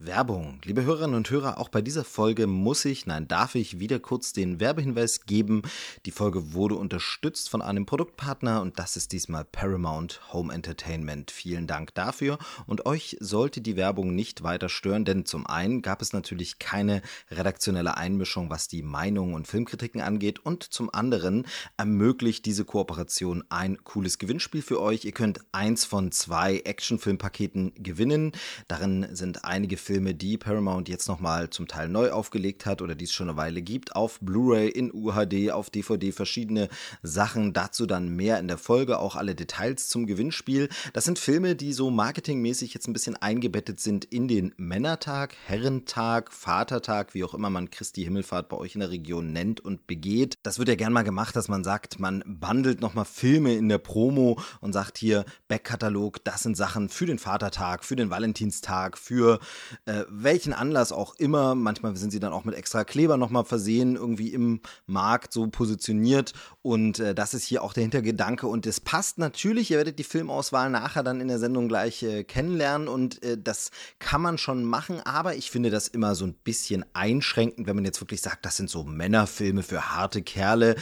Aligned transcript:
Werbung. 0.00 0.60
Liebe 0.64 0.84
Hörerinnen 0.84 1.16
und 1.16 1.28
Hörer, 1.28 1.58
auch 1.58 1.70
bei 1.70 1.82
dieser 1.82 2.04
Folge 2.04 2.46
muss 2.46 2.84
ich, 2.84 3.06
nein, 3.06 3.26
darf 3.26 3.56
ich 3.56 3.80
wieder 3.80 3.98
kurz 3.98 4.32
den 4.32 4.60
Werbehinweis 4.60 5.26
geben. 5.26 5.62
Die 6.06 6.12
Folge 6.12 6.52
wurde 6.52 6.76
unterstützt 6.76 7.50
von 7.50 7.62
einem 7.62 7.84
Produktpartner 7.84 8.62
und 8.62 8.78
das 8.78 8.96
ist 8.96 9.10
diesmal 9.10 9.44
Paramount 9.44 10.20
Home 10.32 10.54
Entertainment. 10.54 11.32
Vielen 11.32 11.66
Dank 11.66 11.94
dafür 11.94 12.38
und 12.66 12.86
euch 12.86 13.16
sollte 13.18 13.60
die 13.60 13.74
Werbung 13.74 14.14
nicht 14.14 14.44
weiter 14.44 14.68
stören, 14.68 15.04
denn 15.04 15.26
zum 15.26 15.48
einen 15.48 15.82
gab 15.82 16.00
es 16.00 16.12
natürlich 16.12 16.60
keine 16.60 17.02
redaktionelle 17.32 17.96
Einmischung, 17.96 18.50
was 18.50 18.68
die 18.68 18.84
Meinungen 18.84 19.34
und 19.34 19.48
Filmkritiken 19.48 20.00
angeht 20.00 20.38
und 20.38 20.62
zum 20.62 20.94
anderen 20.94 21.44
ermöglicht 21.76 22.46
diese 22.46 22.64
Kooperation 22.64 23.42
ein 23.48 23.82
cooles 23.82 24.18
Gewinnspiel 24.18 24.62
für 24.62 24.80
euch. 24.80 25.04
Ihr 25.04 25.12
könnt 25.12 25.40
eins 25.50 25.84
von 25.84 26.12
zwei 26.12 26.58
Actionfilmpaketen 26.58 27.72
gewinnen. 27.82 28.30
Darin 28.68 29.08
sind 29.10 29.44
einige 29.44 29.76
Filme, 29.88 30.14
die 30.14 30.36
Paramount 30.36 30.86
jetzt 30.90 31.08
nochmal 31.08 31.48
zum 31.48 31.66
Teil 31.66 31.88
neu 31.88 32.10
aufgelegt 32.10 32.66
hat 32.66 32.82
oder 32.82 32.94
die 32.94 33.06
es 33.06 33.12
schon 33.14 33.30
eine 33.30 33.38
Weile 33.38 33.62
gibt, 33.62 33.96
auf 33.96 34.20
Blu-ray, 34.20 34.68
in 34.68 34.92
UHD, 34.92 35.50
auf 35.50 35.70
DVD, 35.70 36.12
verschiedene 36.12 36.68
Sachen. 37.02 37.54
Dazu 37.54 37.86
dann 37.86 38.10
mehr 38.10 38.38
in 38.38 38.48
der 38.48 38.58
Folge, 38.58 38.98
auch 38.98 39.16
alle 39.16 39.34
Details 39.34 39.88
zum 39.88 40.06
Gewinnspiel. 40.06 40.68
Das 40.92 41.06
sind 41.06 41.18
Filme, 41.18 41.56
die 41.56 41.72
so 41.72 41.88
marketingmäßig 41.88 42.74
jetzt 42.74 42.86
ein 42.86 42.92
bisschen 42.92 43.16
eingebettet 43.16 43.80
sind 43.80 44.04
in 44.04 44.28
den 44.28 44.52
Männertag, 44.58 45.34
Herrentag, 45.46 46.34
Vatertag, 46.34 47.14
wie 47.14 47.24
auch 47.24 47.32
immer 47.32 47.48
man 47.48 47.70
Christi 47.70 48.04
Himmelfahrt 48.04 48.50
bei 48.50 48.58
euch 48.58 48.74
in 48.74 48.80
der 48.80 48.90
Region 48.90 49.32
nennt 49.32 49.58
und 49.58 49.86
begeht. 49.86 50.34
Das 50.42 50.58
wird 50.58 50.68
ja 50.68 50.74
gern 50.74 50.92
mal 50.92 51.00
gemacht, 51.00 51.34
dass 51.34 51.48
man 51.48 51.64
sagt, 51.64 51.98
man 51.98 52.22
bundelt 52.26 52.82
nochmal 52.82 53.06
Filme 53.06 53.54
in 53.54 53.70
der 53.70 53.78
Promo 53.78 54.38
und 54.60 54.74
sagt 54.74 54.98
hier, 54.98 55.24
Backkatalog, 55.48 56.22
das 56.24 56.42
sind 56.42 56.58
Sachen 56.58 56.90
für 56.90 57.06
den 57.06 57.18
Vatertag, 57.18 57.86
für 57.86 57.96
den 57.96 58.10
Valentinstag, 58.10 58.98
für 58.98 59.40
äh, 59.84 60.04
welchen 60.08 60.52
Anlass 60.52 60.92
auch 60.92 61.14
immer. 61.16 61.54
Manchmal 61.54 61.96
sind 61.96 62.10
sie 62.10 62.20
dann 62.20 62.32
auch 62.32 62.44
mit 62.44 62.54
extra 62.54 62.84
Kleber 62.84 63.16
nochmal 63.16 63.44
versehen, 63.44 63.96
irgendwie 63.96 64.32
im 64.32 64.60
Markt 64.86 65.32
so 65.32 65.46
positioniert. 65.48 66.32
Und 66.62 66.98
äh, 66.98 67.14
das 67.14 67.34
ist 67.34 67.44
hier 67.44 67.62
auch 67.62 67.72
der 67.72 67.82
Hintergedanke. 67.82 68.46
Und 68.46 68.66
es 68.66 68.80
passt 68.80 69.18
natürlich, 69.18 69.70
ihr 69.70 69.76
werdet 69.76 69.98
die 69.98 70.04
Filmauswahl 70.04 70.70
nachher 70.70 71.02
dann 71.02 71.20
in 71.20 71.28
der 71.28 71.38
Sendung 71.38 71.68
gleich 71.68 72.02
äh, 72.02 72.24
kennenlernen. 72.24 72.88
Und 72.88 73.22
äh, 73.22 73.38
das 73.38 73.70
kann 73.98 74.22
man 74.22 74.38
schon 74.38 74.64
machen. 74.64 75.00
Aber 75.00 75.34
ich 75.34 75.50
finde 75.50 75.70
das 75.70 75.88
immer 75.88 76.14
so 76.14 76.26
ein 76.26 76.34
bisschen 76.34 76.84
einschränkend, 76.92 77.66
wenn 77.66 77.76
man 77.76 77.84
jetzt 77.84 78.00
wirklich 78.00 78.20
sagt, 78.20 78.44
das 78.44 78.56
sind 78.56 78.70
so 78.70 78.84
Männerfilme 78.84 79.62
für 79.62 79.94
harte 79.94 80.22
Kerle. 80.22 80.76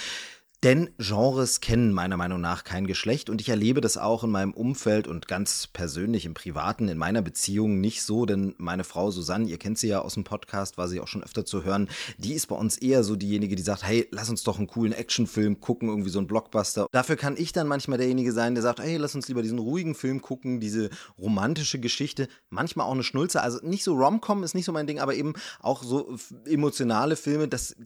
Denn 0.62 0.88
Genres 0.98 1.60
kennen 1.60 1.92
meiner 1.92 2.16
Meinung 2.16 2.40
nach 2.40 2.64
kein 2.64 2.86
Geschlecht 2.86 3.28
und 3.28 3.42
ich 3.42 3.50
erlebe 3.50 3.82
das 3.82 3.98
auch 3.98 4.24
in 4.24 4.30
meinem 4.30 4.54
Umfeld 4.54 5.06
und 5.06 5.28
ganz 5.28 5.66
persönlich 5.66 6.24
im 6.24 6.32
Privaten, 6.32 6.88
in 6.88 6.96
meiner 6.96 7.20
Beziehung 7.20 7.78
nicht 7.80 8.02
so, 8.02 8.24
denn 8.24 8.54
meine 8.56 8.82
Frau 8.82 9.10
Susanne, 9.10 9.48
ihr 9.48 9.58
kennt 9.58 9.78
sie 9.78 9.88
ja 9.88 10.00
aus 10.00 10.14
dem 10.14 10.24
Podcast, 10.24 10.78
war 10.78 10.88
sie 10.88 11.00
auch 11.00 11.08
schon 11.08 11.22
öfter 11.22 11.44
zu 11.44 11.62
hören, 11.62 11.90
die 12.16 12.32
ist 12.32 12.46
bei 12.46 12.56
uns 12.56 12.78
eher 12.78 13.04
so 13.04 13.16
diejenige, 13.16 13.54
die 13.54 13.62
sagt, 13.62 13.84
hey, 13.84 14.08
lass 14.10 14.30
uns 14.30 14.44
doch 14.44 14.56
einen 14.56 14.66
coolen 14.66 14.94
Actionfilm 14.94 15.60
gucken, 15.60 15.90
irgendwie 15.90 16.10
so 16.10 16.18
einen 16.18 16.26
Blockbuster. 16.26 16.86
Dafür 16.90 17.16
kann 17.16 17.36
ich 17.36 17.52
dann 17.52 17.68
manchmal 17.68 17.98
derjenige 17.98 18.32
sein, 18.32 18.54
der 18.54 18.62
sagt, 18.62 18.80
hey, 18.80 18.96
lass 18.96 19.14
uns 19.14 19.28
lieber 19.28 19.42
diesen 19.42 19.58
ruhigen 19.58 19.94
Film 19.94 20.22
gucken, 20.22 20.58
diese 20.58 20.88
romantische 21.18 21.80
Geschichte, 21.80 22.28
manchmal 22.48 22.86
auch 22.86 22.94
eine 22.94 23.02
Schnulze, 23.02 23.42
also 23.42 23.58
nicht 23.62 23.84
so 23.84 23.94
Rom-Com 23.94 24.42
ist 24.42 24.54
nicht 24.54 24.64
so 24.64 24.72
mein 24.72 24.86
Ding, 24.86 25.00
aber 25.00 25.14
eben 25.14 25.34
auch 25.60 25.82
so 25.82 26.16
emotionale 26.46 27.16
Filme, 27.16 27.46
das 27.46 27.76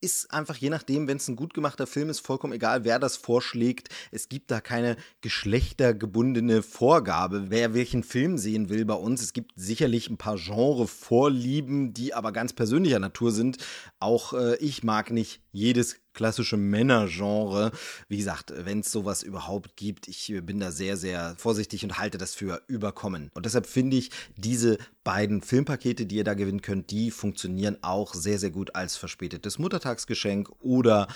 ist 0.00 0.30
einfach 0.32 0.56
je 0.56 0.70
nachdem, 0.70 1.08
wenn 1.08 1.16
es 1.16 1.28
ein 1.28 1.36
gut 1.36 1.54
gemachter 1.54 1.86
Film 1.86 2.10
ist, 2.10 2.20
vollkommen 2.20 2.52
egal, 2.52 2.84
wer 2.84 2.98
das 2.98 3.16
vorschlägt. 3.16 3.88
Es 4.10 4.28
gibt 4.28 4.50
da 4.50 4.60
keine 4.60 4.96
geschlechtergebundene 5.20 6.62
Vorgabe, 6.62 7.46
wer 7.48 7.74
welchen 7.74 8.02
Film 8.02 8.38
sehen 8.38 8.68
will 8.68 8.84
bei 8.84 8.94
uns. 8.94 9.22
Es 9.22 9.32
gibt 9.32 9.52
sicherlich 9.56 10.10
ein 10.10 10.18
paar 10.18 10.36
Genre-Vorlieben, 10.36 11.94
die 11.94 12.14
aber 12.14 12.32
ganz 12.32 12.52
persönlicher 12.52 12.98
Natur 12.98 13.32
sind. 13.32 13.58
Auch 13.98 14.32
äh, 14.32 14.56
ich 14.56 14.82
mag 14.82 15.10
nicht 15.10 15.40
jedes 15.56 15.96
klassische 16.12 16.56
Männergenre. 16.56 17.72
Wie 18.08 18.18
gesagt, 18.18 18.52
wenn 18.54 18.80
es 18.80 18.92
sowas 18.92 19.22
überhaupt 19.22 19.76
gibt, 19.76 20.06
ich 20.06 20.32
bin 20.42 20.60
da 20.60 20.70
sehr, 20.70 20.96
sehr 20.96 21.34
vorsichtig 21.38 21.82
und 21.84 21.98
halte 21.98 22.18
das 22.18 22.34
für 22.34 22.62
überkommen. 22.68 23.30
Und 23.34 23.46
deshalb 23.46 23.66
finde 23.66 23.96
ich, 23.96 24.10
diese 24.36 24.78
beiden 25.02 25.42
Filmpakete, 25.42 26.06
die 26.06 26.16
ihr 26.16 26.24
da 26.24 26.34
gewinnen 26.34 26.62
könnt, 26.62 26.90
die 26.90 27.10
funktionieren 27.10 27.78
auch 27.82 28.14
sehr, 28.14 28.38
sehr 28.38 28.50
gut 28.50 28.74
als 28.74 28.96
verspätetes 28.96 29.58
Muttertagsgeschenk 29.58 30.50
oder 30.60 31.08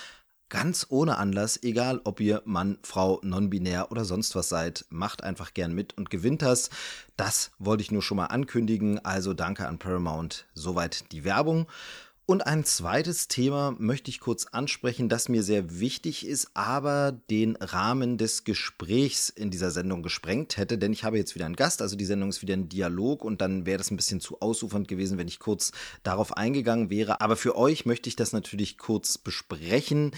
ganz 0.48 0.86
ohne 0.91 1.16
Anlass, 1.16 1.62
egal 1.62 2.00
ob 2.04 2.20
ihr 2.20 2.42
Mann, 2.44 2.78
Frau, 2.82 3.20
non-binär 3.22 3.91
oder 3.91 4.04
sonst 4.04 4.34
was 4.34 4.48
seid, 4.48 4.84
macht 4.91 5.22
einfach 5.22 5.54
gern 5.54 5.72
mit 5.72 5.97
und 5.97 6.10
gewinnt 6.10 6.42
das. 6.42 6.70
Das 7.16 7.53
wollte 7.59 7.82
ich 7.82 7.92
nur 7.92 8.03
schon 8.03 8.16
mal 8.16 8.26
ankündigen. 8.26 9.03
Also 9.04 9.32
danke 9.32 9.69
an 9.69 9.78
Paramount. 9.78 10.47
Soweit 10.54 11.12
die 11.12 11.25
Werbung. 11.25 11.66
Und 12.30 12.46
ein 12.46 12.64
zweites 12.64 13.26
Thema 13.26 13.74
möchte 13.80 14.08
ich 14.08 14.20
kurz 14.20 14.46
ansprechen, 14.46 15.08
das 15.08 15.28
mir 15.28 15.42
sehr 15.42 15.80
wichtig 15.80 16.24
ist, 16.24 16.52
aber 16.54 17.10
den 17.10 17.56
Rahmen 17.56 18.18
des 18.18 18.44
Gesprächs 18.44 19.30
in 19.30 19.50
dieser 19.50 19.72
Sendung 19.72 20.04
gesprengt 20.04 20.56
hätte, 20.56 20.78
denn 20.78 20.92
ich 20.92 21.02
habe 21.02 21.18
jetzt 21.18 21.34
wieder 21.34 21.46
einen 21.46 21.56
Gast, 21.56 21.82
also 21.82 21.96
die 21.96 22.04
Sendung 22.04 22.28
ist 22.28 22.41
wieder 22.41 22.54
ein 22.54 22.68
Dialog 22.68 23.24
und 23.24 23.41
dann 23.41 23.66
wäre 23.66 23.78
das 23.78 23.91
ein 23.91 23.96
bisschen 23.96 24.20
zu 24.20 24.41
ausufernd 24.41 24.86
gewesen, 24.86 25.18
wenn 25.18 25.26
ich 25.26 25.41
kurz 25.41 25.72
darauf 26.04 26.36
eingegangen 26.36 26.88
wäre. 26.88 27.20
Aber 27.20 27.34
für 27.34 27.56
euch 27.56 27.84
möchte 27.84 28.08
ich 28.08 28.14
das 28.14 28.32
natürlich 28.32 28.78
kurz 28.78 29.18
besprechen. 29.18 30.12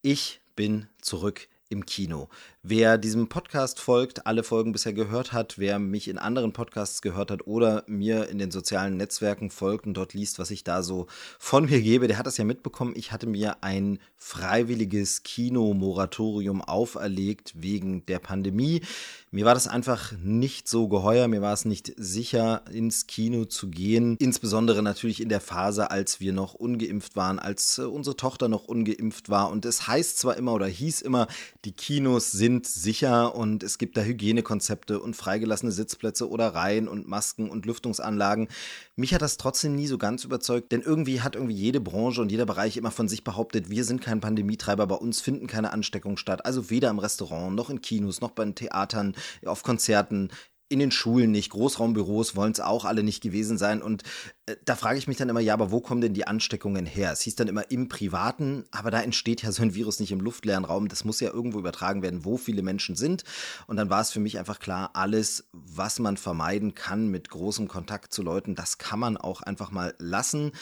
Ich 0.00 0.40
bin 0.56 0.88
zurück 1.02 1.46
im 1.68 1.84
Kino. 1.84 2.30
Wer 2.62 2.98
diesem 2.98 3.30
Podcast 3.30 3.80
folgt, 3.80 4.26
alle 4.26 4.42
Folgen 4.42 4.72
bisher 4.72 4.92
gehört 4.92 5.32
hat, 5.32 5.58
wer 5.58 5.78
mich 5.78 6.08
in 6.08 6.18
anderen 6.18 6.52
Podcasts 6.52 7.00
gehört 7.00 7.30
hat 7.30 7.46
oder 7.46 7.84
mir 7.86 8.28
in 8.28 8.36
den 8.36 8.50
sozialen 8.50 8.98
Netzwerken 8.98 9.48
folgt 9.48 9.86
und 9.86 9.94
dort 9.94 10.12
liest, 10.12 10.38
was 10.38 10.50
ich 10.50 10.62
da 10.62 10.82
so 10.82 11.06
von 11.38 11.64
mir 11.64 11.80
gebe, 11.80 12.06
der 12.06 12.18
hat 12.18 12.26
das 12.26 12.36
ja 12.36 12.44
mitbekommen. 12.44 12.92
Ich 12.96 13.12
hatte 13.12 13.26
mir 13.26 13.62
ein 13.62 13.98
freiwilliges 14.18 15.22
Kinomoratorium 15.22 16.60
auferlegt 16.60 17.54
wegen 17.56 18.04
der 18.04 18.18
Pandemie. 18.18 18.82
Mir 19.30 19.46
war 19.46 19.54
das 19.54 19.66
einfach 19.66 20.12
nicht 20.22 20.68
so 20.68 20.88
geheuer, 20.88 21.28
mir 21.28 21.40
war 21.40 21.54
es 21.54 21.64
nicht 21.64 21.94
sicher, 21.96 22.64
ins 22.70 23.06
Kino 23.06 23.46
zu 23.46 23.70
gehen. 23.70 24.16
Insbesondere 24.18 24.82
natürlich 24.82 25.22
in 25.22 25.30
der 25.30 25.40
Phase, 25.40 25.90
als 25.90 26.20
wir 26.20 26.34
noch 26.34 26.52
ungeimpft 26.52 27.16
waren, 27.16 27.38
als 27.38 27.78
äh, 27.78 27.82
unsere 27.84 28.16
Tochter 28.16 28.48
noch 28.48 28.64
ungeimpft 28.64 29.30
war. 29.30 29.50
Und 29.50 29.64
es 29.64 29.86
heißt 29.86 30.18
zwar 30.18 30.36
immer 30.36 30.52
oder 30.52 30.66
hieß 30.66 31.00
immer, 31.00 31.26
die 31.64 31.72
Kinos 31.72 32.32
sind 32.32 32.49
sind 32.50 32.66
sicher 32.66 33.34
und 33.36 33.62
es 33.62 33.78
gibt 33.78 33.96
da 33.96 34.02
Hygienekonzepte 34.02 34.98
und 34.98 35.14
freigelassene 35.14 35.70
Sitzplätze 35.70 36.28
oder 36.28 36.48
Reihen 36.48 36.88
und 36.88 37.06
Masken 37.06 37.48
und 37.48 37.64
Lüftungsanlagen. 37.64 38.48
Mich 38.96 39.14
hat 39.14 39.22
das 39.22 39.36
trotzdem 39.36 39.76
nie 39.76 39.86
so 39.86 39.98
ganz 39.98 40.24
überzeugt, 40.24 40.72
denn 40.72 40.82
irgendwie 40.82 41.20
hat 41.20 41.36
irgendwie 41.36 41.54
jede 41.54 41.80
Branche 41.80 42.20
und 42.20 42.32
jeder 42.32 42.46
Bereich 42.46 42.76
immer 42.76 42.90
von 42.90 43.08
sich 43.08 43.22
behauptet, 43.22 43.70
wir 43.70 43.84
sind 43.84 44.00
kein 44.00 44.20
Pandemietreiber, 44.20 44.86
bei 44.88 44.96
uns 44.96 45.20
finden 45.20 45.46
keine 45.46 45.72
Ansteckungen 45.72 46.16
statt. 46.16 46.44
Also 46.44 46.70
weder 46.70 46.90
im 46.90 46.98
Restaurant 46.98 47.54
noch 47.54 47.70
in 47.70 47.80
Kinos 47.80 48.20
noch 48.20 48.32
bei 48.32 48.44
den 48.44 48.56
Theatern, 48.56 49.14
auf 49.46 49.62
Konzerten 49.62 50.30
in 50.70 50.78
den 50.78 50.92
Schulen 50.92 51.32
nicht, 51.32 51.50
Großraumbüros 51.50 52.36
wollen 52.36 52.52
es 52.52 52.60
auch 52.60 52.84
alle 52.84 53.02
nicht 53.02 53.22
gewesen 53.22 53.58
sein. 53.58 53.82
Und 53.82 54.04
äh, 54.46 54.54
da 54.64 54.76
frage 54.76 54.98
ich 54.98 55.08
mich 55.08 55.16
dann 55.16 55.28
immer, 55.28 55.40
ja, 55.40 55.52
aber 55.52 55.72
wo 55.72 55.80
kommen 55.80 56.00
denn 56.00 56.14
die 56.14 56.28
Ansteckungen 56.28 56.86
her? 56.86 57.10
Es 57.12 57.22
hieß 57.22 57.34
dann 57.34 57.48
immer 57.48 57.70
im 57.72 57.88
Privaten, 57.88 58.64
aber 58.70 58.92
da 58.92 59.02
entsteht 59.02 59.42
ja 59.42 59.50
so 59.50 59.62
ein 59.62 59.74
Virus 59.74 59.98
nicht 59.98 60.12
im 60.12 60.20
luftleeren 60.20 60.64
Raum. 60.64 60.86
Das 60.86 61.04
muss 61.04 61.18
ja 61.18 61.32
irgendwo 61.32 61.58
übertragen 61.58 62.02
werden, 62.02 62.24
wo 62.24 62.36
viele 62.36 62.62
Menschen 62.62 62.94
sind. 62.94 63.24
Und 63.66 63.76
dann 63.76 63.90
war 63.90 64.00
es 64.00 64.12
für 64.12 64.20
mich 64.20 64.38
einfach 64.38 64.60
klar, 64.60 64.90
alles, 64.94 65.48
was 65.52 65.98
man 65.98 66.16
vermeiden 66.16 66.74
kann 66.74 67.08
mit 67.08 67.30
großem 67.30 67.66
Kontakt 67.66 68.14
zu 68.14 68.22
Leuten, 68.22 68.54
das 68.54 68.78
kann 68.78 69.00
man 69.00 69.16
auch 69.16 69.42
einfach 69.42 69.72
mal 69.72 69.94
lassen. 69.98 70.52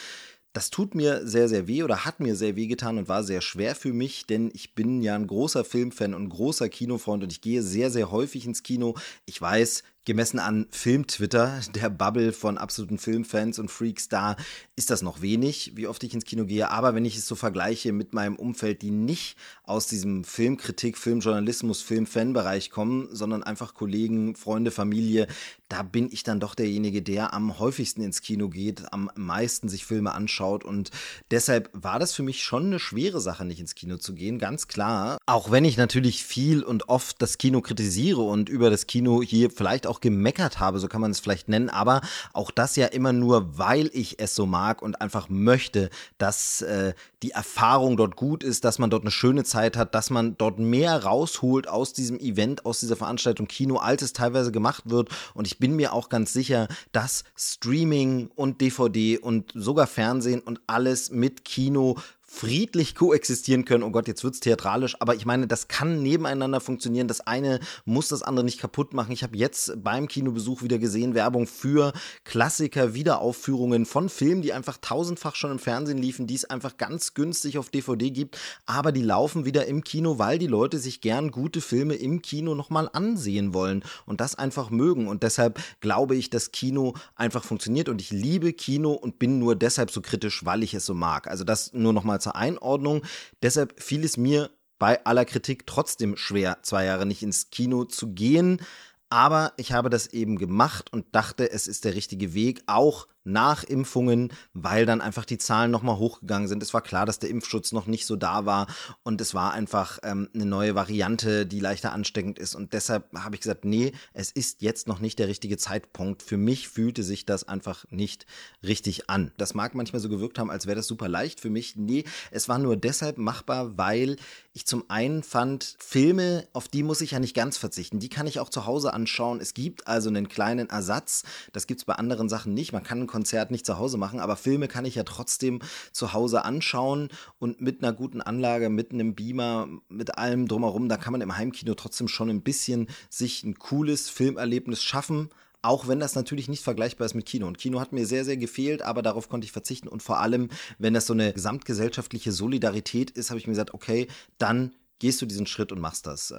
Das 0.53 0.71
tut 0.71 0.95
mir 0.95 1.27
sehr, 1.27 1.47
sehr 1.47 1.67
weh 1.67 1.83
oder 1.83 2.05
hat 2.05 2.19
mir 2.19 2.35
sehr 2.35 2.55
weh 2.55 2.65
getan 2.65 2.97
und 2.97 3.07
war 3.07 3.23
sehr 3.23 3.41
schwer 3.41 3.75
für 3.75 3.93
mich, 3.93 4.25
denn 4.25 4.49
ich 4.51 4.73
bin 4.73 5.03
ja 5.03 5.13
ein 5.13 5.27
großer 5.27 5.63
Filmfan 5.63 6.15
und 6.15 6.29
großer 6.29 6.69
Kinofreund 6.69 7.21
und 7.21 7.31
ich 7.31 7.41
gehe 7.41 7.61
sehr, 7.61 7.91
sehr 7.91 8.09
häufig 8.09 8.47
ins 8.47 8.63
Kino. 8.63 8.95
Ich 9.27 9.39
weiß, 9.39 9.83
gemessen 10.05 10.39
an 10.39 10.67
Film-Twitter, 10.71 11.59
der 11.75 11.89
Bubble 11.89 12.33
von 12.33 12.57
absoluten 12.57 12.97
Filmfans 12.97 13.59
und 13.59 13.69
Freaks, 13.69 14.09
da 14.09 14.35
ist 14.75 14.89
das 14.89 15.01
noch 15.01 15.21
wenig, 15.21 15.73
wie 15.75 15.87
oft 15.87 16.03
ich 16.03 16.13
ins 16.13 16.25
Kino 16.25 16.45
gehe. 16.45 16.71
Aber 16.71 16.95
wenn 16.95 17.05
ich 17.05 17.17
es 17.17 17.27
so 17.27 17.35
vergleiche 17.35 17.91
mit 17.91 18.13
meinem 18.13 18.35
Umfeld, 18.35 18.81
die 18.81 18.91
nicht 18.91 19.37
aus 19.63 19.87
diesem 19.87 20.23
Filmkritik, 20.23 20.97
Filmjournalismus, 20.97 21.81
Film-Fan-Bereich 21.81 22.71
kommen, 22.71 23.09
sondern 23.11 23.43
einfach 23.43 23.73
Kollegen, 23.73 24.35
Freunde, 24.35 24.71
Familie, 24.71 25.27
da 25.67 25.83
bin 25.83 26.09
ich 26.11 26.23
dann 26.23 26.39
doch 26.39 26.55
derjenige, 26.55 27.01
der 27.03 27.33
am 27.33 27.59
häufigsten 27.59 28.01
ins 28.01 28.21
Kino 28.21 28.49
geht, 28.49 28.91
am 28.91 29.11
meisten 29.15 29.69
sich 29.69 29.85
Filme 29.85 30.13
anschaut. 30.13 30.63
Und 30.63 30.89
deshalb 31.29 31.69
war 31.73 31.99
das 31.99 32.13
für 32.13 32.23
mich 32.23 32.43
schon 32.43 32.67
eine 32.67 32.79
schwere 32.79 33.21
Sache, 33.21 33.45
nicht 33.45 33.59
ins 33.59 33.75
Kino 33.75 33.97
zu 33.97 34.15
gehen, 34.15 34.39
ganz 34.39 34.67
klar. 34.67 35.19
Auch 35.27 35.51
wenn 35.51 35.65
ich 35.65 35.77
natürlich 35.77 36.23
viel 36.23 36.63
und 36.63 36.89
oft 36.89 37.21
das 37.21 37.37
Kino 37.37 37.61
kritisiere 37.61 38.21
und 38.21 38.49
über 38.49 38.69
das 38.69 38.87
Kino 38.87 39.21
hier 39.21 39.51
vielleicht 39.51 39.85
auch 39.89 39.99
gemeckert 39.99 40.59
habe, 40.59 40.79
so 40.79 40.87
kann 40.87 41.01
man 41.01 41.11
es 41.11 41.19
vielleicht 41.19 41.49
nennen, 41.49 41.69
aber 41.69 42.01
auch 42.33 42.51
das 42.51 42.75
ja 42.75 42.87
immer 42.87 43.13
nur, 43.13 43.57
weil 43.57 43.89
ich 43.93 44.19
es 44.19 44.35
so 44.35 44.45
mag 44.45 44.81
und 44.81 45.01
einfach 45.01 45.29
möchte, 45.29 45.89
dass 46.17 46.61
äh, 46.61 46.93
die 47.23 47.31
Erfahrung 47.31 47.97
dort 47.97 48.15
gut 48.15 48.43
ist, 48.43 48.63
dass 48.63 48.79
man 48.79 48.89
dort 48.89 49.03
eine 49.03 49.11
schöne 49.11 49.43
Zeit 49.43 49.75
hat, 49.75 49.93
dass 49.93 50.09
man 50.09 50.37
dort 50.37 50.59
mehr 50.59 51.03
rausholt 51.03 51.67
aus 51.67 51.93
diesem 51.93 52.19
Event, 52.19 52.65
aus 52.65 52.79
dieser 52.79 52.95
Veranstaltung 52.95 53.47
Kino, 53.47 53.77
als 53.77 54.01
es 54.01 54.13
teilweise 54.13 54.51
gemacht 54.51 54.83
wird. 54.89 55.09
Und 55.33 55.47
ich 55.47 55.59
bin 55.59 55.75
mir 55.75 55.93
auch 55.93 56.09
ganz 56.09 56.31
sicher, 56.31 56.67
dass 56.91 57.23
Streaming 57.35 58.29
und 58.35 58.61
DVD 58.61 59.17
und 59.17 59.51
sogar 59.53 59.87
Fernsehen 59.87 60.39
und 60.39 60.61
alles 60.67 61.11
mit 61.11 61.43
Kino 61.43 61.97
friedlich 62.29 62.93
koexistieren 62.93 63.65
können. 63.65 63.83
Oh 63.83 63.89
Gott, 63.89 64.07
jetzt 64.07 64.23
wird's 64.23 64.39
theatralisch, 64.39 64.95
aber 64.99 65.15
ich 65.15 65.25
meine, 65.25 65.47
das 65.47 65.67
kann 65.67 66.03
nebeneinander 66.03 66.61
funktionieren. 66.61 67.07
Das 67.07 67.21
eine 67.21 67.59
muss 67.85 68.09
das 68.09 68.21
andere 68.21 68.45
nicht 68.45 68.61
kaputt 68.61 68.93
machen. 68.93 69.11
Ich 69.11 69.23
habe 69.23 69.35
jetzt 69.35 69.83
beim 69.83 70.07
Kinobesuch 70.07 70.61
wieder 70.61 70.77
gesehen 70.77 71.15
Werbung 71.15 71.47
für 71.47 71.91
Klassiker, 72.25 72.93
Wiederaufführungen 72.93 73.87
von 73.87 74.09
Filmen, 74.09 74.43
die 74.43 74.53
einfach 74.53 74.77
tausendfach 74.79 75.35
schon 75.35 75.51
im 75.51 75.59
Fernsehen 75.59 75.97
liefen, 75.97 76.27
die 76.27 76.35
es 76.35 76.45
einfach 76.45 76.77
ganz 76.77 77.15
günstig 77.15 77.57
auf 77.57 77.69
DVD 77.69 78.11
gibt, 78.11 78.37
aber 78.67 78.91
die 78.91 79.01
laufen 79.01 79.45
wieder 79.45 79.65
im 79.65 79.83
Kino, 79.83 80.19
weil 80.19 80.37
die 80.37 80.47
Leute 80.47 80.77
sich 80.77 81.01
gern 81.01 81.31
gute 81.31 81.61
Filme 81.61 81.95
im 81.95 82.21
Kino 82.21 82.53
nochmal 82.53 82.89
ansehen 82.93 83.55
wollen 83.55 83.83
und 84.05 84.21
das 84.21 84.35
einfach 84.35 84.69
mögen. 84.69 85.07
Und 85.07 85.23
deshalb 85.23 85.59
glaube 85.79 86.15
ich, 86.15 86.29
dass 86.29 86.51
Kino 86.51 86.93
einfach 87.15 87.43
funktioniert 87.43 87.89
und 87.89 87.99
ich 87.99 88.11
liebe 88.11 88.53
Kino 88.53 88.91
und 88.91 89.17
bin 89.17 89.39
nur 89.39 89.55
deshalb 89.55 89.89
so 89.89 90.01
kritisch, 90.01 90.45
weil 90.45 90.61
ich 90.61 90.75
es 90.75 90.85
so 90.85 90.93
mag. 90.93 91.27
Also 91.27 91.43
das 91.43 91.73
nur 91.73 91.91
nochmal 91.91 92.18
zur 92.19 92.35
Einordnung. 92.35 93.03
Deshalb 93.41 93.81
fiel 93.81 94.03
es 94.03 94.17
mir 94.17 94.49
bei 94.77 95.03
aller 95.05 95.25
Kritik 95.25 95.67
trotzdem 95.67 96.15
schwer, 96.15 96.59
zwei 96.61 96.85
Jahre 96.85 97.05
nicht 97.05 97.21
ins 97.21 97.49
Kino 97.49 97.83
zu 97.83 98.13
gehen. 98.13 98.61
Aber 99.09 99.53
ich 99.57 99.73
habe 99.73 99.89
das 99.89 100.07
eben 100.07 100.37
gemacht 100.37 100.93
und 100.93 101.13
dachte, 101.15 101.51
es 101.51 101.67
ist 101.67 101.83
der 101.83 101.95
richtige 101.95 102.33
Weg, 102.33 102.61
auch 102.67 103.07
Nachimpfungen, 103.31 104.33
weil 104.53 104.85
dann 104.85 105.01
einfach 105.01 105.25
die 105.25 105.37
Zahlen 105.37 105.71
nochmal 105.71 105.97
hochgegangen 105.97 106.47
sind. 106.47 106.63
Es 106.63 106.73
war 106.73 106.81
klar, 106.81 107.05
dass 107.05 107.19
der 107.19 107.29
Impfschutz 107.29 107.71
noch 107.71 107.87
nicht 107.87 108.05
so 108.05 108.15
da 108.15 108.45
war 108.45 108.67
und 109.03 109.21
es 109.21 109.33
war 109.33 109.53
einfach 109.53 109.99
ähm, 110.03 110.29
eine 110.33 110.45
neue 110.45 110.75
Variante, 110.75 111.45
die 111.45 111.59
leichter 111.59 111.93
ansteckend 111.93 112.39
ist. 112.39 112.55
Und 112.55 112.73
deshalb 112.73 113.13
habe 113.15 113.35
ich 113.35 113.41
gesagt, 113.41 113.65
nee, 113.65 113.93
es 114.13 114.31
ist 114.31 114.61
jetzt 114.61 114.87
noch 114.87 114.99
nicht 114.99 115.19
der 115.19 115.27
richtige 115.27 115.57
Zeitpunkt. 115.57 116.23
Für 116.23 116.37
mich 116.37 116.67
fühlte 116.67 117.03
sich 117.03 117.25
das 117.25 117.47
einfach 117.47 117.85
nicht 117.89 118.25
richtig 118.63 119.09
an. 119.09 119.31
Das 119.37 119.53
mag 119.53 119.75
manchmal 119.75 120.01
so 120.01 120.09
gewirkt 120.09 120.39
haben, 120.39 120.51
als 120.51 120.65
wäre 120.65 120.75
das 120.75 120.87
super 120.87 121.07
leicht 121.07 121.39
für 121.39 121.49
mich. 121.49 121.75
Nee, 121.75 122.03
es 122.31 122.49
war 122.49 122.57
nur 122.57 122.77
deshalb 122.77 123.17
machbar, 123.17 123.77
weil 123.77 124.17
ich 124.53 124.65
zum 124.65 124.89
einen 124.89 125.23
fand, 125.23 125.75
Filme, 125.79 126.47
auf 126.53 126.67
die 126.67 126.83
muss 126.83 127.01
ich 127.01 127.11
ja 127.11 127.19
nicht 127.19 127.35
ganz 127.35 127.57
verzichten. 127.57 127.99
Die 127.99 128.09
kann 128.09 128.27
ich 128.27 128.39
auch 128.39 128.49
zu 128.49 128.65
Hause 128.65 128.93
anschauen. 128.93 129.39
Es 129.39 129.53
gibt 129.53 129.87
also 129.87 130.09
einen 130.09 130.27
kleinen 130.27 130.69
Ersatz. 130.69 131.23
Das 131.53 131.67
gibt 131.67 131.81
es 131.81 131.85
bei 131.85 131.93
anderen 131.93 132.29
Sachen 132.29 132.53
nicht. 132.53 132.73
Man 132.73 132.83
kann 132.83 133.01
ein 133.01 133.07
Konzert 133.19 133.51
nicht 133.51 133.65
zu 133.65 133.77
Hause 133.77 133.97
machen, 133.97 134.21
aber 134.21 134.37
Filme 134.37 134.69
kann 134.69 134.85
ich 134.85 134.95
ja 134.95 135.03
trotzdem 135.03 135.59
zu 135.91 136.13
Hause 136.13 136.45
anschauen 136.45 137.09
und 137.37 137.59
mit 137.59 137.83
einer 137.83 137.91
guten 137.91 138.21
Anlage, 138.21 138.69
mit 138.69 138.93
einem 138.93 139.13
Beamer, 139.13 139.67
mit 139.89 140.17
allem 140.17 140.47
drumherum, 140.47 140.87
da 140.87 140.95
kann 140.95 141.11
man 141.11 141.19
im 141.19 141.35
Heimkino 141.35 141.73
trotzdem 141.73 142.07
schon 142.07 142.29
ein 142.29 142.43
bisschen 142.43 142.87
sich 143.09 143.43
ein 143.43 143.59
cooles 143.59 144.09
Filmerlebnis 144.09 144.81
schaffen. 144.81 145.29
Auch 145.61 145.89
wenn 145.89 145.99
das 145.99 146.15
natürlich 146.15 146.47
nicht 146.47 146.63
vergleichbar 146.63 147.07
ist 147.07 147.13
mit 147.13 147.25
Kino. 147.25 147.45
Und 147.45 147.57
Kino 147.57 147.81
hat 147.81 147.91
mir 147.91 148.05
sehr, 148.05 148.23
sehr 148.23 148.37
gefehlt, 148.37 148.81
aber 148.81 149.01
darauf 149.01 149.27
konnte 149.27 149.43
ich 149.43 149.51
verzichten. 149.51 149.89
Und 149.89 150.01
vor 150.01 150.19
allem, 150.19 150.47
wenn 150.77 150.93
das 150.93 151.05
so 151.05 151.11
eine 151.11 151.33
gesamtgesellschaftliche 151.33 152.31
Solidarität 152.31 153.11
ist, 153.11 153.31
habe 153.31 153.39
ich 153.39 153.47
mir 153.47 153.51
gesagt, 153.51 153.73
okay, 153.73 154.07
dann 154.37 154.73
gehst 154.99 155.21
du 155.21 155.25
diesen 155.25 155.45
Schritt 155.45 155.73
und 155.73 155.81
machst 155.81 156.07
das. 156.07 156.33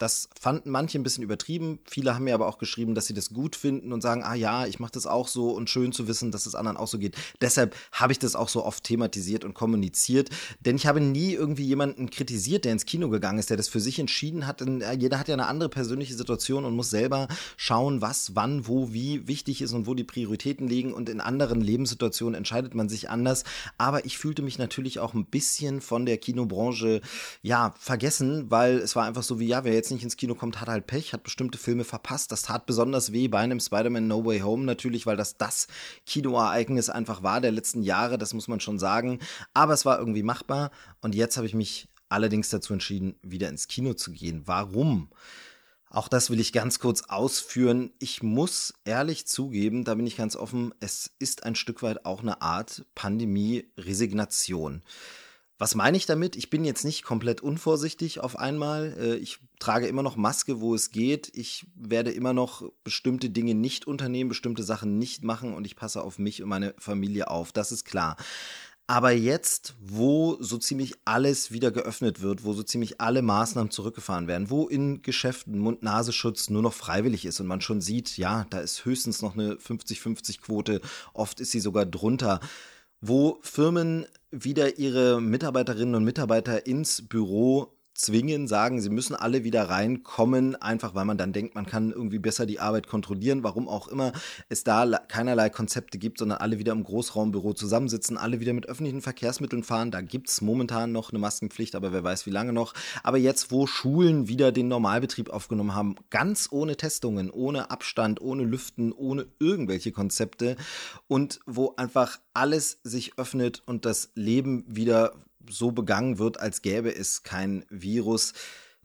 Das 0.00 0.30
fanden 0.40 0.70
manche 0.70 0.98
ein 0.98 1.02
bisschen 1.02 1.22
übertrieben. 1.22 1.78
Viele 1.84 2.14
haben 2.14 2.24
mir 2.24 2.32
aber 2.32 2.46
auch 2.46 2.56
geschrieben, 2.56 2.94
dass 2.94 3.04
sie 3.04 3.12
das 3.12 3.34
gut 3.34 3.54
finden 3.54 3.92
und 3.92 4.00
sagen, 4.00 4.22
ah 4.24 4.34
ja, 4.34 4.64
ich 4.64 4.80
mache 4.80 4.92
das 4.92 5.06
auch 5.06 5.28
so 5.28 5.50
und 5.50 5.68
schön 5.68 5.92
zu 5.92 6.08
wissen, 6.08 6.32
dass 6.32 6.46
es 6.46 6.54
anderen 6.54 6.78
auch 6.78 6.88
so 6.88 6.98
geht. 6.98 7.16
Deshalb 7.42 7.76
habe 7.92 8.10
ich 8.12 8.18
das 8.18 8.34
auch 8.34 8.48
so 8.48 8.64
oft 8.64 8.82
thematisiert 8.82 9.44
und 9.44 9.52
kommuniziert. 9.52 10.30
Denn 10.60 10.76
ich 10.76 10.86
habe 10.86 11.02
nie 11.02 11.34
irgendwie 11.34 11.66
jemanden 11.66 12.08
kritisiert, 12.08 12.64
der 12.64 12.72
ins 12.72 12.86
Kino 12.86 13.10
gegangen 13.10 13.38
ist, 13.38 13.50
der 13.50 13.58
das 13.58 13.68
für 13.68 13.78
sich 13.78 13.98
entschieden 13.98 14.46
hat. 14.46 14.62
Denn 14.62 14.80
äh, 14.80 14.94
jeder 14.94 15.18
hat 15.18 15.28
ja 15.28 15.34
eine 15.34 15.48
andere 15.48 15.68
persönliche 15.68 16.14
Situation 16.14 16.64
und 16.64 16.74
muss 16.74 16.88
selber 16.88 17.28
schauen, 17.58 18.00
was, 18.00 18.34
wann, 18.34 18.66
wo, 18.66 18.94
wie 18.94 19.28
wichtig 19.28 19.60
ist 19.60 19.74
und 19.74 19.86
wo 19.86 19.92
die 19.92 20.04
Prioritäten 20.04 20.66
liegen. 20.66 20.94
Und 20.94 21.10
in 21.10 21.20
anderen 21.20 21.60
Lebenssituationen 21.60 22.36
entscheidet 22.36 22.74
man 22.74 22.88
sich 22.88 23.10
anders. 23.10 23.44
Aber 23.76 24.06
ich 24.06 24.16
fühlte 24.16 24.40
mich 24.40 24.56
natürlich 24.56 24.98
auch 24.98 25.12
ein 25.12 25.26
bisschen 25.26 25.82
von 25.82 26.06
der 26.06 26.16
Kinobranche, 26.16 27.02
ja, 27.42 27.74
vergessen, 27.78 28.50
weil 28.50 28.78
es 28.78 28.96
war 28.96 29.04
einfach 29.04 29.24
so 29.24 29.38
wie, 29.38 29.46
ja, 29.46 29.62
wer 29.62 29.74
jetzt 29.74 29.89
nicht 29.90 30.04
ins 30.04 30.16
Kino 30.16 30.34
kommt, 30.34 30.60
hat 30.60 30.68
halt 30.68 30.86
Pech, 30.86 31.12
hat 31.12 31.22
bestimmte 31.22 31.58
Filme 31.58 31.84
verpasst. 31.84 32.32
Das 32.32 32.42
tat 32.42 32.66
besonders 32.66 33.12
weh 33.12 33.28
bei 33.28 33.38
einem 33.38 33.60
Spider-Man 33.60 34.06
No 34.06 34.24
Way 34.24 34.40
Home 34.40 34.64
natürlich, 34.64 35.06
weil 35.06 35.16
das 35.16 35.36
das 35.36 35.66
Kinoereignis 36.06 36.90
einfach 36.90 37.22
war 37.22 37.40
der 37.40 37.52
letzten 37.52 37.82
Jahre, 37.82 38.18
das 38.18 38.34
muss 38.34 38.48
man 38.48 38.60
schon 38.60 38.78
sagen. 38.78 39.18
Aber 39.54 39.72
es 39.72 39.84
war 39.84 39.98
irgendwie 39.98 40.22
machbar 40.22 40.70
und 41.00 41.14
jetzt 41.14 41.36
habe 41.36 41.46
ich 41.46 41.54
mich 41.54 41.88
allerdings 42.08 42.50
dazu 42.50 42.72
entschieden, 42.72 43.14
wieder 43.22 43.48
ins 43.48 43.68
Kino 43.68 43.94
zu 43.94 44.12
gehen. 44.12 44.42
Warum? 44.46 45.10
Auch 45.88 46.06
das 46.06 46.30
will 46.30 46.38
ich 46.38 46.52
ganz 46.52 46.78
kurz 46.78 47.02
ausführen. 47.08 47.90
Ich 47.98 48.22
muss 48.22 48.74
ehrlich 48.84 49.26
zugeben, 49.26 49.84
da 49.84 49.96
bin 49.96 50.06
ich 50.06 50.16
ganz 50.16 50.36
offen, 50.36 50.72
es 50.78 51.10
ist 51.18 51.44
ein 51.44 51.56
Stück 51.56 51.82
weit 51.82 52.04
auch 52.04 52.20
eine 52.20 52.42
Art 52.42 52.84
Pandemie-Resignation. 52.94 54.82
Was 55.60 55.74
meine 55.74 55.98
ich 55.98 56.06
damit? 56.06 56.36
Ich 56.36 56.48
bin 56.48 56.64
jetzt 56.64 56.86
nicht 56.86 57.02
komplett 57.02 57.42
unvorsichtig 57.42 58.20
auf 58.20 58.38
einmal. 58.38 58.96
Äh, 58.98 59.16
ich 59.16 59.40
trage 59.58 59.88
immer 59.88 60.02
noch 60.02 60.16
Maske, 60.16 60.62
wo 60.62 60.74
es 60.74 60.90
geht. 60.90 61.30
Ich 61.34 61.66
werde 61.74 62.10
immer 62.12 62.32
noch 62.32 62.62
bestimmte 62.82 63.28
Dinge 63.28 63.54
nicht 63.54 63.86
unternehmen, 63.86 64.30
bestimmte 64.30 64.62
Sachen 64.62 64.96
nicht 64.96 65.22
machen 65.22 65.52
und 65.52 65.66
ich 65.66 65.76
passe 65.76 66.02
auf 66.02 66.18
mich 66.18 66.42
und 66.42 66.48
meine 66.48 66.74
Familie 66.78 67.28
auf. 67.28 67.52
Das 67.52 67.72
ist 67.72 67.84
klar. 67.84 68.16
Aber 68.86 69.10
jetzt, 69.10 69.74
wo 69.78 70.38
so 70.40 70.56
ziemlich 70.56 70.94
alles 71.04 71.52
wieder 71.52 71.70
geöffnet 71.70 72.22
wird, 72.22 72.42
wo 72.42 72.54
so 72.54 72.62
ziemlich 72.62 72.98
alle 73.02 73.20
Maßnahmen 73.20 73.70
zurückgefahren 73.70 74.28
werden, 74.28 74.48
wo 74.48 74.66
in 74.66 75.02
Geschäften 75.02 75.58
Mund-Nasenschutz 75.58 76.48
nur 76.48 76.62
noch 76.62 76.72
freiwillig 76.72 77.26
ist 77.26 77.38
und 77.38 77.46
man 77.46 77.60
schon 77.60 77.82
sieht, 77.82 78.16
ja, 78.16 78.46
da 78.48 78.60
ist 78.60 78.86
höchstens 78.86 79.20
noch 79.20 79.34
eine 79.34 79.56
50-50-Quote, 79.56 80.80
oft 81.12 81.38
ist 81.38 81.50
sie 81.50 81.60
sogar 81.60 81.84
drunter 81.84 82.40
wo 83.00 83.38
Firmen 83.42 84.06
wieder 84.30 84.78
ihre 84.78 85.20
Mitarbeiterinnen 85.20 85.94
und 85.94 86.04
Mitarbeiter 86.04 86.66
ins 86.66 87.08
Büro 87.08 87.72
zwingen, 88.00 88.48
sagen, 88.48 88.80
sie 88.80 88.90
müssen 88.90 89.14
alle 89.14 89.44
wieder 89.44 89.68
reinkommen, 89.68 90.56
einfach 90.56 90.94
weil 90.94 91.04
man 91.04 91.18
dann 91.18 91.32
denkt, 91.32 91.54
man 91.54 91.66
kann 91.66 91.90
irgendwie 91.90 92.18
besser 92.18 92.46
die 92.46 92.60
Arbeit 92.60 92.86
kontrollieren, 92.86 93.42
warum 93.42 93.68
auch 93.68 93.88
immer 93.88 94.12
es 94.48 94.64
da 94.64 94.86
keinerlei 95.08 95.50
Konzepte 95.50 95.98
gibt, 95.98 96.18
sondern 96.18 96.38
alle 96.38 96.58
wieder 96.58 96.72
im 96.72 96.82
Großraumbüro 96.82 97.52
zusammensitzen, 97.52 98.16
alle 98.16 98.40
wieder 98.40 98.52
mit 98.52 98.66
öffentlichen 98.66 99.02
Verkehrsmitteln 99.02 99.62
fahren. 99.62 99.90
Da 99.90 100.00
gibt 100.00 100.28
es 100.28 100.40
momentan 100.40 100.92
noch 100.92 101.10
eine 101.10 101.18
Maskenpflicht, 101.18 101.74
aber 101.74 101.92
wer 101.92 102.02
weiß, 102.02 102.26
wie 102.26 102.30
lange 102.30 102.52
noch. 102.52 102.74
Aber 103.02 103.18
jetzt, 103.18 103.50
wo 103.50 103.66
Schulen 103.66 104.28
wieder 104.28 104.52
den 104.52 104.68
Normalbetrieb 104.68 105.30
aufgenommen 105.30 105.74
haben, 105.74 105.96
ganz 106.08 106.48
ohne 106.50 106.76
Testungen, 106.76 107.30
ohne 107.30 107.70
Abstand, 107.70 108.20
ohne 108.20 108.44
Lüften, 108.44 108.92
ohne 108.92 109.26
irgendwelche 109.38 109.92
Konzepte 109.92 110.56
und 111.06 111.40
wo 111.46 111.74
einfach 111.76 112.18
alles 112.32 112.80
sich 112.82 113.18
öffnet 113.18 113.62
und 113.66 113.84
das 113.84 114.10
Leben 114.14 114.64
wieder 114.66 115.12
so 115.48 115.72
begangen 115.72 116.18
wird, 116.18 116.40
als 116.40 116.62
gäbe 116.62 116.94
es 116.94 117.22
kein 117.22 117.64
Virus, 117.70 118.34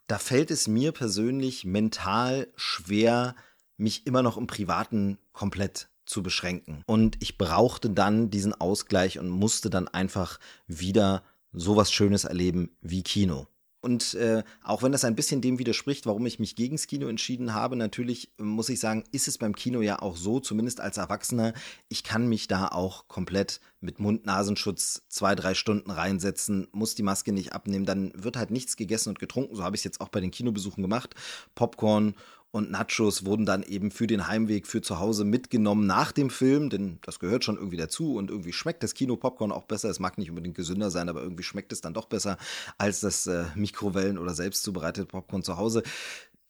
da 0.07 0.19
fällt 0.19 0.51
es 0.51 0.67
mir 0.67 0.91
persönlich 0.91 1.65
mental 1.65 2.47
schwer, 2.55 3.35
mich 3.77 4.05
immer 4.05 4.21
noch 4.21 4.37
im 4.37 4.47
Privaten 4.47 5.17
komplett 5.33 5.89
zu 6.05 6.21
beschränken. 6.21 6.83
Und 6.85 7.17
ich 7.21 7.37
brauchte 7.37 7.89
dann 7.89 8.29
diesen 8.29 8.53
Ausgleich 8.53 9.19
und 9.19 9.29
musste 9.29 9.69
dann 9.69 9.87
einfach 9.87 10.39
wieder 10.67 11.23
sowas 11.51 11.91
Schönes 11.91 12.25
erleben 12.25 12.75
wie 12.81 13.01
Kino. 13.01 13.47
Und 13.85 14.15
äh, 14.15 14.41
auch 14.63 14.81
wenn 14.81 14.91
das 14.91 15.05
ein 15.05 15.15
bisschen 15.15 15.41
dem 15.41 15.59
widerspricht, 15.59 16.07
warum 16.07 16.25
ich 16.25 16.39
mich 16.39 16.55
gegens 16.55 16.87
Kino 16.87 17.07
entschieden 17.07 17.53
habe, 17.53 17.75
natürlich 17.75 18.31
muss 18.39 18.69
ich 18.69 18.79
sagen, 18.79 19.03
ist 19.11 19.27
es 19.27 19.37
beim 19.37 19.55
Kino 19.55 19.81
ja 19.81 20.01
auch 20.01 20.17
so, 20.17 20.39
zumindest 20.39 20.81
als 20.81 20.97
Erwachsener, 20.97 21.53
ich 21.87 22.03
kann 22.03 22.27
mich 22.27 22.47
da 22.47 22.69
auch 22.69 23.07
komplett 23.07 23.61
mit 23.81 23.99
Mund-Nasenschutz 23.99 25.03
zwei, 25.07 25.35
drei 25.35 25.53
Stunden 25.53 25.91
reinsetzen, 25.91 26.67
muss 26.71 26.95
die 26.95 27.03
Maske 27.03 27.31
nicht 27.31 27.53
abnehmen, 27.53 27.85
dann 27.85 28.11
wird 28.15 28.37
halt 28.37 28.49
nichts 28.49 28.75
gegessen 28.75 29.09
und 29.09 29.19
getrunken. 29.19 29.55
So 29.55 29.63
habe 29.63 29.75
ich 29.75 29.81
es 29.81 29.85
jetzt 29.85 30.01
auch 30.01 30.09
bei 30.09 30.19
den 30.19 30.31
Kinobesuchen 30.31 30.81
gemacht. 30.81 31.13
Popcorn 31.53 32.15
und 32.55 32.71
Nachos 32.71 33.25
wurden 33.25 33.45
dann 33.45 33.63
eben 33.63 33.91
für 33.91 34.07
den 34.07 34.29
Heimweg 34.29 34.65
für 34.65 34.81
zu 34.81 34.97
Hause 34.97 35.25
mitgenommen 35.25 35.85
nach 35.85 36.13
dem 36.13 36.29
Film, 36.29 36.69
denn 36.69 36.99
das 37.01 37.19
gehört 37.19 37.43
schon 37.43 37.57
irgendwie 37.57 37.75
dazu 37.75 38.15
und 38.15 38.29
irgendwie 38.29 38.53
schmeckt 38.53 38.81
das 38.81 38.93
Kino-Popcorn 38.93 39.51
auch 39.51 39.65
besser. 39.65 39.89
Es 39.89 39.99
mag 39.99 40.17
nicht 40.17 40.29
unbedingt 40.29 40.55
gesünder 40.55 40.89
sein, 40.89 41.09
aber 41.09 41.21
irgendwie 41.21 41.43
schmeckt 41.43 41.73
es 41.73 41.81
dann 41.81 41.93
doch 41.93 42.05
besser 42.05 42.37
als 42.77 43.01
das 43.01 43.27
äh, 43.27 43.43
Mikrowellen- 43.55 44.17
oder 44.17 44.33
selbst 44.33 44.63
zubereitete 44.63 45.05
Popcorn 45.05 45.43
zu 45.43 45.57
Hause. 45.57 45.83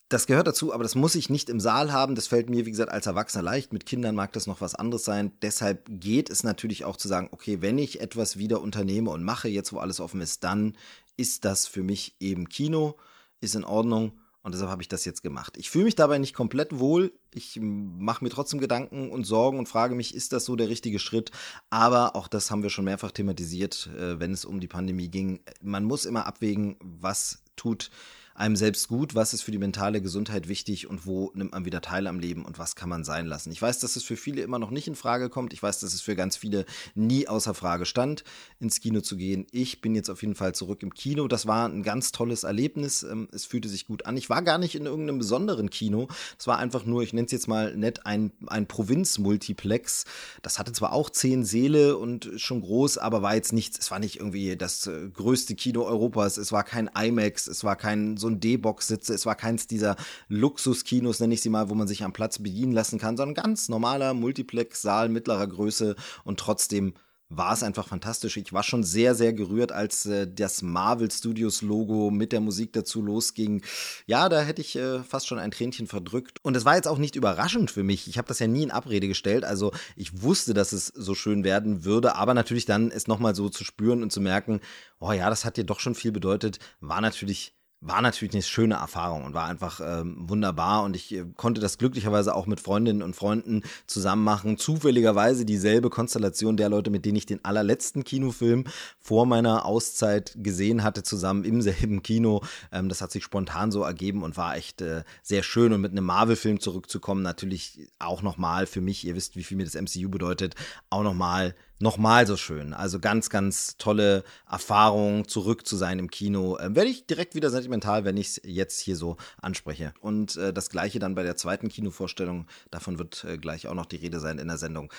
Das 0.08 0.28
gehört 0.28 0.46
dazu, 0.46 0.72
aber 0.76 0.84
das 0.84 0.94
muss 0.94 1.16
ich 1.16 1.32
nicht 1.32 1.50
im 1.50 1.60
Saal 1.60 1.92
haben. 1.92 2.14
Das 2.14 2.28
fällt 2.28 2.52
mir, 2.52 2.68
wie 2.68 2.72
gesagt, 2.72 2.92
als 2.92 3.08
Erwachsener 3.08 3.42
leicht. 3.42 3.74
Mit 3.74 3.88
Kindern 3.88 4.14
mag 4.14 4.32
das 4.32 4.46
noch 4.46 4.62
was 4.62 4.76
anderes 4.76 5.06
sein. 5.06 5.32
Deshalb 5.42 5.88
geht 5.90 6.30
es 6.30 6.44
natürlich 6.44 6.86
auch 6.86 6.98
zu 6.98 7.08
sagen, 7.08 7.30
okay, 7.32 7.64
wenn 7.64 7.80
ich 7.80 8.00
etwas 8.00 8.38
wieder 8.38 8.62
unternehme 8.62 9.10
und 9.10 9.24
mache, 9.24 9.48
jetzt 9.48 9.74
wo 9.74 9.80
alles 9.80 10.00
offen 10.00 10.22
ist, 10.22 10.44
dann 10.44 10.78
ist 11.18 11.46
das 11.46 11.66
für 11.66 11.82
mich 11.82 12.16
eben 12.20 12.48
Kino, 12.48 12.96
ist 13.42 13.56
in 13.56 13.64
Ordnung 13.64 14.12
Und 14.46 14.54
deshalb 14.54 14.70
habe 14.70 14.84
ich 14.84 14.88
das 14.88 15.06
jetzt 15.06 15.24
gemacht. 15.24 15.58
Ich 15.58 15.72
fühle 15.72 15.86
mich 15.86 15.96
dabei 15.96 16.20
nicht 16.20 16.36
komplett 16.36 16.78
wohl. 16.78 17.12
Ich 17.34 17.58
mache 17.60 18.24
mir 18.24 18.30
trotzdem 18.30 18.60
Gedanken 18.60 19.10
und 19.10 19.24
Sorgen 19.24 19.58
und 19.58 19.68
frage 19.68 19.96
mich, 19.96 20.14
ist 20.14 20.34
das 20.34 20.46
so 20.46 20.56
der 20.56 20.70
richtige 20.70 21.00
Schritt? 21.00 21.32
Aber 21.72 22.16
auch 22.16 22.28
das 22.28 22.52
haben 22.52 22.62
wir 22.62 22.70
schon 22.70 22.86
mehrfach 22.86 23.10
thematisiert, 23.10 23.90
äh, 23.98 24.20
wenn 24.20 24.34
es 24.34 24.46
um 24.46 24.60
die 24.60 24.68
Pandemie 24.68 25.08
ging. 25.08 25.40
Man 25.64 25.84
muss 25.84 26.06
immer 26.06 26.28
abwägen, 26.28 26.78
was 26.80 27.42
tut 27.56 27.90
einem 28.36 28.58
selbst 28.58 28.90
gut, 28.90 29.16
was 29.16 29.34
ist 29.34 29.44
für 29.44 29.52
die 29.52 29.58
mentale 29.58 30.02
Gesundheit 30.02 30.50
wichtig 30.50 30.88
und 30.88 31.06
wo 31.06 31.32
nimmt 31.36 31.54
man 31.54 31.64
wieder 31.64 31.80
teil 31.80 32.06
am 32.06 32.20
Leben 32.20 32.44
und 32.44 32.60
was 32.60 32.76
kann 32.76 32.90
man 32.90 33.06
sein 33.06 33.26
lassen. 33.28 33.50
Ich 33.52 33.62
weiß, 33.62 33.80
dass 33.80 33.96
es 33.96 34.04
für 34.04 34.18
viele 34.18 34.42
immer 34.42 34.60
noch 34.60 34.72
nicht 34.72 34.90
in 34.90 34.96
Frage 34.96 35.30
kommt. 35.30 35.54
Ich 35.54 35.64
weiß, 35.64 35.80
dass 35.80 35.94
es 35.94 36.02
für 36.02 36.18
ganz 36.18 36.36
viele 36.36 36.66
nie 36.96 37.30
außer 37.30 37.54
Frage 37.54 37.86
stand, 37.86 38.26
ins 38.60 38.82
Kino 38.82 39.00
zu 39.00 39.16
gehen. 39.16 39.48
Ich 39.52 39.80
bin 39.80 39.96
jetzt 39.96 40.10
auf 40.10 40.22
jeden 40.22 40.36
Fall 40.36 40.54
zurück 40.54 40.84
im 40.84 40.94
Kino. 40.94 41.30
Das 41.30 41.48
war 41.48 41.70
ein 41.70 41.82
ganz 41.82 42.12
tolles 42.12 42.44
Erlebnis. 42.44 43.04
Ähm, 43.04 43.30
es 43.32 43.46
fühlte 43.46 43.70
sich 43.70 43.88
gut 43.88 44.06
an. 44.06 44.18
Ich 44.18 44.30
war 44.30 44.42
gar 44.42 44.58
nicht 44.58 44.76
in 44.76 44.86
irgendeinem 44.86 45.20
besonderen 45.20 45.70
Kino. 45.70 46.10
Es 46.38 46.46
war 46.46 46.58
einfach 46.58 46.84
nur, 46.84 47.04
ich 47.04 47.14
nenne 47.14 47.28
es 47.28 47.32
jetzt 47.32 47.48
mal 47.48 47.74
nett, 47.78 48.06
ein, 48.06 48.34
ein 48.48 48.68
Provinz-Multiplex. 48.68 50.04
Das 50.42 50.60
hatte 50.60 50.74
zwar 50.74 50.92
auch 50.92 51.10
zehn 51.10 51.46
Säle 51.46 51.96
und 51.96 52.30
schon 52.36 52.60
groß, 52.60 52.98
aber 52.98 53.22
war 53.22 53.36
jetzt 53.36 53.54
nichts, 53.54 53.80
es 53.80 53.92
war 53.92 54.00
nicht 54.00 54.18
irgendwie 54.18 54.58
das 54.58 54.88
äh, 54.88 55.08
größte 55.08 55.56
Kino 55.56 55.84
Europas. 55.84 56.36
Es 56.36 56.52
war 56.52 56.66
kein 56.66 56.90
IMAX, 56.94 57.48
es 57.48 57.64
war 57.64 57.78
kein 57.78 58.18
so 58.18 58.25
ein 58.28 58.40
D-Box 58.40 58.88
sitze. 58.88 59.14
Es 59.14 59.26
war 59.26 59.36
keins 59.36 59.68
dieser 59.68 59.96
Luxuskinos, 60.28 61.20
nenne 61.20 61.34
ich 61.34 61.42
sie 61.42 61.50
mal, 61.50 61.70
wo 61.70 61.76
man 61.76 61.88
sich 61.88 62.04
am 62.04 62.14
Platz 62.14 62.40
bedienen 62.40 62.72
lassen 62.72 63.00
kann, 63.00 63.18
sondern 63.18 63.36
ganz 63.36 63.70
normaler 63.70 64.14
Multiplex-Saal 64.14 65.10
mittlerer 65.10 65.48
Größe 65.48 65.96
und 66.24 66.40
trotzdem 66.40 66.94
war 67.30 67.54
es 67.54 67.64
einfach 67.64 67.88
fantastisch. 67.88 68.38
Ich 68.38 68.54
war 68.54 68.64
schon 68.64 68.84
sehr, 68.84 69.16
sehr 69.16 69.34
gerührt, 69.34 69.72
als 69.72 70.06
äh, 70.06 70.28
das 70.32 70.62
Marvel 70.62 71.10
Studios 71.10 71.62
Logo 71.62 72.12
mit 72.12 72.32
der 72.32 72.40
Musik 72.40 72.74
dazu 72.74 73.02
losging. 73.02 73.64
Ja, 74.06 74.30
da 74.30 74.42
hätte 74.42 74.62
ich 74.62 74.76
äh, 74.76 75.02
fast 75.04 75.28
schon 75.28 75.40
ein 75.40 75.52
Tränchen 75.52 75.88
verdrückt. 75.88 76.40
Und 76.44 76.56
es 76.56 76.66
war 76.66 76.76
jetzt 76.76 76.88
auch 76.88 77.00
nicht 77.00 77.16
überraschend 77.16 77.72
für 77.72 77.84
mich. 77.84 78.08
Ich 78.08 78.18
habe 78.18 78.28
das 78.28 78.40
ja 78.40 78.48
nie 78.48 78.64
in 78.64 78.72
Abrede 78.72 79.08
gestellt. 79.08 79.44
Also 79.44 79.72
ich 79.96 80.22
wusste, 80.22 80.54
dass 80.54 80.72
es 80.72 80.88
so 80.88 81.16
schön 81.16 81.44
werden 81.44 81.84
würde, 81.84 82.16
aber 82.16 82.34
natürlich 82.34 82.66
dann 82.66 82.92
es 82.92 83.08
nochmal 83.08 83.34
so 83.34 83.50
zu 83.50 83.64
spüren 83.64 84.04
und 84.04 84.12
zu 84.12 84.22
merken, 84.22 84.60
oh 85.00 85.12
ja, 85.12 85.30
das 85.30 85.46
hat 85.46 85.58
dir 85.58 85.66
doch 85.66 85.80
schon 85.80 85.96
viel 85.96 86.12
bedeutet, 86.12 86.60
war 86.80 87.02
natürlich 87.02 87.55
war 87.82 88.02
natürlich 88.02 88.34
eine 88.34 88.42
schöne 88.42 88.76
Erfahrung 88.76 89.26
und 89.26 89.34
war 89.34 89.46
einfach 89.46 89.80
ähm, 89.84 90.30
wunderbar 90.30 90.84
und 90.84 90.96
ich 90.96 91.14
äh, 91.14 91.26
konnte 91.36 91.62
das 91.62 91.78
glücklicherweise 91.78 92.34
auch 92.34 92.48
mit 92.48 92.60
Freundinnen 92.60 93.02
und 93.02 93.16
Freunden 93.16 93.64
zusammen 93.86 94.24
machen. 94.24 94.58
Zufälligerweise 94.58 95.46
dieselbe 95.46 95.90
Konstellation 95.90 96.58
der 96.58 96.70
Leute, 96.70 96.90
mit 96.90 97.06
denen 97.06 97.18
ich 97.18 97.26
den 97.26 97.46
allerletzten 97.46 98.04
Kinofilm 98.04 98.64
vor 99.00 99.26
meiner 99.26 99.66
Auszeit 99.66 100.36
gesehen 100.38 100.84
hatte, 100.84 101.04
zusammen 101.04 101.44
im 101.44 101.62
selben 101.62 102.02
Kino. 102.02 102.42
Ähm, 102.72 102.90
das 102.90 103.02
hat 103.02 103.12
sich 103.12 103.24
spontan 103.24 103.72
so 103.72 103.84
ergeben 103.84 104.24
und 104.24 104.38
war 104.38 104.56
echt 104.56 104.82
äh, 104.82 105.04
sehr 105.22 105.44
schön 105.44 105.72
und 105.74 105.82
mit 105.82 105.92
einem 105.92 106.06
Marvel-Film 106.06 106.60
zurückzukommen, 106.60 107.22
natürlich 107.22 107.90
auch 108.00 108.22
nochmal 108.22 108.66
für 108.66 108.82
mich, 108.82 109.06
ihr 109.06 109.16
wisst, 109.16 109.36
wie 109.36 109.44
viel 109.44 109.58
mir 109.58 109.66
das 109.66 109.76
MCU 109.76 110.10
bedeutet, 110.10 110.56
auch 110.90 111.04
nochmal 111.04 111.56
nochmal 111.80 112.28
so 112.28 112.38
schön. 112.38 112.74
Also 112.74 113.00
ganz, 113.00 113.30
ganz 113.30 113.78
tolle 113.78 114.24
Erfahrung, 114.50 115.28
zurück 115.28 115.68
zu 115.68 115.76
sein 115.76 116.00
im 116.00 116.10
Kino. 116.10 116.58
Äh, 116.58 116.76
Werde 116.76 116.90
ich 116.90 117.08
direkt 117.08 117.36
wieder 117.36 117.50
sentimental, 117.50 118.06
wenn 118.06 118.18
ich 118.18 118.28
es 118.28 118.42
jetzt 118.44 118.80
hier 118.80 118.96
so 118.96 119.18
anspreche. 119.42 119.94
Und 120.00 120.38
äh, 120.38 120.54
das 120.54 120.70
gleiche 120.70 121.00
dann 121.00 121.16
bei 121.16 121.24
der 121.24 121.36
zweiten 121.36 121.70
Kinovorstellung. 121.70 122.48
Davon 122.72 123.00
wird 123.00 123.24
äh, 123.24 123.38
gleich 123.38 123.68
auch 123.68 123.74
noch 123.74 123.86
die 123.86 123.98
Rede 123.98 124.20
sein 124.20 124.40
in 124.40 124.48
der 124.48 124.58
Sendung. 124.58 124.92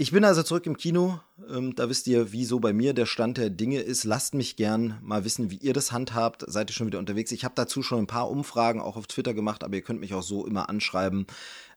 Ich 0.00 0.12
bin 0.12 0.24
also 0.24 0.42
zurück 0.42 0.64
im 0.64 0.78
Kino. 0.78 1.20
Ähm, 1.50 1.74
da 1.74 1.90
wisst 1.90 2.06
ihr, 2.06 2.32
wie 2.32 2.46
so 2.46 2.58
bei 2.58 2.72
mir 2.72 2.94
der 2.94 3.04
Stand 3.04 3.36
der 3.36 3.50
Dinge 3.50 3.80
ist. 3.80 4.04
Lasst 4.04 4.32
mich 4.32 4.56
gern 4.56 4.98
mal 5.02 5.26
wissen, 5.26 5.50
wie 5.50 5.58
ihr 5.58 5.74
das 5.74 5.92
handhabt. 5.92 6.42
Seid 6.46 6.70
ihr 6.70 6.72
schon 6.72 6.86
wieder 6.86 6.98
unterwegs? 6.98 7.32
Ich 7.32 7.44
habe 7.44 7.52
dazu 7.54 7.82
schon 7.82 7.98
ein 7.98 8.06
paar 8.06 8.30
Umfragen 8.30 8.80
auch 8.80 8.96
auf 8.96 9.08
Twitter 9.08 9.34
gemacht, 9.34 9.62
aber 9.62 9.74
ihr 9.74 9.82
könnt 9.82 10.00
mich 10.00 10.14
auch 10.14 10.22
so 10.22 10.46
immer 10.46 10.70
anschreiben. 10.70 11.26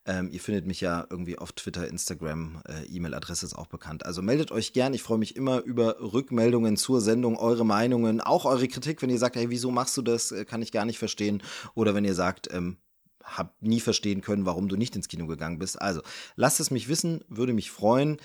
Ähm, 0.05 0.29
ihr 0.31 0.41
findet 0.41 0.65
mich 0.65 0.81
ja 0.81 1.07
irgendwie 1.10 1.38
auf 1.38 1.53
Twitter, 1.53 1.88
Instagram, 1.88 2.62
äh, 2.67 2.86
E-Mail-Adresse 2.88 3.45
ist 3.45 3.53
auch 3.53 3.67
bekannt. 3.67 4.05
Also 4.05 4.22
meldet 4.22 4.51
euch 4.51 4.74
gern. 4.74 4.93
Ich 4.93 5.01
freue 5.01 5.17
mich 5.17 5.36
immer 5.38 5.62
über 5.62 5.98
Rückmeldungen 6.01 6.75
zur 6.75 7.00
Sendung, 7.00 7.38
eure 7.38 7.65
Meinungen, 7.65 8.19
auch 8.19 8.43
eure 8.43 8.67
Kritik, 8.67 9.01
wenn 9.01 9.10
ihr 9.10 9.17
sagt, 9.17 9.38
hey, 9.38 9.50
wieso 9.50 9.72
machst 9.72 9.95
du 9.95 10.01
das? 10.01 10.31
Äh, 10.31 10.43
kann 10.43 10.62
ich 10.62 10.74
gar 10.74 10.86
nicht 10.86 11.00
verstehen. 11.00 11.41
Oder 11.74 11.95
wenn 11.95 12.03
ihr 12.03 12.15
sagt, 12.15 12.50
ähm, 12.51 12.77
hab 13.24 13.55
nie 13.62 13.79
verstehen 13.79 14.19
können, 14.19 14.45
warum 14.45 14.67
du 14.67 14.75
nicht 14.75 14.95
ins 14.95 15.07
Kino 15.07 15.27
gegangen 15.27 15.60
bist. 15.60 15.81
Also, 15.81 16.01
lasst 16.36 16.60
es 16.60 16.72
mich 16.72 16.89
wissen, 16.89 17.24
würde 17.29 17.53
mich 17.53 17.72
freuen. 17.72 18.17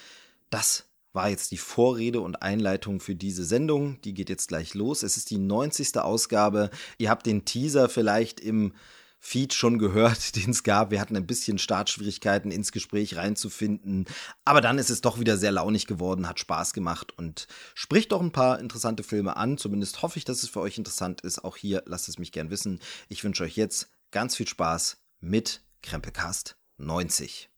Das 0.50 0.86
war 1.12 1.30
jetzt 1.30 1.52
die 1.52 1.58
Vorrede 1.58 2.20
und 2.20 2.42
Einleitung 2.42 3.00
für 3.00 3.14
diese 3.14 3.44
Sendung. 3.44 4.00
Die 4.02 4.14
geht 4.14 4.28
jetzt 4.28 4.48
gleich 4.48 4.74
los. 4.74 5.02
Es 5.02 5.16
ist 5.16 5.30
die 5.30 5.38
90. 5.38 5.96
Ausgabe. 5.98 6.70
Ihr 6.98 7.10
habt 7.10 7.26
den 7.26 7.44
Teaser 7.44 7.88
vielleicht 7.88 8.40
im 8.40 8.72
Feed 9.20 9.54
schon 9.54 9.78
gehört, 9.78 10.36
den 10.36 10.50
es 10.50 10.62
gab. 10.62 10.90
Wir 10.90 11.00
hatten 11.00 11.16
ein 11.16 11.26
bisschen 11.26 11.58
Startschwierigkeiten 11.58 12.50
ins 12.50 12.72
Gespräch 12.72 13.16
reinzufinden. 13.16 14.06
Aber 14.44 14.60
dann 14.60 14.78
ist 14.78 14.90
es 14.90 15.00
doch 15.00 15.18
wieder 15.18 15.36
sehr 15.36 15.52
launig 15.52 15.86
geworden, 15.86 16.28
hat 16.28 16.40
Spaß 16.40 16.72
gemacht 16.72 17.16
und 17.16 17.46
spricht 17.74 18.12
doch 18.12 18.20
ein 18.20 18.32
paar 18.32 18.60
interessante 18.60 19.02
Filme 19.02 19.36
an. 19.36 19.58
Zumindest 19.58 20.02
hoffe 20.02 20.18
ich, 20.18 20.24
dass 20.24 20.42
es 20.42 20.48
für 20.48 20.60
euch 20.60 20.78
interessant 20.78 21.20
ist. 21.22 21.44
Auch 21.44 21.56
hier 21.56 21.82
lasst 21.86 22.08
es 22.08 22.18
mich 22.18 22.32
gern 22.32 22.50
wissen. 22.50 22.80
Ich 23.08 23.24
wünsche 23.24 23.44
euch 23.44 23.56
jetzt 23.56 23.90
ganz 24.10 24.36
viel 24.36 24.48
Spaß 24.48 24.98
mit 25.20 25.62
Krempelcast 25.82 26.56
90. 26.78 27.50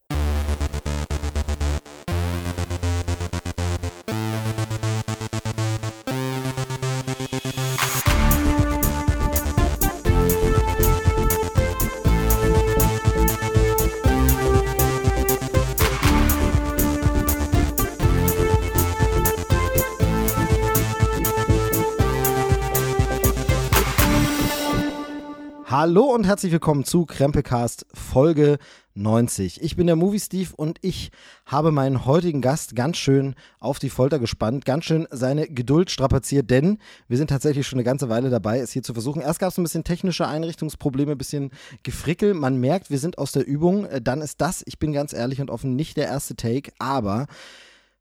Hallo 25.83 26.13
und 26.13 26.27
herzlich 26.27 26.53
willkommen 26.53 26.85
zu 26.85 27.07
Krempelcast 27.07 27.87
Folge 27.95 28.59
90. 28.97 29.63
Ich 29.63 29.77
bin 29.77 29.87
der 29.87 29.97
Movie 29.97 30.21
Steve 30.21 30.51
und 30.55 30.79
ich 30.83 31.11
habe 31.47 31.73
meinen 31.73 32.05
heutigen 32.05 32.43
Gast 32.43 32.77
ganz 32.77 32.99
schön 32.99 33.35
auf 33.61 33.79
die 33.79 33.89
Folter 33.89 34.19
gespannt, 34.19 34.67
ganz 34.67 34.85
schön 34.85 35.09
seine 35.11 35.49
Geduld 35.49 35.91
strapaziert, 35.91 36.51
denn 36.51 36.77
wir 37.09 37.17
sind 37.17 37.31
tatsächlich 37.31 37.67
schon 37.67 37.79
eine 37.79 37.85
ganze 37.85 38.11
Weile 38.11 38.29
dabei, 38.29 38.59
es 38.59 38.73
hier 38.73 38.83
zu 38.83 38.93
versuchen. 38.93 39.23
Erst 39.23 39.39
gab 39.39 39.53
es 39.53 39.57
ein 39.57 39.63
bisschen 39.63 39.83
technische 39.83 40.29
Einrichtungsprobleme, 40.29 41.13
ein 41.13 41.17
bisschen 41.17 41.51
Gefrickel. 41.83 42.35
Man 42.35 42.61
merkt, 42.61 42.91
wir 42.91 42.99
sind 42.99 43.17
aus 43.17 43.33
der 43.33 43.47
Übung. 43.47 43.89
Dann 44.03 44.21
ist 44.21 44.43
das, 44.43 44.63
ich 44.67 44.79
bin 44.79 44.93
ganz 44.93 45.15
ehrlich 45.15 45.41
und 45.41 45.49
offen, 45.49 45.77
nicht 45.77 45.97
der 45.97 46.09
erste 46.09 46.37
Take, 46.37 46.73
aber 46.79 47.27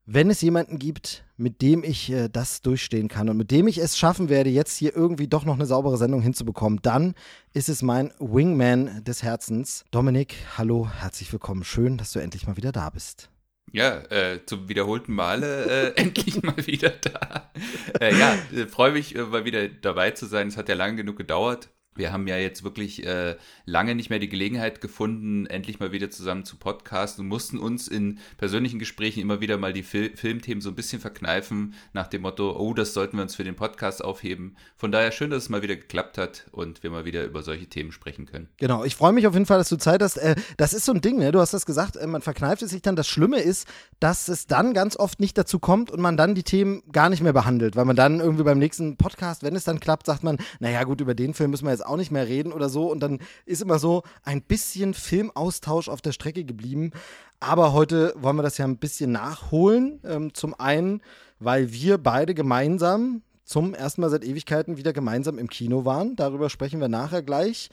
wenn 0.06 0.30
es 0.30 0.42
jemanden 0.42 0.80
gibt, 0.80 1.24
mit 1.40 1.62
dem 1.62 1.84
ich 1.84 2.12
äh, 2.12 2.28
das 2.28 2.62
durchstehen 2.62 3.08
kann 3.08 3.30
und 3.30 3.38
mit 3.38 3.50
dem 3.52 3.68
ich 3.68 3.78
es 3.78 3.98
schaffen 3.98 4.30
werde, 4.30 4.50
jetzt 4.50 4.76
hier 4.76 4.96
irgendwie 4.96 5.28
doch 5.28 5.46
noch 5.46 5.56
eine 5.56 5.66
saubere 5.66 5.98
Sendung 5.98 6.22
hinzubekommen, 6.22 6.80
dann 6.82 7.16
ist 7.54 7.70
es 7.70 7.82
mein 7.82 8.12
Wingman 8.20 9.04
des 9.04 9.24
Herzens. 9.24 9.86
Dominik, 9.92 10.36
hallo, 10.58 10.90
herzlich 11.00 11.32
willkommen. 11.32 11.64
Schön, 11.64 11.98
dass 11.98 12.12
du 12.12 12.20
endlich 12.20 12.46
mal 12.46 12.58
wieder 12.58 12.72
da 12.72 12.90
bist. 12.90 13.30
Ja, 13.72 14.00
äh, 14.10 14.46
zum 14.46 14.68
wiederholten 14.68 15.14
Male 15.14 15.94
äh, 15.94 15.94
endlich 16.02 16.44
mal 16.44 16.66
wieder 16.68 16.90
da. 16.90 17.52
Äh, 18.00 18.18
ja, 18.18 18.36
äh, 18.54 18.68
freue 18.68 18.92
mich, 18.92 19.16
äh, 19.16 19.24
mal 19.24 19.46
wieder 19.46 19.68
dabei 19.70 20.12
zu 20.12 20.26
sein. 20.26 20.48
Es 20.48 20.58
hat 20.58 20.70
ja 20.70 20.76
lange 20.76 20.98
genug 20.98 21.18
gedauert. 21.18 21.70
Wir 21.96 22.14
haben 22.14 22.28
ja 22.28 22.38
jetzt 22.38 22.64
wirklich 22.64 23.06
äh, 23.06 23.36
lange 23.66 23.94
nicht 23.96 24.10
mehr 24.10 24.20
die 24.20 24.30
Gelegenheit 24.30 24.80
gefunden, 24.80 25.46
endlich 25.48 25.80
mal 25.80 25.92
wieder 25.92 26.10
zusammen 26.10 26.46
zu 26.46 26.56
podcasten 26.56 27.24
und 27.24 27.28
mussten 27.28 27.58
uns 27.58 27.88
in 27.88 28.20
persönlichen 28.38 28.80
Gesprächen 28.80 29.20
immer 29.20 29.42
wieder 29.42 29.58
mal 29.58 29.74
die 29.74 29.84
Fil 29.84 30.16
Filmthemen 30.16 30.62
so 30.62 30.70
ein 30.70 30.76
bisschen 30.76 31.02
verkneifen, 31.02 31.74
nach 31.94 32.08
dem 32.08 32.22
Motto, 32.22 32.58
oh, 32.58 32.74
das 32.74 32.94
sollten 32.94 33.18
wir 33.18 33.24
uns 33.24 33.36
für 33.36 33.44
den 33.44 33.56
Podcast 33.56 34.04
aufheben. 34.04 34.56
Von 34.78 34.92
daher 34.92 35.12
schön, 35.12 35.30
dass 35.30 35.44
es 35.44 35.50
mal 35.50 35.62
wieder 35.62 35.76
geklappt 35.76 36.18
hat 36.18 36.46
und 36.52 36.84
wir 36.84 36.90
mal 36.90 37.06
wieder 37.06 37.26
über 37.26 37.44
solche 37.44 37.68
Themen 37.68 37.92
sprechen 37.92 38.26
können. 38.26 38.48
Genau, 38.58 38.84
ich 38.84 38.96
freue 38.96 39.12
mich 39.12 39.28
auf 39.28 39.34
jeden 39.34 39.46
Fall, 39.46 39.58
dass 39.58 39.70
du 39.70 39.78
Zeit 39.78 40.02
hast. 40.02 40.18
Äh, 40.18 40.36
das 40.58 40.74
ist 40.74 40.86
so 40.86 40.94
ein 40.94 41.02
Ding, 41.02 41.18
ne? 41.18 41.32
Du 41.32 41.40
hast 41.40 41.54
das 41.54 41.66
gesagt, 41.66 41.98
äh, 41.98 42.08
man 42.08 42.22
verkneift 42.22 42.62
es 42.62 42.72
sich 42.72 42.82
dann. 42.82 42.96
Das 42.96 43.08
Schlimme 43.08 43.40
ist, 43.40 43.68
dass 44.00 44.30
es 44.30 44.48
dann 44.48 44.74
ganz 44.74 44.96
oft 44.96 45.20
nicht 45.20 45.38
dazu 45.38 45.60
kommt 45.60 45.92
und 45.92 46.00
man 46.00 46.16
dann 46.16 46.36
die 46.36 46.44
Themen 46.44 46.82
gar 46.92 47.10
nicht 47.10 47.22
mehr 47.22 47.34
behandelt, 47.34 47.76
weil 47.76 47.86
man 47.86 47.96
dann 47.96 48.20
irgendwie 48.20 48.44
beim 48.44 48.60
nächsten 48.60 48.96
Podcast, 48.96 49.44
wenn 49.44 49.56
es 49.56 49.66
dann 49.66 49.80
klappt, 49.80 50.06
sagt 50.06 50.24
man, 50.24 50.38
naja 50.60 50.84
gut, 50.84 51.02
über 51.02 51.14
den 51.14 51.34
Film 51.34 51.52
müssen 51.52 51.66
wir 51.66 51.72
jetzt 51.72 51.79
auch 51.82 51.98
nicht 51.98 52.12
mehr 52.12 52.28
reden 52.28 52.52
oder 52.52 52.70
so. 52.70 52.92
Und 52.92 53.02
dann 53.02 53.20
ist 53.46 53.62
immer 53.62 53.80
so 53.80 54.04
ein 54.24 54.42
bisschen 54.42 54.94
Filmaustausch 54.94 55.90
auf 55.90 56.02
der 56.02 56.12
Strecke 56.12 56.44
geblieben. 56.44 56.92
Aber 57.40 57.74
heute 57.74 58.14
wollen 58.18 58.36
wir 58.36 58.44
das 58.44 58.58
ja 58.58 58.66
ein 58.66 58.78
bisschen 58.78 59.12
nachholen. 59.12 60.00
Ähm, 60.04 60.34
zum 60.34 60.60
einen, 60.60 61.02
weil 61.40 61.72
wir 61.72 61.98
beide 61.98 62.34
gemeinsam 62.34 63.22
zum 63.46 63.74
ersten 63.74 64.02
Mal 64.02 64.10
seit 64.10 64.24
Ewigkeiten 64.24 64.78
wieder 64.78 64.94
gemeinsam 64.94 65.40
im 65.40 65.50
Kino 65.50 65.84
waren. 65.86 66.16
Darüber 66.16 66.50
sprechen 66.50 66.80
wir 66.80 66.90
nachher 66.90 67.24
gleich. 67.24 67.70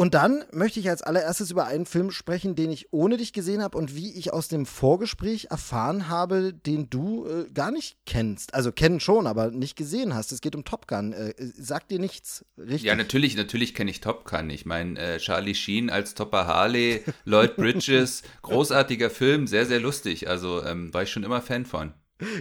Und 0.00 0.14
dann 0.14 0.46
möchte 0.50 0.80
ich 0.80 0.88
als 0.88 1.02
allererstes 1.02 1.50
über 1.50 1.66
einen 1.66 1.84
Film 1.84 2.10
sprechen, 2.10 2.54
den 2.54 2.70
ich 2.70 2.90
ohne 2.90 3.18
dich 3.18 3.34
gesehen 3.34 3.62
habe 3.62 3.76
und 3.76 3.94
wie 3.94 4.10
ich 4.10 4.32
aus 4.32 4.48
dem 4.48 4.64
Vorgespräch 4.64 5.48
erfahren 5.50 6.08
habe, 6.08 6.54
den 6.54 6.88
du 6.88 7.26
äh, 7.26 7.50
gar 7.52 7.70
nicht 7.70 7.98
kennst. 8.06 8.54
Also 8.54 8.72
kennen 8.72 8.98
schon, 8.98 9.26
aber 9.26 9.50
nicht 9.50 9.76
gesehen 9.76 10.14
hast. 10.14 10.32
Es 10.32 10.40
geht 10.40 10.56
um 10.56 10.64
Top 10.64 10.88
Gun. 10.88 11.12
Äh, 11.12 11.34
sagt 11.36 11.90
dir 11.90 11.98
nichts, 11.98 12.46
richtig? 12.56 12.84
Ja, 12.84 12.96
natürlich, 12.96 13.36
natürlich 13.36 13.74
kenne 13.74 13.90
ich 13.90 14.00
Top 14.00 14.24
Gun. 14.24 14.48
Ich 14.48 14.64
meine, 14.64 14.98
äh, 14.98 15.18
Charlie 15.18 15.54
Sheen 15.54 15.90
als 15.90 16.14
Topper 16.14 16.46
Harley, 16.46 17.04
Lloyd 17.26 17.56
Bridges, 17.56 18.22
großartiger 18.40 19.10
Film, 19.10 19.46
sehr, 19.46 19.66
sehr 19.66 19.80
lustig. 19.80 20.30
Also 20.30 20.64
ähm, 20.64 20.94
war 20.94 21.02
ich 21.02 21.10
schon 21.12 21.24
immer 21.24 21.42
Fan 21.42 21.66
von. 21.66 21.92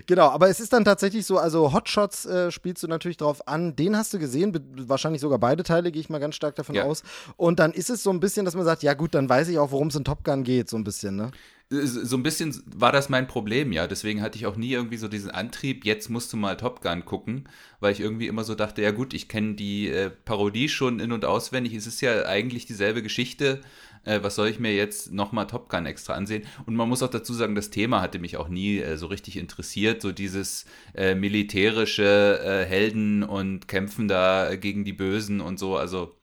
Genau, 0.08 0.30
aber 0.30 0.50
es 0.50 0.60
ist 0.60 0.74
dann 0.74 0.86
tatsächlich 0.86 1.26
so, 1.26 1.38
also 1.38 1.74
Hotshots 1.74 2.26
äh, 2.26 2.52
spielst 2.52 2.84
du 2.84 2.88
natürlich 2.88 3.18
drauf 3.18 3.48
an, 3.48 3.76
den 3.76 3.96
hast 3.96 4.14
du 4.14 4.20
gesehen, 4.20 4.58
wahrscheinlich 4.88 5.22
sogar 5.22 5.40
beide 5.40 5.64
Teile, 5.64 5.92
gehe 5.92 6.02
ich 6.02 6.10
mal 6.10 6.20
ganz 6.20 6.36
stark 6.36 6.56
davon 6.56 6.76
ja. 6.76 6.84
aus. 6.84 7.04
Und 7.38 7.60
dann 7.60 7.72
ist 7.72 7.90
es 7.90 8.04
so 8.04 8.10
ein 8.12 8.20
bisschen, 8.20 8.46
dass 8.46 8.56
man 8.56 8.66
sagt, 8.66 8.84
ja 8.84 8.94
gut, 8.94 9.14
dann 9.14 9.30
weiß 9.30 9.48
ich 9.50 9.60
auch, 9.60 9.72
worum 9.72 9.88
es 9.88 9.96
in 9.96 10.04
Top 10.04 10.24
Gun 10.24 10.44
geht, 10.44 10.70
so 10.70 10.78
ein 10.78 10.84
bisschen, 10.84 11.16
ne? 11.16 11.32
So 11.72 12.18
ein 12.18 12.24
bisschen 12.24 12.64
war 12.66 12.92
das 12.92 13.10
mein 13.10 13.28
Problem, 13.28 13.72
ja. 13.72 13.86
Deswegen 13.86 14.24
hatte 14.24 14.40
ich 14.40 14.48
auch 14.48 14.56
nie 14.56 14.72
irgendwie 14.72 14.98
so 14.98 15.08
diesen 15.08 15.30
Antrieb, 15.30 15.86
jetzt 15.86 16.10
musst 16.10 16.34
du 16.34 16.38
mal 16.38 16.58
Top 16.58 16.82
Gun 16.82 17.06
gucken, 17.06 17.48
weil 17.80 17.92
ich 17.92 18.00
irgendwie 18.00 18.26
immer 18.26 18.44
so 18.44 18.56
dachte, 18.56 18.82
ja 18.82 18.90
gut, 18.90 19.14
ich 19.14 19.28
kenne 19.28 19.54
die 19.54 19.88
äh, 19.88 20.10
Parodie 20.10 20.68
schon 20.68 21.00
in- 21.00 21.12
und 21.12 21.26
auswendig. 21.26 21.76
Es 21.76 21.86
ist 21.86 22.02
ja 22.02 22.26
eigentlich 22.26 22.66
dieselbe 22.66 23.04
Geschichte 23.04 23.62
äh, 24.10 24.24
was 24.24 24.36
soll 24.36 24.48
ich 24.48 24.60
mir 24.60 24.74
jetzt 24.74 25.12
nochmal 25.12 25.48
Top 25.48 25.70
Gun 25.70 25.86
extra 25.86 26.14
ansehen? 26.14 26.44
Und 26.66 26.76
man 26.76 26.90
muss 26.90 27.04
auch 27.04 27.10
dazu 27.10 27.34
sagen, 27.34 27.56
das 27.56 27.70
Thema 27.70 28.02
hatte 28.02 28.20
mich 28.20 28.38
auch 28.38 28.50
nie 28.50 28.80
äh, 28.80 28.98
so 28.98 29.08
richtig 29.08 29.38
interessiert, 29.38 30.02
so 30.02 30.12
dieses 30.12 30.66
äh, 30.96 31.16
militärische 31.16 32.40
äh, 32.44 32.66
Helden 32.66 33.24
und 33.24 33.68
Kämpfen 33.68 34.08
da 34.08 34.56
gegen 34.56 34.84
die 34.84 34.94
Bösen 34.94 35.42
und 35.42 35.60
so, 35.60 35.78
also 35.78 36.16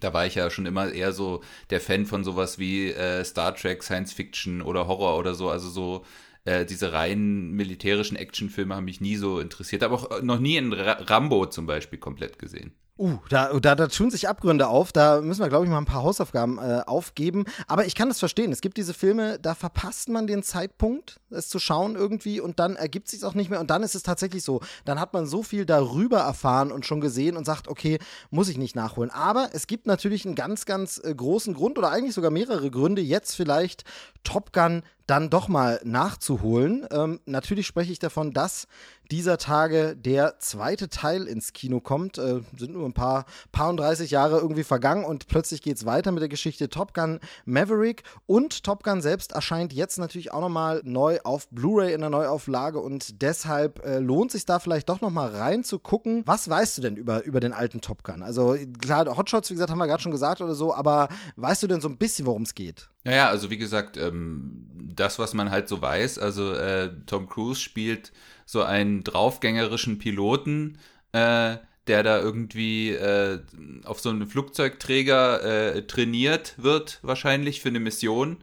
da 0.00 0.12
war 0.12 0.26
ich 0.26 0.34
ja 0.34 0.50
schon 0.50 0.66
immer 0.66 0.92
eher 0.92 1.12
so 1.12 1.42
der 1.70 1.80
Fan 1.80 2.04
von 2.04 2.24
sowas 2.24 2.58
wie 2.58 2.90
äh, 2.90 3.24
Star 3.24 3.54
Trek, 3.54 3.82
Science 3.82 4.12
Fiction 4.12 4.60
oder 4.60 4.86
Horror 4.86 5.18
oder 5.18 5.34
so, 5.34 5.48
also 5.48 5.68
so 5.70 6.04
äh, 6.44 6.66
diese 6.66 6.92
reinen 6.92 7.52
militärischen 7.52 8.16
Actionfilme 8.16 8.74
haben 8.74 8.84
mich 8.84 9.00
nie 9.00 9.16
so 9.16 9.40
interessiert, 9.40 9.82
aber 9.82 9.94
auch 9.94 10.22
noch 10.22 10.40
nie 10.40 10.56
in 10.56 10.72
Rambo 10.72 11.46
zum 11.46 11.66
Beispiel 11.66 11.98
komplett 11.98 12.38
gesehen. 12.38 12.74
Uh, 12.96 13.18
da, 13.28 13.58
da, 13.58 13.74
da 13.74 13.88
tun 13.88 14.12
sich 14.12 14.28
Abgründe 14.28 14.68
auf. 14.68 14.92
Da 14.92 15.20
müssen 15.20 15.42
wir, 15.42 15.48
glaube 15.48 15.64
ich, 15.64 15.70
mal 15.70 15.78
ein 15.78 15.84
paar 15.84 16.04
Hausaufgaben 16.04 16.58
äh, 16.58 16.82
aufgeben. 16.86 17.44
Aber 17.66 17.86
ich 17.86 17.96
kann 17.96 18.08
das 18.08 18.20
verstehen. 18.20 18.52
Es 18.52 18.60
gibt 18.60 18.76
diese 18.76 18.94
Filme, 18.94 19.40
da 19.40 19.56
verpasst 19.56 20.08
man 20.08 20.28
den 20.28 20.44
Zeitpunkt, 20.44 21.18
es 21.30 21.48
zu 21.48 21.58
schauen 21.58 21.96
irgendwie 21.96 22.40
und 22.40 22.60
dann 22.60 22.76
ergibt 22.76 23.08
sich 23.08 23.24
auch 23.24 23.34
nicht 23.34 23.50
mehr. 23.50 23.58
Und 23.58 23.70
dann 23.70 23.82
ist 23.82 23.96
es 23.96 24.04
tatsächlich 24.04 24.44
so. 24.44 24.60
Dann 24.84 25.00
hat 25.00 25.12
man 25.12 25.26
so 25.26 25.42
viel 25.42 25.66
darüber 25.66 26.20
erfahren 26.20 26.70
und 26.70 26.86
schon 26.86 27.00
gesehen 27.00 27.36
und 27.36 27.44
sagt, 27.44 27.66
okay, 27.66 27.98
muss 28.30 28.48
ich 28.48 28.58
nicht 28.58 28.76
nachholen. 28.76 29.10
Aber 29.10 29.48
es 29.52 29.66
gibt 29.66 29.86
natürlich 29.86 30.24
einen 30.24 30.36
ganz, 30.36 30.64
ganz 30.64 31.00
äh, 31.02 31.12
großen 31.12 31.52
Grund 31.52 31.78
oder 31.78 31.90
eigentlich 31.90 32.14
sogar 32.14 32.30
mehrere 32.30 32.70
Gründe, 32.70 33.02
jetzt 33.02 33.34
vielleicht 33.34 33.82
Top 34.24 34.52
Gun 34.52 34.82
dann 35.06 35.28
doch 35.28 35.48
mal 35.48 35.80
nachzuholen. 35.84 36.86
Ähm, 36.90 37.20
natürlich 37.26 37.66
spreche 37.66 37.92
ich 37.92 37.98
davon, 37.98 38.32
dass 38.32 38.66
dieser 39.10 39.36
Tage 39.36 39.96
der 39.96 40.38
zweite 40.38 40.88
Teil 40.88 41.24
ins 41.24 41.52
Kino 41.52 41.80
kommt. 41.80 42.16
Äh, 42.16 42.40
sind 42.56 42.72
nur 42.72 42.86
ein 42.86 42.94
paar, 42.94 43.26
paar 43.52 43.68
und 43.68 43.76
30 43.76 44.10
Jahre 44.10 44.38
irgendwie 44.38 44.64
vergangen 44.64 45.04
und 45.04 45.26
plötzlich 45.26 45.60
geht 45.60 45.76
es 45.76 45.84
weiter 45.84 46.10
mit 46.10 46.22
der 46.22 46.30
Geschichte 46.30 46.70
Top 46.70 46.94
Gun 46.94 47.20
Maverick. 47.44 48.02
Und 48.26 48.64
Top 48.64 48.82
Gun 48.82 49.02
selbst 49.02 49.32
erscheint 49.32 49.74
jetzt 49.74 49.98
natürlich 49.98 50.32
auch 50.32 50.40
nochmal 50.40 50.80
neu 50.84 51.18
auf 51.22 51.48
Blu-ray 51.50 51.92
in 51.92 52.00
der 52.00 52.10
Neuauflage 52.10 52.80
und 52.80 53.20
deshalb 53.20 53.84
äh, 53.84 53.98
lohnt 53.98 54.32
sich 54.32 54.46
da 54.46 54.58
vielleicht 54.58 54.88
doch 54.88 55.02
nochmal 55.02 55.36
reinzugucken. 55.36 56.22
Was 56.24 56.48
weißt 56.48 56.78
du 56.78 56.82
denn 56.82 56.96
über, 56.96 57.24
über 57.24 57.40
den 57.40 57.52
alten 57.52 57.82
Top 57.82 58.04
Gun? 58.04 58.22
Also 58.22 58.56
klar, 58.80 59.04
Hotshots, 59.18 59.50
wie 59.50 59.54
gesagt, 59.54 59.70
haben 59.70 59.78
wir 59.78 59.86
gerade 59.86 60.02
schon 60.02 60.12
gesagt 60.12 60.40
oder 60.40 60.54
so, 60.54 60.74
aber 60.74 61.08
weißt 61.36 61.62
du 61.62 61.66
denn 61.66 61.82
so 61.82 61.88
ein 61.88 61.98
bisschen, 61.98 62.24
worum 62.24 62.42
es 62.42 62.54
geht? 62.54 62.88
Naja, 63.04 63.28
also 63.28 63.50
wie 63.50 63.58
gesagt, 63.58 63.96
ähm, 63.96 64.66
das, 64.96 65.18
was 65.18 65.34
man 65.34 65.50
halt 65.50 65.68
so 65.68 65.80
weiß, 65.80 66.18
also 66.18 66.54
äh, 66.54 66.90
Tom 67.06 67.28
Cruise 67.28 67.60
spielt 67.60 68.12
so 68.46 68.62
einen 68.62 69.04
draufgängerischen 69.04 69.98
Piloten, 69.98 70.78
äh, 71.12 71.56
der 71.86 72.02
da 72.02 72.18
irgendwie 72.18 72.90
äh, 72.90 73.40
auf 73.84 74.00
so 74.00 74.08
einem 74.08 74.26
Flugzeugträger 74.26 75.74
äh, 75.74 75.86
trainiert 75.86 76.54
wird, 76.56 76.98
wahrscheinlich 77.02 77.60
für 77.60 77.68
eine 77.68 77.80
Mission. 77.80 78.38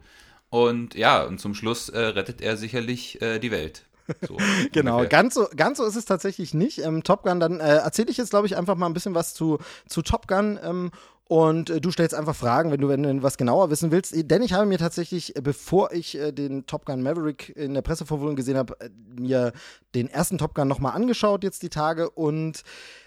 Und 0.49 0.95
ja, 0.95 1.23
und 1.23 1.39
zum 1.39 1.55
Schluss 1.55 1.89
äh, 1.89 1.99
rettet 1.99 2.41
er 2.41 2.57
sicherlich 2.57 3.21
äh, 3.21 3.39
die 3.39 3.51
Welt. 3.51 3.83
So, 4.27 4.37
genau, 4.71 5.07
ganz 5.07 5.33
so, 5.33 5.47
ganz 5.55 5.77
so 5.77 5.85
ist 5.85 5.95
es 5.95 6.05
tatsächlich 6.05 6.53
nicht. 6.53 6.79
Ähm, 6.79 7.03
Top 7.03 7.23
Gun, 7.23 7.39
dann 7.39 7.59
äh, 7.59 7.77
erzähle 7.77 8.11
ich 8.11 8.17
jetzt, 8.17 8.31
glaube 8.31 8.47
ich, 8.47 8.57
einfach 8.57 8.75
mal 8.75 8.85
ein 8.87 8.93
bisschen 8.93 9.15
was 9.15 9.33
zu, 9.33 9.59
zu 9.87 10.01
Top 10.01 10.27
Gun. 10.27 10.59
Ähm, 10.61 10.91
und 11.31 11.69
äh, 11.69 11.79
du 11.79 11.91
stellst 11.91 12.13
einfach 12.13 12.35
Fragen, 12.35 12.71
wenn 12.71 12.81
du, 12.81 12.89
wenn 12.89 13.03
du 13.03 13.23
was 13.23 13.37
genauer 13.37 13.69
wissen 13.69 13.89
willst. 13.89 14.13
Denn 14.29 14.41
ich 14.41 14.51
habe 14.51 14.65
mir 14.65 14.77
tatsächlich, 14.77 15.33
äh, 15.37 15.41
bevor 15.41 15.93
ich 15.93 16.17
äh, 16.17 16.33
den 16.33 16.65
Top 16.65 16.85
Gun 16.85 17.01
Maverick 17.01 17.55
in 17.55 17.73
der 17.73 17.81
Pressevorführung 17.81 18.35
gesehen 18.35 18.57
habe, 18.57 18.77
äh, 18.81 18.89
mir 19.17 19.53
den 19.95 20.09
ersten 20.09 20.37
Top 20.37 20.53
Gun 20.53 20.67
nochmal 20.67 20.91
angeschaut 20.93 21.45
jetzt 21.45 21.63
die 21.63 21.69
Tage. 21.69 22.09
Und 22.09 22.63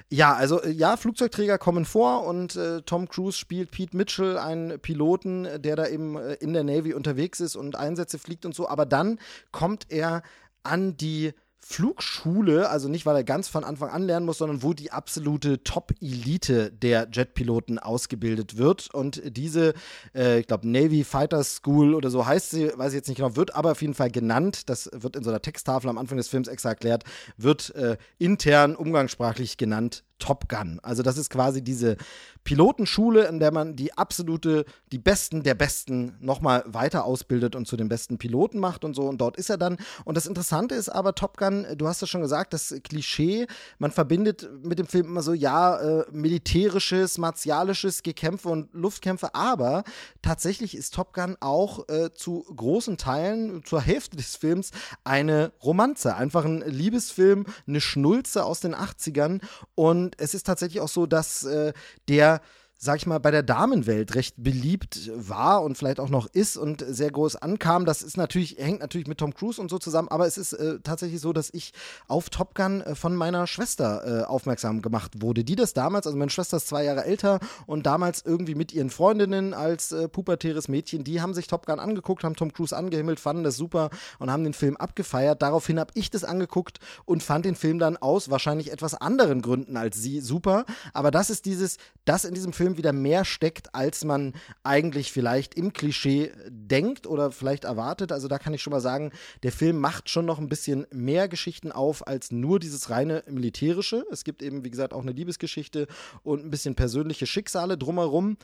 ja, 0.08 0.32
also 0.32 0.62
äh, 0.62 0.70
ja, 0.70 0.96
Flugzeugträger 0.96 1.58
kommen 1.58 1.84
vor 1.84 2.24
und 2.24 2.56
äh, 2.56 2.80
Tom 2.80 3.10
Cruise 3.10 3.36
spielt 3.36 3.70
Pete 3.70 3.94
Mitchell, 3.94 4.38
einen 4.38 4.80
Piloten, 4.80 5.46
der 5.58 5.76
da 5.76 5.86
eben 5.86 6.16
in 6.16 6.54
der 6.54 6.64
Navy 6.64 6.94
unterwegs 6.94 7.40
ist 7.40 7.56
und 7.56 7.76
Einsätze 7.76 8.18
fliegt 8.18 8.46
und 8.46 8.54
so. 8.54 8.66
Aber 8.66 8.86
dann 8.86 9.18
kommt 9.52 9.88
er 9.90 10.22
an 10.62 10.96
die 10.96 11.34
Flugschule, 11.66 12.68
also 12.68 12.88
nicht, 12.88 13.06
weil 13.06 13.16
er 13.16 13.24
ganz 13.24 13.48
von 13.48 13.64
Anfang 13.64 13.88
an 13.88 14.02
lernen 14.02 14.26
muss, 14.26 14.38
sondern 14.38 14.62
wo 14.62 14.74
die 14.74 14.92
absolute 14.92 15.64
Top-Elite 15.64 16.70
der 16.70 17.08
Jetpiloten 17.10 17.78
ausgebildet 17.78 18.58
wird. 18.58 18.92
Und 18.92 19.22
diese, 19.24 19.72
äh, 20.14 20.40
ich 20.40 20.46
glaube, 20.46 20.68
Navy 20.68 21.04
Fighter 21.04 21.42
School 21.42 21.94
oder 21.94 22.10
so 22.10 22.26
heißt 22.26 22.50
sie, 22.50 22.70
weiß 22.76 22.92
ich 22.92 22.96
jetzt 22.96 23.08
nicht 23.08 23.16
genau, 23.16 23.36
wird 23.36 23.54
aber 23.54 23.72
auf 23.72 23.80
jeden 23.80 23.94
Fall 23.94 24.10
genannt, 24.10 24.68
das 24.68 24.90
wird 24.92 25.16
in 25.16 25.24
so 25.24 25.30
einer 25.30 25.40
Texttafel 25.40 25.88
am 25.88 25.96
Anfang 25.96 26.18
des 26.18 26.28
Films 26.28 26.48
extra 26.48 26.70
erklärt, 26.70 27.04
wird 27.38 27.74
äh, 27.74 27.96
intern 28.18 28.76
umgangssprachlich 28.76 29.56
genannt 29.56 30.04
Top 30.18 30.48
Gun. 30.48 30.80
Also 30.82 31.02
das 31.02 31.18
ist 31.18 31.30
quasi 31.30 31.62
diese 31.62 31.96
Pilotenschule, 32.44 33.26
in 33.26 33.40
der 33.40 33.52
man 33.52 33.74
die 33.74 33.96
absolute, 33.96 34.64
die 34.92 34.98
Besten 34.98 35.42
der 35.42 35.54
Besten 35.54 36.16
nochmal 36.20 36.62
weiter 36.66 37.04
ausbildet 37.04 37.56
und 37.56 37.66
zu 37.66 37.76
den 37.76 37.88
besten 37.88 38.18
Piloten 38.18 38.60
macht 38.60 38.84
und 38.84 38.94
so. 38.94 39.02
Und 39.02 39.20
dort 39.20 39.36
ist 39.36 39.50
er 39.50 39.56
dann. 39.56 39.78
Und 40.04 40.16
das 40.16 40.26
Interessante 40.26 40.74
ist 40.74 40.90
aber, 40.90 41.14
Top 41.14 41.38
Gun, 41.38 41.66
du 41.76 41.88
hast 41.88 42.02
es 42.02 42.10
schon 42.10 42.20
gesagt, 42.20 42.52
das 42.52 42.74
Klischee, 42.84 43.46
man 43.78 43.90
verbindet 43.90 44.48
mit 44.62 44.78
dem 44.78 44.86
Film 44.86 45.06
immer 45.06 45.22
so, 45.22 45.32
ja, 45.32 45.78
äh, 45.78 46.04
militärisches, 46.12 47.18
martialisches 47.18 48.02
Gekämpfe 48.02 48.50
und 48.50 48.72
Luftkämpfe, 48.74 49.34
aber 49.34 49.84
tatsächlich 50.22 50.76
ist 50.76 50.94
Top 50.94 51.14
Gun 51.14 51.36
auch 51.40 51.88
äh, 51.88 52.12
zu 52.12 52.44
großen 52.54 52.98
Teilen, 52.98 53.64
zur 53.64 53.80
Hälfte 53.80 54.16
des 54.16 54.36
Films, 54.36 54.70
eine 55.02 55.52
Romanze. 55.62 56.14
Einfach 56.14 56.44
ein 56.44 56.60
Liebesfilm, 56.60 57.46
eine 57.66 57.80
Schnulze 57.80 58.44
aus 58.44 58.60
den 58.60 58.74
80ern 58.74 59.40
und 59.74 60.03
und 60.04 60.20
es 60.20 60.34
ist 60.34 60.46
tatsächlich 60.46 60.80
auch 60.80 60.88
so, 60.88 61.06
dass 61.06 61.44
äh, 61.44 61.72
der 62.08 62.40
sag 62.76 62.96
ich 62.96 63.06
mal, 63.06 63.18
bei 63.18 63.30
der 63.30 63.42
Damenwelt 63.42 64.14
recht 64.14 64.34
beliebt 64.36 65.10
war 65.14 65.62
und 65.62 65.78
vielleicht 65.78 66.00
auch 66.00 66.08
noch 66.08 66.26
ist 66.26 66.56
und 66.56 66.84
sehr 66.86 67.10
groß 67.10 67.36
ankam. 67.36 67.84
Das 67.84 68.02
ist 68.02 68.16
natürlich, 68.16 68.56
hängt 68.58 68.80
natürlich 68.80 69.06
mit 69.06 69.18
Tom 69.18 69.34
Cruise 69.34 69.60
und 69.60 69.70
so 69.70 69.78
zusammen, 69.78 70.08
aber 70.08 70.26
es 70.26 70.36
ist 70.36 70.52
äh, 70.52 70.80
tatsächlich 70.82 71.20
so, 71.20 71.32
dass 71.32 71.50
ich 71.52 71.72
auf 72.08 72.30
Top 72.30 72.54
Gun 72.54 72.80
äh, 72.82 72.94
von 72.94 73.16
meiner 73.16 73.46
Schwester 73.46 74.22
äh, 74.22 74.24
aufmerksam 74.24 74.82
gemacht 74.82 75.22
wurde, 75.22 75.44
die 75.44 75.56
das 75.56 75.72
damals, 75.72 76.06
also 76.06 76.18
meine 76.18 76.30
Schwester 76.30 76.58
ist 76.58 76.68
zwei 76.68 76.84
Jahre 76.84 77.04
älter 77.04 77.40
und 77.66 77.86
damals 77.86 78.22
irgendwie 78.24 78.54
mit 78.54 78.72
ihren 78.72 78.90
Freundinnen 78.90 79.54
als 79.54 79.92
äh, 79.92 80.08
pubertäres 80.08 80.68
Mädchen, 80.68 81.04
die 81.04 81.20
haben 81.20 81.34
sich 81.34 81.46
Top 81.46 81.66
Gun 81.66 81.78
angeguckt, 81.78 82.24
haben 82.24 82.36
Tom 82.36 82.52
Cruise 82.52 82.76
angehimmelt, 82.76 83.20
fanden 83.20 83.44
das 83.44 83.56
super 83.56 83.90
und 84.18 84.30
haben 84.30 84.44
den 84.44 84.54
Film 84.54 84.76
abgefeiert. 84.76 85.42
Daraufhin 85.42 85.78
habe 85.78 85.92
ich 85.94 86.10
das 86.10 86.24
angeguckt 86.24 86.80
und 87.04 87.22
fand 87.22 87.44
den 87.44 87.54
Film 87.54 87.78
dann 87.78 87.96
aus 87.96 88.30
wahrscheinlich 88.30 88.72
etwas 88.72 88.94
anderen 88.94 89.42
Gründen 89.42 89.76
als 89.76 89.96
sie 89.96 90.20
super. 90.20 90.64
Aber 90.92 91.10
das 91.10 91.30
ist 91.30 91.46
dieses, 91.46 91.78
das 92.04 92.24
in 92.24 92.34
diesem 92.34 92.52
Film 92.52 92.63
wieder 92.76 92.92
mehr 92.92 93.24
steckt, 93.24 93.74
als 93.74 94.04
man 94.04 94.32
eigentlich 94.62 95.12
vielleicht 95.12 95.54
im 95.54 95.72
Klischee 95.72 96.32
denkt 96.48 97.06
oder 97.06 97.30
vielleicht 97.30 97.64
erwartet. 97.64 98.12
Also 98.12 98.28
da 98.28 98.38
kann 98.38 98.54
ich 98.54 98.62
schon 98.62 98.72
mal 98.72 98.80
sagen, 98.80 99.12
der 99.42 99.52
Film 99.52 99.78
macht 99.78 100.08
schon 100.08 100.26
noch 100.26 100.38
ein 100.38 100.48
bisschen 100.48 100.86
mehr 100.90 101.28
Geschichten 101.28 101.72
auf 101.72 102.06
als 102.06 102.32
nur 102.32 102.58
dieses 102.58 102.90
reine 102.90 103.22
militärische. 103.28 104.04
Es 104.10 104.24
gibt 104.24 104.42
eben, 104.42 104.64
wie 104.64 104.70
gesagt, 104.70 104.92
auch 104.92 105.02
eine 105.02 105.12
Liebesgeschichte 105.12 105.86
und 106.22 106.44
ein 106.44 106.50
bisschen 106.50 106.74
persönliche 106.74 107.26
Schicksale 107.26 107.78
drumherum. 107.78 108.36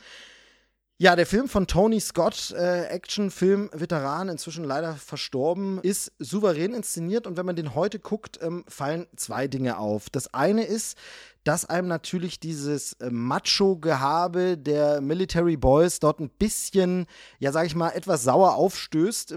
Ja, 1.03 1.17
der 1.17 1.25
Film 1.25 1.49
von 1.49 1.67
Tony 1.67 1.99
Scott, 1.99 2.51
äh, 2.51 2.85
Actionfilm-Veteran, 2.89 4.29
inzwischen 4.29 4.65
leider 4.65 4.97
verstorben, 4.97 5.81
ist 5.81 6.13
souverän 6.19 6.75
inszeniert 6.75 7.27
und 7.27 7.39
wenn 7.39 7.47
man 7.47 7.57
den 7.57 7.75
heute 7.75 7.99
guckt, 7.99 8.39
ähm, 8.43 8.65
fallen 8.69 9.07
zwei 9.17 9.49
Dinge 9.49 9.79
auf. 9.79 10.11
Das 10.11 10.35
eine 10.35 10.63
ist, 10.65 10.99
dass 11.43 11.65
einem 11.65 11.89
natürlich 11.89 12.39
dieses 12.39 12.93
äh, 13.01 13.09
Macho-Gehabe 13.09 14.59
der 14.59 15.01
Military 15.01 15.57
Boys 15.57 16.01
dort 16.01 16.21
ein 16.21 16.29
bisschen, 16.29 17.07
ja, 17.39 17.51
sag 17.51 17.65
ich 17.65 17.75
mal, 17.75 17.93
etwas 17.93 18.23
sauer 18.23 18.57
aufstößt. 18.57 19.35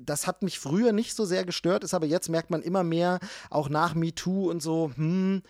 das 0.00 0.26
hat 0.26 0.42
mich 0.42 0.58
früher 0.58 0.92
nicht 0.92 1.16
so 1.16 1.24
sehr 1.24 1.46
gestört, 1.46 1.82
ist 1.82 1.94
aber 1.94 2.04
jetzt 2.04 2.28
merkt 2.28 2.50
man 2.50 2.60
immer 2.60 2.84
mehr, 2.84 3.20
auch 3.48 3.70
nach 3.70 3.94
MeToo 3.94 4.50
und 4.50 4.60
so, 4.60 4.90
hm, 4.94 5.40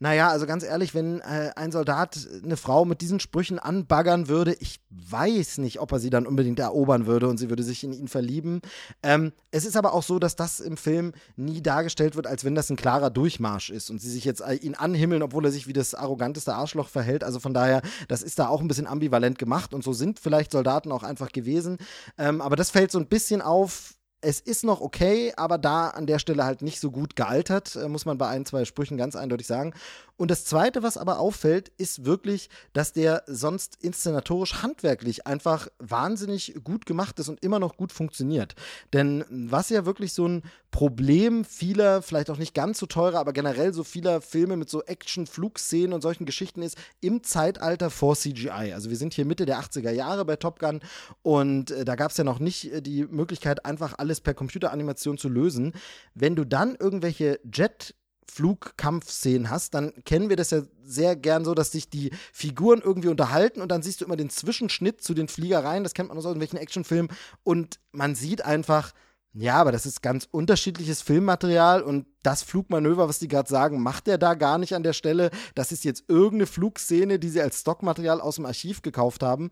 naja, 0.00 0.28
also 0.28 0.44
ganz 0.46 0.64
ehrlich, 0.64 0.92
wenn 0.94 1.20
äh, 1.20 1.52
ein 1.54 1.70
Soldat 1.70 2.28
eine 2.42 2.56
Frau 2.56 2.84
mit 2.84 3.00
diesen 3.00 3.20
Sprüchen 3.20 3.60
anbaggern 3.60 4.28
würde, 4.28 4.54
ich 4.58 4.80
weiß 4.90 5.58
nicht, 5.58 5.80
ob 5.80 5.92
er 5.92 6.00
sie 6.00 6.10
dann 6.10 6.26
unbedingt 6.26 6.58
erobern 6.58 7.06
würde 7.06 7.28
und 7.28 7.38
sie 7.38 7.48
würde 7.48 7.62
sich 7.62 7.84
in 7.84 7.92
ihn 7.92 8.08
verlieben. 8.08 8.60
Ähm, 9.04 9.32
es 9.52 9.64
ist 9.64 9.76
aber 9.76 9.94
auch 9.94 10.02
so, 10.02 10.18
dass 10.18 10.34
das 10.34 10.58
im 10.58 10.76
Film 10.76 11.12
nie 11.36 11.62
dargestellt 11.62 12.16
wird, 12.16 12.26
als 12.26 12.44
wenn 12.44 12.56
das 12.56 12.70
ein 12.70 12.76
klarer 12.76 13.10
Durchmarsch 13.10 13.70
ist 13.70 13.88
und 13.88 14.00
sie 14.00 14.10
sich 14.10 14.24
jetzt 14.24 14.40
äh, 14.40 14.54
ihn 14.54 14.74
anhimmeln, 14.74 15.22
obwohl 15.22 15.44
er 15.44 15.52
sich 15.52 15.68
wie 15.68 15.72
das 15.72 15.94
arroganteste 15.94 16.54
Arschloch 16.54 16.88
verhält. 16.88 17.22
Also 17.22 17.38
von 17.38 17.54
daher, 17.54 17.80
das 18.08 18.22
ist 18.22 18.40
da 18.40 18.48
auch 18.48 18.60
ein 18.60 18.68
bisschen 18.68 18.88
ambivalent 18.88 19.38
gemacht 19.38 19.72
und 19.72 19.84
so 19.84 19.92
sind 19.92 20.18
vielleicht 20.18 20.50
Soldaten 20.50 20.90
auch 20.90 21.04
einfach 21.04 21.30
gewesen. 21.30 21.78
Ähm, 22.18 22.40
aber 22.40 22.56
das 22.56 22.70
fällt 22.70 22.90
so 22.90 22.98
ein 22.98 23.06
bisschen 23.06 23.40
auf 23.40 23.94
es 24.24 24.40
ist 24.40 24.64
noch 24.64 24.80
okay, 24.80 25.32
aber 25.36 25.58
da 25.58 25.88
an 25.88 26.06
der 26.06 26.18
Stelle 26.18 26.44
halt 26.44 26.62
nicht 26.62 26.80
so 26.80 26.90
gut 26.90 27.16
gealtert, 27.16 27.76
äh, 27.76 27.88
muss 27.88 28.06
man 28.06 28.18
bei 28.18 28.28
ein, 28.28 28.46
zwei 28.46 28.64
Sprüchen 28.64 28.96
ganz 28.96 29.16
eindeutig 29.16 29.46
sagen. 29.46 29.74
Und 30.16 30.30
das 30.30 30.44
Zweite, 30.44 30.84
was 30.84 30.96
aber 30.96 31.18
auffällt, 31.18 31.72
ist 31.76 32.04
wirklich, 32.04 32.48
dass 32.72 32.92
der 32.92 33.24
sonst 33.26 33.78
inszenatorisch 33.80 34.62
handwerklich 34.62 35.26
einfach 35.26 35.68
wahnsinnig 35.78 36.54
gut 36.62 36.86
gemacht 36.86 37.18
ist 37.18 37.28
und 37.28 37.42
immer 37.42 37.58
noch 37.58 37.76
gut 37.76 37.90
funktioniert. 37.90 38.54
Denn 38.92 39.24
was 39.28 39.70
ja 39.70 39.86
wirklich 39.86 40.12
so 40.12 40.28
ein 40.28 40.42
Problem 40.70 41.44
vieler, 41.44 42.00
vielleicht 42.02 42.30
auch 42.30 42.36
nicht 42.36 42.54
ganz 42.54 42.78
so 42.78 42.86
teurer, 42.86 43.18
aber 43.18 43.32
generell 43.32 43.72
so 43.72 43.82
vieler 43.82 44.20
Filme 44.20 44.56
mit 44.56 44.68
so 44.68 44.82
Action-Flugszenen 44.82 45.92
und 45.92 46.00
solchen 46.00 46.26
Geschichten 46.26 46.62
ist, 46.62 46.78
im 47.00 47.22
Zeitalter 47.24 47.90
vor 47.90 48.14
CGI. 48.14 48.72
Also 48.72 48.90
wir 48.90 48.96
sind 48.96 49.14
hier 49.14 49.24
Mitte 49.24 49.46
der 49.46 49.60
80er 49.60 49.90
Jahre 49.90 50.24
bei 50.24 50.36
Top 50.36 50.60
Gun 50.60 50.80
und 51.22 51.72
äh, 51.72 51.84
da 51.84 51.96
gab 51.96 52.12
es 52.12 52.16
ja 52.16 52.24
noch 52.24 52.38
nicht 52.38 52.72
äh, 52.72 52.82
die 52.82 53.04
Möglichkeit, 53.04 53.64
einfach 53.64 53.94
alles 53.98 54.20
per 54.20 54.34
Computeranimation 54.34 55.18
zu 55.18 55.28
lösen. 55.28 55.72
Wenn 56.14 56.36
du 56.36 56.44
dann 56.44 56.76
irgendwelche 56.76 57.40
Jet 57.52 57.94
Flugkampfszenen 58.30 59.50
hast, 59.50 59.74
dann 59.74 59.92
kennen 60.04 60.28
wir 60.28 60.36
das 60.36 60.50
ja 60.50 60.62
sehr 60.82 61.16
gern 61.16 61.44
so, 61.44 61.54
dass 61.54 61.72
sich 61.72 61.88
die 61.88 62.10
Figuren 62.32 62.80
irgendwie 62.80 63.08
unterhalten 63.08 63.60
und 63.60 63.70
dann 63.70 63.82
siehst 63.82 64.00
du 64.00 64.04
immer 64.04 64.16
den 64.16 64.30
Zwischenschnitt 64.30 65.02
zu 65.02 65.14
den 65.14 65.28
Fliegereien. 65.28 65.82
Das 65.82 65.94
kennt 65.94 66.08
man 66.08 66.18
aus 66.18 66.24
irgendwelchen 66.24 66.58
Actionfilmen 66.58 67.10
und 67.42 67.78
man 67.92 68.14
sieht 68.14 68.44
einfach, 68.44 68.92
ja, 69.36 69.56
aber 69.56 69.72
das 69.72 69.84
ist 69.84 70.00
ganz 70.00 70.28
unterschiedliches 70.30 71.02
Filmmaterial 71.02 71.82
und 71.82 72.06
das 72.22 72.44
Flugmanöver, 72.44 73.08
was 73.08 73.18
die 73.18 73.26
gerade 73.26 73.48
sagen, 73.48 73.82
macht 73.82 74.06
er 74.06 74.16
da 74.16 74.34
gar 74.34 74.58
nicht 74.58 74.74
an 74.76 74.84
der 74.84 74.92
Stelle. 74.92 75.30
Das 75.56 75.72
ist 75.72 75.84
jetzt 75.84 76.04
irgendeine 76.06 76.46
Flugszene, 76.46 77.18
die 77.18 77.28
sie 77.28 77.42
als 77.42 77.60
Stockmaterial 77.60 78.20
aus 78.20 78.36
dem 78.36 78.46
Archiv 78.46 78.82
gekauft 78.82 79.24
haben. 79.24 79.50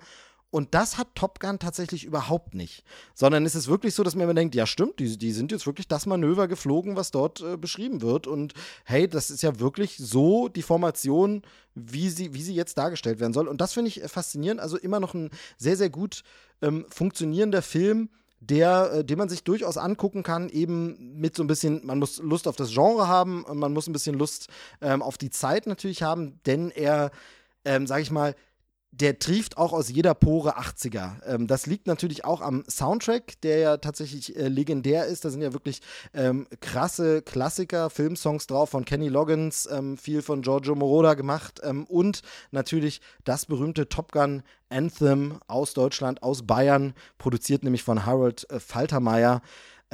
Und 0.53 0.75
das 0.75 0.99
hat 0.99 1.15
Top 1.15 1.41
Gun 1.41 1.59
tatsächlich 1.59 2.05
überhaupt 2.05 2.55
nicht. 2.55 2.85
Sondern 3.15 3.47
es 3.47 3.55
ist 3.55 3.69
wirklich 3.69 3.95
so, 3.95 4.03
dass 4.03 4.15
man 4.15 4.25
immer 4.25 4.35
denkt, 4.35 4.55
ja 4.55 4.67
stimmt, 4.67 5.01
die, 5.01 5.17
die 5.17 5.33
sind 5.33 5.51
jetzt 5.51 5.67
wirklich 5.67 5.89
das 5.89 6.05
Manöver 6.05 6.47
geflogen, 6.47 6.95
was 6.95 7.11
dort 7.11 7.41
äh, 7.41 7.57
beschrieben 7.57 8.03
wird. 8.03 8.27
Und 8.27 8.53
hey, 8.85 9.09
das 9.09 9.31
ist 9.31 9.43
ja 9.43 9.61
wirklich 9.61 9.97
so 9.97 10.49
die 10.49 10.61
Formation, 10.61 11.41
wie 11.75 12.11
sie, 12.11 12.35
wie 12.35 12.43
sie 12.43 12.55
jetzt 12.55 12.77
dargestellt 12.77 13.19
werden 13.19 13.33
soll. 13.33 13.49
Und 13.49 13.63
das 13.63 13.73
finde 13.73 13.89
ich 13.89 14.03
faszinierend. 14.03 14.61
Also 14.61 14.77
immer 14.77 15.01
noch 15.01 15.15
ein 15.15 15.31
sehr, 15.57 15.79
sehr 15.79 15.89
gut 15.89 16.23
ähm, 16.61 16.85
funktionierender 16.91 17.63
Film 17.63 18.11
der, 18.41 18.93
äh, 18.93 19.05
den 19.05 19.19
man 19.19 19.29
sich 19.29 19.45
durchaus 19.45 19.79
angucken 19.79 20.23
kann, 20.23 20.49
eben 20.49 21.19
mit 21.19 21.37
so 21.37 21.45
ein 21.45 21.47
bisschen, 21.47 21.87
man 21.87 21.99
muss 21.99 22.19
Lust 22.19 22.49
auf 22.49 22.57
das 22.57 22.73
Genre 22.73 23.07
haben, 23.07 23.45
man 23.49 23.73
muss 23.73 23.87
ein 23.87 23.93
bisschen 23.93 24.19
Lust 24.19 24.49
ähm, 24.81 25.01
auf 25.01 25.17
die 25.17 25.31
Zeit 25.31 25.67
natürlich 25.67 26.03
haben, 26.03 26.41
denn 26.45 26.71
er, 26.73 27.13
ähm, 27.65 27.87
sag 27.87 28.03
ich 28.03 28.11
mal, 28.11 28.35
der 28.93 29.19
trieft 29.19 29.57
auch 29.57 29.73
aus 29.73 29.89
jeder 29.89 30.15
Pore 30.15 30.59
80er. 30.59 31.25
Ähm, 31.27 31.47
das 31.47 31.67
liegt 31.67 31.87
natürlich 31.87 32.27
auch 32.27 32.43
am 32.43 32.63
Soundtrack, 32.69 33.41
der 33.41 33.59
ja 33.59 33.77
tatsächlich 33.79 34.37
äh, 34.37 34.49
legendär 34.49 35.07
ist. 35.07 35.25
Da 35.25 35.31
sind 35.31 35.41
ja 35.41 35.55
wirklich 35.55 35.81
ähm, 36.13 36.47
krasse 36.61 37.23
Klassiker, 37.23 37.89
Filmsongs 37.89 38.47
drauf 38.47 38.71
von 38.71 38.85
Kenny 38.85 39.09
Loggins, 39.09 39.67
ähm, 39.73 39.97
viel 39.97 40.21
von 40.21 40.43
Giorgio 40.43 40.75
Moroder 40.75 41.17
gemacht 41.17 41.61
ähm, 41.65 41.85
und 41.87 42.23
natürlich 42.51 43.01
das 43.25 43.47
berühmte 43.47 43.89
Top 43.89 44.13
Gun 44.13 44.43
Anthem 44.69 45.39
aus 45.47 45.73
Deutschland, 45.73 46.23
aus 46.23 46.47
Bayern, 46.47 46.95
produziert 47.17 47.65
nämlich 47.65 47.83
von 47.83 48.05
Harold 48.05 48.49
äh, 48.51 48.61
Faltermeier. 48.61 49.41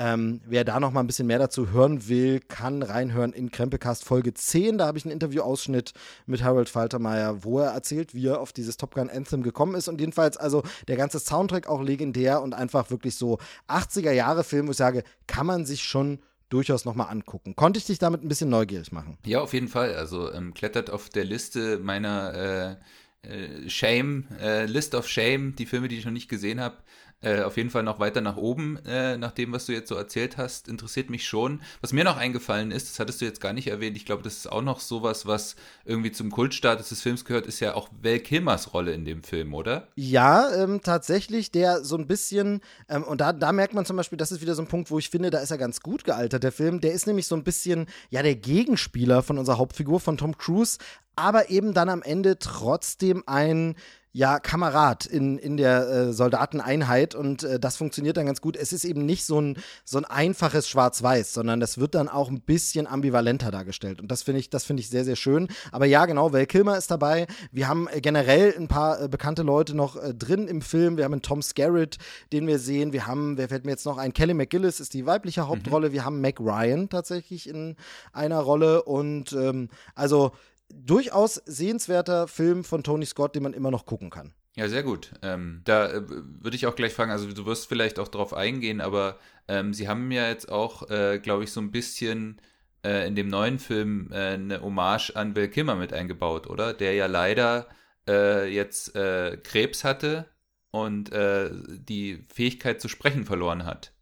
Ähm, 0.01 0.41
wer 0.47 0.63
da 0.63 0.79
noch 0.79 0.93
mal 0.93 1.01
ein 1.01 1.09
bisschen 1.09 1.27
mehr 1.27 1.41
dazu 1.41 1.73
hören 1.73 2.07
will, 2.07 2.39
kann 2.39 2.85
reinhören 2.85 3.33
in 3.33 3.51
Krempelcast 3.51 4.05
Folge 4.05 4.33
10. 4.33 4.79
Da 4.79 4.87
habe 4.87 4.97
ich 4.97 5.05
einen 5.05 5.13
Interviewausschnitt 5.13 5.93
mit 6.25 6.45
Harold 6.45 6.69
Faltermeier, 6.69 7.43
wo 7.43 7.59
er 7.59 7.73
erzählt, 7.73 8.15
wie 8.15 8.29
er 8.29 8.41
auf 8.41 8.53
dieses 8.53 8.77
Top 8.77 8.95
Gun 8.95 9.11
Anthem 9.11 9.43
gekommen 9.43 9.75
ist. 9.75 9.89
Und 9.89 10.01
jedenfalls, 10.01 10.37
also 10.37 10.63
der 10.87 10.97
ganze 10.97 11.19
Soundtrack 11.19 11.67
auch 11.67 11.83
legendär 11.83 12.41
und 12.43 12.55
einfach 12.55 12.91
wirklich 12.93 13.17
so 13.17 13.39
80er-Jahre-Film, 13.67 14.69
wo 14.69 14.71
ich 14.71 14.77
sage, 14.77 15.03
kann 15.27 15.47
man 15.47 15.67
sich 15.67 15.83
schon 15.83 16.21
durchaus 16.49 16.85
nochmal 16.85 17.11
angucken. 17.11 17.57
Konnte 17.57 17.79
ich 17.79 17.87
dich 17.87 17.99
damit 17.99 18.23
ein 18.23 18.29
bisschen 18.29 18.51
neugierig 18.51 18.93
machen? 18.93 19.19
Ja, 19.27 19.41
auf 19.41 19.53
jeden 19.53 19.69
Fall. 19.69 19.97
Also 19.97 20.33
ähm, 20.33 20.55
klettert 20.55 20.91
auf 20.91 21.09
der 21.09 21.25
Liste 21.25 21.81
meiner 21.81 22.79
äh, 23.25 23.29
äh, 23.29 23.69
Shame, 23.69 24.29
äh, 24.41 24.67
List 24.67 24.95
of 24.95 25.09
Shame, 25.09 25.57
die 25.57 25.67
Filme, 25.67 25.89
die 25.89 25.99
ich 25.99 26.05
noch 26.05 26.13
nicht 26.13 26.29
gesehen 26.29 26.61
habe, 26.61 26.77
äh, 27.21 27.43
auf 27.43 27.57
jeden 27.57 27.71
Fall 27.71 27.83
noch 27.83 27.99
weiter 27.99 28.21
nach 28.21 28.37
oben, 28.37 28.79
äh, 28.87 29.17
nach 29.17 29.33
dem, 29.33 29.53
was 29.53 29.67
du 29.67 29.73
jetzt 29.73 29.89
so 29.89 29.97
erzählt 29.97 30.37
hast, 30.37 30.69
interessiert 30.69 31.11
mich 31.11 31.27
schon. 31.27 31.61
Was 31.81 31.93
mir 31.93 32.05
noch 32.05 32.17
eingefallen 32.17 32.71
ist, 32.71 32.89
das 32.89 33.01
hattest 33.01 33.21
du 33.21 33.25
jetzt 33.25 33.41
gar 33.41 33.53
nicht 33.53 33.67
erwähnt, 33.67 33.97
ich 33.97 34.07
glaube, 34.07 34.23
das 34.23 34.37
ist 34.37 34.53
auch 34.53 34.63
noch 34.63 34.81
sowas, 34.81 35.27
was 35.27 35.57
irgendwie 35.85 36.13
zum 36.13 36.31
Kultstatus 36.31 36.91
des 36.91 37.03
Films 37.03 37.25
gehört, 37.25 37.47
ist 37.47 37.61
ja 37.61 37.75
auch 37.75 37.89
Val 38.03 38.21
Kilmers 38.21 38.73
Rolle 38.73 38.93
in 38.93 39.05
dem 39.05 39.23
Film, 39.23 39.55
oder? 39.55 39.89
Ja, 39.97 40.49
ähm, 40.55 40.81
tatsächlich, 40.83 41.51
der 41.51 41.85
so 41.85 41.97
ein 41.97 42.07
bisschen, 42.07 42.61
ähm, 42.89 43.03
und 43.03 43.21
da, 43.21 43.33
da 43.33 43.53
merkt 43.53 43.75
man 43.75 43.85
zum 43.85 43.97
Beispiel, 43.97 44.19
das 44.19 44.31
ist 44.31 44.41
wieder 44.41 44.55
so 44.55 44.63
ein 44.63 44.69
Punkt, 44.69 44.91
wo 44.91 44.99
ich 44.99 45.11
finde, 45.11 45.31
da 45.31 45.39
ist 45.39 45.51
er 45.51 45.59
ganz 45.59 45.81
gut 45.81 46.05
gealtert, 46.05 46.45
der 46.45 46.53
Film. 46.53 46.81
Der 46.81 46.93
ist 46.93 47.07
nämlich 47.07 47.27
so 47.27 47.35
ein 47.35 47.45
bisschen, 47.45 47.87
ja, 48.11 48.23
der 48.23 48.37
Gegenspieler 48.37 49.23
von 49.23 49.39
unserer 49.39 49.59
Hauptfigur, 49.59 49.99
von 49.99 50.17
Tom 50.17 50.39
Cruise, 50.39 50.79
aber 51.17 51.51
eben 51.51 51.75
dann 51.75 51.89
am 51.89 52.03
Ende 52.03 52.39
trotzdem 52.39 53.25
ein 53.27 53.75
ja, 54.19 54.41
Kamerad 54.41 55.07
in, 55.07 55.39
in 55.39 55.57
der 55.57 55.89
äh, 55.89 56.13
Soldateneinheit 56.13 57.15
und 57.15 57.45
äh, 57.45 57.61
das 57.61 57.77
funktioniert 57.77 58.17
dann 58.17 58.27
ganz 58.27 58.41
gut. 58.41 58.57
Es 58.57 58.73
ist 58.73 58.85
eben 58.85 59.07
nicht 59.07 59.25
so 59.25 59.41
ein, 59.41 59.59
so 59.85 59.97
ein 59.97 60.05
einfaches 60.05 60.69
Schwarz-Weiß, 60.69 61.33
sondern 61.33 61.61
das 61.61 61.79
wird 61.79 61.95
dann 61.95 62.09
auch 62.09 62.29
ein 62.29 62.41
bisschen 62.41 62.89
ambivalenter 62.89 63.53
dargestellt 63.53 64.01
und 64.01 64.11
das 64.11 64.25
finde 64.25 64.41
ich, 64.41 64.51
das 64.51 64.69
ich 64.69 64.91
sehr, 64.91 65.05
sehr 65.05 65.15
schön. 65.15 65.47
Aber 65.71 65.87
ja, 65.87 66.05
genau, 66.05 66.33
Val 66.33 66.47
Kilmer 66.47 66.77
ist 66.77 66.91
dabei. 66.91 67.29
Wir 67.53 67.69
haben 67.69 67.87
äh, 67.87 68.01
generell 68.01 68.57
ein 68.59 68.67
paar 68.67 69.03
äh, 69.03 69.09
bekannte 69.09 69.45
Leute 69.45 69.77
noch 69.77 69.95
äh, 69.95 70.13
drin 70.15 70.49
im 70.49 70.63
Film. 70.63 70.97
Wir 70.97 71.05
haben 71.05 71.13
einen 71.13 71.23
Tom 71.23 71.41
Skerritt, 71.41 71.99
den 72.33 72.49
wir 72.49 72.59
sehen. 72.59 72.93
Wir 72.93 73.07
haben, 73.07 73.39
wer 73.39 73.49
fällt 73.49 73.67
mir 73.67 73.71
jetzt 73.71 73.87
noch 73.87 73.99
ein? 73.99 74.13
Kelly 74.13 74.35
McGillis 74.35 74.81
ist 74.81 74.95
die 74.95 75.07
weibliche 75.07 75.43
mhm. 75.43 75.49
Hauptrolle. 75.49 75.91
Mhm. 75.91 75.93
Wir 75.93 76.05
haben 76.05 76.21
Mac 76.21 76.41
Ryan 76.41 76.89
tatsächlich 76.89 77.49
in 77.49 77.77
einer 78.13 78.41
Rolle 78.41 78.83
und 78.83 79.33
ähm, 79.33 79.69
also 79.95 80.33
durchaus 80.73 81.35
sehenswerter 81.47 82.29
Film 82.29 82.65
von 82.65 82.83
Tony 82.83 83.07
Scott, 83.07 83.35
den 83.35 83.43
man 83.43 83.55
immer 83.55 83.71
noch 83.71 83.87
gucken 83.87 84.11
kann. 84.11 84.35
Ja, 84.57 84.69
sehr 84.69 84.83
gut. 84.83 85.13
Ähm, 85.23 85.61
da 85.65 85.89
äh, 85.89 86.03
würde 86.09 86.57
ich 86.57 86.67
auch 86.67 86.75
gleich 86.75 86.93
fragen, 86.93 87.13
also 87.13 87.31
du 87.33 87.47
wirst 87.47 87.69
vielleicht 87.69 87.99
auch 88.01 88.09
darauf 88.09 88.35
eingehen, 88.35 88.81
aber 88.81 89.19
ähm, 89.47 89.73
sie 89.73 89.89
haben 89.89 90.11
ja 90.11 90.29
jetzt 90.29 90.51
auch, 90.51 90.91
äh, 90.91 91.21
glaube 91.21 91.45
ich, 91.45 91.53
so 91.53 91.61
ein 91.61 91.71
bisschen 91.71 92.41
äh, 92.85 93.07
in 93.07 93.15
dem 93.15 93.29
neuen 93.29 93.61
Film 93.61 94.11
äh, 94.11 94.35
eine 94.35 94.61
Hommage 94.61 95.13
an 95.15 95.33
Bill 95.33 95.49
Kimmer 95.49 95.77
mit 95.77 95.93
eingebaut, 95.93 96.49
oder? 96.49 96.73
Der 96.73 96.95
ja 96.95 97.07
leider 97.07 97.69
äh, 98.09 98.53
jetzt 98.53 98.97
äh, 98.97 99.37
Krebs 99.37 99.85
hatte 99.85 100.27
und 100.71 101.11
die 101.11 102.27
Fähigkeit 102.33 102.81
zu 102.81 102.89
sprechen 102.89 103.25
verloren 103.25 103.65
hat. 103.65 103.93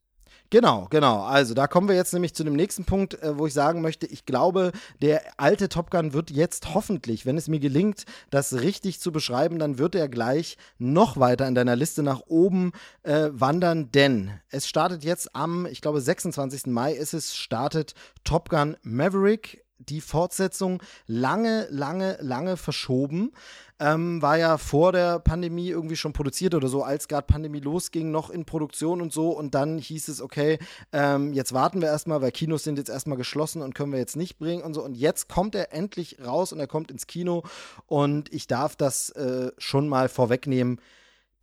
Genau, 0.50 0.86
genau. 0.90 1.22
Also 1.22 1.54
da 1.54 1.66
kommen 1.66 1.88
wir 1.88 1.96
jetzt 1.96 2.12
nämlich 2.12 2.34
zu 2.34 2.44
dem 2.44 2.54
nächsten 2.54 2.84
Punkt, 2.84 3.20
äh, 3.22 3.36
wo 3.36 3.46
ich 3.46 3.54
sagen 3.54 3.80
möchte, 3.80 4.06
ich 4.06 4.26
glaube, 4.26 4.72
der 5.02 5.22
alte 5.38 5.68
Top 5.68 5.90
Gun 5.90 6.12
wird 6.12 6.30
jetzt 6.30 6.74
hoffentlich, 6.74 7.26
wenn 7.26 7.36
es 7.36 7.48
mir 7.48 7.58
gelingt, 7.58 8.04
das 8.30 8.52
richtig 8.54 9.00
zu 9.00 9.10
beschreiben, 9.10 9.58
dann 9.58 9.78
wird 9.78 9.94
er 9.94 10.08
gleich 10.08 10.56
noch 10.78 11.16
weiter 11.18 11.48
in 11.48 11.54
deiner 11.54 11.74
Liste 11.74 12.02
nach 12.02 12.20
oben 12.28 12.72
äh, 13.02 13.28
wandern, 13.32 13.90
denn 13.90 14.30
es 14.48 14.68
startet 14.68 15.02
jetzt 15.02 15.34
am, 15.34 15.66
ich 15.66 15.80
glaube, 15.80 16.00
26. 16.00 16.66
Mai 16.66 16.92
ist 16.92 17.14
es, 17.14 17.34
startet 17.34 17.94
Top 18.22 18.48
Gun 18.48 18.76
Maverick 18.82 19.64
die 19.78 20.00
Fortsetzung 20.00 20.82
lange, 21.06 21.66
lange, 21.70 22.16
lange 22.20 22.56
verschoben. 22.56 23.32
Ähm, 23.78 24.22
war 24.22 24.38
ja 24.38 24.56
vor 24.56 24.92
der 24.92 25.18
Pandemie 25.18 25.68
irgendwie 25.68 25.96
schon 25.96 26.12
produziert 26.12 26.54
oder 26.54 26.68
so, 26.68 26.82
als 26.82 27.08
gerade 27.08 27.26
Pandemie 27.26 27.60
losging, 27.60 28.10
noch 28.10 28.30
in 28.30 28.44
Produktion 28.46 29.02
und 29.02 29.12
so. 29.12 29.30
Und 29.30 29.54
dann 29.54 29.78
hieß 29.78 30.08
es, 30.08 30.20
okay, 30.22 30.58
ähm, 30.92 31.32
jetzt 31.32 31.52
warten 31.52 31.82
wir 31.82 31.88
erstmal, 31.88 32.22
weil 32.22 32.32
Kinos 32.32 32.64
sind 32.64 32.78
jetzt 32.78 32.88
erstmal 32.88 33.18
geschlossen 33.18 33.60
und 33.60 33.74
können 33.74 33.92
wir 33.92 33.98
jetzt 33.98 34.16
nicht 34.16 34.38
bringen 34.38 34.62
und 34.62 34.74
so. 34.74 34.82
Und 34.82 34.94
jetzt 34.94 35.28
kommt 35.28 35.54
er 35.54 35.72
endlich 35.74 36.18
raus 36.24 36.52
und 36.52 36.60
er 36.60 36.66
kommt 36.66 36.90
ins 36.90 37.06
Kino. 37.06 37.42
Und 37.86 38.32
ich 38.32 38.46
darf 38.46 38.76
das 38.76 39.10
äh, 39.10 39.52
schon 39.58 39.88
mal 39.88 40.08
vorwegnehmen. 40.08 40.80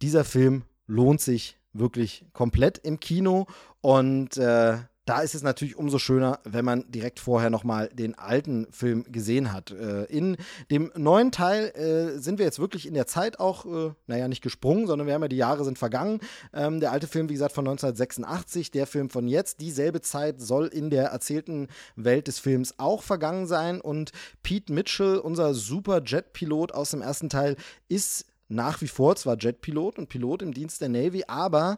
Dieser 0.02 0.24
Film 0.24 0.64
lohnt 0.88 1.22
sich 1.22 1.58
wirklich 1.74 2.26
komplett 2.34 2.80
im 2.80 3.00
Kino. 3.00 3.48
Und 3.82 4.38
äh, 4.38 4.78
da 5.06 5.22
ist 5.22 5.36
es 5.36 5.44
natürlich 5.44 5.76
umso 5.76 6.00
schöner, 6.00 6.40
wenn 6.46 6.64
man 6.64 6.90
direkt 6.90 7.20
vorher 7.20 7.50
nochmal 7.50 7.90
den 7.90 8.18
alten 8.18 8.68
Film 8.72 9.06
gesehen 9.12 9.52
hat. 9.52 9.72
Äh, 9.72 10.06
in 10.06 10.38
dem 10.72 10.92
neuen 10.96 11.32
Teil 11.32 11.66
äh, 11.76 12.20
sind 12.20 12.38
wir 12.38 12.46
jetzt 12.46 12.60
wirklich 12.60 12.88
in 12.88 12.94
der 12.94 13.06
Zeit 13.06 13.40
auch, 13.40 13.66
äh, 13.66 13.92
naja, 14.08 14.28
nicht 14.28 14.42
gesprungen, 14.42 14.88
sondern 14.88 15.08
wir 15.08 15.14
haben 15.14 15.22
ja 15.22 15.28
die 15.28 15.36
Jahre 15.36 15.66
sind 15.66 15.78
vergangen. 15.78 16.22
Ähm, 16.54 16.80
der 16.80 16.92
alte 16.92 17.08
Film, 17.08 17.28
wie 17.30 17.34
gesagt, 17.34 17.54
von 17.54 17.68
1986, 17.68 18.72
der 18.72 18.88
Film 18.88 19.10
von 19.10 19.28
jetzt, 19.28 19.60
dieselbe 19.60 20.02
Zeit 20.02 20.40
soll 20.40 20.68
in 20.68 20.90
der 20.90 21.08
erzählten 21.08 21.68
Welt 21.96 22.28
des 22.28 22.40
Films 22.40 22.76
auch 22.78 23.04
vergangen 23.04 23.46
sein. 23.46 23.82
Und 23.82 24.12
Pete 24.42 24.72
Mitchell, 24.72 25.18
unser 25.18 25.54
super 25.54 26.02
Jet-Pilot 26.04 26.74
aus 26.74 26.92
dem 26.92 27.02
ersten 27.02 27.30
Teil, 27.30 27.58
ist 27.90 28.26
nach 28.54 28.82
wie 28.82 28.88
vor 28.88 29.16
zwar 29.16 29.38
Jetpilot 29.40 29.98
und 29.98 30.10
Pilot 30.10 30.42
im 30.42 30.54
Dienst 30.54 30.82
der 30.82 30.90
Navy, 30.90 31.24
aber 31.28 31.78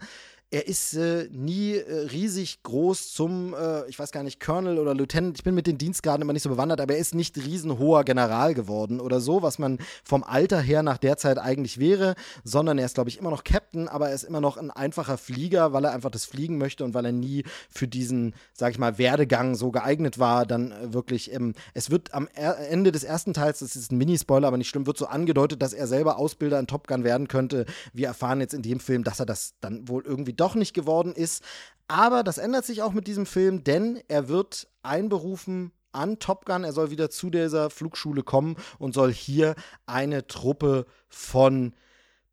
er 0.51 0.67
ist 0.67 0.93
äh, 0.93 1.27
nie 1.31 1.73
äh, 1.73 2.07
riesig 2.11 2.61
groß 2.63 3.11
zum, 3.13 3.53
äh, 3.53 3.87
ich 3.89 3.97
weiß 3.97 4.11
gar 4.11 4.23
nicht, 4.23 4.39
Colonel 4.39 4.77
oder 4.77 4.93
Lieutenant. 4.93 5.37
Ich 5.37 5.43
bin 5.43 5.55
mit 5.55 5.67
den 5.67 5.77
Dienstgraden 5.77 6.21
immer 6.21 6.33
nicht 6.33 6.43
so 6.43 6.49
bewandert, 6.49 6.79
aber 6.79 6.93
er 6.93 6.99
ist 6.99 7.15
nicht 7.15 7.37
riesenhoher 7.37 8.03
General 8.03 8.53
geworden 8.53 8.99
oder 8.99 9.19
so, 9.19 9.41
was 9.41 9.59
man 9.59 9.79
vom 10.03 10.23
Alter 10.23 10.61
her 10.61 10.83
nach 10.83 10.97
der 10.97 11.17
Zeit 11.17 11.39
eigentlich 11.39 11.79
wäre, 11.79 12.15
sondern 12.43 12.77
er 12.77 12.85
ist, 12.85 12.93
glaube 12.93 13.09
ich, 13.09 13.17
immer 13.17 13.31
noch 13.31 13.43
Captain, 13.43 13.87
aber 13.87 14.09
er 14.09 14.15
ist 14.15 14.23
immer 14.23 14.39
noch 14.39 14.57
ein 14.57 14.71
einfacher 14.71 15.17
Flieger, 15.17 15.73
weil 15.73 15.85
er 15.85 15.93
einfach 15.93 16.11
das 16.11 16.25
Fliegen 16.25 16.57
möchte 16.57 16.85
und 16.85 16.93
weil 16.93 17.05
er 17.05 17.11
nie 17.11 17.43
für 17.69 17.87
diesen, 17.87 18.35
sag 18.53 18.71
ich 18.71 18.77
mal, 18.77 18.97
Werdegang 18.97 19.55
so 19.55 19.71
geeignet 19.71 20.19
war, 20.19 20.45
dann 20.45 20.71
äh, 20.71 20.93
wirklich, 20.93 21.33
ähm, 21.33 21.53
es 21.73 21.89
wird 21.89 22.13
am 22.13 22.29
er 22.33 22.69
Ende 22.69 22.91
des 22.91 23.03
ersten 23.03 23.33
Teils, 23.33 23.59
das 23.59 23.75
ist 23.75 23.91
ein 23.91 23.97
Mini-Spoiler, 23.97 24.47
aber 24.47 24.57
nicht 24.57 24.69
schlimm, 24.69 24.85
wird 24.85 24.97
so 24.97 25.07
angedeutet, 25.07 25.61
dass 25.61 25.73
er 25.73 25.87
selber 25.87 26.19
Ausbilder 26.19 26.59
in 26.59 26.67
Top 26.67 26.87
Gun 26.87 27.03
werden 27.03 27.27
könnte. 27.27 27.65
Wir 27.93 28.07
erfahren 28.07 28.41
jetzt 28.41 28.53
in 28.53 28.61
dem 28.61 28.79
Film, 28.79 29.03
dass 29.03 29.19
er 29.19 29.25
das 29.25 29.55
dann 29.59 29.87
wohl 29.87 30.05
irgendwie 30.05 30.34
doch 30.35 30.55
nicht 30.55 30.73
geworden 30.73 31.13
ist. 31.13 31.43
Aber 31.87 32.23
das 32.23 32.37
ändert 32.37 32.65
sich 32.65 32.81
auch 32.81 32.93
mit 32.93 33.07
diesem 33.07 33.25
Film, 33.25 33.63
denn 33.63 34.01
er 34.07 34.27
wird 34.27 34.67
einberufen 34.81 35.71
an 35.91 36.19
Top 36.19 36.45
Gun. 36.45 36.63
Er 36.63 36.73
soll 36.73 36.91
wieder 36.91 37.09
zu 37.09 37.29
dieser 37.29 37.69
Flugschule 37.69 38.23
kommen 38.23 38.55
und 38.79 38.93
soll 38.93 39.13
hier 39.13 39.55
eine 39.85 40.27
Truppe 40.27 40.85
von 41.07 41.73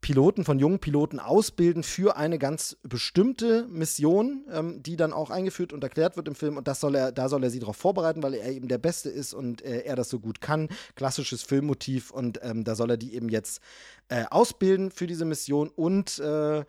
Piloten, 0.03 0.45
von 0.45 0.59
jungen 0.59 0.81
Piloten 0.81 1.21
ausbilden 1.21 1.85
für 1.85 2.17
eine 2.17 2.39
ganz 2.39 2.77
bestimmte 2.83 3.67
Mission, 3.69 4.45
ähm, 4.51 4.83
die 4.83 4.97
dann 4.97 5.13
auch 5.13 5.31
eingeführt 5.31 5.73
und 5.73 5.85
erklärt 5.85 6.17
wird 6.17 6.27
im 6.27 6.35
Film. 6.35 6.57
Und 6.57 6.67
das 6.67 6.81
soll 6.81 6.97
er, 6.97 7.13
da 7.13 7.29
soll 7.29 7.45
er 7.45 7.51
sie 7.51 7.61
darauf 7.61 7.77
vorbereiten, 7.77 8.23
weil 8.23 8.35
er 8.35 8.51
eben 8.51 8.67
der 8.67 8.79
Beste 8.79 9.09
ist 9.09 9.33
und 9.33 9.63
äh, 9.63 9.83
er 9.83 9.95
das 9.95 10.09
so 10.11 10.19
gut 10.19 10.41
kann. 10.41 10.69
Klassisches 10.97 11.43
Filmmotiv 11.43 12.11
und 12.11 12.41
ähm, 12.43 12.65
da 12.65 12.75
soll 12.75 12.91
er 12.91 12.97
die 12.97 13.15
eben 13.15 13.29
jetzt 13.29 13.61
äh, 14.09 14.25
ausbilden 14.29 14.91
für 14.91 15.07
diese 15.07 15.25
Mission 15.25 15.69
und 15.69 16.19
äh, 16.19 16.65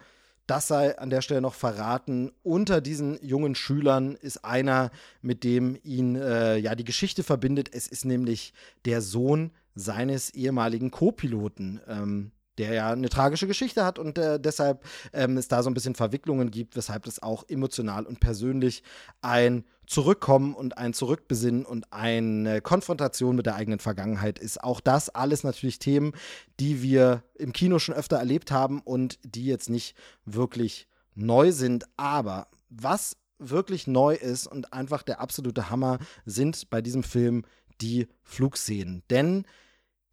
das 0.48 0.68
sei 0.68 0.98
an 0.98 1.10
der 1.10 1.22
Stelle 1.22 1.42
noch 1.42 1.54
verraten. 1.54 2.32
Unter 2.44 2.82
diesen 2.82 3.18
jungen 3.26 3.56
Schülern 3.56 4.16
ist 4.16 4.44
einer, 4.44 4.92
mit 5.22 5.44
dem 5.44 5.78
ihn 5.84 6.16
äh, 6.16 6.58
ja 6.58 6.76
die 6.76 6.84
Geschichte 6.84 7.24
verbindet. 7.24 7.70
Es 7.74 7.88
ist 7.88 8.06
nämlich 8.06 8.54
der 8.86 9.02
Sohn 9.02 9.52
seines 9.76 10.32
ehemaligen 10.32 10.92
Co-Piloten. 10.92 11.80
Ähm, 11.88 12.32
der 12.58 12.74
ja 12.74 12.92
eine 12.92 13.10
tragische 13.10 13.48
Geschichte 13.48 13.86
hat 13.86 14.00
und 14.00 14.18
äh, 14.18 14.40
deshalb 14.40 14.84
ähm, 15.12 15.38
es 15.38 15.48
da 15.48 15.64
so 15.64 15.70
ein 15.70 15.74
bisschen 15.74 15.96
Verwicklungen 15.96 16.52
gibt, 16.52 16.76
weshalb 16.76 17.08
es 17.08 17.22
auch 17.22 17.44
emotional 17.48 18.06
und 18.06 18.20
persönlich 18.20 18.84
ein 19.22 19.66
Zurückkommen 19.86 20.54
und 20.54 20.78
ein 20.78 20.94
Zurückbesinnen 20.94 21.66
und 21.66 21.92
eine 21.92 22.62
Konfrontation 22.62 23.36
mit 23.36 23.46
der 23.46 23.56
eigenen 23.56 23.80
Vergangenheit 23.80 24.40
ist. 24.40 24.64
Auch 24.64 24.80
das 24.80 25.10
alles 25.10 25.44
natürlich 25.44 25.78
Themen, 25.78 26.14
die 26.60 26.82
wir 26.82 27.24
im 27.36 27.52
Kino 27.52 27.80
schon 27.80 27.96
öfter 27.96 28.18
erlebt 28.18 28.50
haben 28.52 28.80
und 28.80 29.20
die 29.24 29.46
jetzt 29.46 29.70
nicht 29.70 29.98
wirklich 30.26 30.88
neu 31.16 31.52
sind. 31.52 31.86
Aber 31.98 32.48
was 32.70 33.18
wirklich 33.40 33.88
neu 33.88 34.16
ist 34.16 34.48
und 34.48 34.74
einfach 34.74 35.04
der 35.04 35.20
absolute 35.20 35.70
Hammer 35.70 36.00
sind 36.26 36.70
bei 36.70 36.82
diesem 36.82 37.04
Film 37.04 37.44
die 37.82 38.08
Flugszenen. 38.24 39.04
Denn 39.10 39.46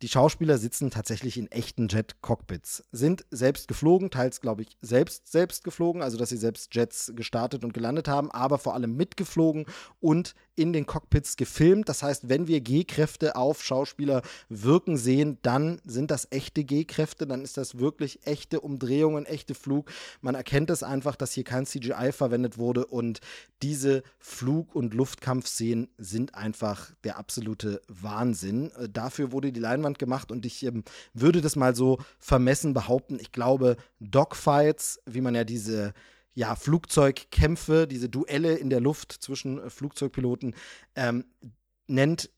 die 0.03 0.09
Schauspieler 0.09 0.57
sitzen 0.57 0.91
tatsächlich 0.91 1.37
in 1.37 1.51
echten 1.51 1.89
Jet-Cockpits, 1.89 2.85
sind 2.91 3.25
selbst 3.31 3.69
geflogen, 3.69 4.11
teils, 4.11 4.41
glaube 4.41 4.63
ich, 4.63 4.79
selbst 4.81 5.31
selbst 5.31 5.63
geflogen, 5.63 6.03
also 6.03 6.17
dass 6.17 6.31
sie 6.31 6.39
selbst 6.39 6.75
Jets 6.75 7.13
gestartet 7.15 7.65
und 7.65 7.75
gelandet 7.75 8.09
haben, 8.09 8.31
aber 8.31 8.59
vor 8.59 8.75
allem 8.75 8.97
mitgeflogen 8.97 9.67
und 10.01 10.35
in 10.61 10.75
den 10.75 10.85
Cockpits 10.85 11.37
gefilmt. 11.37 11.89
Das 11.89 12.03
heißt, 12.03 12.29
wenn 12.29 12.47
wir 12.47 12.61
G-Kräfte 12.61 13.35
auf 13.35 13.65
Schauspieler 13.65 14.21
wirken 14.51 14.99
sehen, 14.99 15.39
dann 15.41 15.81
sind 15.87 16.11
das 16.11 16.29
echte 16.31 16.65
G-Kräfte, 16.65 17.27
dann 17.27 17.41
ist 17.41 17.57
das 17.57 17.79
wirklich 17.79 18.27
echte 18.27 18.61
Umdrehungen, 18.61 19.25
echte 19.25 19.55
Flug. 19.55 19.91
Man 20.21 20.35
erkennt 20.35 20.69
es 20.69 20.83
einfach, 20.83 21.17
dass 21.17 21.33
hier 21.33 21.45
kein 21.45 21.65
CGI 21.65 22.13
verwendet 22.13 22.59
wurde 22.59 22.85
und 22.85 23.21
diese 23.63 24.03
Flug- 24.19 24.75
und 24.75 24.93
Luftkampfszenen 24.93 25.89
sind 25.97 26.35
einfach 26.35 26.93
der 27.05 27.17
absolute 27.17 27.81
Wahnsinn. 27.89 28.71
Äh, 28.73 28.91
dafür 28.91 29.33
wurde 29.33 29.53
die 29.53 29.61
Leinwand 29.61 29.99
gemacht 29.99 30.31
und 30.31 30.45
ich 30.45 30.63
ähm, 30.65 30.85
würde 31.15 31.41
das 31.41 31.57
mal 31.57 31.75
so 31.75 31.99
vermessen 32.19 32.75
behaupten. 32.75 33.19
Ich 33.19 33.33
glaube, 33.33 33.79
Dogfights, 34.01 35.01
wie 35.07 35.23
man 35.23 35.35
ja 35.35 35.45
diese 35.45 35.95
ja, 36.41 36.55
Flugzeugkämpfe, 36.55 37.87
diese 37.87 38.09
Duelle 38.09 38.55
in 38.55 38.71
der 38.71 38.81
Luft 38.81 39.13
zwischen 39.13 39.59
äh, 39.59 39.69
Flugzeugpiloten 39.69 40.55
ähm, 40.97 41.27
nennt. 41.87 42.31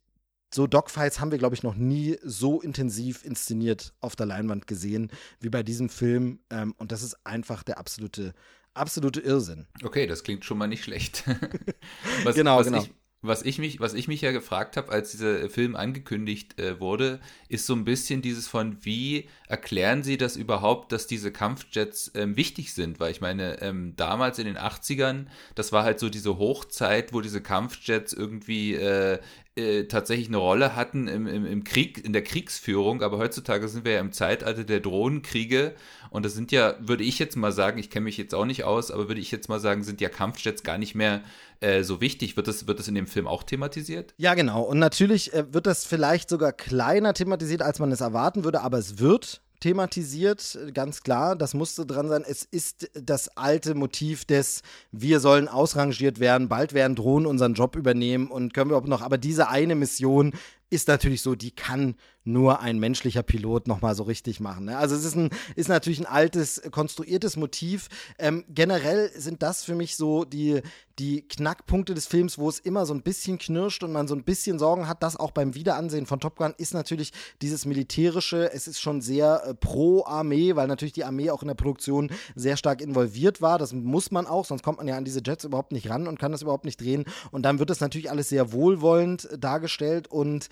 So 0.53 0.67
Dogfights 0.67 1.21
haben 1.21 1.31
wir, 1.31 1.39
glaube 1.39 1.55
ich, 1.55 1.63
noch 1.63 1.77
nie 1.77 2.19
so 2.25 2.61
intensiv 2.61 3.25
inszeniert 3.25 3.95
auf 4.01 4.17
der 4.17 4.27
Leinwand 4.27 4.67
gesehen 4.67 5.13
wie 5.39 5.51
bei 5.51 5.63
diesem 5.63 5.89
Film. 5.89 6.41
Ähm, 6.51 6.75
und 6.79 6.91
das 6.91 7.05
ist 7.05 7.25
einfach 7.25 7.63
der 7.63 7.79
absolute, 7.79 8.35
absolute 8.75 9.21
Irrsinn. 9.21 9.69
Okay, 9.85 10.09
das 10.09 10.25
klingt 10.25 10.45
schon 10.45 10.59
mal 10.59 10.67
nicht 10.67 10.83
schlecht. 10.83 11.23
was, 12.25 12.35
genau, 12.35 12.59
was 12.59 12.67
genau. 12.67 12.83
Ich, 12.83 12.91
was 13.23 13.43
ich 13.43 13.59
mich, 13.59 13.79
was 13.79 13.95
ich 13.95 14.09
mich 14.09 14.21
ja 14.21 14.33
gefragt 14.33 14.77
habe, 14.77 14.91
als 14.91 15.13
dieser 15.13 15.49
Film 15.49 15.77
angekündigt 15.77 16.59
äh, 16.59 16.81
wurde, 16.81 17.21
ist 17.49 17.67
so 17.67 17.75
ein 17.75 17.85
bisschen 17.85 18.21
dieses 18.21 18.49
von, 18.49 18.77
wie 18.85 19.29
erklären 19.47 20.03
Sie 20.03 20.19
das 20.19 20.37
überhaupt, 20.37 20.91
dass 20.91 21.07
diese 21.07 21.31
Kampfjets 21.31 22.11
ähm, 22.17 22.37
wichtig 22.37 22.75
sind? 22.75 22.99
Weil 22.99 23.13
ich 23.13 23.21
meine, 23.21 23.63
ähm, 23.63 23.95
damals 23.97 24.41
in 24.41 24.47
den 24.47 24.59
80ern, 24.59 25.27
das 25.55 25.71
war 25.71 25.85
halt 25.85 26.01
so 26.01 26.09
diese 26.09 26.39
Hochzeit, 26.39 27.13
wo 27.13 27.21
diese 27.21 27.41
Kampfjets 27.41 28.13
irgendwie 28.13 28.75
äh, 28.75 29.21
äh, 29.55 29.85
tatsächlich 29.85 30.29
eine 30.29 30.39
Rolle 30.39 30.75
hatten 30.75 31.09
im, 31.09 31.27
im, 31.27 31.47
im 31.47 31.63
Krieg, 31.63 32.03
in 32.05 32.13
der 32.13 32.25
Kriegsführung, 32.25 33.03
aber 33.03 33.19
heutzutage 33.19 33.69
sind 33.69 33.85
wir 33.85 33.93
ja 33.93 34.01
im 34.01 34.13
Zeitalter 34.13 34.65
der 34.65 34.81
Drohnenkriege 34.81 35.75
und 36.13 36.27
das 36.27 36.35
sind 36.35 36.53
ja, 36.53 36.75
würde 36.79 37.05
ich 37.05 37.19
jetzt 37.19 37.37
mal 37.37 37.53
sagen, 37.53 37.79
ich 37.79 37.89
kenne 37.89 38.05
mich 38.05 38.19
jetzt 38.19 38.35
auch 38.35 38.45
nicht 38.45 38.65
aus, 38.65 38.91
aber 38.91 39.09
würde 39.09 39.21
ich 39.21 39.31
jetzt 39.31 39.49
mal 39.49 39.59
sagen, 39.59 39.83
sind 39.83 40.03
ja 40.03 40.11
Kampfjets 40.11 40.63
gar 40.63 40.77
nicht 40.77 40.95
mehr 40.95 41.23
äh, 41.61 41.83
so 41.83 42.03
wichtig. 42.03 42.37
Wird 42.37 42.49
das, 42.49 42.67
wird 42.67 42.79
das 42.79 42.87
in 42.87 42.95
dem 42.95 43.07
Film 43.07 43.27
auch 43.27 43.43
thematisiert? 43.43 44.13
Ja, 44.19 44.35
genau. 44.35 44.61
Und 44.61 44.79
natürlich 44.79 45.33
äh, 45.33 45.55
wird 45.55 45.67
das 45.67 45.87
vielleicht 45.87 46.29
sogar 46.29 46.53
kleiner 46.53 47.15
thematisiert, 47.15 47.63
als 47.63 47.79
man 47.79 47.91
es 47.91 48.03
erwarten 48.03 48.45
würde, 48.45 48.61
aber 48.61 48.77
es 48.77 48.99
wird 48.99 49.41
thematisiert, 49.61 50.59
ganz 50.75 51.03
klar, 51.03 51.35
das 51.35 51.55
musste 51.55 51.87
dran 51.87 52.09
sein. 52.09 52.25
Es 52.29 52.43
ist 52.43 52.91
das 52.95 53.35
alte 53.37 53.75
Motiv 53.75 54.27
des, 54.27 54.61
wir 54.91 55.19
sollen 55.19 55.49
ausrangiert 55.49 56.21
werden, 56.21 56.49
bald 56.49 56.75
werden 56.75 56.95
Drohnen 56.95 57.27
unseren 57.27 57.55
Job 57.55 57.77
übernehmen 57.77 58.27
und 58.27 58.53
können 58.53 58.71
wir 58.71 58.77
auch 58.77 58.85
noch, 58.85 59.01
aber 59.01 59.17
diese 59.17 59.49
eine 59.49 59.77
Mission 59.77 60.35
ist 60.69 60.89
natürlich 60.89 61.23
so, 61.23 61.37
die 61.37 61.53
kann 61.53 61.95
nur 62.25 62.61
ein 62.61 62.79
menschlicher 62.79 63.23
Pilot 63.23 63.67
nochmal 63.67 63.95
so 63.95 64.05
richtig 64.05 64.41
machen. 64.41 64.67
Ne? 64.67 64.79
Also 64.79 64.95
es 64.95 65.05
ist, 65.05 65.17
ein, 65.17 65.31
ist 65.57 65.69
natürlich 65.69 66.01
ein 66.01 66.07
altes, 66.07 66.63
konstruiertes 66.71 67.37
Motiv. 67.37 67.89
Ähm, 68.19 68.45
generell 68.49 69.11
sind 69.17 69.43
das 69.43 69.65
für 69.65 69.75
mich 69.75 69.97
so 69.97 70.25
die, 70.25 70.63
die 70.99 71.23
Knackpunkte 71.27 71.95
des 71.95 72.07
Films, 72.07 72.39
wo 72.39 72.49
es 72.49 72.59
immer 72.59 72.87
so 72.87 72.95
ein 72.95 73.03
bisschen 73.03 73.39
knirscht 73.39 73.83
und 73.83 73.93
man 73.93 74.07
so 74.07 74.15
ein 74.15 74.25
bisschen 74.25 74.59
Sorgen 74.59 74.89
hat, 74.89 75.03
dass 75.03 75.17
auch 75.17 75.33
beim 75.33 75.55
Wiederansehen 75.55 76.07
von 76.07 76.21
Top 76.21 76.37
Gun 76.37 76.55
ist 76.57 76.75
natürlich 76.75 77.13
dieses 77.41 77.67
Militärische, 77.67 78.53
es 78.53 78.69
ist 78.69 78.81
schon 78.81 79.01
sehr 79.01 79.43
äh, 79.45 79.55
pro 79.55 80.05
Armee, 80.05 80.55
weil 80.55 80.69
natürlich 80.69 80.93
die 80.93 81.05
Armee 81.05 81.31
auch 81.31 81.43
in 81.43 81.49
der 81.49 81.55
Produktion 81.55 82.11
sehr 82.35 82.57
stark 82.57 82.81
involviert 82.81 83.41
war. 83.41 83.59
Das 83.59 83.73
muss 83.73 84.11
man 84.11 84.27
auch, 84.27 84.45
sonst 84.45 84.63
kommt 84.63 84.79
man 84.79 84.89
ja 84.89 84.97
an 84.97 85.05
diese 85.05 85.23
Jets 85.25 85.45
überhaupt 85.45 85.73
nicht 85.73 85.91
ran 85.91 86.07
und 86.07 86.19
kann 86.19 86.33
das 86.33 86.43
überhaupt 86.43 86.65
nicht 86.65 86.81
drehen. 86.81 87.05
Und 87.31 87.43
dann 87.43 87.59
wird 87.59 87.71
das 87.71 87.81
natürlich 87.81 88.11
alles 88.11 88.29
sehr 88.29 88.53
wohlwollend 88.53 89.29
dargestellt 89.39 90.09
und 90.09 90.49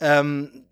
ähm, 0.00 0.64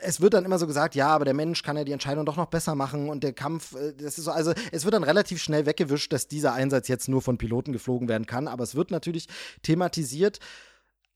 es 0.00 0.20
wird 0.20 0.34
dann 0.34 0.44
immer 0.44 0.58
so 0.58 0.66
gesagt, 0.66 0.94
ja, 0.94 1.08
aber 1.08 1.24
der 1.24 1.34
Mensch 1.34 1.62
kann 1.62 1.76
ja 1.76 1.84
die 1.84 1.92
Entscheidung 1.92 2.26
doch 2.26 2.36
noch 2.36 2.46
besser 2.46 2.74
machen 2.74 3.08
und 3.08 3.24
der 3.24 3.32
Kampf, 3.32 3.74
äh, 3.74 3.94
das 3.94 4.18
ist 4.18 4.24
so, 4.24 4.30
also 4.30 4.52
es 4.72 4.84
wird 4.84 4.94
dann 4.94 5.04
relativ 5.04 5.42
schnell 5.42 5.66
weggewischt, 5.66 6.12
dass 6.12 6.28
dieser 6.28 6.52
Einsatz 6.52 6.88
jetzt 6.88 7.08
nur 7.08 7.22
von 7.22 7.38
Piloten 7.38 7.72
geflogen 7.72 8.08
werden 8.08 8.26
kann, 8.26 8.48
aber 8.48 8.64
es 8.64 8.74
wird 8.74 8.90
natürlich 8.90 9.28
thematisiert. 9.62 10.38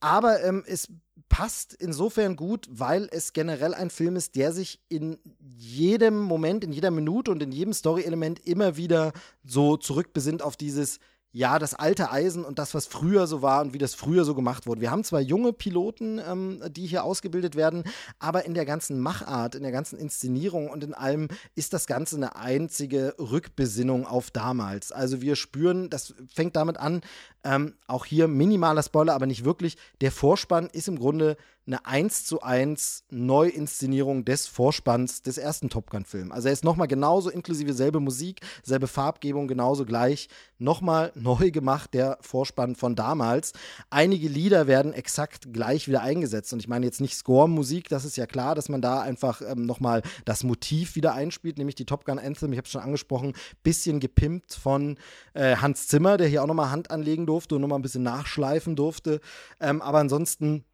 Aber 0.00 0.42
ähm, 0.44 0.62
es 0.66 0.88
passt 1.28 1.74
insofern 1.74 2.36
gut, 2.36 2.66
weil 2.70 3.08
es 3.10 3.32
generell 3.32 3.74
ein 3.74 3.90
Film 3.90 4.16
ist, 4.16 4.36
der 4.36 4.52
sich 4.52 4.80
in 4.88 5.18
jedem 5.40 6.20
Moment, 6.22 6.62
in 6.62 6.72
jeder 6.72 6.92
Minute 6.92 7.30
und 7.30 7.42
in 7.42 7.50
jedem 7.50 7.72
Story-Element 7.72 8.46
immer 8.46 8.76
wieder 8.76 9.12
so 9.44 9.76
zurückbesinnt 9.76 10.42
auf 10.42 10.56
dieses, 10.56 11.00
ja, 11.32 11.58
das 11.58 11.74
alte 11.74 12.10
Eisen 12.10 12.44
und 12.44 12.58
das, 12.58 12.74
was 12.74 12.86
früher 12.86 13.26
so 13.26 13.42
war 13.42 13.60
und 13.60 13.74
wie 13.74 13.78
das 13.78 13.94
früher 13.94 14.24
so 14.24 14.34
gemacht 14.34 14.66
wurde. 14.66 14.80
Wir 14.80 14.90
haben 14.90 15.04
zwar 15.04 15.20
junge 15.20 15.52
Piloten, 15.52 16.18
ähm, 16.18 16.62
die 16.70 16.86
hier 16.86 17.04
ausgebildet 17.04 17.54
werden, 17.54 17.84
aber 18.18 18.46
in 18.46 18.54
der 18.54 18.64
ganzen 18.64 18.98
Machart, 18.98 19.54
in 19.54 19.62
der 19.62 19.72
ganzen 19.72 19.98
Inszenierung 19.98 20.70
und 20.70 20.82
in 20.82 20.94
allem 20.94 21.28
ist 21.54 21.74
das 21.74 21.86
Ganze 21.86 22.16
eine 22.16 22.36
einzige 22.36 23.14
Rückbesinnung 23.18 24.06
auf 24.06 24.30
damals. 24.30 24.90
Also 24.90 25.20
wir 25.20 25.36
spüren, 25.36 25.90
das 25.90 26.14
fängt 26.32 26.56
damit 26.56 26.78
an, 26.78 27.02
Ähm, 27.48 27.72
auch 27.86 28.04
hier 28.04 28.28
minimaler 28.28 28.82
Spoiler, 28.82 29.14
aber 29.14 29.24
nicht 29.24 29.42
wirklich. 29.42 29.78
Der 30.02 30.12
Vorspann 30.12 30.66
ist 30.66 30.86
im 30.86 30.98
Grunde 30.98 31.38
eine 31.66 31.84
1 31.84 32.24
zu 32.24 32.42
1 32.42 33.04
Neuinszenierung 33.10 34.24
des 34.24 34.46
Vorspanns 34.46 35.22
des 35.22 35.38
ersten 35.38 35.68
Top 35.68 35.90
Gun-Films. 35.90 36.32
Also 36.32 36.48
er 36.48 36.52
ist 36.52 36.64
nochmal 36.64 36.88
genauso 36.88 37.30
inklusive 37.30 37.74
selbe 37.74 38.00
Musik, 38.00 38.40
selbe 38.62 38.86
Farbgebung, 38.86 39.48
genauso 39.48 39.84
gleich. 39.84 40.28
Nochmal 40.58 41.12
neu 41.14 41.50
gemacht, 41.50 41.94
der 41.94 42.18
Vorspann 42.20 42.74
von 42.74 42.96
damals. 42.96 43.52
Einige 43.90 44.28
Lieder 44.28 44.66
werden 44.66 44.92
exakt 44.92 45.52
gleich 45.52 45.88
wieder 45.88 46.02
eingesetzt. 46.02 46.52
Und 46.52 46.60
ich 46.60 46.68
meine 46.68 46.86
jetzt 46.86 47.00
nicht 47.00 47.16
Score-Musik, 47.16 47.88
das 47.88 48.04
ist 48.04 48.16
ja 48.16 48.26
klar, 48.26 48.54
dass 48.54 48.68
man 48.68 48.82
da 48.82 49.00
einfach 49.00 49.40
ähm, 49.42 49.66
nochmal 49.66 50.02
das 50.24 50.44
Motiv 50.44 50.96
wieder 50.96 51.14
einspielt, 51.14 51.58
nämlich 51.58 51.76
die 51.76 51.86
Top 51.86 52.04
Gun 52.04 52.18
Anthem, 52.18 52.52
ich 52.52 52.58
habe 52.58 52.66
es 52.66 52.72
schon 52.72 52.82
angesprochen, 52.82 53.34
bisschen 53.62 54.00
gepimpt 54.00 54.54
von 54.54 54.98
äh, 55.34 55.56
Hans 55.56 55.86
Zimmer, 55.86 56.16
der 56.16 56.28
hier 56.28 56.42
auch 56.42 56.46
nochmal 56.46 56.70
Hand 56.70 56.90
anlegen 56.90 57.26
durfte 57.26 57.37
und 57.46 57.60
nochmal 57.62 57.78
ein 57.78 57.82
bisschen 57.82 58.02
nachschleifen 58.02 58.76
durfte. 58.76 59.20
Ähm, 59.60 59.82
aber 59.82 59.98
ansonsten 59.98 60.64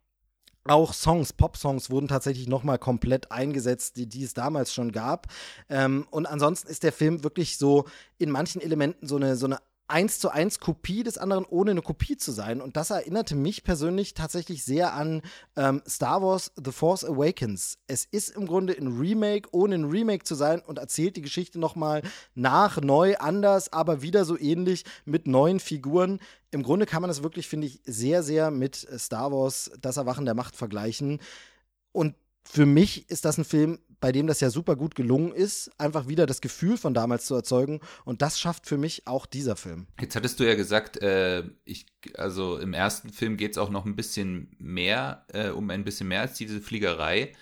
auch 0.67 0.93
Songs, 0.93 1.31
Pop-Songs 1.33 1.89
wurden 1.91 2.07
tatsächlich 2.07 2.47
nochmal 2.47 2.79
komplett 2.79 3.31
eingesetzt, 3.31 3.97
die, 3.97 4.07
die 4.07 4.23
es 4.23 4.33
damals 4.33 4.73
schon 4.73 4.91
gab. 4.91 5.27
Ähm, 5.69 6.07
und 6.09 6.25
ansonsten 6.25 6.69
ist 6.69 6.83
der 6.83 6.91
Film 6.91 7.23
wirklich 7.23 7.57
so 7.57 7.85
in 8.17 8.31
manchen 8.31 8.61
Elementen 8.61 9.07
so 9.07 9.15
eine, 9.15 9.35
so 9.35 9.45
eine 9.45 9.59
eins 9.87 10.19
zu 10.19 10.29
eins 10.29 10.59
Kopie 10.59 11.03
des 11.03 11.17
anderen, 11.17 11.45
ohne 11.45 11.71
eine 11.71 11.81
Kopie 11.81 12.17
zu 12.17 12.31
sein. 12.31 12.61
Und 12.61 12.75
das 12.75 12.89
erinnerte 12.89 13.35
mich 13.35 13.63
persönlich 13.63 14.13
tatsächlich 14.13 14.63
sehr 14.63 14.93
an 14.93 15.21
ähm, 15.55 15.81
Star 15.87 16.21
Wars 16.21 16.51
The 16.63 16.71
Force 16.71 17.05
Awakens. 17.05 17.77
Es 17.87 18.05
ist 18.05 18.29
im 18.29 18.47
Grunde 18.47 18.73
ein 18.73 18.97
Remake, 18.97 19.49
ohne 19.51 19.75
ein 19.75 19.85
Remake 19.85 20.23
zu 20.23 20.35
sein 20.35 20.61
und 20.61 20.79
erzählt 20.79 21.17
die 21.17 21.21
Geschichte 21.21 21.59
nochmal 21.59 22.01
nach, 22.33 22.81
neu, 22.81 23.15
anders, 23.17 23.71
aber 23.71 24.01
wieder 24.01 24.25
so 24.25 24.37
ähnlich 24.37 24.85
mit 25.05 25.27
neuen 25.27 25.59
Figuren. 25.59 26.19
Im 26.51 26.63
Grunde 26.63 26.85
kann 26.85 27.01
man 27.01 27.09
das 27.09 27.21
wirklich, 27.21 27.47
finde 27.47 27.67
ich, 27.67 27.81
sehr, 27.85 28.23
sehr 28.23 28.49
mit 28.49 28.75
Star 28.97 29.31
Wars 29.31 29.71
Das 29.79 29.97
Erwachen 29.97 30.25
der 30.25 30.35
Macht 30.35 30.55
vergleichen. 30.55 31.19
Und 31.91 32.15
für 32.43 32.65
mich 32.65 33.09
ist 33.09 33.25
das 33.25 33.37
ein 33.37 33.45
Film, 33.45 33.79
bei 33.99 34.11
dem 34.11 34.27
das 34.27 34.39
ja 34.39 34.49
super 34.49 34.75
gut 34.75 34.95
gelungen 34.95 35.31
ist, 35.31 35.71
einfach 35.77 36.07
wieder 36.07 36.25
das 36.25 36.41
Gefühl 36.41 36.77
von 36.77 36.93
damals 36.93 37.25
zu 37.25 37.35
erzeugen. 37.35 37.79
Und 38.03 38.21
das 38.21 38.39
schafft 38.39 38.67
für 38.67 38.77
mich 38.77 39.07
auch 39.07 39.25
dieser 39.25 39.55
Film. 39.55 39.87
Jetzt 39.99 40.15
hattest 40.15 40.39
du 40.39 40.43
ja 40.43 40.55
gesagt, 40.55 41.01
äh, 41.01 41.43
ich, 41.63 41.85
also 42.15 42.57
im 42.57 42.73
ersten 42.73 43.09
Film 43.09 43.37
geht 43.37 43.51
es 43.51 43.57
auch 43.57 43.69
noch 43.69 43.85
ein 43.85 43.95
bisschen 43.95 44.55
mehr, 44.59 45.25
äh, 45.33 45.49
um 45.49 45.69
ein 45.69 45.83
bisschen 45.83 46.07
mehr 46.07 46.21
als 46.21 46.33
diese 46.37 46.61
Fliegerei. 46.61 47.33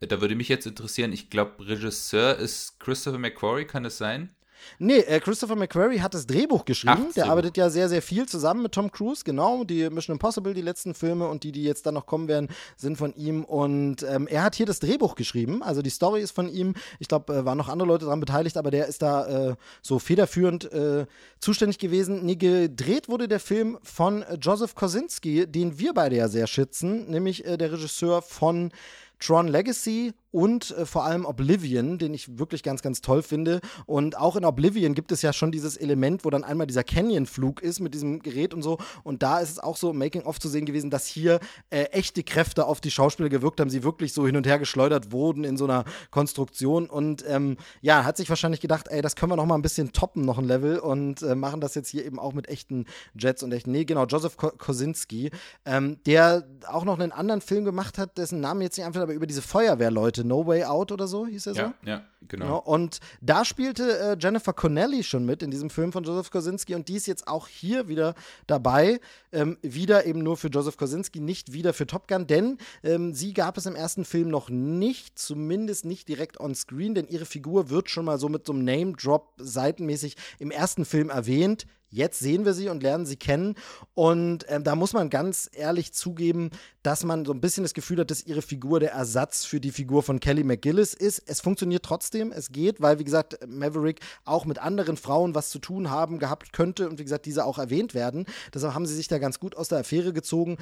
Da 0.00 0.20
würde 0.20 0.34
mich 0.34 0.48
jetzt 0.48 0.66
interessieren, 0.66 1.12
ich 1.12 1.30
glaube, 1.30 1.66
Regisseur 1.66 2.36
ist 2.36 2.80
Christopher 2.80 3.18
McQuarrie, 3.18 3.66
kann 3.66 3.84
es 3.84 3.98
sein? 3.98 4.34
Nee, 4.78 4.98
äh, 4.98 5.20
Christopher 5.20 5.56
McQuarrie 5.56 6.00
hat 6.00 6.14
das 6.14 6.26
Drehbuch 6.26 6.64
geschrieben. 6.64 7.06
Ach, 7.08 7.14
der 7.14 7.26
arbeitet 7.26 7.56
ja 7.56 7.70
sehr, 7.70 7.88
sehr 7.88 8.02
viel 8.02 8.26
zusammen 8.26 8.62
mit 8.62 8.72
Tom 8.72 8.90
Cruise, 8.90 9.22
genau. 9.24 9.64
Die 9.64 9.88
Mission 9.90 10.14
Impossible, 10.14 10.54
die 10.54 10.62
letzten 10.62 10.94
Filme 10.94 11.28
und 11.28 11.44
die, 11.44 11.52
die 11.52 11.62
jetzt 11.62 11.86
dann 11.86 11.94
noch 11.94 12.06
kommen 12.06 12.28
werden, 12.28 12.48
sind 12.76 12.96
von 12.96 13.14
ihm. 13.14 13.44
Und 13.44 14.02
ähm, 14.02 14.26
er 14.26 14.42
hat 14.42 14.54
hier 14.54 14.66
das 14.66 14.80
Drehbuch 14.80 15.14
geschrieben. 15.14 15.62
Also 15.62 15.82
die 15.82 15.90
Story 15.90 16.20
ist 16.20 16.32
von 16.32 16.48
ihm. 16.48 16.74
Ich 16.98 17.08
glaube, 17.08 17.34
äh, 17.34 17.44
waren 17.44 17.58
noch 17.58 17.68
andere 17.68 17.88
Leute 17.88 18.04
daran 18.06 18.20
beteiligt, 18.20 18.56
aber 18.56 18.70
der 18.70 18.86
ist 18.86 19.02
da 19.02 19.50
äh, 19.50 19.54
so 19.82 19.98
federführend 19.98 20.70
äh, 20.72 21.06
zuständig 21.40 21.78
gewesen. 21.78 22.24
Nee, 22.24 22.36
gedreht 22.36 23.08
wurde 23.08 23.28
der 23.28 23.40
Film 23.40 23.78
von 23.82 24.24
Joseph 24.40 24.74
Kosinski, 24.74 25.46
den 25.46 25.78
wir 25.78 25.94
beide 25.94 26.16
ja 26.16 26.28
sehr 26.28 26.46
schätzen, 26.46 27.10
nämlich 27.10 27.44
äh, 27.44 27.56
der 27.56 27.72
Regisseur 27.72 28.22
von 28.22 28.72
Tron 29.20 29.48
Legacy 29.48 30.12
und 30.32 30.76
äh, 30.76 30.86
vor 30.86 31.04
allem 31.04 31.24
Oblivion, 31.24 31.98
den 31.98 32.14
ich 32.14 32.38
wirklich 32.38 32.62
ganz, 32.62 32.82
ganz 32.82 33.00
toll 33.00 33.22
finde. 33.22 33.60
Und 33.86 34.16
auch 34.18 34.34
in 34.34 34.44
Oblivion 34.44 34.94
gibt 34.94 35.12
es 35.12 35.22
ja 35.22 35.32
schon 35.32 35.52
dieses 35.52 35.76
Element, 35.76 36.24
wo 36.24 36.30
dann 36.30 36.42
einmal 36.42 36.66
dieser 36.66 36.82
Canyon-Flug 36.82 37.62
ist 37.62 37.80
mit 37.80 37.94
diesem 37.94 38.20
Gerät 38.20 38.54
und 38.54 38.62
so. 38.62 38.78
Und 39.04 39.22
da 39.22 39.38
ist 39.38 39.50
es 39.50 39.58
auch 39.58 39.76
so 39.76 39.92
Making-of 39.92 40.40
zu 40.40 40.48
sehen 40.48 40.64
gewesen, 40.64 40.90
dass 40.90 41.06
hier 41.06 41.38
äh, 41.70 41.84
echte 41.84 42.24
Kräfte 42.24 42.66
auf 42.66 42.80
die 42.80 42.90
Schauspieler 42.90 43.28
gewirkt 43.28 43.60
haben, 43.60 43.70
sie 43.70 43.84
wirklich 43.84 44.12
so 44.12 44.26
hin 44.26 44.36
und 44.36 44.46
her 44.46 44.58
geschleudert 44.58 45.12
wurden 45.12 45.44
in 45.44 45.56
so 45.56 45.64
einer 45.64 45.84
Konstruktion. 46.10 46.86
Und 46.86 47.24
ähm, 47.28 47.56
ja, 47.82 48.04
hat 48.04 48.16
sich 48.16 48.28
wahrscheinlich 48.28 48.60
gedacht, 48.60 48.88
ey, 48.88 49.02
das 49.02 49.16
können 49.16 49.30
wir 49.30 49.36
noch 49.36 49.46
mal 49.46 49.54
ein 49.54 49.62
bisschen 49.62 49.92
toppen, 49.92 50.24
noch 50.24 50.38
ein 50.38 50.46
Level 50.46 50.78
und 50.78 51.22
äh, 51.22 51.34
machen 51.34 51.60
das 51.60 51.74
jetzt 51.74 51.88
hier 51.88 52.04
eben 52.06 52.18
auch 52.18 52.32
mit 52.32 52.48
echten 52.48 52.86
Jets 53.14 53.42
und 53.42 53.52
echten. 53.52 53.70
Nee, 53.70 53.84
genau, 53.84 54.06
Joseph 54.06 54.36
Kosinski, 54.36 55.30
ähm, 55.66 55.98
der 56.06 56.46
auch 56.66 56.84
noch 56.84 56.98
einen 56.98 57.12
anderen 57.12 57.42
Film 57.42 57.64
gemacht 57.64 57.98
hat, 57.98 58.16
dessen 58.16 58.40
Namen 58.40 58.62
jetzt 58.62 58.78
nicht 58.78 58.86
einfach, 58.86 59.02
aber 59.02 59.12
über 59.12 59.26
diese 59.26 59.42
Feuerwehrleute 59.42 60.21
hatte 60.22 60.28
No 60.28 60.46
Way 60.46 60.64
Out 60.64 60.92
oder 60.92 61.06
so, 61.06 61.26
hieß 61.26 61.46
er 61.48 61.54
so? 61.54 61.60
Ja, 61.60 61.74
ja 61.84 62.02
genau. 62.28 62.46
Ja, 62.46 62.54
und 62.54 63.00
da 63.20 63.44
spielte 63.44 63.98
äh, 63.98 64.16
Jennifer 64.18 64.52
Connelly 64.52 65.02
schon 65.02 65.26
mit 65.26 65.42
in 65.42 65.50
diesem 65.50 65.70
Film 65.70 65.92
von 65.92 66.04
Joseph 66.04 66.30
Kosinski 66.30 66.74
und 66.74 66.88
die 66.88 66.96
ist 66.96 67.06
jetzt 67.06 67.28
auch 67.28 67.48
hier 67.48 67.88
wieder 67.88 68.14
dabei. 68.46 69.00
Ähm, 69.32 69.58
wieder 69.62 70.06
eben 70.06 70.22
nur 70.22 70.36
für 70.36 70.48
Joseph 70.48 70.76
Kosinski, 70.76 71.20
nicht 71.20 71.52
wieder 71.52 71.72
für 71.72 71.86
Top 71.86 72.08
Gun, 72.08 72.26
denn 72.26 72.58
ähm, 72.82 73.14
sie 73.14 73.32
gab 73.32 73.56
es 73.56 73.66
im 73.66 73.74
ersten 73.74 74.04
Film 74.04 74.28
noch 74.28 74.48
nicht, 74.48 75.18
zumindest 75.18 75.84
nicht 75.84 76.08
direkt 76.08 76.38
on 76.40 76.54
screen, 76.54 76.94
denn 76.94 77.08
ihre 77.08 77.26
Figur 77.26 77.70
wird 77.70 77.90
schon 77.90 78.04
mal 78.04 78.18
so 78.18 78.28
mit 78.28 78.46
so 78.46 78.52
einem 78.52 78.64
Name-Drop 78.64 79.34
seitenmäßig 79.38 80.16
im 80.38 80.50
ersten 80.50 80.84
Film 80.84 81.10
erwähnt. 81.10 81.66
Jetzt 81.92 82.20
sehen 82.20 82.46
wir 82.46 82.54
sie 82.54 82.70
und 82.70 82.82
lernen 82.82 83.04
sie 83.04 83.16
kennen. 83.16 83.54
Und 83.92 84.46
ähm, 84.48 84.64
da 84.64 84.74
muss 84.74 84.94
man 84.94 85.10
ganz 85.10 85.50
ehrlich 85.52 85.92
zugeben, 85.92 86.50
dass 86.82 87.04
man 87.04 87.26
so 87.26 87.32
ein 87.32 87.42
bisschen 87.42 87.64
das 87.64 87.74
Gefühl 87.74 88.00
hat, 88.00 88.10
dass 88.10 88.24
ihre 88.24 88.40
Figur 88.40 88.80
der 88.80 88.92
Ersatz 88.92 89.44
für 89.44 89.60
die 89.60 89.70
Figur 89.70 90.02
von 90.02 90.18
Kelly 90.18 90.42
McGillis 90.42 90.94
ist. 90.94 91.22
Es 91.26 91.42
funktioniert 91.42 91.84
trotzdem, 91.84 92.32
es 92.32 92.50
geht, 92.50 92.80
weil, 92.80 92.98
wie 92.98 93.04
gesagt, 93.04 93.38
Maverick 93.46 94.00
auch 94.24 94.46
mit 94.46 94.58
anderen 94.58 94.96
Frauen 94.96 95.34
was 95.34 95.50
zu 95.50 95.58
tun 95.58 95.90
haben 95.90 96.18
gehabt 96.18 96.54
könnte 96.54 96.88
und 96.88 96.98
wie 96.98 97.04
gesagt, 97.04 97.26
diese 97.26 97.44
auch 97.44 97.58
erwähnt 97.58 97.92
werden. 97.92 98.24
Deshalb 98.54 98.72
haben 98.72 98.86
sie 98.86 98.96
sich 98.96 99.08
da 99.08 99.18
ganz 99.18 99.38
gut 99.38 99.54
aus 99.54 99.68
der 99.68 99.80
Affäre 99.80 100.14
gezogen. 100.14 100.56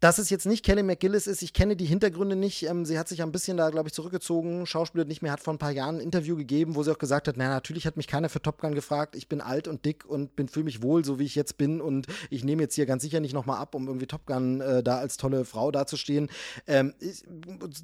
Dass 0.00 0.18
es 0.18 0.30
jetzt 0.30 0.46
nicht 0.46 0.64
Kelly 0.64 0.82
McGillis 0.82 1.26
ist, 1.26 1.42
ich 1.42 1.52
kenne 1.52 1.76
die 1.76 1.86
Hintergründe 1.86 2.36
nicht. 2.36 2.64
Ähm, 2.64 2.84
sie 2.84 2.98
hat 2.98 3.08
sich 3.08 3.22
ein 3.22 3.32
bisschen 3.32 3.56
da, 3.56 3.70
glaube 3.70 3.88
ich, 3.88 3.94
zurückgezogen. 3.94 4.66
Schauspieler 4.66 5.04
nicht 5.04 5.22
mehr, 5.22 5.32
hat 5.32 5.40
vor 5.40 5.54
ein 5.54 5.58
paar 5.58 5.70
Jahren 5.70 5.96
ein 5.96 6.00
Interview 6.00 6.36
gegeben, 6.36 6.74
wo 6.74 6.82
sie 6.82 6.92
auch 6.92 6.98
gesagt 6.98 7.28
hat, 7.28 7.36
na 7.36 7.48
natürlich 7.48 7.86
hat 7.86 7.96
mich 7.96 8.06
keiner 8.06 8.28
für 8.28 8.42
Top 8.42 8.60
Gun 8.60 8.74
gefragt. 8.74 9.16
Ich 9.16 9.28
bin 9.28 9.40
alt 9.40 9.68
und 9.68 9.84
dick 9.84 10.04
und 10.04 10.30
fühle 10.50 10.64
mich 10.64 10.82
wohl, 10.82 11.04
so 11.04 11.18
wie 11.18 11.24
ich 11.24 11.34
jetzt 11.34 11.56
bin. 11.56 11.80
Und 11.80 12.06
ich 12.30 12.44
nehme 12.44 12.62
jetzt 12.62 12.74
hier 12.74 12.86
ganz 12.86 13.02
sicher 13.02 13.20
nicht 13.20 13.32
nochmal 13.32 13.58
ab, 13.58 13.74
um 13.74 13.86
irgendwie 13.86 14.06
Top 14.06 14.26
Gun 14.26 14.60
äh, 14.60 14.82
da 14.82 14.98
als 14.98 15.16
tolle 15.16 15.44
Frau 15.44 15.70
dazustehen. 15.70 16.28
Ähm, 16.66 16.94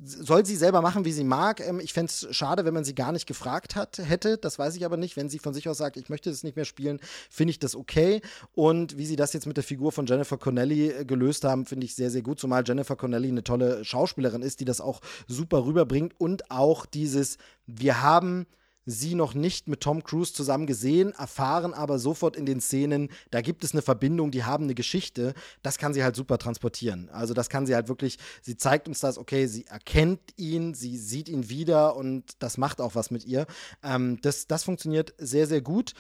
soll 0.05 0.45
sie 0.45 0.57
selber 0.57 0.83
machen, 0.83 1.05
wie 1.05 1.13
sie 1.13 1.25
mag. 1.25 1.61
Ähm, 1.61 1.81
ich 1.81 1.93
fände 1.93 2.11
es 2.11 2.29
schade, 2.35 2.65
wenn 2.65 2.75
man 2.75 2.85
sie 2.85 2.95
gar 2.95 3.13
nicht 3.13 3.27
gefragt 3.27 3.77
hat, 3.77 3.99
hätte. 3.99 4.39
Das 4.39 4.59
weiß 4.59 4.77
ich 4.77 4.85
aber 4.85 4.97
nicht. 4.97 5.17
Wenn 5.17 5.29
sie 5.29 5.39
von 5.39 5.55
sich 5.55 5.69
aus 5.69 5.79
sagt, 5.79 5.97
ich 5.97 6.09
möchte 6.09 6.31
das 6.31 6.45
nicht 6.45 6.57
mehr 6.57 6.65
spielen, 6.65 7.01
finde 7.31 7.53
ich 7.53 7.59
das 7.59 7.75
okay. 7.75 8.21
Und 8.53 8.99
wie 8.99 9.07
sie 9.07 9.17
das 9.17 9.33
jetzt 9.33 9.47
mit 9.47 9.57
der 9.57 9.65
Figur 9.65 9.93
von 9.93 10.07
Jennifer 10.07 10.39
Connelly 10.39 10.91
äh, 10.91 11.05
gelöst 11.05 11.45
haben, 11.45 11.67
finde 11.67 11.87
ich 11.87 11.95
sehr, 11.95 12.10
sehr, 12.11 12.23
gut, 12.23 12.41
zumal 12.41 12.65
Jennifer 12.67 12.97
Connelly 12.97 13.29
eine 13.29 13.45
tolle 13.45 13.85
Schauspielerin 13.85 14.43
ist, 14.43 14.61
die 14.61 14.65
das 14.65 14.81
auch 14.81 15.01
super 15.27 15.65
rüberbringt 15.65 16.15
und 16.19 16.51
auch 16.51 16.87
dieses, 16.87 17.39
wir 17.67 18.03
haben 18.03 18.47
sie 18.87 19.15
noch 19.15 19.35
nicht 19.35 19.69
mit 19.69 19.81
Tom 19.81 20.03
Cruise 20.03 20.33
zusammen 20.33 20.67
gesehen, 20.67 21.13
erfahren 21.13 21.75
aber 21.75 21.99
sofort 21.99 22.37
in 22.37 22.47
den 22.47 22.61
Szenen, 22.61 23.11
da 23.31 23.41
gibt 23.41 23.65
es 23.65 23.73
eine 23.73 23.83
Verbindung, 23.83 24.31
die 24.31 24.45
haben 24.45 24.65
eine 24.65 24.75
Geschichte. 24.75 25.35
Das 25.63 25.79
kann 25.79 25.95
sie 25.95 26.03
halt 26.03 26.17
super 26.17 26.39
transportieren. 26.39 27.09
Also 27.11 27.35
das 27.35 27.49
kann 27.49 27.67
sie 27.67 27.75
halt 27.75 27.89
wirklich, 27.89 28.19
sie 28.43 28.57
zeigt 28.57 28.89
uns 28.89 29.01
das, 29.01 29.19
okay, 29.19 29.47
sie 29.47 29.67
erkennt 29.67 30.21
ihn, 30.37 30.75
sie 30.75 30.97
sieht 30.97 31.29
ihn 31.29 31.49
wieder 31.49 31.97
und 31.97 32.25
das 32.39 32.59
macht 32.59 32.81
auch 32.81 32.95
was 32.95 33.11
mit 33.11 33.25
ihr. 33.25 33.47
Ähm, 33.83 34.19
das, 34.23 34.47
das 34.47 34.65
funktioniert 34.65 35.15
sehr, 35.19 35.47
sehr 35.47 35.61
gut. 35.61 35.93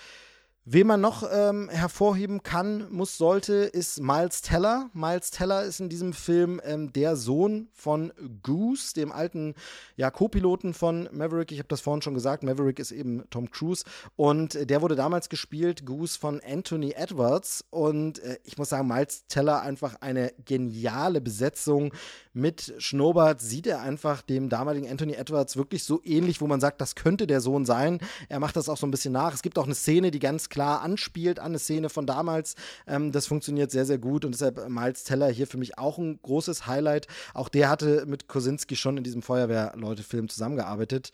Wen 0.66 0.86
man 0.86 1.00
noch 1.00 1.26
ähm, 1.32 1.70
hervorheben 1.70 2.42
kann, 2.42 2.92
muss, 2.92 3.16
sollte, 3.16 3.54
ist 3.54 3.98
Miles 3.98 4.42
Teller. 4.42 4.90
Miles 4.92 5.30
Teller 5.30 5.64
ist 5.64 5.80
in 5.80 5.88
diesem 5.88 6.12
Film 6.12 6.60
ähm, 6.62 6.92
der 6.92 7.16
Sohn 7.16 7.68
von 7.72 8.12
Goose, 8.42 8.92
dem 8.92 9.10
alten 9.10 9.54
ja, 9.96 10.10
Co-Piloten 10.10 10.74
von 10.74 11.08
Maverick. 11.12 11.50
Ich 11.50 11.60
habe 11.60 11.68
das 11.68 11.80
vorhin 11.80 12.02
schon 12.02 12.12
gesagt, 12.12 12.42
Maverick 12.42 12.78
ist 12.78 12.92
eben 12.92 13.24
Tom 13.30 13.50
Cruise. 13.50 13.84
Und 14.16 14.68
der 14.68 14.82
wurde 14.82 14.96
damals 14.96 15.30
gespielt, 15.30 15.86
Goose 15.86 16.18
von 16.18 16.42
Anthony 16.46 16.92
Edwards. 16.92 17.64
Und 17.70 18.18
äh, 18.18 18.38
ich 18.44 18.58
muss 18.58 18.68
sagen, 18.68 18.86
Miles 18.86 19.26
Teller 19.28 19.62
einfach 19.62 19.96
eine 20.02 20.34
geniale 20.44 21.22
Besetzung. 21.22 21.94
Mit 22.32 22.74
Schnurrbart 22.78 23.40
sieht 23.40 23.66
er 23.66 23.80
einfach 23.80 24.22
dem 24.22 24.48
damaligen 24.48 24.88
Anthony 24.88 25.14
Edwards 25.14 25.56
wirklich 25.56 25.82
so 25.82 26.00
ähnlich, 26.04 26.40
wo 26.40 26.46
man 26.46 26.60
sagt, 26.60 26.80
das 26.80 26.94
könnte 26.94 27.26
der 27.26 27.40
Sohn 27.40 27.64
sein. 27.64 27.98
Er 28.28 28.38
macht 28.38 28.54
das 28.54 28.68
auch 28.68 28.76
so 28.76 28.86
ein 28.86 28.92
bisschen 28.92 29.12
nach. 29.12 29.34
Es 29.34 29.42
gibt 29.42 29.58
auch 29.58 29.64
eine 29.64 29.74
Szene, 29.74 30.12
die 30.12 30.20
ganz 30.20 30.48
klar 30.48 30.82
anspielt 30.82 31.40
an 31.40 31.46
eine 31.46 31.58
Szene 31.58 31.88
von 31.88 32.06
damals. 32.06 32.54
Ähm, 32.86 33.10
das 33.10 33.26
funktioniert 33.26 33.72
sehr, 33.72 33.84
sehr 33.84 33.98
gut 33.98 34.24
und 34.24 34.32
deshalb 34.32 34.68
Miles 34.68 35.02
Teller 35.02 35.28
hier 35.28 35.48
für 35.48 35.58
mich 35.58 35.76
auch 35.76 35.98
ein 35.98 36.20
großes 36.22 36.68
Highlight. 36.68 37.08
Auch 37.34 37.48
der 37.48 37.68
hatte 37.68 38.06
mit 38.06 38.28
Kosinski 38.28 38.76
schon 38.76 38.96
in 38.96 39.02
diesem 39.02 39.22
Feuerwehrleute-Film 39.22 40.28
zusammengearbeitet. 40.28 41.10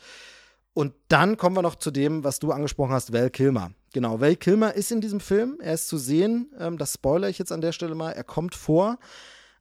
Und 0.74 0.92
dann 1.08 1.38
kommen 1.38 1.56
wir 1.56 1.62
noch 1.62 1.76
zu 1.76 1.90
dem, 1.90 2.24
was 2.24 2.38
du 2.40 2.52
angesprochen 2.52 2.92
hast, 2.92 3.14
Val 3.14 3.30
Kilmer. 3.30 3.70
Genau, 3.94 4.20
Val 4.20 4.36
Kilmer 4.36 4.74
ist 4.74 4.92
in 4.92 5.00
diesem 5.00 5.20
Film. 5.20 5.56
Er 5.62 5.72
ist 5.72 5.88
zu 5.88 5.96
sehen. 5.96 6.52
Ähm, 6.58 6.76
das 6.76 6.92
spoilere 6.92 7.30
ich 7.30 7.38
jetzt 7.38 7.52
an 7.52 7.62
der 7.62 7.72
Stelle 7.72 7.94
mal. 7.94 8.12
Er 8.12 8.24
kommt 8.24 8.54
vor. 8.54 8.98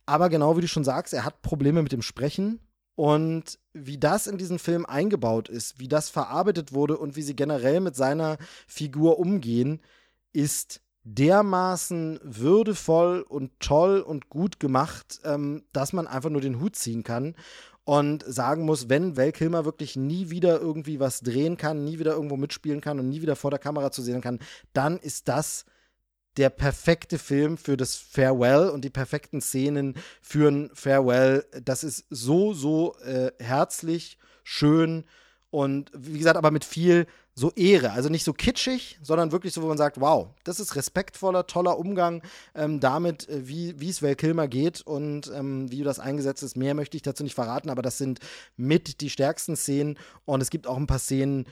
Aber 0.05 0.29
genau 0.29 0.57
wie 0.57 0.61
du 0.61 0.67
schon 0.67 0.83
sagst, 0.83 1.13
er 1.13 1.25
hat 1.25 1.41
Probleme 1.41 1.81
mit 1.81 1.91
dem 1.91 2.01
Sprechen. 2.01 2.59
Und 2.95 3.59
wie 3.73 3.97
das 3.97 4.25
in 4.25 4.37
diesen 4.37 4.57
Film 4.57 4.85
eingebaut 4.85 5.49
ist, 5.49 5.79
wie 5.79 5.89
das 5.89 6.09
verarbeitet 6.09 6.73
wurde 6.73 6.97
und 6.97 7.17
wie 7.17 7.23
sie 7.23 7.35
generell 7.35 7.81
mit 7.81 7.95
seiner 7.95 8.37
Figur 8.67 9.19
umgehen, 9.19 9.81
ist 10.31 10.81
dermaßen 11.03 12.19
würdevoll 12.23 13.21
und 13.27 13.51
toll 13.59 13.99
und 13.99 14.29
gut 14.29 14.59
gemacht, 14.59 15.19
ähm, 15.23 15.63
dass 15.73 15.93
man 15.93 16.07
einfach 16.07 16.29
nur 16.29 16.41
den 16.41 16.59
Hut 16.59 16.75
ziehen 16.75 17.03
kann 17.03 17.35
und 17.83 18.23
sagen 18.27 18.65
muss, 18.65 18.89
wenn 18.89 19.15
Val 19.15 19.31
Kilmer 19.31 19.65
wirklich 19.65 19.95
nie 19.95 20.31
wieder 20.31 20.59
irgendwie 20.59 20.99
was 20.99 21.19
drehen 21.19 21.57
kann, 21.57 21.83
nie 21.83 21.99
wieder 21.99 22.13
irgendwo 22.13 22.37
mitspielen 22.37 22.81
kann 22.81 22.99
und 22.99 23.09
nie 23.09 23.21
wieder 23.21 23.35
vor 23.35 23.51
der 23.51 23.59
Kamera 23.59 23.91
zu 23.91 24.01
sehen 24.01 24.21
kann, 24.21 24.39
dann 24.73 24.97
ist 24.97 25.27
das 25.27 25.65
der 26.37 26.49
perfekte 26.49 27.17
Film 27.17 27.57
für 27.57 27.77
das 27.77 27.95
Farewell 27.95 28.69
und 28.69 28.83
die 28.83 28.89
perfekten 28.89 29.41
Szenen 29.41 29.95
für 30.21 30.49
ein 30.49 30.69
Farewell. 30.73 31.45
Das 31.63 31.83
ist 31.83 32.05
so, 32.09 32.53
so 32.53 32.95
äh, 32.99 33.31
herzlich, 33.39 34.17
schön 34.43 35.05
und 35.49 35.91
wie 35.95 36.17
gesagt, 36.17 36.37
aber 36.37 36.51
mit 36.51 36.65
viel 36.65 37.07
so 37.33 37.51
Ehre. 37.51 37.91
Also 37.91 38.09
nicht 38.09 38.23
so 38.23 38.33
kitschig, 38.33 38.97
sondern 39.01 39.31
wirklich 39.31 39.53
so, 39.53 39.61
wo 39.61 39.67
man 39.67 39.77
sagt, 39.77 39.99
wow, 39.99 40.29
das 40.45 40.59
ist 40.59 40.75
respektvoller, 40.75 41.47
toller 41.47 41.77
Umgang 41.77 42.21
ähm, 42.55 42.79
damit, 42.79 43.27
äh, 43.27 43.47
wie, 43.47 43.89
es 43.89 44.01
Val 44.01 44.15
Kilmer 44.15 44.47
geht 44.47 44.81
und 44.81 45.31
ähm, 45.35 45.69
wie 45.69 45.83
das 45.83 45.99
eingesetzt 45.99 46.43
ist. 46.43 46.55
Mehr 46.55 46.73
möchte 46.73 46.95
ich 46.95 47.03
dazu 47.03 47.23
nicht 47.23 47.35
verraten, 47.35 47.69
aber 47.69 47.81
das 47.81 47.97
sind 47.97 48.19
mit 48.55 49.01
die 49.01 49.09
stärksten 49.09 49.57
Szenen 49.57 49.97
und 50.23 50.41
es 50.41 50.49
gibt 50.49 50.65
auch 50.65 50.77
ein 50.77 50.87
paar 50.87 50.99
Szenen, 50.99 51.45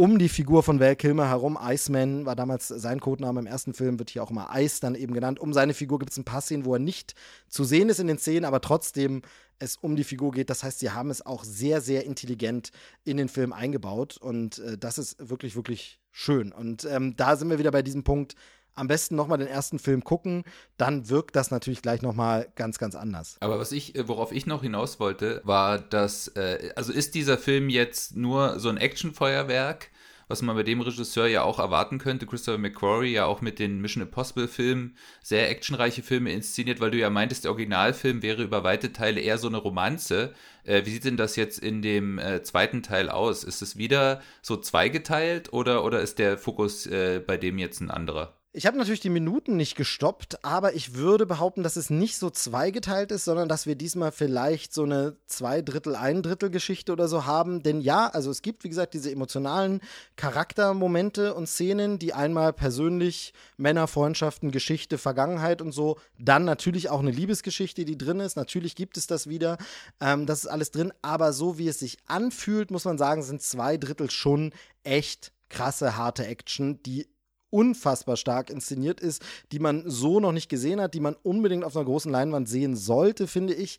um 0.00 0.18
die 0.18 0.30
Figur 0.30 0.62
von 0.62 0.80
Val 0.80 0.96
Kilmer 0.96 1.28
herum. 1.28 1.58
Iceman 1.60 2.24
war 2.24 2.34
damals 2.34 2.68
sein 2.68 3.00
Codename 3.00 3.40
im 3.40 3.46
ersten 3.46 3.74
Film, 3.74 3.98
wird 3.98 4.08
hier 4.08 4.22
auch 4.22 4.30
immer 4.30 4.48
Ice 4.56 4.80
dann 4.80 4.94
eben 4.94 5.12
genannt. 5.12 5.38
Um 5.38 5.52
seine 5.52 5.74
Figur 5.74 5.98
gibt 5.98 6.10
es 6.10 6.16
ein 6.16 6.24
paar 6.24 6.40
Szenen, 6.40 6.64
wo 6.64 6.72
er 6.72 6.78
nicht 6.78 7.14
zu 7.48 7.64
sehen 7.64 7.90
ist 7.90 8.00
in 8.00 8.06
den 8.06 8.16
Szenen, 8.16 8.46
aber 8.46 8.62
trotzdem 8.62 9.20
es 9.58 9.76
um 9.76 9.96
die 9.96 10.04
Figur 10.04 10.30
geht. 10.30 10.48
Das 10.48 10.64
heißt, 10.64 10.78
sie 10.78 10.92
haben 10.92 11.10
es 11.10 11.26
auch 11.26 11.44
sehr, 11.44 11.82
sehr 11.82 12.06
intelligent 12.06 12.70
in 13.04 13.18
den 13.18 13.28
Film 13.28 13.52
eingebaut 13.52 14.16
und 14.16 14.60
äh, 14.60 14.78
das 14.78 14.96
ist 14.96 15.28
wirklich, 15.28 15.54
wirklich 15.54 16.00
schön. 16.10 16.50
Und 16.50 16.86
ähm, 16.86 17.14
da 17.18 17.36
sind 17.36 17.50
wir 17.50 17.58
wieder 17.58 17.70
bei 17.70 17.82
diesem 17.82 18.02
Punkt, 18.02 18.36
am 18.74 18.88
besten 18.88 19.16
nochmal 19.16 19.38
den 19.38 19.48
ersten 19.48 19.78
Film 19.78 20.04
gucken, 20.04 20.44
dann 20.76 21.08
wirkt 21.08 21.36
das 21.36 21.50
natürlich 21.50 21.82
gleich 21.82 22.02
nochmal 22.02 22.48
ganz, 22.56 22.78
ganz 22.78 22.94
anders. 22.94 23.36
Aber 23.40 23.58
was 23.58 23.72
ich, 23.72 23.94
äh, 23.94 24.08
worauf 24.08 24.32
ich 24.32 24.46
noch 24.46 24.62
hinaus 24.62 25.00
wollte, 25.00 25.40
war, 25.44 25.78
dass, 25.78 26.28
äh, 26.28 26.72
also 26.76 26.92
ist 26.92 27.14
dieser 27.14 27.38
Film 27.38 27.68
jetzt 27.68 28.16
nur 28.16 28.58
so 28.58 28.68
ein 28.68 28.76
Actionfeuerwerk? 28.76 29.90
was 30.30 30.42
man 30.42 30.54
bei 30.54 30.62
dem 30.62 30.80
Regisseur 30.80 31.26
ja 31.26 31.42
auch 31.42 31.58
erwarten 31.58 31.98
könnte. 31.98 32.24
Christopher 32.24 32.56
McQuarrie 32.56 33.14
ja 33.14 33.24
auch 33.26 33.40
mit 33.40 33.58
den 33.58 33.80
Mission 33.80 34.04
Impossible 34.04 34.46
Filmen 34.46 34.96
sehr 35.24 35.50
actionreiche 35.50 36.04
Filme 36.04 36.30
inszeniert, 36.30 36.80
weil 36.80 36.92
du 36.92 36.98
ja 36.98 37.10
meintest, 37.10 37.44
der 37.44 37.50
Originalfilm 37.50 38.22
wäre 38.22 38.44
über 38.44 38.62
weite 38.62 38.92
Teile 38.92 39.20
eher 39.20 39.38
so 39.38 39.48
eine 39.48 39.56
Romanze. 39.56 40.32
Äh, 40.62 40.86
wie 40.86 40.90
sieht 40.90 41.04
denn 41.04 41.16
das 41.16 41.34
jetzt 41.34 41.58
in 41.58 41.82
dem 41.82 42.20
äh, 42.20 42.44
zweiten 42.44 42.84
Teil 42.84 43.08
aus? 43.08 43.42
Ist 43.42 43.60
es 43.60 43.76
wieder 43.76 44.22
so 44.40 44.56
zweigeteilt 44.56 45.52
oder, 45.52 45.84
oder 45.84 46.00
ist 46.00 46.20
der 46.20 46.38
Fokus 46.38 46.86
äh, 46.86 47.18
bei 47.18 47.36
dem 47.36 47.58
jetzt 47.58 47.80
ein 47.80 47.90
anderer? 47.90 48.39
Ich 48.52 48.66
habe 48.66 48.76
natürlich 48.76 48.98
die 48.98 49.10
Minuten 49.10 49.56
nicht 49.56 49.76
gestoppt, 49.76 50.44
aber 50.44 50.74
ich 50.74 50.94
würde 50.94 51.24
behaupten, 51.24 51.62
dass 51.62 51.76
es 51.76 51.88
nicht 51.88 52.18
so 52.18 52.30
zweigeteilt 52.30 53.12
ist, 53.12 53.24
sondern 53.24 53.48
dass 53.48 53.64
wir 53.64 53.76
diesmal 53.76 54.10
vielleicht 54.10 54.74
so 54.74 54.82
eine 54.82 55.16
zwei 55.26 55.62
Drittel, 55.62 55.94
ein 55.94 56.20
Drittel 56.20 56.50
Geschichte 56.50 56.90
oder 56.90 57.06
so 57.06 57.26
haben. 57.26 57.62
Denn 57.62 57.80
ja, 57.80 58.08
also 58.08 58.28
es 58.28 58.42
gibt, 58.42 58.64
wie 58.64 58.68
gesagt, 58.68 58.94
diese 58.94 59.12
emotionalen 59.12 59.80
Charaktermomente 60.16 61.34
und 61.34 61.46
Szenen, 61.46 62.00
die 62.00 62.12
einmal 62.12 62.52
persönlich 62.52 63.34
Männer, 63.56 63.86
Freundschaften, 63.86 64.50
Geschichte, 64.50 64.98
Vergangenheit 64.98 65.62
und 65.62 65.70
so, 65.70 66.00
dann 66.18 66.44
natürlich 66.44 66.90
auch 66.90 67.00
eine 67.00 67.12
Liebesgeschichte, 67.12 67.84
die 67.84 67.96
drin 67.96 68.18
ist. 68.18 68.34
Natürlich 68.34 68.74
gibt 68.74 68.96
es 68.96 69.06
das 69.06 69.28
wieder. 69.28 69.58
Ähm, 70.00 70.26
das 70.26 70.40
ist 70.40 70.50
alles 70.50 70.72
drin. 70.72 70.92
Aber 71.02 71.32
so 71.32 71.56
wie 71.56 71.68
es 71.68 71.78
sich 71.78 71.98
anfühlt, 72.08 72.72
muss 72.72 72.84
man 72.84 72.98
sagen, 72.98 73.22
sind 73.22 73.42
zwei 73.42 73.76
Drittel 73.76 74.10
schon 74.10 74.52
echt 74.82 75.30
krasse, 75.50 75.96
harte 75.96 76.26
Action, 76.26 76.82
die 76.82 77.06
unfassbar 77.50 78.16
stark 78.16 78.50
inszeniert 78.50 79.00
ist, 79.00 79.22
die 79.52 79.58
man 79.58 79.82
so 79.86 80.20
noch 80.20 80.32
nicht 80.32 80.48
gesehen 80.48 80.80
hat, 80.80 80.94
die 80.94 81.00
man 81.00 81.16
unbedingt 81.22 81.64
auf 81.64 81.76
einer 81.76 81.84
großen 81.84 82.10
Leinwand 82.10 82.48
sehen 82.48 82.76
sollte, 82.76 83.26
finde 83.26 83.54
ich. 83.54 83.78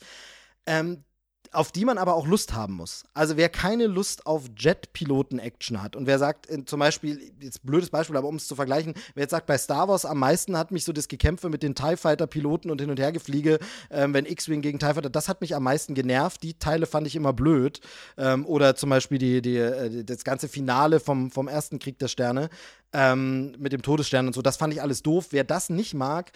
Ähm, 0.65 1.03
auf 1.51 1.71
die 1.71 1.85
man 1.85 1.97
aber 1.97 2.15
auch 2.15 2.25
Lust 2.25 2.53
haben 2.53 2.75
muss. 2.75 3.03
Also 3.13 3.35
wer 3.35 3.49
keine 3.49 3.87
Lust 3.87 4.25
auf 4.25 4.43
Jet-Piloten-Action 4.57 5.81
hat 5.81 5.95
und 5.95 6.07
wer 6.07 6.17
sagt, 6.17 6.49
äh, 6.49 6.63
zum 6.65 6.79
Beispiel, 6.79 7.33
jetzt 7.41 7.65
blödes 7.65 7.89
Beispiel, 7.89 8.15
aber 8.15 8.27
um 8.27 8.37
es 8.37 8.47
zu 8.47 8.55
vergleichen, 8.55 8.93
wer 9.15 9.23
jetzt 9.23 9.31
sagt, 9.31 9.47
bei 9.47 9.57
Star 9.57 9.87
Wars 9.87 10.05
am 10.05 10.19
meisten 10.19 10.57
hat 10.57 10.71
mich 10.71 10.85
so 10.85 10.93
das 10.93 11.07
Gekämpfe 11.07 11.49
mit 11.49 11.61
den 11.63 11.75
TIE 11.75 11.97
Fighter-Piloten 11.97 12.71
und 12.71 12.79
hin 12.79 12.89
und 12.89 12.99
her 12.99 13.11
gefliege, 13.11 13.59
ähm, 13.89 14.13
wenn 14.13 14.25
X-Wing 14.25 14.61
gegen 14.61 14.79
TIE 14.79 14.93
Fighter, 14.93 15.09
das 15.09 15.27
hat 15.27 15.41
mich 15.41 15.55
am 15.55 15.63
meisten 15.63 15.93
genervt. 15.93 16.41
Die 16.43 16.53
Teile 16.53 16.85
fand 16.85 17.07
ich 17.07 17.15
immer 17.15 17.33
blöd. 17.33 17.81
Ähm, 18.17 18.45
oder 18.45 18.75
zum 18.75 18.89
Beispiel 18.89 19.17
die, 19.17 19.41
die, 19.41 19.57
äh, 19.57 20.03
das 20.05 20.23
ganze 20.23 20.47
Finale 20.47 20.99
vom, 20.99 21.31
vom 21.31 21.47
ersten 21.47 21.79
Krieg 21.79 21.99
der 21.99 22.07
Sterne 22.07 22.49
ähm, 22.93 23.53
mit 23.57 23.73
dem 23.73 23.81
Todesstern 23.81 24.27
und 24.27 24.33
so, 24.33 24.41
das 24.41 24.57
fand 24.57 24.73
ich 24.73 24.81
alles 24.81 25.01
doof. 25.01 25.27
Wer 25.31 25.43
das 25.43 25.69
nicht 25.69 25.93
mag, 25.93 26.31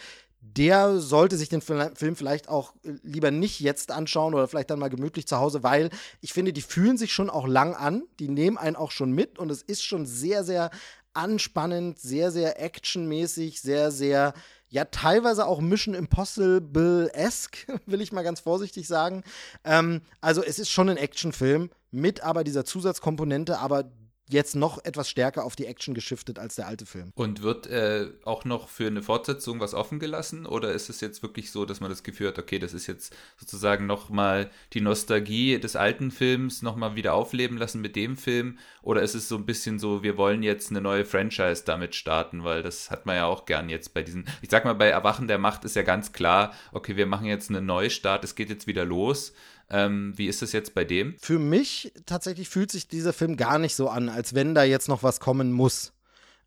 der 0.54 0.98
sollte 0.98 1.36
sich 1.36 1.48
den 1.48 1.60
Film 1.60 2.16
vielleicht 2.16 2.48
auch 2.48 2.74
äh, 2.84 2.92
lieber 3.02 3.30
nicht 3.30 3.60
jetzt 3.60 3.90
anschauen 3.90 4.34
oder 4.34 4.48
vielleicht 4.48 4.70
dann 4.70 4.78
mal 4.78 4.88
gemütlich 4.88 5.26
zu 5.26 5.38
Hause, 5.38 5.62
weil 5.62 5.90
ich 6.20 6.32
finde, 6.32 6.52
die 6.52 6.62
fühlen 6.62 6.96
sich 6.96 7.12
schon 7.12 7.30
auch 7.30 7.46
lang 7.46 7.74
an, 7.74 8.04
die 8.18 8.28
nehmen 8.28 8.58
einen 8.58 8.76
auch 8.76 8.90
schon 8.90 9.12
mit 9.12 9.38
und 9.38 9.50
es 9.50 9.62
ist 9.62 9.82
schon 9.82 10.06
sehr, 10.06 10.44
sehr 10.44 10.70
anspannend, 11.12 11.98
sehr, 11.98 12.30
sehr 12.30 12.62
actionmäßig, 12.62 13.60
sehr, 13.60 13.90
sehr, 13.90 14.34
ja, 14.68 14.84
teilweise 14.84 15.46
auch 15.46 15.60
Mission 15.60 15.94
Impossible-esque, 15.94 17.66
will 17.86 18.00
ich 18.00 18.12
mal 18.12 18.22
ganz 18.22 18.40
vorsichtig 18.40 18.86
sagen. 18.86 19.24
Ähm, 19.64 20.02
also 20.20 20.42
es 20.42 20.58
ist 20.58 20.70
schon 20.70 20.88
ein 20.88 20.98
Actionfilm 20.98 21.70
mit 21.90 22.22
aber 22.22 22.44
dieser 22.44 22.64
Zusatzkomponente, 22.64 23.58
aber 23.58 23.90
jetzt 24.28 24.56
noch 24.56 24.84
etwas 24.84 25.08
stärker 25.08 25.44
auf 25.44 25.56
die 25.56 25.66
Action 25.66 25.94
geschiftet 25.94 26.38
als 26.38 26.56
der 26.56 26.66
alte 26.66 26.86
Film. 26.86 27.12
Und 27.14 27.42
wird 27.42 27.66
äh, 27.68 28.08
auch 28.24 28.44
noch 28.44 28.68
für 28.68 28.86
eine 28.86 29.02
Fortsetzung 29.02 29.60
was 29.60 29.74
offen 29.74 29.98
gelassen? 29.98 30.46
Oder 30.46 30.72
ist 30.72 30.88
es 30.90 31.00
jetzt 31.00 31.22
wirklich 31.22 31.52
so, 31.52 31.64
dass 31.64 31.80
man 31.80 31.90
das 31.90 32.02
Gefühl 32.02 32.28
hat, 32.28 32.38
okay, 32.38 32.58
das 32.58 32.74
ist 32.74 32.86
jetzt 32.86 33.14
sozusagen 33.38 33.86
nochmal 33.86 34.50
die 34.72 34.80
Nostalgie 34.80 35.58
des 35.58 35.76
alten 35.76 36.10
Films 36.10 36.62
nochmal 36.62 36.96
wieder 36.96 37.14
aufleben 37.14 37.56
lassen 37.56 37.80
mit 37.80 37.94
dem 37.94 38.16
Film? 38.16 38.58
Oder 38.82 39.02
ist 39.02 39.14
es 39.14 39.28
so 39.28 39.36
ein 39.36 39.46
bisschen 39.46 39.78
so, 39.78 40.02
wir 40.02 40.16
wollen 40.16 40.42
jetzt 40.42 40.70
eine 40.70 40.80
neue 40.80 41.04
Franchise 41.04 41.62
damit 41.64 41.94
starten? 41.94 42.42
Weil 42.42 42.62
das 42.62 42.90
hat 42.90 43.06
man 43.06 43.16
ja 43.16 43.26
auch 43.26 43.46
gern 43.46 43.68
jetzt 43.68 43.94
bei 43.94 44.02
diesen, 44.02 44.26
ich 44.42 44.50
sag 44.50 44.64
mal, 44.64 44.74
bei 44.74 44.88
Erwachen 44.88 45.28
der 45.28 45.38
Macht 45.38 45.64
ist 45.64 45.76
ja 45.76 45.82
ganz 45.82 46.12
klar, 46.12 46.52
okay, 46.72 46.96
wir 46.96 47.06
machen 47.06 47.26
jetzt 47.26 47.50
einen 47.50 47.66
Neustart, 47.66 48.24
es 48.24 48.34
geht 48.34 48.50
jetzt 48.50 48.66
wieder 48.66 48.84
los. 48.84 49.32
Ähm, 49.68 50.12
wie 50.16 50.28
ist 50.28 50.42
es 50.42 50.52
jetzt 50.52 50.74
bei 50.74 50.84
dem? 50.84 51.16
Für 51.20 51.38
mich 51.38 51.92
tatsächlich 52.06 52.48
fühlt 52.48 52.70
sich 52.70 52.88
dieser 52.88 53.12
Film 53.12 53.36
gar 53.36 53.58
nicht 53.58 53.74
so 53.74 53.88
an, 53.88 54.08
als 54.08 54.34
wenn 54.34 54.54
da 54.54 54.62
jetzt 54.62 54.88
noch 54.88 55.02
was 55.02 55.18
kommen 55.20 55.52
muss. 55.52 55.92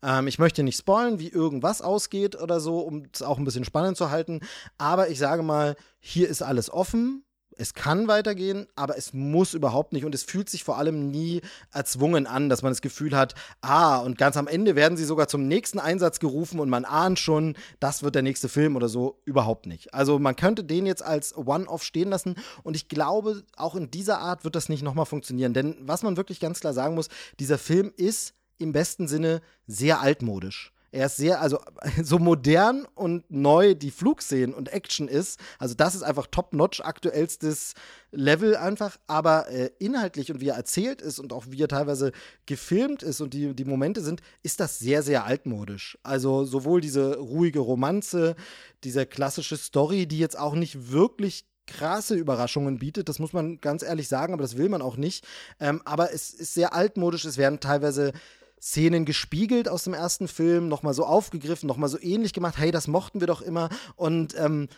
Ähm, 0.02 0.26
ich 0.26 0.38
möchte 0.38 0.62
nicht 0.62 0.78
spoilen, 0.78 1.18
wie 1.18 1.28
irgendwas 1.28 1.82
ausgeht 1.82 2.40
oder 2.40 2.60
so, 2.60 2.80
um 2.80 3.04
es 3.12 3.22
auch 3.22 3.38
ein 3.38 3.44
bisschen 3.44 3.64
spannend 3.64 3.96
zu 3.96 4.10
halten. 4.10 4.40
Aber 4.78 5.08
ich 5.08 5.18
sage 5.18 5.42
mal, 5.42 5.76
hier 5.98 6.28
ist 6.28 6.42
alles 6.42 6.70
offen 6.70 7.24
es 7.60 7.74
kann 7.74 8.08
weitergehen, 8.08 8.66
aber 8.74 8.96
es 8.96 9.12
muss 9.12 9.52
überhaupt 9.52 9.92
nicht 9.92 10.06
und 10.06 10.14
es 10.14 10.22
fühlt 10.22 10.48
sich 10.48 10.64
vor 10.64 10.78
allem 10.78 11.10
nie 11.10 11.42
erzwungen 11.72 12.26
an, 12.26 12.48
dass 12.48 12.62
man 12.62 12.70
das 12.70 12.80
Gefühl 12.80 13.14
hat, 13.14 13.34
ah, 13.60 13.98
und 13.98 14.16
ganz 14.16 14.38
am 14.38 14.48
Ende 14.48 14.76
werden 14.76 14.96
sie 14.96 15.04
sogar 15.04 15.28
zum 15.28 15.46
nächsten 15.46 15.78
Einsatz 15.78 16.20
gerufen 16.20 16.58
und 16.58 16.70
man 16.70 16.86
ahnt 16.86 17.18
schon, 17.18 17.54
das 17.78 18.02
wird 18.02 18.14
der 18.14 18.22
nächste 18.22 18.48
Film 18.48 18.76
oder 18.76 18.88
so, 18.88 19.20
überhaupt 19.26 19.66
nicht. 19.66 19.92
Also 19.92 20.18
man 20.18 20.36
könnte 20.36 20.64
den 20.64 20.86
jetzt 20.86 21.02
als 21.02 21.36
One-Off 21.36 21.84
stehen 21.84 22.08
lassen 22.08 22.36
und 22.62 22.76
ich 22.76 22.88
glaube, 22.88 23.42
auch 23.56 23.76
in 23.76 23.90
dieser 23.90 24.20
Art 24.20 24.44
wird 24.44 24.56
das 24.56 24.70
nicht 24.70 24.82
nochmal 24.82 25.04
funktionieren, 25.04 25.52
denn 25.52 25.76
was 25.82 26.02
man 26.02 26.16
wirklich 26.16 26.40
ganz 26.40 26.60
klar 26.60 26.72
sagen 26.72 26.94
muss, 26.94 27.10
dieser 27.38 27.58
Film 27.58 27.92
ist 27.94 28.32
im 28.56 28.72
besten 28.72 29.06
Sinne 29.06 29.42
sehr 29.66 30.00
altmodisch. 30.00 30.72
Er 30.92 31.06
ist 31.06 31.16
sehr, 31.16 31.40
also 31.40 31.58
so 32.02 32.18
modern 32.18 32.86
und 32.94 33.30
neu 33.30 33.74
die 33.74 33.90
Flugszenen 33.90 34.54
und 34.54 34.72
Action 34.72 35.08
ist. 35.08 35.38
Also 35.58 35.74
das 35.74 35.94
ist 35.94 36.02
einfach 36.02 36.26
top-notch 36.26 36.80
aktuellstes 36.80 37.74
Level 38.10 38.56
einfach. 38.56 38.98
Aber 39.06 39.48
äh, 39.48 39.70
inhaltlich 39.78 40.32
und 40.32 40.40
wie 40.40 40.48
er 40.48 40.56
erzählt 40.56 41.00
ist 41.00 41.18
und 41.18 41.32
auch 41.32 41.44
wie 41.48 41.62
er 41.62 41.68
teilweise 41.68 42.12
gefilmt 42.46 43.02
ist 43.02 43.20
und 43.20 43.34
die, 43.34 43.54
die 43.54 43.64
Momente 43.64 44.00
sind, 44.00 44.20
ist 44.42 44.60
das 44.60 44.78
sehr, 44.78 45.02
sehr 45.02 45.24
altmodisch. 45.24 45.98
Also 46.02 46.44
sowohl 46.44 46.80
diese 46.80 47.18
ruhige 47.18 47.60
Romanze, 47.60 48.34
diese 48.82 49.06
klassische 49.06 49.56
Story, 49.56 50.06
die 50.06 50.18
jetzt 50.18 50.38
auch 50.38 50.54
nicht 50.54 50.90
wirklich 50.90 51.46
krasse 51.66 52.16
Überraschungen 52.16 52.78
bietet, 52.78 53.08
das 53.08 53.20
muss 53.20 53.32
man 53.32 53.60
ganz 53.60 53.84
ehrlich 53.84 54.08
sagen, 54.08 54.32
aber 54.32 54.42
das 54.42 54.56
will 54.56 54.68
man 54.68 54.82
auch 54.82 54.96
nicht. 54.96 55.24
Ähm, 55.60 55.80
aber 55.84 56.12
es 56.12 56.34
ist 56.34 56.54
sehr 56.54 56.74
altmodisch, 56.74 57.24
es 57.24 57.38
werden 57.38 57.60
teilweise 57.60 58.12
Szenen 58.60 59.04
gespiegelt 59.04 59.68
aus 59.68 59.84
dem 59.84 59.94
ersten 59.94 60.28
Film, 60.28 60.68
nochmal 60.68 60.94
so 60.94 61.04
aufgegriffen, 61.04 61.66
nochmal 61.66 61.88
so 61.88 61.98
ähnlich 62.00 62.32
gemacht. 62.32 62.58
Hey, 62.58 62.70
das 62.70 62.88
mochten 62.88 63.20
wir 63.20 63.26
doch 63.26 63.40
immer. 63.40 63.68
Und 63.96 64.34
ähm, 64.38 64.68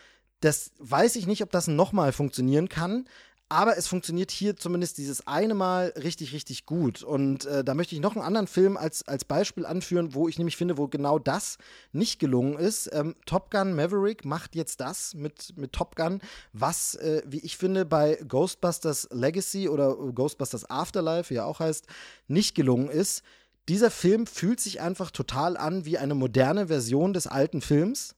das 0.41 0.73
weiß 0.79 1.17
ich 1.17 1.27
nicht, 1.27 1.43
ob 1.43 1.51
das 1.51 1.69
nochmal 1.69 2.13
funktionieren 2.13 2.69
kann. 2.69 3.07
Aber 3.49 3.77
es 3.77 3.87
funktioniert 3.87 4.31
hier 4.31 4.57
zumindest 4.57 4.97
dieses 4.97 5.27
eine 5.27 5.53
Mal 5.53 5.93
richtig, 6.03 6.33
richtig 6.33 6.65
gut. 6.65 7.03
Und 7.03 7.45
äh, 7.45 7.63
da 7.63 7.75
möchte 7.75 7.95
ich 7.95 8.01
noch 8.01 8.17
einen 8.17 8.25
anderen 8.25 8.47
Film 8.47 8.79
als, 8.79 9.07
als 9.07 9.27
Beispiel 9.27 9.67
anführen, 9.67 10.15
wo 10.15 10.27
ich 10.27 10.39
nämlich 10.39 10.57
finde, 10.57 10.79
wo 10.79 10.89
genau 10.89 11.19
das 11.19 11.59
nicht 11.93 12.19
gelungen 12.19 12.57
ist. 12.57 12.89
Ähm, 12.95 13.15
Top 13.27 13.51
Gun 13.51 13.75
Maverick 13.75 14.25
macht 14.25 14.55
jetzt 14.55 14.81
das 14.81 15.13
mit, 15.13 15.55
mit 15.59 15.75
Top 15.75 15.97
Gun, 15.97 16.23
was, 16.55 16.95
äh, 16.95 17.21
wie 17.27 17.41
ich 17.41 17.59
finde, 17.59 17.85
bei 17.85 18.19
Ghostbusters 18.27 19.09
Legacy 19.13 19.69
oder 19.69 19.97
Ghostbusters 19.97 20.71
Afterlife, 20.71 21.29
wie 21.29 21.37
er 21.37 21.47
auch 21.47 21.61
heißt, 21.61 21.87
nicht 22.29 22.55
gelungen 22.55 22.89
ist 22.89 23.23
dieser 23.69 23.91
Film 23.91 24.27
fühlt 24.27 24.61
sich 24.61 24.81
einfach 24.81 25.11
total 25.11 25.57
an 25.57 25.85
wie 25.85 25.99
eine 25.99 26.15
moderne 26.15 26.67
Version 26.67 27.13
des 27.13 27.27
alten 27.27 27.61
Films, 27.61 28.17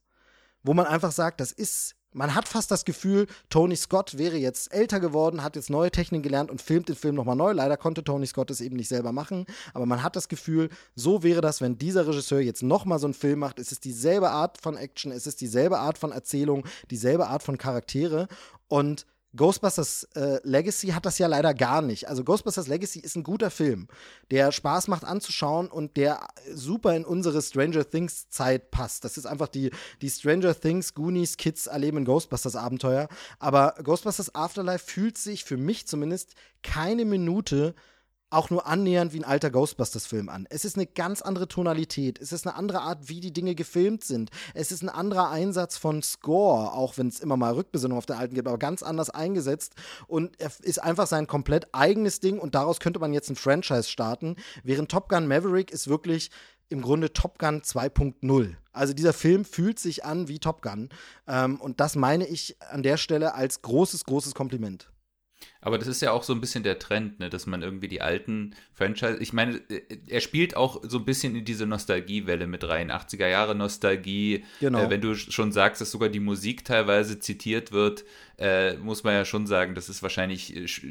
wo 0.63 0.75
man 0.75 0.87
einfach 0.87 1.13
sagt, 1.13 1.41
das 1.41 1.53
ist 1.53 1.97
man 2.15 2.35
hat 2.35 2.49
fast 2.49 2.71
das 2.71 2.85
Gefühl, 2.85 3.27
Tony 3.51 3.77
Scott 3.77 4.17
wäre 4.17 4.37
jetzt 4.37 4.73
älter 4.73 5.01
geworden, 5.01 5.43
hat 5.43 5.57
jetzt 5.57 5.69
neue 5.69 5.91
Techniken 5.91 6.23
gelernt 6.23 6.51
und 6.51 6.63
filmt 6.63 6.89
den 6.89 6.95
Film 6.97 7.17
nochmal 7.17 7.37
neu. 7.37 7.53
Leider 7.53 7.77
konnte 7.77 8.05
Tony 8.05 8.27
Scott 8.27 8.51
es 8.51 8.61
eben 8.61 8.77
nicht 8.77 8.89
selber 8.89 9.13
machen, 9.13 9.47
aber 9.75 9.85
man 9.85 10.03
hat 10.03 10.17
das 10.17 10.29
Gefühl, 10.29 10.71
so 10.95 11.23
wäre 11.25 11.41
das, 11.41 11.61
wenn 11.61 11.77
dieser 11.77 12.07
Regisseur 12.07 12.41
jetzt 12.41 12.63
nochmal 12.63 13.01
so 13.01 13.09
einen 13.09 13.15
Film 13.15 13.41
macht. 13.41 13.59
Es 13.59 13.73
ist 13.73 13.85
dieselbe 13.85 14.31
Art 14.31 14.61
von 14.61 14.77
Action, 14.77 15.11
es 15.11 15.27
ist 15.27 15.41
dieselbe 15.41 15.79
Art 15.81 15.99
von 15.99 16.13
Erzählung, 16.13 16.65
dieselbe 16.91 17.27
Art 17.27 17.43
von 17.43 17.59
Charaktere 17.59 18.29
und 18.69 19.07
Ghostbusters 19.37 20.05
äh, 20.14 20.39
Legacy 20.45 20.89
hat 20.89 21.07
das 21.07 21.18
ja 21.18 21.26
leider 21.26 21.55
gar 21.55 21.82
nicht. 21.82 22.09
Also 22.09 22.24
Ghostbusters 22.24 22.68
Legacy 22.68 23.01
ist 23.01 23.16
ein 23.16 23.22
guter 23.22 23.51
Film, 23.51 23.89
der 24.30 24.53
Spaß 24.53 24.89
macht 24.89 25.05
anzuschauen 25.05 25.68
und 25.68 25.97
der 25.97 26.26
super 26.53 26.95
in 26.95 27.05
unsere 27.05 27.43
Stranger 27.43 27.89
Things 27.89 28.28
Zeit 28.28 28.70
passt. 28.70 29.05
Das 29.05 29.16
ist 29.16 29.26
einfach 29.26 29.49
die, 29.49 29.70
die 30.03 30.11
Stranger 30.11 30.59
Things 30.59 30.95
Goonies 30.95 31.37
Kids 31.37 31.66
erleben 31.66 32.05
Ghostbusters 32.05 32.57
Abenteuer. 32.57 33.09
Aber 33.39 33.74
Ghostbusters 33.82 34.35
Afterlife 34.35 34.85
fühlt 34.87 35.18
sich 35.18 35.45
für 35.45 35.57
mich 35.57 35.87
zumindest 35.87 36.35
keine 36.62 37.05
Minute 37.05 37.74
auch 38.35 38.51
nur 38.51 38.66
annähernd 38.66 39.12
wie 39.12 39.20
ein 39.20 39.24
alter 39.24 39.51
Ghostbusters-Film 39.51 40.28
an. 40.28 40.47
Es 40.51 40.64
ist 40.64 40.76
eine 40.76 40.87
ganz 40.87 41.22
andere 41.22 41.49
Tonalität. 41.49 42.20
Es 42.20 42.32
ist 42.32 42.47
eine 42.47 42.57
andere 42.57 42.80
Art, 42.80 43.09
wie 43.09 43.20
die 43.20 43.32
Dinge 43.32 43.55
gefilmt 43.55 44.05
sind. 44.05 44.30
Es 44.55 44.72
ist 44.72 44.82
ein 44.82 44.89
anderer 44.89 45.30
Einsatz 45.30 45.76
von 45.76 46.03
Score, 46.03 46.72
auch 46.72 46.99
wenn 46.99 47.09
es 47.09 47.20
immer 47.20 47.37
mal 47.37 47.55
Rückbesinnung 47.55 47.97
auf 47.97 48.07
den 48.07 48.16
alten 48.16 48.35
gibt, 48.35 48.49
aber 48.49 48.59
ganz 48.59 48.82
anders 48.82 49.11
eingesetzt. 49.11 49.74
Und 50.07 50.41
er 50.41 50.51
ist 50.62 50.82
einfach 50.82 51.07
sein 51.07 51.26
komplett 51.26 51.68
eigenes 51.72 52.20
Ding 52.20 52.39
und 52.39 52.55
daraus 52.55 52.80
könnte 52.80 52.99
man 52.99 53.12
jetzt 53.12 53.30
ein 53.30 53.37
Franchise 53.37 53.89
starten. 53.89 54.37
Während 54.62 54.91
Top 54.91 55.09
Gun 55.09 55.28
Maverick 55.28 55.70
ist 55.70 55.89
wirklich 55.89 56.30
im 56.68 56.82
Grunde 56.82 57.12
Top 57.12 57.39
Gun 57.39 57.62
2.0. 57.62 58.55
Also 58.72 58.95
dieser 58.95 59.12
Film 59.12 59.45
fühlt 59.45 59.78
sich 59.78 60.05
an 60.05 60.28
wie 60.28 60.41
Top 60.41 60.62
Gun. 60.62 60.89
Ähm, 61.28 61.61
und 61.61 61.80
das 61.80 61.95
meine 61.95 62.26
ich 62.26 62.57
an 62.61 62.82
der 62.82 62.97
Stelle 62.97 63.35
als 63.35 63.62
großes, 63.62 64.05
großes 64.05 64.35
Kompliment. 64.35 64.91
Aber 65.61 65.79
das 65.79 65.89
ist 65.89 66.03
ja 66.03 66.13
auch 66.13 66.23
so 66.23 66.35
ein 66.35 66.41
bisschen 66.41 66.63
der 66.63 66.79
Trend, 66.79 67.21
ne, 67.21 67.31
dass 67.31 67.47
man 67.47 67.63
irgendwie 67.63 67.89
die 67.89 68.03
alten 68.03 68.55
Franchise, 68.73 69.17
ich 69.21 69.33
meine, 69.33 69.57
äh, 69.69 69.83
er 70.07 70.21
spielt 70.21 70.57
auch 70.57 70.83
so 70.87 70.99
ein 70.99 71.05
bisschen 71.05 71.35
in 71.35 71.45
diese 71.45 71.67
Nostalgiewelle 71.67 72.47
mit 72.47 72.69
rein, 72.69 72.91
80er 72.91 73.29
Jahre 73.29 73.55
Nostalgie. 73.55 74.45
Genau. 74.61 74.81
Äh, 74.81 74.91
wenn 74.91 75.01
du 75.01 75.15
schon 75.15 75.53
sagst, 75.53 75.81
dass 75.81 75.91
sogar 75.91 76.11
die 76.11 76.21
Musik 76.21 76.65
teilweise 76.65 77.19
zitiert 77.19 77.73
wird, 77.73 78.05
äh, 78.39 78.75
muss 78.75 79.05
man 79.05 79.15
ja 79.15 79.25
schon 79.25 79.47
sagen, 79.47 79.75
das 79.75 79.89
ist 79.89 80.03
wahrscheinlich, 80.03 80.55
äh, 80.55 80.69
sch, 80.69 80.85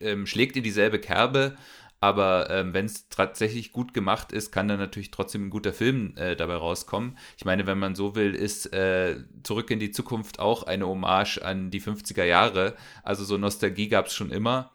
äh, 0.00 0.26
schlägt 0.26 0.56
in 0.56 0.62
dieselbe 0.62 0.98
Kerbe, 0.98 1.56
aber 2.00 2.48
ähm, 2.50 2.74
wenn 2.74 2.86
es 2.86 3.08
tatsächlich 3.08 3.72
gut 3.72 3.92
gemacht 3.92 4.32
ist, 4.32 4.52
kann 4.52 4.68
dann 4.68 4.78
natürlich 4.78 5.10
trotzdem 5.10 5.46
ein 5.46 5.50
guter 5.50 5.72
Film 5.72 6.14
äh, 6.16 6.36
dabei 6.36 6.54
rauskommen. 6.54 7.18
Ich 7.36 7.44
meine, 7.44 7.66
wenn 7.66 7.78
man 7.78 7.96
so 7.96 8.14
will, 8.14 8.34
ist 8.34 8.72
äh, 8.72 9.16
Zurück 9.42 9.70
in 9.70 9.80
die 9.80 9.90
Zukunft 9.90 10.38
auch 10.38 10.62
eine 10.62 10.86
Hommage 10.86 11.38
an 11.38 11.70
die 11.70 11.80
50er 11.80 12.24
Jahre. 12.24 12.76
Also 13.02 13.24
so 13.24 13.36
Nostalgie 13.36 13.88
gab 13.88 14.06
es 14.06 14.14
schon 14.14 14.30
immer. 14.30 14.72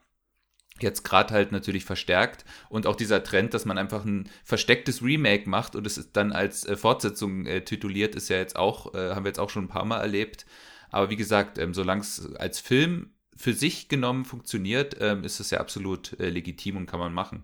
Jetzt 0.79 1.03
gerade 1.03 1.33
halt 1.33 1.51
natürlich 1.51 1.85
verstärkt 1.85 2.45
und 2.67 2.87
auch 2.87 2.95
dieser 2.95 3.23
Trend, 3.23 3.53
dass 3.53 3.63
man 3.63 3.77
einfach 3.77 4.03
ein 4.05 4.29
verstecktes 4.43 5.03
Remake 5.03 5.47
macht 5.47 5.75
und 5.75 5.85
es 5.87 6.11
dann 6.11 6.33
als 6.33 6.65
äh, 6.65 6.75
Fortsetzung 6.75 7.45
äh, 7.45 7.63
tituliert, 7.63 8.15
ist 8.15 8.29
ja 8.29 8.37
jetzt 8.37 8.55
auch, 8.55 8.93
äh, 8.95 9.11
haben 9.11 9.23
wir 9.23 9.29
jetzt 9.29 9.39
auch 9.39 9.51
schon 9.51 9.65
ein 9.65 9.69
paar 9.69 9.85
Mal 9.85 10.01
erlebt. 10.01 10.45
Aber 10.89 11.09
wie 11.09 11.15
gesagt, 11.15 11.57
ähm, 11.57 11.73
solange 11.73 12.01
es 12.01 12.35
als 12.35 12.59
Film 12.59 13.12
für 13.35 13.53
sich 13.53 13.87
genommen 13.87 14.25
funktioniert, 14.25 14.97
ähm, 14.99 15.23
ist 15.23 15.39
es 15.39 15.49
ja 15.49 15.59
absolut 15.59 16.19
äh, 16.19 16.29
legitim 16.29 16.77
und 16.77 16.85
kann 16.85 16.99
man 16.99 17.13
machen. 17.13 17.43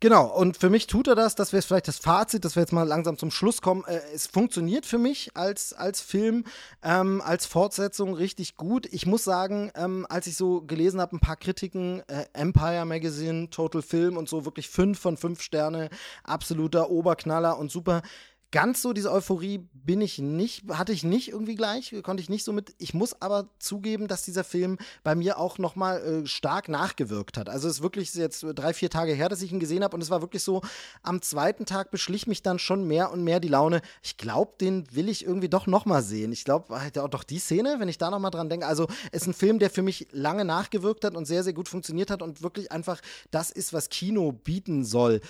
Genau, 0.00 0.26
und 0.26 0.56
für 0.56 0.70
mich 0.70 0.86
tut 0.86 1.08
er 1.08 1.16
das, 1.16 1.34
das 1.34 1.52
wäre 1.52 1.60
vielleicht 1.60 1.88
das 1.88 1.98
Fazit, 1.98 2.44
dass 2.44 2.54
wir 2.54 2.60
jetzt 2.60 2.72
mal 2.72 2.86
langsam 2.86 3.18
zum 3.18 3.32
Schluss 3.32 3.60
kommen. 3.60 3.82
Äh, 3.84 3.98
es 4.14 4.28
funktioniert 4.28 4.86
für 4.86 4.98
mich 4.98 5.32
als, 5.34 5.72
als 5.72 6.00
Film, 6.00 6.44
ähm, 6.84 7.20
als 7.20 7.46
Fortsetzung 7.46 8.14
richtig 8.14 8.54
gut. 8.54 8.86
Ich 8.92 9.06
muss 9.06 9.24
sagen, 9.24 9.72
ähm, 9.74 10.06
als 10.08 10.28
ich 10.28 10.36
so 10.36 10.60
gelesen 10.60 11.00
habe, 11.00 11.16
ein 11.16 11.20
paar 11.20 11.34
Kritiken, 11.34 12.04
äh, 12.06 12.26
Empire 12.32 12.84
Magazine, 12.84 13.50
Total 13.50 13.82
Film 13.82 14.16
und 14.16 14.28
so, 14.28 14.44
wirklich 14.44 14.68
fünf 14.68 15.00
von 15.00 15.16
fünf 15.16 15.42
Sterne, 15.42 15.90
absoluter 16.22 16.90
Oberknaller 16.90 17.58
und 17.58 17.72
super 17.72 18.02
ganz 18.50 18.80
so 18.80 18.92
diese 18.92 19.12
Euphorie 19.12 19.68
bin 19.72 20.00
ich 20.00 20.18
nicht, 20.18 20.68
hatte 20.70 20.92
ich 20.92 21.04
nicht 21.04 21.28
irgendwie 21.28 21.54
gleich, 21.54 21.94
konnte 22.02 22.22
ich 22.22 22.30
nicht 22.30 22.44
so 22.44 22.52
mit. 22.52 22.74
Ich 22.78 22.94
muss 22.94 23.20
aber 23.20 23.48
zugeben, 23.58 24.08
dass 24.08 24.22
dieser 24.22 24.44
Film 24.44 24.78
bei 25.02 25.14
mir 25.14 25.38
auch 25.38 25.58
noch 25.58 25.76
mal 25.76 25.98
äh, 25.98 26.26
stark 26.26 26.68
nachgewirkt 26.68 27.36
hat. 27.36 27.48
Also 27.48 27.68
es 27.68 27.76
ist 27.76 27.82
wirklich 27.82 28.14
jetzt 28.14 28.44
drei, 28.54 28.72
vier 28.72 28.90
Tage 28.90 29.12
her, 29.12 29.28
dass 29.28 29.42
ich 29.42 29.52
ihn 29.52 29.60
gesehen 29.60 29.84
habe 29.84 29.94
und 29.94 30.02
es 30.02 30.10
war 30.10 30.22
wirklich 30.22 30.42
so, 30.42 30.62
am 31.02 31.20
zweiten 31.20 31.66
Tag 31.66 31.90
beschlich 31.90 32.26
mich 32.26 32.42
dann 32.42 32.58
schon 32.58 32.86
mehr 32.86 33.12
und 33.12 33.22
mehr 33.22 33.40
die 33.40 33.48
Laune. 33.48 33.82
Ich 34.02 34.16
glaube, 34.16 34.54
den 34.60 34.86
will 34.94 35.08
ich 35.08 35.24
irgendwie 35.24 35.48
doch 35.48 35.66
noch 35.66 35.84
mal 35.84 36.02
sehen. 36.02 36.32
Ich 36.32 36.44
glaube, 36.44 36.74
auch 36.74 37.08
doch 37.08 37.24
die 37.24 37.38
Szene, 37.38 37.76
wenn 37.78 37.88
ich 37.88 37.98
da 37.98 38.10
noch 38.10 38.18
mal 38.18 38.30
dran 38.30 38.48
denke. 38.48 38.66
Also 38.66 38.88
es 39.12 39.22
ist 39.22 39.28
ein 39.28 39.34
Film, 39.34 39.58
der 39.58 39.70
für 39.70 39.82
mich 39.82 40.08
lange 40.12 40.44
nachgewirkt 40.44 41.04
hat 41.04 41.16
und 41.16 41.26
sehr, 41.26 41.44
sehr 41.44 41.52
gut 41.52 41.68
funktioniert 41.68 42.10
hat 42.10 42.22
und 42.22 42.42
wirklich 42.42 42.72
einfach 42.72 43.00
das 43.30 43.50
ist, 43.50 43.72
was 43.72 43.90
Kino 43.90 44.32
bieten 44.32 44.84
soll. 44.84 45.20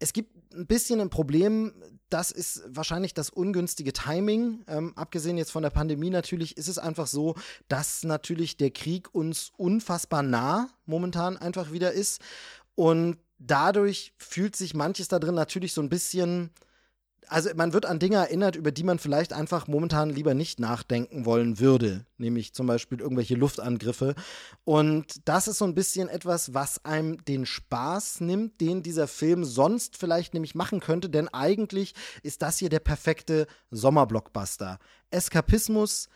Es 0.00 0.12
gibt 0.12 0.34
ein 0.54 0.66
bisschen 0.66 1.00
ein 1.00 1.10
Problem, 1.10 1.72
das 2.14 2.30
ist 2.30 2.62
wahrscheinlich 2.68 3.12
das 3.12 3.28
ungünstige 3.28 3.92
Timing. 3.92 4.62
Ähm, 4.68 4.92
abgesehen 4.94 5.36
jetzt 5.36 5.50
von 5.50 5.64
der 5.64 5.70
Pandemie 5.70 6.10
natürlich 6.10 6.56
ist 6.56 6.68
es 6.68 6.78
einfach 6.78 7.08
so, 7.08 7.34
dass 7.66 8.04
natürlich 8.04 8.56
der 8.56 8.70
Krieg 8.70 9.12
uns 9.12 9.50
unfassbar 9.56 10.22
nah 10.22 10.68
momentan 10.86 11.36
einfach 11.36 11.72
wieder 11.72 11.90
ist. 11.90 12.20
Und 12.76 13.18
dadurch 13.40 14.14
fühlt 14.16 14.54
sich 14.54 14.74
manches 14.74 15.08
da 15.08 15.18
drin 15.18 15.34
natürlich 15.34 15.72
so 15.72 15.82
ein 15.82 15.88
bisschen 15.88 16.50
also 17.28 17.50
man 17.54 17.72
wird 17.72 17.86
an 17.86 17.98
Dinge 17.98 18.16
erinnert, 18.16 18.56
über 18.56 18.72
die 18.72 18.84
man 18.84 18.98
vielleicht 18.98 19.32
einfach 19.32 19.66
momentan 19.66 20.10
lieber 20.10 20.34
nicht 20.34 20.60
nachdenken 20.60 21.24
wollen 21.24 21.58
würde, 21.58 22.06
nämlich 22.18 22.54
zum 22.54 22.66
Beispiel 22.66 23.00
irgendwelche 23.00 23.34
Luftangriffe. 23.34 24.14
Und 24.64 25.28
das 25.28 25.48
ist 25.48 25.58
so 25.58 25.64
ein 25.64 25.74
bisschen 25.74 26.08
etwas, 26.08 26.54
was 26.54 26.84
einem 26.84 27.24
den 27.24 27.46
Spaß 27.46 28.20
nimmt, 28.20 28.60
den 28.60 28.82
dieser 28.82 29.08
Film 29.08 29.44
sonst 29.44 29.96
vielleicht 29.96 30.34
nämlich 30.34 30.54
machen 30.54 30.80
könnte, 30.80 31.10
denn 31.10 31.28
eigentlich 31.28 31.94
ist 32.22 32.42
das 32.42 32.58
hier 32.58 32.68
der 32.68 32.80
perfekte 32.80 33.46
Sommerblockbuster. 33.70 34.78
Eskapismus, 35.10 36.08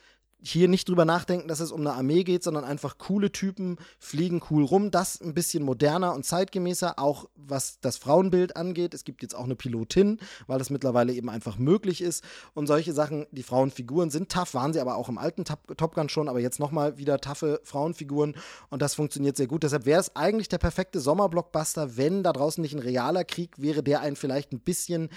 hier 0.42 0.68
nicht 0.68 0.88
drüber 0.88 1.04
nachdenken, 1.04 1.48
dass 1.48 1.60
es 1.60 1.72
um 1.72 1.80
eine 1.80 1.94
Armee 1.94 2.22
geht, 2.22 2.44
sondern 2.44 2.64
einfach 2.64 2.98
coole 2.98 3.32
Typen 3.32 3.76
fliegen 3.98 4.40
cool 4.50 4.64
rum. 4.64 4.90
Das 4.90 5.20
ein 5.20 5.34
bisschen 5.34 5.64
moderner 5.64 6.14
und 6.14 6.24
zeitgemäßer, 6.24 6.98
auch 6.98 7.28
was 7.34 7.80
das 7.80 7.96
Frauenbild 7.96 8.56
angeht. 8.56 8.94
Es 8.94 9.04
gibt 9.04 9.22
jetzt 9.22 9.34
auch 9.34 9.44
eine 9.44 9.56
Pilotin, 9.56 10.18
weil 10.46 10.58
das 10.58 10.70
mittlerweile 10.70 11.12
eben 11.12 11.28
einfach 11.28 11.58
möglich 11.58 12.00
ist. 12.00 12.22
Und 12.54 12.68
solche 12.68 12.92
Sachen, 12.92 13.26
die 13.32 13.42
Frauenfiguren 13.42 14.10
sind 14.10 14.30
tough, 14.30 14.54
waren 14.54 14.72
sie 14.72 14.80
aber 14.80 14.96
auch 14.96 15.08
im 15.08 15.18
alten 15.18 15.44
Top 15.44 15.94
Gun 15.94 16.08
schon, 16.08 16.28
aber 16.28 16.40
jetzt 16.40 16.60
nochmal 16.60 16.98
wieder 16.98 17.18
taffe 17.18 17.60
Frauenfiguren 17.64 18.36
und 18.70 18.80
das 18.80 18.94
funktioniert 18.94 19.36
sehr 19.36 19.48
gut. 19.48 19.64
Deshalb 19.64 19.86
wäre 19.86 20.00
es 20.00 20.14
eigentlich 20.14 20.48
der 20.48 20.58
perfekte 20.58 21.00
Sommerblockbuster, 21.00 21.96
wenn 21.96 22.22
da 22.22 22.32
draußen 22.32 22.62
nicht 22.62 22.74
ein 22.74 22.80
realer 22.80 23.24
Krieg 23.24 23.54
wäre, 23.58 23.82
der 23.82 24.00
einen 24.00 24.16
vielleicht 24.16 24.52
ein 24.52 24.60
bisschen 24.60 25.08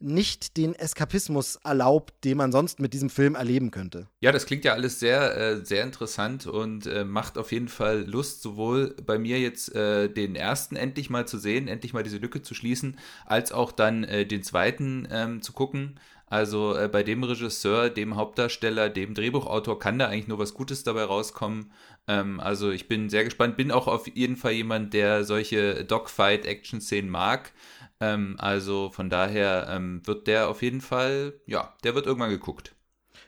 nicht 0.00 0.56
den 0.56 0.74
Eskapismus 0.74 1.56
erlaubt, 1.56 2.24
den 2.24 2.36
man 2.38 2.52
sonst 2.52 2.80
mit 2.80 2.92
diesem 2.92 3.10
Film 3.10 3.34
erleben 3.34 3.70
könnte. 3.70 4.08
Ja, 4.20 4.32
das 4.32 4.46
klingt 4.46 4.64
ja 4.64 4.72
alles 4.72 5.00
sehr, 5.00 5.36
äh, 5.36 5.64
sehr 5.64 5.82
interessant 5.82 6.46
und 6.46 6.86
äh, 6.86 7.04
macht 7.04 7.36
auf 7.38 7.52
jeden 7.52 7.68
Fall 7.68 8.04
Lust, 8.06 8.42
sowohl 8.42 8.94
bei 9.04 9.18
mir 9.18 9.38
jetzt 9.40 9.74
äh, 9.74 10.08
den 10.08 10.36
ersten 10.36 10.76
endlich 10.76 11.10
mal 11.10 11.26
zu 11.26 11.38
sehen, 11.38 11.68
endlich 11.68 11.92
mal 11.92 12.02
diese 12.02 12.18
Lücke 12.18 12.42
zu 12.42 12.54
schließen, 12.54 12.98
als 13.26 13.52
auch 13.52 13.72
dann 13.72 14.04
äh, 14.04 14.26
den 14.26 14.42
zweiten 14.42 15.08
ähm, 15.10 15.42
zu 15.42 15.52
gucken. 15.52 15.98
Also 16.30 16.76
äh, 16.76 16.88
bei 16.88 17.02
dem 17.02 17.24
Regisseur, 17.24 17.88
dem 17.88 18.16
Hauptdarsteller, 18.16 18.90
dem 18.90 19.14
Drehbuchautor 19.14 19.78
kann 19.78 19.98
da 19.98 20.08
eigentlich 20.08 20.28
nur 20.28 20.38
was 20.38 20.54
Gutes 20.54 20.84
dabei 20.84 21.04
rauskommen. 21.04 21.72
Ähm, 22.06 22.38
also 22.40 22.70
ich 22.70 22.86
bin 22.86 23.08
sehr 23.08 23.24
gespannt, 23.24 23.56
bin 23.56 23.72
auch 23.72 23.86
auf 23.86 24.06
jeden 24.06 24.36
Fall 24.36 24.52
jemand, 24.52 24.92
der 24.92 25.24
solche 25.24 25.84
Dogfight-Action-Szenen 25.84 27.10
mag. 27.10 27.52
Ähm, 28.00 28.36
also 28.38 28.90
von 28.90 29.10
daher 29.10 29.66
ähm, 29.70 30.02
wird 30.06 30.26
der 30.26 30.48
auf 30.48 30.62
jeden 30.62 30.80
Fall, 30.80 31.34
ja, 31.46 31.74
der 31.84 31.94
wird 31.94 32.06
irgendwann 32.06 32.30
geguckt. 32.30 32.74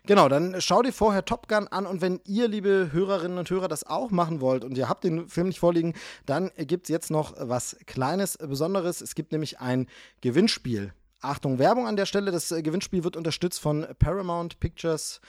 Genau, 0.07 0.29
dann 0.29 0.61
schau 0.61 0.83
dir 0.83 0.93
vorher 0.93 1.25
Top 1.25 1.47
Gun 1.49 1.69
an 1.69 1.87
und 1.87 2.01
wenn 2.01 2.21
ihr, 2.25 2.49
liebe 2.49 2.89
Hörerinnen 2.93 3.39
und 3.39 3.51
Hörer, 3.51 3.69
das 3.69 3.87
auch 3.87 4.11
machen 4.11 4.41
wollt 4.41 4.65
und 4.65 4.79
ihr 4.79 4.89
habt 4.89 5.05
den 5.05 5.29
Film 5.29 5.49
nicht 5.49 5.61
vorliegen, 5.61 5.95
dann 6.25 6.51
gibt 6.57 6.87
es 6.87 6.89
jetzt 6.89 7.11
noch 7.11 7.35
was 7.39 7.77
Kleines, 7.87 8.39
Besonderes. 8.39 9.03
Es 9.03 9.15
gibt 9.15 9.33
nämlich 9.33 9.61
ein 9.61 9.87
Gewinnspiel. 10.21 10.95
Achtung, 11.21 11.59
Werbung 11.59 11.87
an 11.87 11.97
der 11.97 12.07
Stelle. 12.07 12.31
Das 12.31 12.51
äh, 12.51 12.63
Gewinnspiel 12.63 13.05
wird 13.05 13.17
unterstützt 13.17 13.61
von 13.61 13.87
Paramount 13.99 14.59
Pictures 14.59 15.21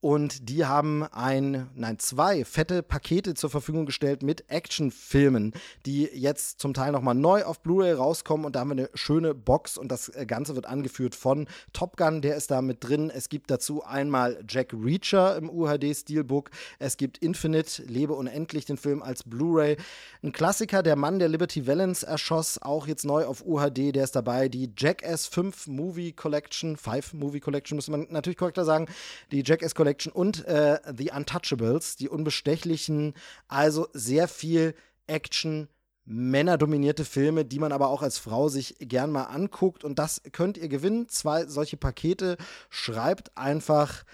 und 0.00 0.48
die 0.48 0.64
haben 0.64 1.04
ein, 1.04 1.68
nein, 1.74 1.98
zwei 1.98 2.44
fette 2.46 2.82
Pakete 2.82 3.34
zur 3.34 3.50
Verfügung 3.50 3.84
gestellt 3.84 4.22
mit 4.22 4.50
Actionfilmen, 4.50 5.52
die 5.84 6.04
jetzt 6.04 6.58
zum 6.58 6.72
Teil 6.72 6.92
nochmal 6.92 7.14
neu 7.14 7.44
auf 7.44 7.60
Blu-ray 7.60 7.92
rauskommen 7.92 8.46
und 8.46 8.56
da 8.56 8.60
haben 8.60 8.70
wir 8.70 8.78
eine 8.78 8.90
schöne 8.94 9.34
Box 9.34 9.76
und 9.76 9.92
das 9.92 10.10
Ganze 10.26 10.54
wird 10.54 10.64
angeführt 10.64 11.14
von 11.14 11.48
Top 11.74 11.98
Gun, 11.98 12.22
der 12.22 12.36
ist 12.36 12.50
da 12.50 12.62
mit 12.62 12.82
drin. 12.82 13.10
Es 13.14 13.28
gibt 13.28 13.50
dazu 13.50 13.84
einmal 13.84 14.42
Jack 14.48 14.72
Reacher 14.72 15.36
im 15.36 15.50
UHD-Steelbook, 15.50 16.50
es 16.78 16.96
gibt 16.96 17.18
Infinite, 17.18 17.82
Lebe 17.82 18.14
unendlich, 18.14 18.64
den 18.64 18.78
Film 18.78 19.02
als 19.02 19.24
Blu-ray. 19.24 19.76
Ein 20.22 20.32
Klassiker, 20.32 20.82
der 20.82 20.96
Mann, 20.96 21.18
der 21.18 21.28
Liberty 21.28 21.66
Valance 21.66 22.06
erschoss, 22.06 22.60
auch 22.62 22.86
jetzt 22.86 23.04
neu 23.04 23.26
auf 23.26 23.44
UHD, 23.44 23.94
der 23.94 24.04
ist 24.04 24.16
dabei. 24.16 24.48
Die 24.48 24.72
Jackass 24.74 25.26
5 25.26 25.66
Movie 25.66 26.12
Collection, 26.12 26.78
5 26.78 27.12
Movie 27.12 27.40
Collection, 27.40 27.76
muss 27.76 27.88
man 27.88 28.06
natürlich 28.08 28.38
korrekter 28.38 28.64
sagen, 28.64 28.86
die 29.30 29.42
Jackass 29.44 29.74
Collection 29.74 29.89
und 30.12 30.44
äh, 30.46 30.78
The 30.96 31.10
Untouchables, 31.14 31.96
die 31.96 32.08
Unbestechlichen. 32.08 33.14
Also 33.48 33.88
sehr 33.92 34.28
viel 34.28 34.74
Action, 35.06 35.68
männerdominierte 36.04 37.04
Filme, 37.04 37.44
die 37.44 37.58
man 37.58 37.72
aber 37.72 37.88
auch 37.88 38.02
als 38.02 38.18
Frau 38.18 38.48
sich 38.48 38.76
gern 38.80 39.12
mal 39.12 39.24
anguckt. 39.24 39.84
Und 39.84 39.98
das 39.98 40.22
könnt 40.32 40.56
ihr 40.58 40.68
gewinnen. 40.68 41.08
Zwei 41.08 41.46
solche 41.46 41.76
Pakete. 41.76 42.36
Schreibt 42.68 43.36
einfach 43.36 44.04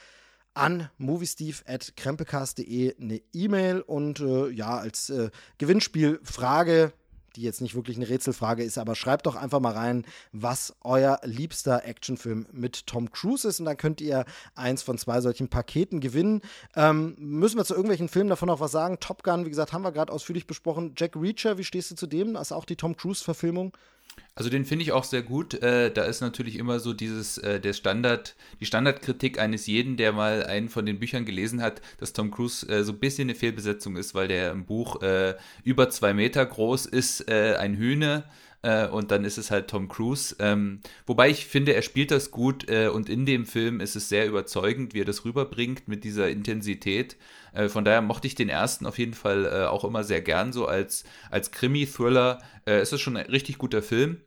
an 0.54 0.90
moviesteve.krempecast.de 0.98 2.96
eine 2.98 3.20
E-Mail 3.32 3.80
und 3.82 4.20
äh, 4.20 4.48
ja, 4.48 4.78
als 4.78 5.10
äh, 5.10 5.30
Gewinnspielfrage 5.58 6.92
die 7.36 7.42
jetzt 7.42 7.60
nicht 7.60 7.74
wirklich 7.74 7.96
eine 7.96 8.08
Rätselfrage 8.08 8.64
ist, 8.64 8.78
aber 8.78 8.94
schreibt 8.94 9.26
doch 9.26 9.36
einfach 9.36 9.60
mal 9.60 9.72
rein, 9.72 10.04
was 10.32 10.74
euer 10.82 11.20
liebster 11.22 11.84
Actionfilm 11.84 12.46
mit 12.52 12.86
Tom 12.86 13.10
Cruise 13.10 13.46
ist 13.46 13.60
und 13.60 13.66
dann 13.66 13.76
könnt 13.76 14.00
ihr 14.00 14.24
eins 14.54 14.82
von 14.82 14.98
zwei 14.98 15.20
solchen 15.20 15.48
Paketen 15.48 16.00
gewinnen. 16.00 16.40
Ähm, 16.74 17.14
müssen 17.18 17.58
wir 17.58 17.64
zu 17.64 17.74
irgendwelchen 17.74 18.08
Filmen 18.08 18.30
davon 18.30 18.48
noch 18.48 18.60
was 18.60 18.72
sagen? 18.72 18.98
Top 19.00 19.22
Gun, 19.22 19.44
wie 19.44 19.50
gesagt, 19.50 19.72
haben 19.72 19.82
wir 19.82 19.92
gerade 19.92 20.12
ausführlich 20.12 20.46
besprochen. 20.46 20.94
Jack 20.96 21.14
Reacher, 21.14 21.58
wie 21.58 21.64
stehst 21.64 21.90
du 21.90 21.94
zu 21.94 22.06
dem? 22.06 22.34
Das 22.34 22.48
ist 22.48 22.52
auch 22.52 22.64
die 22.64 22.76
Tom 22.76 22.96
Cruise-Verfilmung. 22.96 23.76
Also 24.34 24.50
den 24.50 24.66
finde 24.66 24.82
ich 24.82 24.92
auch 24.92 25.04
sehr 25.04 25.22
gut. 25.22 25.54
Äh, 25.54 25.90
da 25.90 26.04
ist 26.04 26.20
natürlich 26.20 26.56
immer 26.56 26.78
so 26.78 26.92
dieses, 26.92 27.38
äh, 27.38 27.58
der 27.58 27.72
Standard, 27.72 28.36
die 28.60 28.66
Standardkritik 28.66 29.38
eines 29.38 29.66
jeden, 29.66 29.96
der 29.96 30.12
mal 30.12 30.44
einen 30.44 30.68
von 30.68 30.84
den 30.84 30.98
Büchern 30.98 31.24
gelesen 31.24 31.62
hat, 31.62 31.80
dass 31.98 32.12
Tom 32.12 32.30
Cruise 32.30 32.68
äh, 32.68 32.84
so 32.84 32.92
ein 32.92 32.98
bisschen 32.98 33.30
eine 33.30 33.34
Fehlbesetzung 33.34 33.96
ist, 33.96 34.14
weil 34.14 34.28
der 34.28 34.52
im 34.52 34.66
Buch 34.66 35.00
äh, 35.00 35.34
über 35.64 35.88
zwei 35.88 36.12
Meter 36.12 36.44
groß 36.44 36.84
ist, 36.84 37.30
äh, 37.30 37.56
ein 37.58 37.76
Hühne 37.76 38.24
äh, 38.62 38.86
und 38.88 39.10
dann 39.10 39.24
ist 39.24 39.38
es 39.38 39.50
halt 39.50 39.68
Tom 39.68 39.88
Cruise. 39.88 40.36
Ähm, 40.38 40.80
wobei 41.06 41.30
ich 41.30 41.46
finde, 41.46 41.74
er 41.74 41.82
spielt 41.82 42.10
das 42.10 42.30
gut 42.30 42.68
äh, 42.68 42.88
und 42.88 43.08
in 43.08 43.26
dem 43.26 43.46
Film 43.46 43.80
ist 43.80 43.96
es 43.96 44.08
sehr 44.08 44.26
überzeugend, 44.26 44.94
wie 44.94 45.00
er 45.00 45.04
das 45.04 45.24
rüberbringt 45.24 45.88
mit 45.88 46.04
dieser 46.04 46.28
Intensität. 46.28 47.16
Äh, 47.52 47.68
von 47.68 47.84
daher 47.84 48.02
mochte 48.02 48.26
ich 48.26 48.34
den 48.34 48.48
ersten 48.48 48.86
auf 48.86 48.98
jeden 48.98 49.14
Fall 49.14 49.46
äh, 49.46 49.66
auch 49.66 49.84
immer 49.84 50.04
sehr 50.04 50.20
gern, 50.20 50.52
so 50.52 50.66
als, 50.66 51.04
als 51.30 51.50
Krimi-Thriller. 51.52 52.42
Äh, 52.66 52.82
ist 52.82 52.92
es 52.92 53.00
schon 53.00 53.16
ein 53.16 53.26
richtig 53.26 53.58
guter 53.58 53.82
Film. 53.82 54.20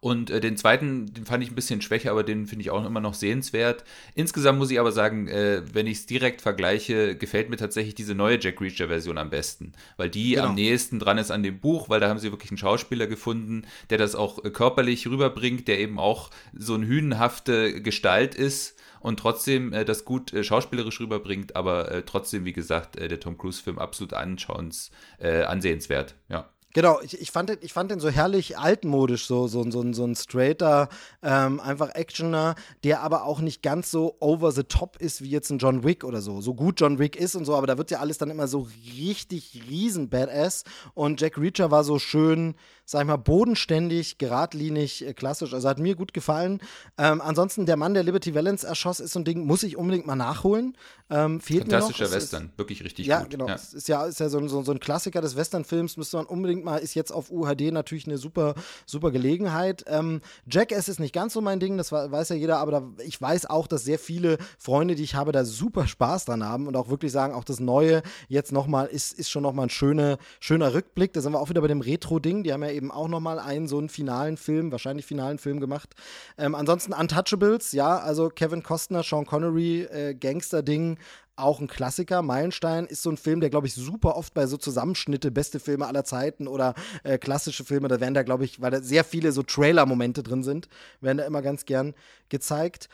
Und 0.00 0.30
äh, 0.30 0.40
den 0.40 0.56
zweiten, 0.56 1.12
den 1.12 1.26
fand 1.26 1.42
ich 1.42 1.50
ein 1.50 1.56
bisschen 1.56 1.80
schwächer, 1.80 2.12
aber 2.12 2.22
den 2.22 2.46
finde 2.46 2.62
ich 2.62 2.70
auch 2.70 2.84
immer 2.84 3.00
noch 3.00 3.14
sehenswert. 3.14 3.84
Insgesamt 4.14 4.58
muss 4.58 4.70
ich 4.70 4.78
aber 4.78 4.92
sagen, 4.92 5.26
äh, 5.26 5.62
wenn 5.72 5.86
ich 5.86 5.98
es 5.98 6.06
direkt 6.06 6.40
vergleiche, 6.40 7.16
gefällt 7.16 7.50
mir 7.50 7.56
tatsächlich 7.56 7.96
diese 7.96 8.14
neue 8.14 8.38
Jack 8.40 8.60
Reacher-Version 8.60 9.18
am 9.18 9.30
besten. 9.30 9.72
Weil 9.96 10.08
die 10.08 10.30
genau. 10.30 10.46
am 10.46 10.54
nächsten 10.54 11.00
dran 11.00 11.18
ist 11.18 11.32
an 11.32 11.42
dem 11.42 11.58
Buch, 11.58 11.88
weil 11.88 11.98
da 11.98 12.08
haben 12.08 12.20
sie 12.20 12.30
wirklich 12.30 12.52
einen 12.52 12.58
Schauspieler 12.58 13.08
gefunden, 13.08 13.62
der 13.90 13.98
das 13.98 14.14
auch 14.14 14.44
äh, 14.44 14.50
körperlich 14.50 15.08
rüberbringt, 15.08 15.66
der 15.66 15.80
eben 15.80 15.98
auch 15.98 16.30
so 16.56 16.74
eine 16.74 16.86
hünenhafte 16.86 17.82
Gestalt 17.82 18.36
ist 18.36 18.78
und 19.00 19.18
trotzdem 19.18 19.72
äh, 19.72 19.84
das 19.84 20.04
gut 20.04 20.32
äh, 20.32 20.44
schauspielerisch 20.44 21.00
rüberbringt, 21.00 21.56
aber 21.56 21.90
äh, 21.90 22.02
trotzdem, 22.02 22.44
wie 22.44 22.52
gesagt, 22.52 22.98
der 22.98 23.20
Tom 23.20 23.36
Cruise-Film 23.36 23.78
absolut 23.78 24.12
anschauens, 24.14 24.90
ansehenswert, 25.20 26.14
ja. 26.28 26.48
Genau, 26.74 27.00
ich, 27.00 27.18
ich, 27.18 27.30
fand 27.30 27.48
den, 27.48 27.58
ich 27.62 27.72
fand 27.72 27.90
den 27.90 27.98
so 27.98 28.10
herrlich 28.10 28.58
altmodisch, 28.58 29.26
so, 29.26 29.48
so, 29.48 29.68
so, 29.70 29.92
so 29.92 30.04
ein 30.04 30.14
straighter, 30.14 30.88
ähm, 31.22 31.60
einfach 31.60 31.94
Actioner, 31.94 32.56
der 32.84 33.00
aber 33.02 33.24
auch 33.24 33.40
nicht 33.40 33.62
ganz 33.62 33.90
so 33.90 34.16
over 34.20 34.52
the 34.52 34.64
top 34.64 34.98
ist 34.98 35.22
wie 35.22 35.30
jetzt 35.30 35.50
ein 35.50 35.58
John 35.58 35.82
Wick 35.82 36.04
oder 36.04 36.20
so. 36.20 36.42
So 36.42 36.52
gut 36.52 36.80
John 36.80 36.98
Wick 36.98 37.16
ist 37.16 37.34
und 37.36 37.46
so, 37.46 37.56
aber 37.56 37.66
da 37.66 37.78
wird 37.78 37.90
ja 37.90 38.00
alles 38.00 38.18
dann 38.18 38.30
immer 38.30 38.48
so 38.48 38.68
richtig 38.98 39.62
riesen 39.68 40.10
Badass. 40.10 40.64
Und 40.92 41.20
Jack 41.20 41.38
Reacher 41.38 41.70
war 41.70 41.84
so 41.84 41.98
schön, 41.98 42.54
sag 42.90 43.02
ich 43.02 43.06
mal, 43.06 43.18
bodenständig, 43.18 44.16
geradlinig, 44.16 45.06
äh, 45.06 45.12
klassisch. 45.12 45.52
Also 45.52 45.68
hat 45.68 45.78
mir 45.78 45.94
gut 45.94 46.14
gefallen. 46.14 46.58
Ähm, 46.96 47.20
ansonsten, 47.20 47.66
der 47.66 47.76
Mann, 47.76 47.92
der 47.92 48.02
Liberty 48.02 48.34
Valance 48.34 48.66
erschoss, 48.66 48.98
ist 48.98 49.12
so 49.12 49.20
ein 49.20 49.26
Ding, 49.26 49.44
muss 49.44 49.62
ich 49.62 49.76
unbedingt 49.76 50.06
mal 50.06 50.16
nachholen. 50.16 50.74
Ähm, 51.10 51.38
fehlt 51.38 51.70
Fantastischer 51.70 52.04
mir 52.04 52.08
noch. 52.08 52.16
Western, 52.16 52.44
ist, 52.46 52.58
wirklich 52.58 52.84
richtig 52.84 53.06
ja, 53.06 53.20
gut. 53.20 53.30
Genau. 53.30 53.46
Ja, 53.46 53.56
genau. 53.56 53.76
Ist 53.76 53.88
ja, 53.88 54.06
ist 54.06 54.20
ja 54.20 54.30
so, 54.30 54.46
so, 54.48 54.62
so 54.62 54.72
ein 54.72 54.80
Klassiker 54.80 55.20
des 55.20 55.36
Westernfilms, 55.36 55.98
müsste 55.98 56.16
man 56.16 56.24
unbedingt 56.24 56.64
mal, 56.64 56.78
ist 56.78 56.94
jetzt 56.94 57.10
auf 57.10 57.30
UHD 57.30 57.72
natürlich 57.72 58.06
eine 58.06 58.16
super, 58.16 58.54
super 58.86 59.10
Gelegenheit. 59.10 59.84
Ähm, 59.86 60.22
Jackass 60.50 60.88
ist 60.88 60.98
nicht 60.98 61.12
ganz 61.12 61.34
so 61.34 61.42
mein 61.42 61.60
Ding, 61.60 61.76
das 61.76 61.92
weiß 61.92 62.30
ja 62.30 62.36
jeder, 62.36 62.58
aber 62.58 62.70
da, 62.72 62.82
ich 63.04 63.20
weiß 63.20 63.50
auch, 63.50 63.66
dass 63.66 63.84
sehr 63.84 63.98
viele 63.98 64.38
Freunde, 64.56 64.94
die 64.94 65.02
ich 65.02 65.14
habe, 65.14 65.32
da 65.32 65.44
super 65.44 65.86
Spaß 65.86 66.24
dran 66.24 66.42
haben 66.42 66.66
und 66.66 66.74
auch 66.74 66.88
wirklich 66.88 67.12
sagen, 67.12 67.34
auch 67.34 67.44
das 67.44 67.60
Neue 67.60 68.02
jetzt 68.28 68.52
nochmal 68.52 68.86
ist, 68.86 69.18
ist 69.18 69.30
schon 69.30 69.42
nochmal 69.42 69.66
ein 69.66 69.70
schöner, 69.70 70.16
schöner 70.40 70.72
Rückblick. 70.72 71.12
Da 71.12 71.20
sind 71.20 71.32
wir 71.32 71.40
auch 71.40 71.50
wieder 71.50 71.60
bei 71.60 71.68
dem 71.68 71.82
Retro-Ding. 71.82 72.44
Die 72.44 72.52
haben 72.52 72.62
ja 72.62 72.77
eben 72.78 72.90
auch 72.90 73.08
nochmal 73.08 73.38
einen 73.38 73.68
so 73.68 73.78
einen 73.78 73.90
finalen 73.90 74.38
Film, 74.38 74.72
wahrscheinlich 74.72 75.04
finalen 75.04 75.38
Film 75.38 75.60
gemacht. 75.60 75.94
Ähm, 76.38 76.54
ansonsten 76.54 76.94
Untouchables, 76.94 77.72
ja, 77.72 77.98
also 77.98 78.30
Kevin 78.30 78.62
Costner, 78.62 79.02
Sean 79.02 79.26
Connery, 79.26 79.82
äh, 79.82 80.14
Gangster-Ding, 80.14 80.96
auch 81.38 81.60
ein 81.60 81.68
Klassiker. 81.68 82.22
Meilenstein 82.22 82.86
ist 82.86 83.02
so 83.02 83.10
ein 83.10 83.16
Film, 83.16 83.40
der, 83.40 83.50
glaube 83.50 83.66
ich, 83.66 83.74
super 83.74 84.16
oft 84.16 84.34
bei 84.34 84.46
so 84.46 84.56
Zusammenschnitte, 84.56 85.30
beste 85.30 85.60
Filme 85.60 85.86
aller 85.86 86.04
Zeiten 86.04 86.48
oder 86.48 86.74
äh, 87.04 87.18
klassische 87.18 87.64
Filme, 87.64 87.88
da 87.88 88.00
werden 88.00 88.14
da, 88.14 88.22
glaube 88.22 88.44
ich, 88.44 88.60
weil 88.60 88.70
da 88.70 88.80
sehr 88.80 89.04
viele 89.04 89.32
so 89.32 89.42
Trailer-Momente 89.42 90.22
drin 90.22 90.42
sind, 90.42 90.68
werden 91.00 91.18
da 91.18 91.24
immer 91.24 91.42
ganz 91.42 91.64
gern 91.64 91.94
gezeigt. 92.28 92.88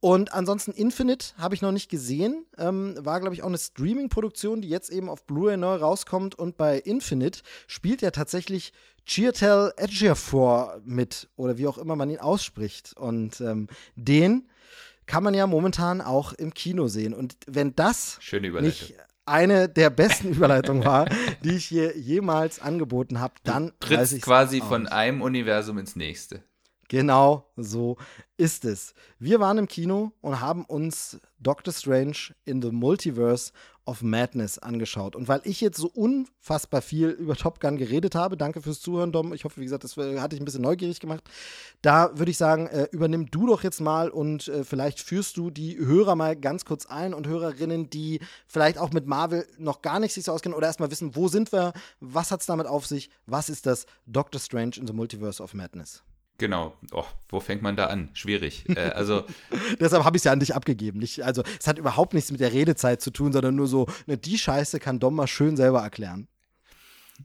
Und 0.00 0.32
ansonsten 0.32 0.72
Infinite 0.72 1.34
habe 1.36 1.54
ich 1.54 1.60
noch 1.60 1.72
nicht 1.72 1.90
gesehen. 1.90 2.46
Ähm, 2.56 2.96
war, 2.98 3.20
glaube 3.20 3.34
ich, 3.34 3.42
auch 3.42 3.48
eine 3.48 3.58
Streaming-Produktion, 3.58 4.62
die 4.62 4.70
jetzt 4.70 4.90
eben 4.90 5.10
auf 5.10 5.26
Blu-ray 5.26 5.58
neu 5.58 5.74
rauskommt. 5.74 6.34
Und 6.34 6.56
bei 6.56 6.78
Infinite 6.78 7.40
spielt 7.66 8.00
ja 8.00 8.10
tatsächlich 8.10 8.72
Chiatel 9.04 9.74
Ejiofor 9.76 10.80
mit, 10.84 11.28
oder 11.36 11.58
wie 11.58 11.66
auch 11.66 11.76
immer 11.76 11.96
man 11.96 12.08
ihn 12.08 12.18
ausspricht. 12.18 12.96
Und 12.96 13.42
ähm, 13.42 13.68
den 13.94 14.48
kann 15.04 15.22
man 15.22 15.34
ja 15.34 15.46
momentan 15.46 16.00
auch 16.00 16.32
im 16.32 16.54
Kino 16.54 16.88
sehen. 16.88 17.12
Und 17.12 17.36
wenn 17.46 17.76
das 17.76 18.18
nicht 18.60 18.94
eine 19.26 19.68
der 19.68 19.90
besten 19.90 20.30
Überleitungen 20.32 20.84
war, 20.84 21.08
die 21.44 21.56
ich 21.56 21.66
hier 21.66 21.98
jemals 21.98 22.60
angeboten 22.60 23.20
habe, 23.20 23.34
dann 23.44 23.72
du 23.80 23.86
trittst 23.86 24.22
quasi 24.22 24.60
von 24.60 24.86
einem 24.86 25.20
Universum 25.20 25.78
ins 25.78 25.94
nächste. 25.94 26.42
Genau 26.90 27.46
so 27.56 27.98
ist 28.36 28.64
es. 28.64 28.94
Wir 29.20 29.38
waren 29.38 29.58
im 29.58 29.68
Kino 29.68 30.10
und 30.22 30.40
haben 30.40 30.64
uns 30.64 31.20
Doctor 31.38 31.72
Strange 31.72 32.34
in 32.44 32.60
the 32.62 32.72
Multiverse 32.72 33.52
of 33.86 34.02
Madness 34.02 34.58
angeschaut. 34.58 35.14
Und 35.14 35.28
weil 35.28 35.40
ich 35.44 35.60
jetzt 35.60 35.78
so 35.78 35.86
unfassbar 35.86 36.82
viel 36.82 37.10
über 37.10 37.36
Top 37.36 37.60
Gun 37.60 37.76
geredet 37.76 38.16
habe, 38.16 38.36
danke 38.36 38.60
fürs 38.60 38.80
Zuhören, 38.80 39.12
Dom. 39.12 39.32
Ich 39.32 39.44
hoffe, 39.44 39.60
wie 39.60 39.64
gesagt, 39.64 39.84
das 39.84 39.96
hat 39.96 40.32
dich 40.32 40.40
ein 40.40 40.44
bisschen 40.44 40.62
neugierig 40.62 40.98
gemacht. 40.98 41.22
Da 41.80 42.10
würde 42.18 42.32
ich 42.32 42.36
sagen, 42.36 42.66
äh, 42.66 42.88
übernimm 42.90 43.30
du 43.30 43.46
doch 43.46 43.62
jetzt 43.62 43.80
mal 43.80 44.10
und 44.10 44.48
äh, 44.48 44.64
vielleicht 44.64 44.98
führst 44.98 45.36
du 45.36 45.50
die 45.50 45.78
Hörer 45.78 46.16
mal 46.16 46.34
ganz 46.34 46.64
kurz 46.64 46.86
ein 46.86 47.14
und 47.14 47.28
Hörerinnen, 47.28 47.88
die 47.88 48.18
vielleicht 48.48 48.78
auch 48.78 48.90
mit 48.90 49.06
Marvel 49.06 49.46
noch 49.58 49.82
gar 49.82 50.00
nicht 50.00 50.12
sich 50.12 50.24
so 50.24 50.32
auskennen 50.32 50.56
oder 50.56 50.66
erstmal 50.66 50.90
wissen, 50.90 51.14
wo 51.14 51.28
sind 51.28 51.52
wir, 51.52 51.72
was 52.00 52.32
hat 52.32 52.40
es 52.40 52.46
damit 52.46 52.66
auf 52.66 52.84
sich, 52.84 53.10
was 53.26 53.48
ist 53.48 53.66
das 53.66 53.86
Doctor 54.06 54.40
Strange 54.40 54.72
in 54.76 54.88
the 54.88 54.92
Multiverse 54.92 55.40
of 55.40 55.54
Madness? 55.54 56.02
Genau. 56.40 56.74
Oh, 56.92 57.04
wo 57.28 57.38
fängt 57.38 57.60
man 57.60 57.76
da 57.76 57.88
an? 57.88 58.08
Schwierig. 58.14 58.64
Äh, 58.70 58.80
also 58.80 59.26
Deshalb 59.80 60.04
habe 60.04 60.16
ich 60.16 60.20
es 60.20 60.24
ja 60.24 60.32
an 60.32 60.40
dich 60.40 60.54
abgegeben. 60.54 60.98
Nicht, 60.98 61.22
also 61.22 61.42
es 61.60 61.66
hat 61.66 61.76
überhaupt 61.76 62.14
nichts 62.14 62.32
mit 62.32 62.40
der 62.40 62.54
Redezeit 62.54 63.02
zu 63.02 63.10
tun, 63.10 63.30
sondern 63.34 63.54
nur 63.54 63.66
so, 63.66 63.86
ne, 64.06 64.16
die 64.16 64.38
Scheiße 64.38 64.80
kann 64.80 64.98
Dom 64.98 65.16
mal 65.16 65.26
schön 65.26 65.58
selber 65.58 65.82
erklären. 65.82 66.28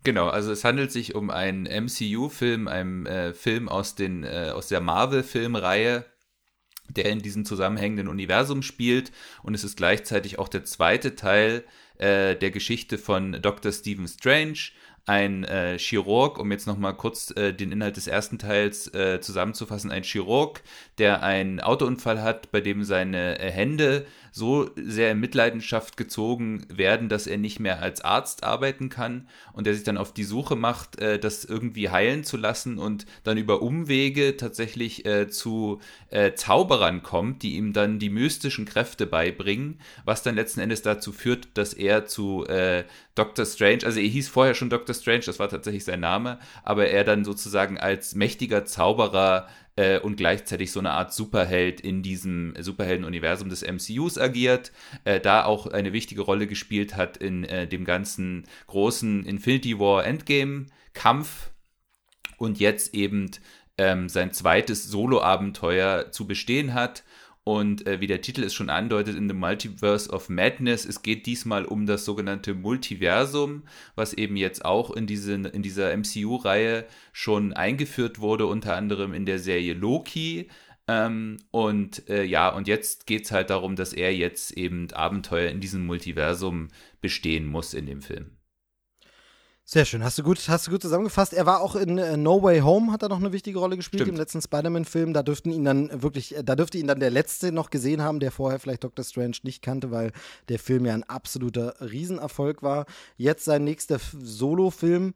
Genau, 0.04 0.28
also 0.28 0.52
es 0.52 0.66
handelt 0.66 0.92
sich 0.92 1.16
um 1.16 1.30
einen 1.30 1.64
MCU-Film, 1.64 2.68
einen 2.68 3.06
äh, 3.06 3.34
Film 3.34 3.70
aus, 3.70 3.96
den, 3.96 4.26
äh, 4.26 4.52
aus 4.54 4.68
der 4.68 4.82
Marvel-Filmreihe, 4.82 6.04
der 6.90 7.06
in 7.06 7.20
diesem 7.20 7.46
zusammenhängenden 7.46 8.10
Universum 8.10 8.64
spielt. 8.64 9.14
Und 9.44 9.54
es 9.54 9.64
ist 9.64 9.78
gleichzeitig 9.78 10.40
auch 10.40 10.50
der 10.50 10.66
zweite 10.66 11.16
Teil 11.16 11.64
äh, 12.00 12.36
der 12.36 12.52
Geschichte 12.52 12.98
von 12.98 13.42
Dr. 13.42 13.72
Stephen 13.72 14.10
Strange, 14.10 14.60
ein 15.06 15.44
äh, 15.44 15.78
Chirurg, 15.78 16.40
um 16.40 16.52
jetzt 16.52 16.66
nochmal 16.66 16.96
kurz 16.96 17.32
äh, 17.32 17.54
den 17.54 17.72
Inhalt 17.72 17.96
des 17.96 18.08
ersten 18.08 18.40
Teils 18.40 18.94
äh, 18.94 19.22
zusammenzufassen, 19.22 19.92
ein 19.92 20.04
Chirurg, 20.04 20.62
der 20.98 21.22
einen 21.22 21.60
Autounfall 21.60 22.22
hat, 22.22 22.52
bei 22.52 22.62
dem 22.62 22.84
seine 22.84 23.40
äh, 23.40 23.52
Hände 23.52 24.06
so 24.36 24.70
sehr 24.76 25.12
in 25.12 25.22
Mitleidenschaft 25.22 25.96
gezogen 25.96 26.66
werden, 26.68 27.08
dass 27.08 27.26
er 27.26 27.38
nicht 27.38 27.62
mehr 27.62 27.82
als 27.82 28.02
Arzt 28.02 28.44
arbeiten 28.44 28.90
kann 28.90 29.30
und 29.54 29.66
der 29.66 29.74
sich 29.74 29.86
dann 29.86 29.98
auf 29.98 30.14
die 30.14 30.26
Suche 30.26 30.58
macht, 30.58 31.00
äh, 31.00 31.18
das 31.18 31.46
irgendwie 31.46 31.90
heilen 31.90 32.26
zu 32.26 32.36
lassen 32.36 32.78
und 32.78 33.06
dann 33.24 33.38
über 33.38 33.62
Umwege 33.62 34.36
tatsächlich 34.36 35.06
äh, 35.06 35.30
zu 35.30 35.80
äh, 36.10 36.34
Zauberern 36.34 37.02
kommt, 37.02 37.44
die 37.44 37.56
ihm 37.56 37.72
dann 37.72 37.98
die 37.98 38.10
mystischen 38.10 38.66
Kräfte 38.66 39.06
beibringen, 39.06 39.80
was 40.04 40.22
dann 40.22 40.36
letzten 40.36 40.60
Endes 40.60 40.82
dazu 40.82 41.14
führt, 41.14 41.48
dass 41.54 41.74
er 41.74 42.06
zu 42.06 42.46
äh, 42.46 42.84
Doctor 43.16 43.46
Strange, 43.46 43.86
also 43.86 44.02
er 44.02 44.08
hieß 44.08 44.28
vorher 44.28 44.54
schon 44.54 44.70
Doctor 44.70 44.94
Strange, 44.94 45.24
das 45.26 45.40
war 45.40 45.48
tatsächlich 45.48 45.86
sein 45.86 46.02
Name, 46.02 46.40
aber 46.66 46.90
er 46.90 47.06
dann 47.06 47.24
sozusagen 47.24 47.78
als 47.78 48.16
mächtiger 48.16 48.66
Zauberer 48.66 49.48
äh, 49.76 50.00
und 50.00 50.18
gleichzeitig 50.18 50.72
so 50.72 50.80
eine 50.80 50.92
Art 50.92 51.14
Superheld 51.14 51.82
in 51.82 52.02
diesem 52.04 52.54
Superhelden-Universum 52.58 53.50
des 53.50 53.62
MCUs 53.62 54.18
agiert, 54.18 54.72
äh, 55.04 55.20
da 55.20 55.46
auch 55.46 55.68
eine 55.68 55.94
wichtige 55.94 56.22
Rolle 56.22 56.48
gespielt 56.48 56.96
hat 56.96 57.18
in 57.18 57.44
äh, 57.44 57.68
dem 57.68 57.86
ganzen 57.86 58.46
großen 58.68 59.26
Infinity 59.26 59.80
War 59.80 60.06
Endgame-Kampf 60.06 61.52
und 62.38 62.60
jetzt 62.60 62.94
eben 62.94 63.32
ähm, 63.78 64.08
sein 64.10 64.32
zweites 64.32 64.88
Solo-Abenteuer 64.88 66.12
zu 66.12 66.28
bestehen 66.28 66.74
hat 66.74 67.04
und 67.46 67.86
äh, 67.86 68.02
wie 68.02 68.08
der 68.08 68.22
Titel 68.22 68.44
es 68.44 68.56
schon 68.56 68.72
andeutet, 68.72 69.16
in 69.16 69.30
The 69.30 69.36
Multiverse 69.36 70.10
of 70.10 70.30
Madness, 70.30 70.84
es 70.84 71.04
geht 71.04 71.28
diesmal 71.28 71.64
um 71.66 71.86
das 71.86 72.04
sogenannte 72.04 72.56
Multiversum, 72.56 73.64
was 73.94 74.14
eben 74.14 74.36
jetzt 74.36 74.66
auch 74.66 74.90
in, 74.90 75.06
diese, 75.06 75.34
in 75.34 75.62
dieser 75.62 75.96
MCU-Reihe 75.96 76.86
schon 77.14 77.54
eingeführt 77.54 78.20
wurde, 78.20 78.48
unter 78.48 78.76
anderem 78.76 79.14
in 79.14 79.28
der 79.28 79.38
Serie 79.38 79.76
Loki. 79.76 80.50
Ähm, 80.88 81.38
und 81.52 82.10
äh, 82.10 82.24
ja, 82.24 82.50
und 82.50 82.68
jetzt 82.68 83.06
geht 83.06 83.26
es 83.26 83.32
halt 83.32 83.52
darum, 83.52 83.76
dass 83.76 83.94
er 83.94 84.16
jetzt 84.16 84.52
eben 84.58 84.92
Abenteuer 84.92 85.52
in 85.52 85.60
diesem 85.62 85.86
Multiversum 85.86 86.70
bestehen 87.00 87.46
muss 87.46 87.76
in 87.76 87.86
dem 87.86 88.02
Film. 88.02 88.35
Sehr 89.68 89.84
schön, 89.84 90.04
hast 90.04 90.20
du 90.20 90.22
gut, 90.22 90.48
hast 90.48 90.68
du 90.68 90.72
gut 90.72 90.84
zusammengefasst. 90.84 91.34
Er 91.34 91.48
war 91.48 91.60
auch 91.60 91.76
in 91.76 91.98
äh, 91.98 92.18
No 92.18 92.44
Way 92.44 92.60
Home, 92.60 92.92
hat 92.92 93.02
er 93.02 93.10
noch 93.10 93.20
eine 93.20 93.32
wichtige 93.32 93.58
Rolle 93.58 93.76
gespielt 93.76 94.04
Stimmt. 94.04 94.16
im 94.16 94.20
letzten 94.22 94.40
Spider-Man-Film. 94.40 95.12
Da 95.12 95.24
dürften 95.24 95.50
ihn 95.50 95.64
dann 95.64 96.04
wirklich, 96.04 96.38
äh, 96.38 96.44
da 96.44 96.56
dürfte 96.56 96.78
ihn 96.78 96.86
dann 96.86 97.00
der 97.00 97.10
Letzte 97.10 97.52
noch 97.52 97.72
gesehen 97.72 98.04
haben, 98.04 98.20
der 98.20 98.32
vorher 98.32 98.60
vielleicht 98.60 98.84
Doctor 98.84 99.04
Strange 99.04 99.38
nicht 99.42 99.64
kannte, 99.64 99.90
weil 99.90 100.12
der 100.50 100.60
Film 100.60 100.86
ja 100.86 100.94
ein 100.94 101.04
absoluter 101.04 101.74
Riesenerfolg 101.82 102.62
war. 102.62 102.86
Jetzt 103.18 103.44
sein 103.44 103.64
nächster 103.64 104.00
Solo-Film, 104.14 105.16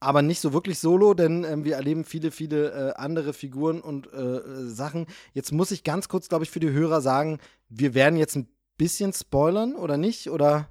aber 0.00 0.20
nicht 0.20 0.40
so 0.40 0.52
wirklich 0.52 0.80
solo, 0.80 1.14
denn 1.14 1.44
äh, 1.44 1.64
wir 1.64 1.76
erleben 1.76 2.02
viele, 2.02 2.32
viele 2.32 2.70
äh, 2.72 2.94
andere 2.94 3.32
Figuren 3.34 3.80
und 3.80 4.12
äh, 4.12 4.40
Sachen. 4.64 5.06
Jetzt 5.32 5.52
muss 5.52 5.70
ich 5.70 5.84
ganz 5.84 6.08
kurz, 6.08 6.28
glaube 6.28 6.42
ich, 6.42 6.50
für 6.50 6.58
die 6.58 6.72
Hörer 6.72 7.00
sagen, 7.00 7.38
wir 7.68 7.94
werden 7.94 8.18
jetzt 8.18 8.34
ein 8.34 8.48
bisschen 8.78 9.12
spoilern 9.12 9.76
oder 9.76 9.96
nicht? 9.96 10.28
Oder 10.28 10.70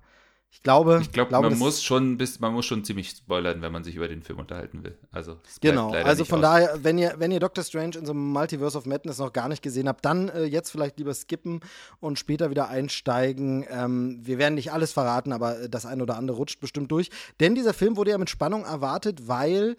ich 0.51 0.63
glaube, 0.63 0.99
ich 1.01 1.11
glaube, 1.11 1.29
glaube 1.29 1.49
man 1.49 1.59
muss 1.59 1.83
schon 1.83 2.17
bis, 2.17 2.39
man 2.39 2.53
muss 2.53 2.65
schon 2.65 2.83
ziemlich 2.83 3.09
spoilern, 3.09 3.61
wenn 3.61 3.71
man 3.71 3.83
sich 3.83 3.95
über 3.95 4.07
den 4.07 4.23
Film 4.23 4.39
unterhalten 4.39 4.83
will. 4.83 4.97
Also 5.11 5.37
genau. 5.61 5.91
Also 5.91 6.23
von 6.25 6.39
aus. 6.39 6.43
daher, 6.43 6.83
wenn 6.83 6.97
ihr 6.97 7.15
wenn 7.17 7.31
ihr 7.31 7.39
Doctor 7.39 7.63
Strange 7.63 7.97
in 7.97 8.05
so 8.05 8.13
einem 8.13 8.31
Multiverse 8.31 8.77
of 8.77 8.85
Madness 8.85 9.17
noch 9.19 9.33
gar 9.33 9.49
nicht 9.49 9.61
gesehen 9.61 9.87
habt, 9.87 10.05
dann 10.05 10.29
äh, 10.29 10.45
jetzt 10.45 10.71
vielleicht 10.71 10.97
lieber 10.97 11.13
skippen 11.13 11.59
und 11.99 12.17
später 12.17 12.49
wieder 12.49 12.69
einsteigen. 12.69 13.65
Ähm, 13.69 14.19
wir 14.21 14.37
werden 14.37 14.55
nicht 14.55 14.71
alles 14.71 14.93
verraten, 14.93 15.33
aber 15.33 15.67
das 15.67 15.85
eine 15.85 16.03
oder 16.03 16.17
andere 16.17 16.37
rutscht 16.37 16.61
bestimmt 16.61 16.89
durch. 16.89 17.09
Denn 17.39 17.53
dieser 17.53 17.73
Film 17.73 17.97
wurde 17.97 18.11
ja 18.11 18.17
mit 18.17 18.29
Spannung 18.29 18.63
erwartet, 18.63 19.27
weil 19.27 19.75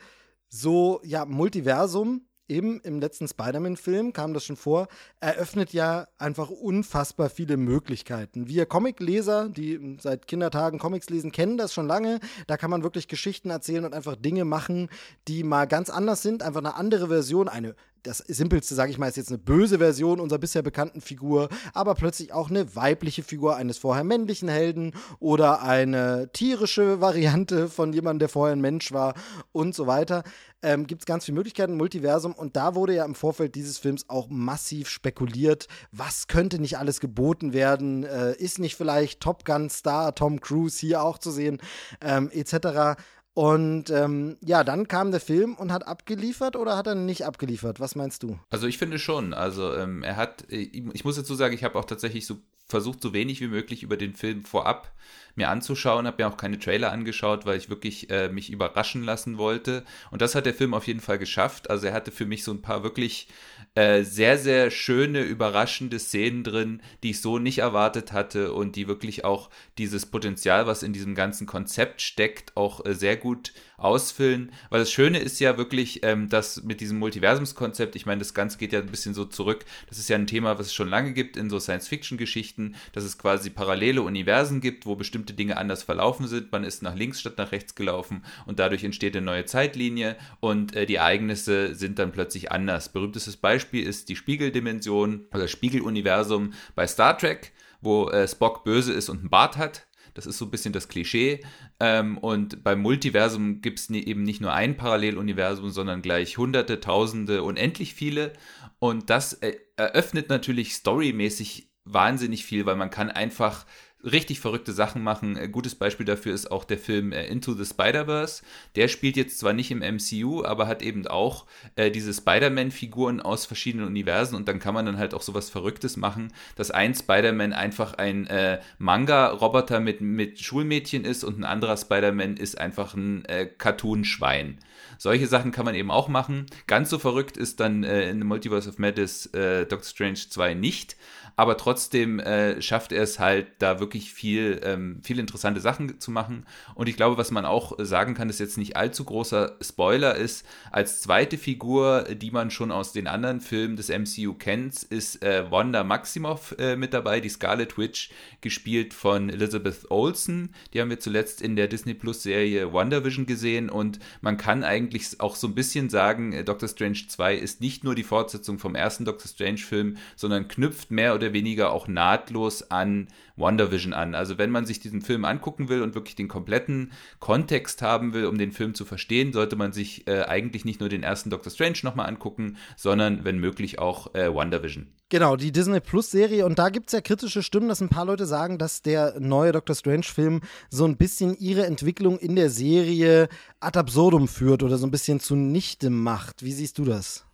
so 0.49 1.01
ja 1.05 1.25
Multiversum 1.25 2.27
eben 2.49 2.81
im 2.81 3.01
letzten 3.01 3.29
Spider-Man-Film 3.29 4.13
kam 4.13 4.35
das 4.35 4.45
schon 4.45 4.57
vor, 4.57 4.89
eröffnet 5.21 5.73
ja 5.73 6.07
einfach 6.19 6.51
unfassbar 6.51 7.31
viele 7.31 7.57
Möglichkeiten. 7.57 8.49
Wir 8.49 8.67
Comicleser, 8.67 9.49
die 9.49 9.97
seit 10.01 10.27
Kindertagen 10.27 10.79
Comics 10.79 11.11
lesen, 11.11 11.33
kennen 11.33 11.59
das 11.59 11.73
schon 11.73 11.87
lange. 11.87 12.21
Da 12.47 12.57
kann 12.57 12.71
man 12.71 12.83
wirklich 12.83 13.09
Geschichten 13.09 13.51
erzählen 13.51 13.85
und 13.85 13.95
einfach 13.95 14.17
Dinge 14.17 14.45
machen, 14.45 14.89
die 15.29 15.43
mal 15.43 15.67
ganz 15.67 15.91
anders 15.91 16.23
sind, 16.23 16.43
einfach 16.43 16.61
eine 16.61 16.75
andere 16.75 17.09
Version, 17.09 17.49
eine 17.49 17.75
das 18.07 18.19
Simpelste, 18.19 18.75
sage 18.75 18.91
ich 18.91 18.99
mal, 18.99 19.09
ist 19.09 19.17
jetzt 19.17 19.31
eine 19.31 19.39
böse 19.39 19.79
Version 19.79 20.21
unserer 20.21 20.39
bisher 20.39 20.63
bekannten 20.63 21.01
Figur, 21.01 21.49
aber 21.75 21.95
plötzlich 21.95 22.33
auch 22.33 22.51
eine 22.51 22.77
weibliche 22.77 23.23
Figur 23.23 23.57
eines 23.57 23.79
vorher 23.79 24.05
männlichen 24.05 24.49
Helden 24.49 24.93
oder 25.19 25.63
eine 25.63 26.31
tierische 26.33 27.01
Variante 27.01 27.69
von 27.69 27.93
jemandem, 27.93 28.21
der 28.21 28.29
vorher 28.29 28.55
ein 28.55 28.61
Mensch 28.61 28.93
war 28.93 29.15
und 29.53 29.75
so 29.75 29.87
weiter. 29.87 30.23
Ähm, 30.63 30.87
Gibt 30.87 31.03
es 31.03 31.07
ganz 31.07 31.25
viele 31.25 31.37
Möglichkeiten, 31.37 31.77
Multiversum. 31.77 32.33
Und 32.33 32.57
da 32.57 32.75
wurde 32.75 32.95
ja 32.95 33.05
im 33.05 33.15
Vorfeld 33.15 33.55
dieses 33.55 33.79
Films 33.79 34.09
auch 34.09 34.29
massiv 34.29 34.89
spekuliert, 34.89 35.69
was 35.93 36.29
könnte 36.29 36.59
nicht 36.59 36.79
alles 36.79 37.01
geboten 37.01 37.53
werden, 37.53 38.05
äh, 38.05 38.35
ist 38.37 38.59
nicht 38.59 38.77
vielleicht 38.77 39.21
Top 39.21 39.45
Gun 39.45 39.69
Star 39.69 40.15
Tom 40.15 40.41
Cruise 40.41 40.79
hier 40.79 41.03
auch 41.03 41.19
zu 41.19 41.31
sehen, 41.31 41.59
ähm, 42.01 42.31
etc. 42.33 42.99
Und 43.37 43.91
ähm, 43.91 44.39
ja, 44.41 44.65
dann 44.65 44.89
kam 44.89 45.11
der 45.11 45.21
Film 45.21 45.57
und 45.57 45.71
hat 45.71 45.87
abgeliefert 45.87 46.57
oder 46.57 46.75
hat 46.75 46.87
er 46.87 46.95
nicht 46.95 47.27
abgeliefert? 47.27 47.81
Was 47.81 47.95
meinst 47.95 48.23
du? 48.23 48.39
Also 48.49 48.67
ich 48.67 48.79
finde 48.79 48.99
schon. 48.99 49.35
Also 49.35 49.75
ähm, 49.75 50.03
er 50.03 50.17
hat, 50.17 50.51
äh, 50.51 50.57
ich 50.57 51.05
muss 51.05 51.17
dazu 51.17 51.35
sagen, 51.35 51.55
ich 51.55 51.63
habe 51.63 51.79
auch 51.79 51.85
tatsächlich 51.85 52.27
so 52.27 52.39
versucht, 52.65 53.03
so 53.03 53.13
wenig 53.13 53.43
wie 53.43 53.49
möglich 53.49 53.83
über 53.83 53.99
den 53.99 54.15
Film 54.15 54.47
vorab 54.47 54.91
mir 55.35 55.51
anzuschauen, 55.51 56.07
habe 56.07 56.23
mir 56.23 56.31
auch 56.31 56.39
keine 56.39 56.59
Trailer 56.59 56.91
angeschaut, 56.93 57.45
weil 57.45 57.59
ich 57.59 57.69
wirklich 57.69 58.09
äh, 58.09 58.31
mich 58.31 58.51
überraschen 58.51 59.03
lassen 59.03 59.37
wollte. 59.37 59.85
Und 60.11 60.23
das 60.23 60.35
hat 60.35 60.47
der 60.47 60.55
Film 60.55 60.73
auf 60.73 60.87
jeden 60.87 61.01
Fall 61.01 61.19
geschafft. 61.19 61.69
Also 61.69 61.89
er 61.89 61.93
hatte 61.93 62.13
für 62.13 62.25
mich 62.25 62.43
so 62.43 62.53
ein 62.53 62.63
paar 62.63 62.83
wirklich 62.85 63.29
äh, 63.77 64.05
sehr, 64.05 64.39
sehr 64.39 64.71
schöne, 64.71 65.21
überraschende 65.21 65.99
Szenen 65.99 66.43
drin, 66.43 66.81
die 67.03 67.11
ich 67.11 67.21
so 67.21 67.39
nicht 67.39 67.59
erwartet 67.59 68.11
hatte 68.11 68.55
und 68.55 68.75
die 68.75 68.89
wirklich 68.89 69.27
auch 69.27 69.51
dieses 69.77 70.07
Potenzial, 70.07 70.67
was 70.67 70.83
in 70.83 70.95
diesem 70.95 71.15
ganzen 71.15 71.47
Konzept 71.47 72.01
steckt, 72.01 72.57
auch 72.57 72.87
äh, 72.87 72.95
sehr 72.95 73.19
gut 73.19 73.53
ausfüllen. 73.77 74.51
Weil 74.71 74.81
das 74.81 74.91
Schöne 74.91 75.19
ist 75.19 75.39
ja 75.41 75.59
wirklich, 75.59 76.03
ähm, 76.05 76.31
dass 76.31 76.63
mit 76.63 76.81
diesem 76.81 76.99
Multiversumskonzept, 76.99 77.97
ich 77.97 78.07
meine, 78.07 78.21
das 78.21 78.33
Ganze 78.33 78.57
geht 78.57 78.73
ja 78.73 78.81
ein 78.81 78.87
bisschen 78.87 79.13
so 79.13 79.27
zurück, 79.27 79.67
das 79.91 79.99
ist 79.99 80.09
ja 80.09 80.17
ein 80.17 80.27
Thema, 80.27 80.59
was 80.59 80.69
es 80.69 80.75
schon 80.75 80.89
lange 80.89 81.13
gibt 81.13 81.37
in 81.37 81.51
so 81.51 81.61
Science-Fiction-Geschichten, 81.61 82.77
dass 82.95 83.05
es 83.05 83.19
quasi 83.19 83.51
parallele 83.51 84.01
Universen 84.01 84.63
gibt, 84.63 84.87
wo 84.87 84.97
bestimmte 84.97 85.35
Dinge 85.35 85.59
anders 85.59 85.83
verlaufen 85.83 86.27
sind. 86.29 86.51
Man 86.51 86.65
ist 86.65 86.83
nach 86.83 86.95
links 86.95 87.21
statt 87.21 87.37
nach 87.37 87.53
rechts 87.53 87.75
gelaufen 87.75 88.25
und 88.47 88.59
dadurch 88.59 88.85
entsteht 88.85 89.15
eine 89.15 89.27
neue 89.27 89.45
Zeitlinie 89.45 90.17
und 90.41 90.75
äh, 90.75 90.87
die 90.87 90.95
Ereignisse 90.95 91.75
sind 91.75 91.99
dann 91.99 92.11
plötzlich 92.11 92.51
anders. 92.51 92.89
Berühmtestes 92.89 93.37
Beispiel 93.37 93.66
ist 93.73 94.09
die 94.09 94.17
Spiegeldimension 94.17 95.27
oder 95.35 95.49
Spiegeluniversum 95.49 96.53
bei 96.75 96.87
Star 96.87 97.17
Trek, 97.17 97.53
wo 97.81 98.09
äh, 98.09 98.27
Spock 98.27 98.65
böse 98.65 98.93
ist 98.93 99.09
und 99.09 99.21
einen 99.21 99.31
Bart 99.31 99.57
hat. 99.57 99.87
Das 100.15 100.25
ist 100.25 100.39
so 100.39 100.47
ein 100.47 100.51
bisschen 100.51 100.73
das 100.73 100.89
Klischee. 100.89 101.45
Ähm, 101.79 102.17
und 102.17 102.65
beim 102.65 102.81
Multiversum 102.81 103.61
gibt 103.61 103.79
es 103.79 103.91
eben 103.91 104.23
nicht 104.23 104.41
nur 104.41 104.55
ein 104.55 104.77
Paralleluniversum, 104.77 105.71
sondern 105.71 106.01
gleich 106.01 106.39
hunderte, 106.39 106.81
tausende, 106.81 107.43
unendlich 107.43 107.93
viele. 107.93 108.33
Und 108.79 109.11
das 109.11 109.35
äh, 109.35 109.57
eröffnet 109.77 110.31
natürlich 110.31 110.73
storymäßig 110.73 111.71
wahnsinnig 111.85 112.45
viel, 112.45 112.65
weil 112.67 112.77
man 112.77 112.91
kann 112.91 113.11
einfach 113.11 113.67
richtig 114.07 114.41
verrückte 114.41 114.73
Sachen 114.73 115.03
machen. 115.03 115.37
Ein 115.37 115.53
gutes 115.53 115.75
Beispiel 115.75 116.07
dafür 116.07 116.33
ist 116.33 116.51
auch 116.51 116.65
der 116.65 116.79
Film 116.79 117.13
äh, 117.13 117.27
Into 117.27 117.55
the 117.55 117.65
Spider-Verse. 117.65 118.43
Der 118.77 118.89
spielt 118.89 119.17
jetzt 119.17 119.39
zwar 119.39 119.53
nicht 119.53 119.71
im 119.71 119.81
MCU, 119.81 120.45
aber 120.45 120.67
hat 120.67 120.83
eben 120.83 121.07
auch 121.07 121.47
äh, 121.75 121.91
diese 121.91 122.15
Spider-Man-Figuren 122.15 123.21
aus 123.21 123.47
verschiedenen 123.47 123.87
Universen 123.87 124.37
und 124.37 124.49
dann 124.49 124.59
kann 124.59 124.75
man 124.75 124.87
dann 124.87 124.99
halt 124.99 125.15
auch 125.15 125.23
sowas 125.23 125.51
Verrücktes 125.51 125.97
machen, 125.97 126.33
dass 126.55 126.71
ein 126.71 126.95
Spider-Man 126.95 127.53
einfach 127.53 127.95
ein 127.95 128.27
äh, 128.27 128.61
Manga-Roboter 128.79 129.81
mit, 129.81 130.01
mit 130.01 130.41
Schulmädchen 130.41 131.05
ist 131.05 131.25
und 131.25 131.39
ein 131.39 131.45
anderer 131.45 131.77
Spider-Man 131.77 132.37
ist 132.37 132.59
einfach 132.59 132.95
ein 132.95 133.25
äh, 133.27 133.47
Cartoon-Schwein. 133.47 134.59
Solche 134.99 135.27
Sachen 135.27 135.53
kann 135.53 135.65
man 135.65 135.75
eben 135.75 135.91
auch 135.91 136.09
machen. 136.09 136.47
Ganz 136.67 136.91
so 136.91 136.99
verrückt 136.99 137.37
ist 137.37 137.61
dann 137.61 137.85
äh, 137.85 138.09
in 138.09 138.19
The 138.19 138.25
Multiverse 138.25 138.69
of 138.69 138.79
Madness 138.79 139.27
äh, 139.27 139.67
Doctor 139.67 139.85
Strange 139.85 140.15
2 140.15 140.55
nicht, 140.55 140.97
aber 141.37 141.59
trotzdem 141.59 142.19
äh, 142.19 142.61
schafft 142.63 142.93
er 142.93 143.03
es 143.03 143.19
halt, 143.19 143.47
da 143.59 143.79
wirklich 143.79 144.13
viel, 144.13 144.61
ähm, 144.65 145.01
viel 145.03 145.19
interessante 145.19 145.61
Sachen 145.61 146.01
zu 146.01 146.11
machen. 146.11 146.47
Und 146.75 146.89
ich 146.89 146.97
glaube, 146.97 147.19
was 147.19 147.31
man 147.31 147.45
auch 147.45 147.75
sagen 147.79 148.15
kann, 148.15 148.31
ist 148.31 148.41
jetzt 148.41 148.57
nicht 148.57 148.77
allzu 148.77 149.05
großer 149.05 149.57
Spoiler 149.61 150.17
ist, 150.17 150.47
als 150.73 151.03
zweite 151.03 151.37
Figur, 151.37 152.05
die 152.05 152.31
man 152.31 152.51
schon 152.51 152.73
aus 152.73 152.93
den 152.93 153.07
anderen 153.07 153.41
Filmen 153.41 153.77
des 153.77 153.91
MCU 153.91 154.35
kennt, 154.35 154.83
ist 154.85 155.23
äh, 155.23 155.51
Wanda 155.51 155.85
Maximoff 155.85 156.55
äh, 156.59 156.77
mit 156.77 156.95
dabei, 156.95 157.21
die 157.21 157.29
Scarlet 157.29 157.77
Witch, 157.77 158.11
gespielt 158.41 158.95
von 158.95 159.29
Elizabeth 159.29 159.91
Olsen. 159.91 160.55
Die 160.73 160.81
haben 160.81 160.91
wir 160.91 161.01
zuletzt 161.01 161.43
in 161.43 161.55
der 161.55 161.69
Disney 161.69 161.95
Plus 161.95 162.23
Serie 162.23 162.73
WandaVision 162.73 163.27
gesehen 163.27 163.69
und 163.69 163.99
man 164.23 164.39
kann 164.39 164.65
eigentlich 164.65 165.21
auch 165.21 165.37
so 165.37 165.49
ein 165.49 165.55
bisschen 165.55 165.91
sagen, 165.91 166.33
äh, 166.33 166.45
Doctor 166.45 166.69
Strange 166.69 167.07
2 167.09 167.35
ist 167.35 167.61
nicht 167.61 167.85
nur 167.85 167.95
die 167.95 168.05
Fortsetzung 168.05 168.59
vom 168.59 168.75
ersten 168.75 169.05
Doctor 169.05 169.29
Strange 169.29 169.59
Film, 169.59 169.97
sondern 170.17 170.49
knüpft 170.49 170.91
mehr 170.91 171.15
oder 171.15 171.26
oder 171.27 171.33
weniger 171.33 171.73
auch 171.73 171.89
nahtlos 171.89 172.71
an 172.71 173.09
WandaVision 173.37 173.93
an. 173.93 174.15
Also 174.15 174.39
wenn 174.39 174.51
man 174.51 174.65
sich 174.65 174.81
diesen 174.81 175.03
Film 175.03 175.25
angucken 175.25 175.69
will 175.69 175.83
und 175.83 175.95
wirklich 175.95 176.15
den 176.15 176.29
kompletten 176.29 176.93
Kontext 177.19 177.83
haben 177.83 178.15
will, 178.15 178.27
um 178.27 178.39
den 178.39 178.53
Film 178.53 178.75
zu 178.75 178.85
verstehen, 178.85 179.33
sollte 179.33 179.57
man 179.57 179.73
sich 179.73 180.07
äh, 180.07 180.23
eigentlich 180.23 180.65
nicht 180.65 180.81
nur 180.81 180.89
den 180.89 181.03
ersten 181.03 181.31
Doctor 181.31 181.53
Strange 181.53 181.79
nochmal 181.83 182.09
angucken, 182.09 182.57
sondern 182.77 183.25
wenn 183.25 183.39
möglich 183.39 183.79
auch 183.79 184.15
äh, 184.15 184.33
WandaVision. 184.33 184.87
Genau, 185.09 185.37
die 185.37 185.53
Disney 185.53 185.81
Plus 185.81 186.11
Serie. 186.11 186.47
Und 186.47 186.59
da 186.59 186.69
gibt 186.69 186.87
es 186.89 186.93
ja 186.93 187.01
kritische 187.01 187.43
Stimmen, 187.43 187.69
dass 187.69 187.81
ein 187.81 187.89
paar 187.89 188.07
Leute 188.07 188.27
sagen, 188.27 188.59
dass 188.59 188.83
der 188.83 189.21
neue 189.21 189.53
Doctor 189.53 189.77
Strange-Film 189.77 190.41
so 190.71 190.85
ein 190.85 190.97
bisschen 190.97 191.37
ihre 191.39 191.67
Entwicklung 191.67 192.19
in 192.19 192.37
der 192.37 192.51
Serie 192.51 193.29
ad 193.61 193.79
absurdum 193.79 194.29
führt 194.29 194.63
oder 194.63 194.79
so 194.79 194.87
ein 194.87 194.91
bisschen 194.91 195.21
zunichte 195.21 195.91
macht. 195.91 196.43
Wie 196.43 196.53
siehst 196.53 196.79
du 196.79 196.85
das? 196.85 197.26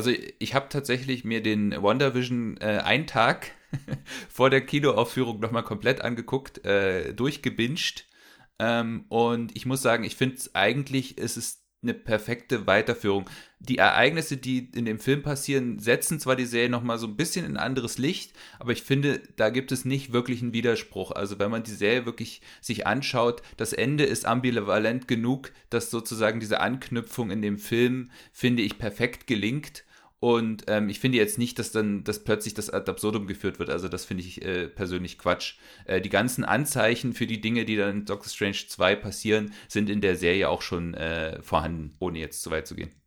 Also 0.00 0.12
ich 0.38 0.54
habe 0.54 0.70
tatsächlich 0.70 1.24
mir 1.24 1.42
den 1.42 1.72
WandaVision 1.72 2.56
äh, 2.62 2.78
einen 2.82 3.06
Tag 3.06 3.50
vor 4.30 4.48
der 4.48 4.62
Kinoaufführung 4.62 5.40
nochmal 5.40 5.62
komplett 5.62 6.00
angeguckt, 6.00 6.64
äh, 6.64 7.12
durchgebinged. 7.12 8.06
Ähm, 8.58 9.04
und 9.10 9.54
ich 9.54 9.66
muss 9.66 9.82
sagen, 9.82 10.04
ich 10.04 10.16
finde 10.16 10.36
es 10.36 10.54
eigentlich, 10.54 11.18
ist 11.18 11.36
es 11.36 11.66
eine 11.82 11.92
perfekte 11.92 12.66
Weiterführung. 12.66 13.28
Die 13.58 13.76
Ereignisse, 13.76 14.38
die 14.38 14.70
in 14.74 14.86
dem 14.86 14.98
Film 14.98 15.22
passieren, 15.22 15.78
setzen 15.78 16.18
zwar 16.18 16.34
die 16.34 16.46
Serie 16.46 16.70
nochmal 16.70 16.96
so 16.96 17.06
ein 17.06 17.16
bisschen 17.16 17.44
in 17.44 17.58
ein 17.58 17.62
anderes 17.62 17.98
Licht, 17.98 18.32
aber 18.58 18.72
ich 18.72 18.82
finde, 18.82 19.20
da 19.36 19.50
gibt 19.50 19.70
es 19.70 19.84
nicht 19.84 20.14
wirklich 20.14 20.40
einen 20.40 20.54
Widerspruch. 20.54 21.10
Also 21.10 21.38
wenn 21.38 21.50
man 21.50 21.62
die 21.62 21.72
Serie 21.72 22.06
wirklich 22.06 22.40
sich 22.62 22.86
anschaut, 22.86 23.42
das 23.58 23.74
Ende 23.74 24.04
ist 24.04 24.24
ambivalent 24.24 25.08
genug, 25.08 25.52
dass 25.68 25.90
sozusagen 25.90 26.40
diese 26.40 26.60
Anknüpfung 26.60 27.30
in 27.30 27.42
dem 27.42 27.58
Film, 27.58 28.10
finde 28.32 28.62
ich, 28.62 28.78
perfekt 28.78 29.26
gelingt. 29.26 29.84
Und 30.20 30.64
ähm, 30.68 30.90
ich 30.90 31.00
finde 31.00 31.16
jetzt 31.16 31.38
nicht, 31.38 31.58
dass 31.58 31.72
dann 31.72 32.04
dass 32.04 32.22
plötzlich 32.22 32.52
das 32.52 32.68
ad 32.68 32.90
absurdum 32.90 33.26
geführt 33.26 33.58
wird. 33.58 33.70
Also 33.70 33.88
das 33.88 34.04
finde 34.04 34.22
ich 34.22 34.42
äh, 34.42 34.68
persönlich 34.68 35.18
Quatsch. 35.18 35.54
Äh, 35.86 36.02
die 36.02 36.10
ganzen 36.10 36.44
Anzeichen 36.44 37.14
für 37.14 37.26
die 37.26 37.40
Dinge, 37.40 37.64
die 37.64 37.76
dann 37.76 37.90
in 38.00 38.04
Doctor 38.04 38.28
Strange 38.28 38.66
2 38.68 38.96
passieren, 38.96 39.54
sind 39.66 39.88
in 39.88 40.02
der 40.02 40.16
Serie 40.16 40.50
auch 40.50 40.60
schon 40.60 40.92
äh, 40.94 41.42
vorhanden, 41.42 41.94
ohne 42.00 42.18
jetzt 42.18 42.42
zu 42.42 42.50
weit 42.50 42.66
zu 42.66 42.74
gehen. 42.74 42.99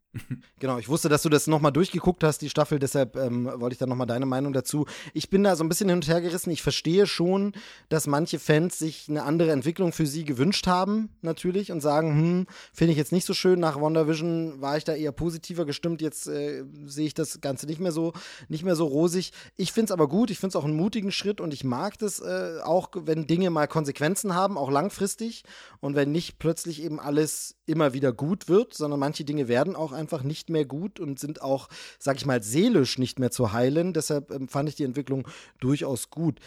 Genau, 0.60 0.78
ich 0.78 0.88
wusste, 0.88 1.10
dass 1.10 1.24
du 1.24 1.30
das 1.30 1.48
nochmal 1.48 1.72
durchgeguckt 1.72 2.24
hast, 2.24 2.40
die 2.40 2.50
Staffel, 2.50 2.80
deshalb 2.80 3.18
ähm, 3.18 3.50
wollte 3.56 3.74
ich 3.74 3.80
dann 3.80 3.90
nochmal 3.90 4.08
deine 4.08 4.26
Meinung 4.26 4.54
dazu. 4.54 4.86
Ich 5.14 5.30
bin 5.30 5.44
da 5.44 5.56
so 5.56 5.64
ein 5.64 5.70
bisschen 5.70 5.90
hin 5.90 5.98
und 5.98 6.08
her 6.08 6.22
gerissen. 6.22 6.52
Ich 6.52 6.62
verstehe 6.62 7.08
schon, 7.08 7.54
dass 7.90 8.08
manche 8.08 8.40
Fans 8.40 8.80
sich 8.80 9.10
eine 9.10 9.24
andere 9.24 9.52
Entwicklung 9.52 9.92
für 9.92 10.06
sie 10.06 10.24
gewünscht 10.24 10.68
haben, 10.68 11.10
natürlich, 11.22 11.72
und 11.72 11.82
sagen, 11.82 12.12
hm, 12.12 12.48
finde 12.72 12.92
ich 12.92 12.98
jetzt 12.98 13.12
nicht 13.12 13.26
so 13.26 13.34
schön. 13.34 13.60
Nach 13.60 13.82
WandaVision 13.82 14.62
war 14.62 14.78
ich 14.78 14.84
da 14.84 14.94
eher 14.94 15.12
positiver 15.12 15.66
gestimmt. 15.66 16.02
Jetzt 16.02 16.28
äh, 16.28 16.64
sehe 16.86 17.08
ich 17.08 17.14
das 17.14 17.42
Ganze 17.42 17.66
nicht 17.66 17.82
mehr 17.82 17.92
so, 17.92 18.14
nicht 18.48 18.64
mehr 18.64 18.76
so 18.76 18.86
rosig. 18.86 19.34
Ich 19.58 19.74
finde 19.74 19.86
es 19.86 19.92
aber 19.92 20.08
gut, 20.08 20.30
ich 20.30 20.40
finde 20.40 20.50
es 20.50 20.56
auch 20.56 20.66
einen 20.66 20.78
mutigen 20.78 21.12
Schritt 21.12 21.42
und 21.42 21.54
ich 21.54 21.64
mag 21.64 21.98
das 21.98 22.20
äh, 22.20 22.60
auch, 22.64 22.92
wenn 22.94 23.28
Dinge 23.28 23.50
mal 23.50 23.68
Konsequenzen 23.68 24.36
haben, 24.36 24.58
auch 24.58 24.72
langfristig 24.72 25.44
und 25.82 25.96
wenn 25.96 26.12
nicht 26.12 26.40
plötzlich 26.40 26.84
eben 26.84 27.00
alles 27.00 27.56
immer 27.66 27.94
wieder 27.94 28.14
gut 28.14 28.48
wird, 28.48 28.74
sondern 28.74 29.00
manche 29.00 29.26
Dinge 29.26 29.48
werden 29.48 29.76
auch 29.76 29.92
einfach 29.92 30.03
nicht 30.24 30.50
mehr 30.50 30.66
gut 30.66 31.00
und 31.00 31.20
sind 31.20 31.42
auch, 31.42 31.70
sag 32.00 32.18
ich 32.18 32.26
mal, 32.26 32.44
seelisch 32.44 32.98
nicht 32.98 33.20
mehr 33.20 33.32
zu 33.32 33.54
heilen. 33.54 33.94
Deshalb 33.94 34.32
ähm, 34.32 34.48
fand 34.48 34.70
ich 34.70 34.76
die 34.76 34.84
Entwicklung 34.84 35.28
durchaus 35.60 36.10
gut. 36.10 36.40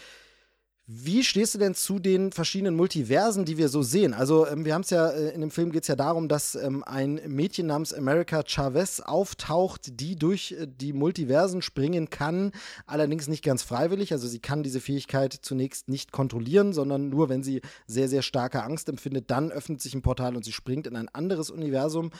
Wie 0.89 1.21
stehst 1.25 1.53
du 1.53 1.59
denn 1.59 1.75
zu 1.75 1.99
den 1.99 2.31
verschiedenen 2.31 2.77
Multiversen, 2.77 3.43
die 3.43 3.57
wir 3.57 3.67
so 3.67 3.81
sehen? 3.81 4.13
Also, 4.13 4.47
ähm, 4.47 4.63
wir 4.63 4.73
haben 4.73 4.83
es 4.83 4.89
ja, 4.89 5.09
äh, 5.09 5.33
in 5.33 5.41
dem 5.41 5.51
Film 5.51 5.73
geht 5.73 5.81
es 5.81 5.89
ja 5.89 5.97
darum, 5.97 6.29
dass 6.29 6.55
ähm, 6.55 6.81
ein 6.85 7.19
Mädchen 7.27 7.67
namens 7.67 7.93
America 7.93 8.41
Chavez 8.47 9.01
auftaucht, 9.01 9.99
die 9.99 10.15
durch 10.15 10.53
äh, 10.53 10.65
die 10.65 10.93
Multiversen 10.93 11.61
springen 11.61 12.09
kann, 12.09 12.53
allerdings 12.85 13.27
nicht 13.27 13.43
ganz 13.43 13.63
freiwillig. 13.63 14.13
Also, 14.13 14.29
sie 14.29 14.39
kann 14.39 14.63
diese 14.63 14.79
Fähigkeit 14.79 15.33
zunächst 15.33 15.89
nicht 15.89 16.13
kontrollieren, 16.13 16.71
sondern 16.71 17.09
nur, 17.09 17.27
wenn 17.27 17.43
sie 17.43 17.59
sehr, 17.85 18.07
sehr 18.07 18.21
starke 18.21 18.63
Angst 18.63 18.87
empfindet, 18.87 19.29
dann 19.29 19.51
öffnet 19.51 19.81
sich 19.81 19.93
ein 19.93 20.01
Portal 20.01 20.37
und 20.37 20.45
sie 20.45 20.53
springt 20.53 20.87
in 20.87 20.95
ein 20.95 21.09
anderes 21.09 21.49
Universum. 21.49 22.11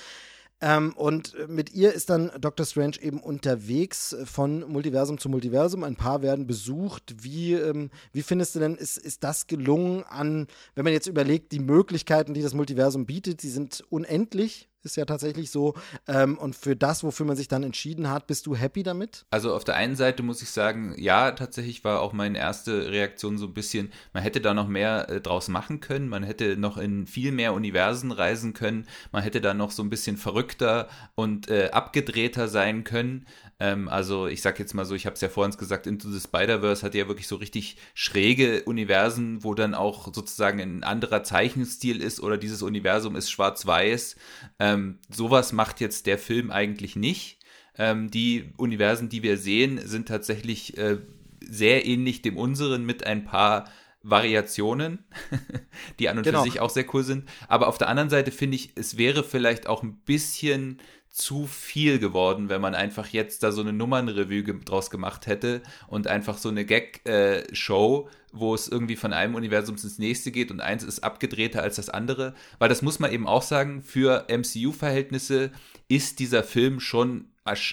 Ähm, 0.59 0.93
und 0.95 1.35
mit 1.47 1.73
ihr 1.73 1.93
ist 1.93 2.09
dann 2.09 2.31
Dr. 2.41 2.65
Strange 2.65 2.99
eben 3.01 3.19
unterwegs 3.19 4.15
von 4.25 4.61
Multiversum 4.67 5.19
zu 5.19 5.29
Multiversum. 5.29 5.83
Ein 5.83 5.95
paar 5.95 6.21
werden 6.23 6.47
besucht. 6.47 7.15
Wie, 7.21 7.53
ähm, 7.53 7.91
wie 8.11 8.23
findest 8.23 8.55
du 8.55 8.59
denn, 8.59 8.75
ist, 8.75 8.97
ist 8.97 9.23
das 9.23 9.45
gelungen 9.45 10.03
an, 10.03 10.47
wenn 10.73 10.83
man 10.83 10.93
jetzt 10.93 11.07
überlegt, 11.07 11.51
die 11.51 11.59
Möglichkeiten, 11.59 12.33
die 12.33 12.41
das 12.41 12.55
Multiversum 12.55 13.05
bietet, 13.05 13.43
die 13.43 13.49
sind 13.49 13.83
unendlich 13.89 14.67
ist 14.87 14.95
ja 14.95 15.05
tatsächlich 15.05 15.51
so. 15.51 15.75
Ähm, 16.07 16.37
und 16.37 16.55
für 16.55 16.75
das, 16.75 17.03
wofür 17.03 17.25
man 17.25 17.35
sich 17.35 17.47
dann 17.47 17.63
entschieden 17.63 18.09
hat, 18.09 18.25
bist 18.25 18.47
du 18.47 18.55
happy 18.55 18.83
damit? 18.83 19.25
Also 19.29 19.53
auf 19.53 19.63
der 19.63 19.75
einen 19.75 19.95
Seite 19.95 20.23
muss 20.23 20.41
ich 20.41 20.49
sagen, 20.49 20.95
ja, 20.97 21.31
tatsächlich 21.31 21.83
war 21.83 22.01
auch 22.01 22.13
meine 22.13 22.39
erste 22.39 22.89
Reaktion 22.89 23.37
so 23.37 23.45
ein 23.45 23.53
bisschen, 23.53 23.91
man 24.13 24.23
hätte 24.23 24.41
da 24.41 24.53
noch 24.53 24.67
mehr 24.67 25.09
äh, 25.09 25.21
draus 25.21 25.47
machen 25.47 25.79
können, 25.79 26.09
man 26.09 26.23
hätte 26.23 26.57
noch 26.57 26.77
in 26.77 27.05
viel 27.05 27.31
mehr 27.31 27.53
Universen 27.53 28.11
reisen 28.11 28.53
können, 28.53 28.87
man 29.11 29.23
hätte 29.23 29.41
da 29.41 29.53
noch 29.53 29.71
so 29.71 29.83
ein 29.83 29.89
bisschen 29.89 30.17
verrückter 30.17 30.87
und 31.15 31.49
äh, 31.49 31.69
abgedrehter 31.71 32.47
sein 32.47 32.83
können. 32.83 33.27
Ähm, 33.59 33.89
also 33.89 34.27
ich 34.27 34.41
sag 34.41 34.59
jetzt 34.59 34.73
mal 34.73 34.85
so, 34.85 34.93
ich 34.93 35.05
habe 35.05 35.15
es 35.15 35.21
ja 35.21 35.29
vorhin 35.29 35.55
gesagt, 35.57 35.87
Into 35.87 36.09
the 36.09 36.19
Spider-Verse 36.19 36.85
hat 36.85 36.93
ja 36.93 37.07
wirklich 37.07 37.27
so 37.27 37.37
richtig 37.37 37.77
schräge 37.93 38.63
Universen, 38.63 39.43
wo 39.43 39.53
dann 39.53 39.73
auch 39.73 40.13
sozusagen 40.13 40.59
ein 40.59 40.83
anderer 40.83 41.23
Zeichenstil 41.23 42.01
ist 42.01 42.19
oder 42.19 42.37
dieses 42.37 42.61
Universum 42.61 43.15
ist 43.15 43.31
schwarz-weiß. 43.31 44.15
Ähm, 44.59 44.99
sowas 45.09 45.53
macht 45.53 45.81
jetzt 45.81 46.05
der 46.05 46.19
Film 46.19 46.51
eigentlich 46.51 46.95
nicht. 46.95 47.39
Ähm, 47.77 48.11
die 48.11 48.53
Universen, 48.57 49.09
die 49.09 49.23
wir 49.23 49.37
sehen, 49.37 49.79
sind 49.83 50.07
tatsächlich 50.07 50.77
äh, 50.77 50.97
sehr 51.41 51.85
ähnlich 51.85 52.21
dem 52.21 52.37
unseren 52.37 52.85
mit 52.85 53.05
ein 53.05 53.23
paar 53.23 53.65
Variationen, 54.03 55.05
die 55.99 56.07
an 56.09 56.17
und 56.17 56.23
genau. 56.23 56.43
für 56.43 56.49
sich 56.49 56.59
auch 56.59 56.69
sehr 56.69 56.85
cool 56.93 57.03
sind. 57.03 57.27
Aber 57.47 57.67
auf 57.67 57.77
der 57.77 57.89
anderen 57.89 58.09
Seite 58.09 58.31
finde 58.31 58.55
ich, 58.55 58.71
es 58.75 58.97
wäre 58.97 59.23
vielleicht 59.23 59.67
auch 59.67 59.83
ein 59.83 59.97
bisschen 59.97 60.79
zu 61.17 61.47
viel 61.47 61.97
geworden, 61.97 62.47
wenn 62.47 62.61
man 62.61 62.75
einfach 62.75 63.07
jetzt 63.07 63.41
da 63.41 63.51
so 63.51 63.61
eine 63.61 63.73
Nummernrevue 63.73 64.43
ge 64.43 64.55
draus 64.63 64.91
gemacht 64.91 65.25
hätte 65.25 65.63
und 65.87 66.05
einfach 66.05 66.37
so 66.37 66.49
eine 66.49 66.63
Gag-Show, 66.63 68.07
äh, 68.07 68.11
wo 68.31 68.53
es 68.53 68.67
irgendwie 68.67 68.95
von 68.95 69.13
einem 69.13 69.33
Universum 69.33 69.75
ins 69.75 69.97
nächste 69.97 70.31
geht 70.31 70.51
und 70.51 70.61
eins 70.61 70.83
ist 70.83 71.03
abgedrehter 71.03 71.63
als 71.63 71.77
das 71.77 71.89
andere. 71.89 72.35
Weil 72.59 72.69
das 72.69 72.83
muss 72.83 72.99
man 72.99 73.11
eben 73.11 73.25
auch 73.25 73.41
sagen, 73.41 73.81
für 73.81 74.27
MCU-Verhältnisse 74.29 75.51
ist 75.87 76.19
dieser 76.19 76.43
Film 76.43 76.79
schon 76.79 77.29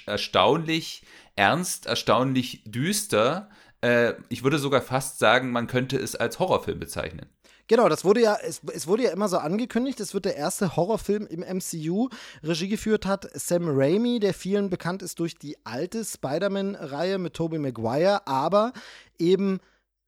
erstaunlich 0.06 1.02
ernst, 1.36 1.84
erstaunlich 1.84 2.62
düster. 2.64 3.50
Äh, 3.82 4.14
ich 4.30 4.42
würde 4.42 4.58
sogar 4.58 4.80
fast 4.80 5.18
sagen, 5.18 5.50
man 5.50 5.66
könnte 5.66 5.98
es 5.98 6.16
als 6.16 6.38
Horrorfilm 6.38 6.80
bezeichnen. 6.80 7.26
Genau, 7.66 7.88
das 7.88 8.04
wurde 8.04 8.20
ja, 8.20 8.36
es, 8.42 8.60
es, 8.74 8.86
wurde 8.86 9.04
ja 9.04 9.10
immer 9.10 9.28
so 9.28 9.38
angekündigt, 9.38 9.98
es 10.00 10.12
wird 10.12 10.26
der 10.26 10.36
erste 10.36 10.76
Horrorfilm 10.76 11.26
im 11.26 11.40
MCU. 11.40 12.10
Regie 12.42 12.68
geführt 12.68 13.06
hat 13.06 13.26
Sam 13.34 13.64
Raimi, 13.68 14.20
der 14.20 14.34
vielen 14.34 14.68
bekannt 14.68 15.02
ist 15.02 15.18
durch 15.18 15.38
die 15.38 15.56
alte 15.64 16.04
Spider-Man-Reihe 16.04 17.18
mit 17.18 17.32
Tobey 17.32 17.58
Maguire, 17.58 18.26
aber 18.26 18.74
eben 19.18 19.60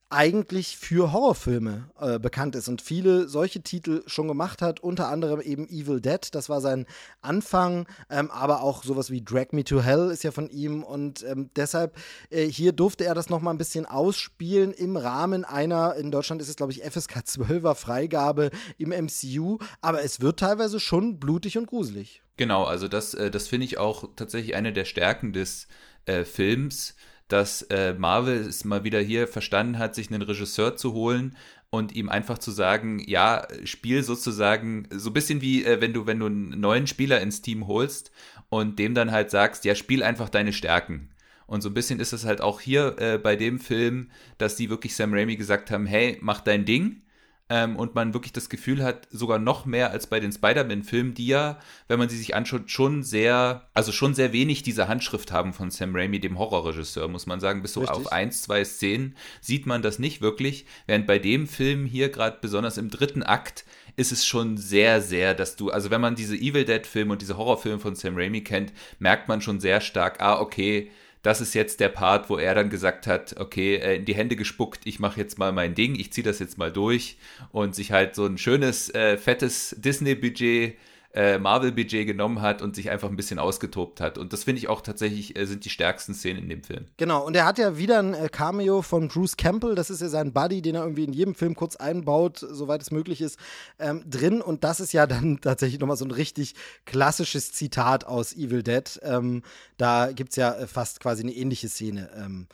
eigentlich 0.09 0.77
für 0.77 1.13
Horrorfilme 1.13 1.91
äh, 2.01 2.19
bekannt 2.19 2.55
ist 2.55 2.69
und 2.69 2.81
viele 2.81 3.29
solche 3.29 3.63
Titel 3.63 4.03
schon 4.07 4.29
gemacht 4.29 4.63
hat, 4.63 4.81
unter 4.81 5.09
anderem 5.09 5.41
eben 5.41 5.69
Evil 5.69 6.01
Dead, 6.01 6.21
das 6.33 6.49
war 6.49 6.61
sein 6.61 6.87
Anfang, 7.23 7.89
ähm, 8.09 8.31
aber 8.31 8.63
auch 8.63 8.85
sowas 8.85 9.11
wie 9.11 9.25
Drag 9.25 9.49
Me 9.51 9.65
to 9.65 9.81
Hell 9.81 10.11
ist 10.11 10.23
ja 10.23 10.31
von 10.31 10.49
ihm 10.49 10.85
und 10.85 11.25
ähm, 11.25 11.51
deshalb 11.57 11.97
äh, 12.31 12.45
hier 12.47 12.73
durfte 12.73 13.05
er 13.05 13.15
das 13.15 13.31
nochmal 13.31 13.55
ein 13.55 13.59
bisschen 13.59 13.85
ausspielen 13.85 14.73
im 14.73 14.97
Rahmen 14.97 15.45
einer, 15.45 15.97
in 15.97 16.13
Deutschland 16.13 16.41
ist 16.41 16.49
es 16.49 16.57
glaube 16.57 16.73
ich 16.73 16.83
FSK 16.83 17.19
12er 17.19 17.75
Freigabe 17.75 18.51
im 18.79 18.91
MCU, 18.91 19.59
aber 19.81 20.05
es 20.05 20.21
wird 20.21 20.39
teilweise 20.39 20.79
schon 20.79 21.19
blutig 21.19 21.59
und 21.59 21.67
gruselig. 21.67 22.23
Genau, 22.37 22.65
also 22.65 22.87
das, 22.87 23.15
äh, 23.15 23.31
das 23.31 23.49
finde 23.49 23.65
ich 23.65 23.79
auch 23.79 24.09
tatsächlich 24.15 24.55
eine 24.55 24.73
der 24.73 24.85
Stärken 24.85 25.33
des 25.33 25.67
äh, 26.05 26.25
Films, 26.25 26.95
dass 27.29 27.63
äh, 27.63 27.95
Marvel 27.95 28.39
es 28.39 28.65
mal 28.65 28.85
wieder 28.85 29.01
hier 29.01 29.27
verstanden 29.27 29.79
hat, 29.79 29.95
sich 29.95 30.11
einen 30.11 30.23
Regisseur 30.23 30.77
zu 30.77 30.93
holen 30.93 31.37
und 31.71 31.95
ihm 31.95 32.09
einfach 32.09 32.39
zu 32.39 32.51
sagen, 32.51 33.03
ja, 33.07 33.47
spiel 33.65 34.03
sozusagen 34.03 34.89
so 34.91 35.11
ein 35.11 35.15
bisschen 35.15 35.41
wie 35.41 35.65
äh, 35.65 35.81
wenn 35.81 35.93
du 35.93 36.07
wenn 36.07 36.21
du 36.21 36.27
einen 36.27 36.61
neuen 36.61 36.87
Spieler 36.87 37.21
ins 37.21 37.43
Team 37.43 37.67
holst 37.67 38.13
und 38.49 38.79
dem 38.79 38.95
dann 38.95 39.13
halt 39.13 39.31
sagst, 39.31 39.65
ja, 39.65 39.75
spiel 39.75 40.03
einfach 40.03 40.29
deine 40.29 40.53
Stärken. 40.53 41.11
Und 41.47 41.63
so 41.63 41.71
ein 41.71 41.75
bisschen 41.75 42.01
ist 42.01 42.13
es 42.13 42.25
halt 42.25 42.41
auch 42.41 42.61
hier 42.61 42.97
äh, 42.99 43.19
bei 43.19 43.37
dem 43.37 43.61
Film, 43.61 44.11
dass 44.39 44.57
die 44.57 44.69
wirklich 44.69 44.97
Sam 44.97 45.15
Raimi 45.15 45.37
gesagt 45.37 45.71
haben, 45.71 45.87
hey, 45.87 46.19
mach 46.21 46.41
dein 46.41 46.65
Ding 46.65 47.03
ähm, 47.49 47.77
und 47.77 47.95
man 47.95 48.13
wirklich 48.13 48.33
das 48.33 48.49
Gefühl 48.49 48.83
hat, 48.83 49.07
sogar 49.11 49.39
noch 49.39 49.67
mehr 49.67 49.91
als 49.91 50.09
bei 50.09 50.19
den 50.19 50.33
Spider-Man-Filmen, 50.33 51.15
die 51.15 51.29
ja, 51.29 51.59
wenn 51.87 51.99
man 51.99 52.09
sie 52.09 52.17
sich 52.17 52.35
anschaut, 52.35 52.71
schon 52.71 53.03
sehr, 53.05 53.63
also 53.73 53.93
schon 53.93 54.15
sehr 54.15 54.33
wenig 54.33 54.63
diese 54.63 54.89
Handschrift 54.89 55.31
haben 55.31 55.53
von 55.53 55.71
Sam 55.71 55.95
Raimi, 55.95 56.19
dem 56.19 56.39
Horrorregisseur, 56.39 57.09
muss 57.09 57.27
man 57.27 57.39
sagen. 57.39 57.63
Bis 57.63 57.75
so 57.75 57.81
Richtig. 57.81 57.97
auf 57.97 58.13
ein, 58.13 58.33
zwei 58.33 58.65
Szenen 58.65 59.17
sieht 59.41 59.67
man 59.67 59.83
das 59.83 59.99
nicht 59.99 60.21
wirklich. 60.21 60.67
Während 60.87 61.07
bei 61.07 61.19
dem 61.19 61.47
Film 61.47 61.87
hier 61.87 62.09
gerade 62.09 62.39
besonders 62.41 62.79
im 62.79 62.91
dritten 62.91 63.23
Akt 63.23 63.65
ist 63.97 64.13
es 64.13 64.27
schon 64.27 64.57
sehr, 64.57 65.01
sehr, 65.01 65.35
dass 65.35 65.57
du, 65.57 65.71
also 65.71 65.91
wenn 65.91 66.01
man 66.01 66.17
diese 66.17 66.37
Evil 66.37 66.65
Dead-Filme 66.65 67.13
und 67.13 67.23
diese 67.23 67.39
Horrorfilme 67.39 67.79
von 67.79 67.95
Sam 67.95 68.17
Raimi 68.17 68.43
kennt, 68.43 68.73
merkt 68.99 69.29
man 69.29 69.41
schon 69.41 69.61
sehr 69.61 69.81
stark, 69.81 70.21
ah, 70.21 70.41
okay, 70.41 70.91
das 71.27 71.41
ist 71.41 71.55
jetzt 71.55 71.81
der 71.81 71.89
Part, 71.89 72.31
wo 72.31 72.39
er 72.39 72.55
dann 72.55 72.71
gesagt 72.71 73.09
hat, 73.09 73.35
okay, 73.41 73.75
äh, 73.75 73.97
in 73.97 74.05
die 74.05 74.15
Hände 74.15 74.37
gespuckt, 74.37 74.83
ich 74.85 75.01
mache 75.01 75.19
jetzt 75.19 75.41
mal 75.41 75.51
mein 75.51 75.75
Ding, 75.75 75.97
ich 75.97 76.13
ziehe 76.13 76.25
das 76.25 76.39
jetzt 76.39 76.57
mal 76.57 76.71
durch 76.71 77.17
und 77.51 77.75
sich 77.75 77.91
halt 77.91 78.15
so 78.15 78.27
ein 78.27 78.39
schönes, 78.39 78.95
äh, 78.95 79.19
fettes 79.19 79.75
Disney-Budget 79.77 80.77
äh, 81.17 81.39
Marvel-Budget 81.39 82.07
genommen 82.07 82.43
hat 82.43 82.61
und 82.61 82.77
sich 82.77 82.91
einfach 82.91 83.09
ein 83.09 83.17
bisschen 83.17 83.39
ausgetobt 83.39 84.03
hat. 84.03 84.19
Und 84.19 84.35
das 84.35 84.45
finde 84.45 84.59
ich 84.59 84.69
auch 84.69 84.83
tatsächlich, 84.83 85.37
äh, 85.37 85.47
sind 85.47 85.65
die 85.65 85.71
stärksten 85.71 86.13
Szenen 86.13 86.43
in 86.43 86.49
dem 86.51 86.63
Film. 86.63 86.85
Genau, 86.99 87.25
und 87.25 87.35
er 87.35 87.47
hat 87.47 87.57
ja 87.57 87.79
wieder 87.79 87.99
ein 88.01 88.13
äh, 88.13 88.29
Cameo 88.29 88.83
von 88.83 89.09
Bruce 89.09 89.39
Campbell, 89.39 89.75
das 89.75 89.89
ist 89.89 90.03
ja 90.03 90.09
sein 90.09 90.35
Buddy, 90.35 90.61
den 90.61 90.75
er 90.75 90.83
irgendwie 90.83 91.05
in 91.05 91.15
jedem 91.15 91.35
Film 91.35 91.57
kurz 91.57 91.75
einbaut, 91.77 92.39
soweit 92.39 92.83
es 92.83 92.91
möglich 92.91 93.23
ist, 93.23 93.39
ähm, 93.79 94.05
drin. 94.07 94.43
Und 94.43 94.63
das 94.63 94.79
ist 94.79 94.93
ja 94.93 95.07
dann 95.07 95.41
tatsächlich 95.41 95.81
nochmal 95.81 95.97
so 95.97 96.05
ein 96.05 96.11
richtig 96.11 96.55
klassisches 96.85 97.51
Zitat 97.53 98.05
aus 98.05 98.35
Evil 98.35 98.63
Dead. 98.63 99.01
Ähm, 99.03 99.43
da 99.79 100.13
gibt 100.13 100.31
es 100.31 100.37
ja 100.37 100.53
äh, 100.53 100.67
fast 100.67 101.01
quasi 101.01 101.23
eine 101.23 101.33
ähnliche 101.33 101.71
Szene. 101.71 102.11
Ähm, 102.15 102.47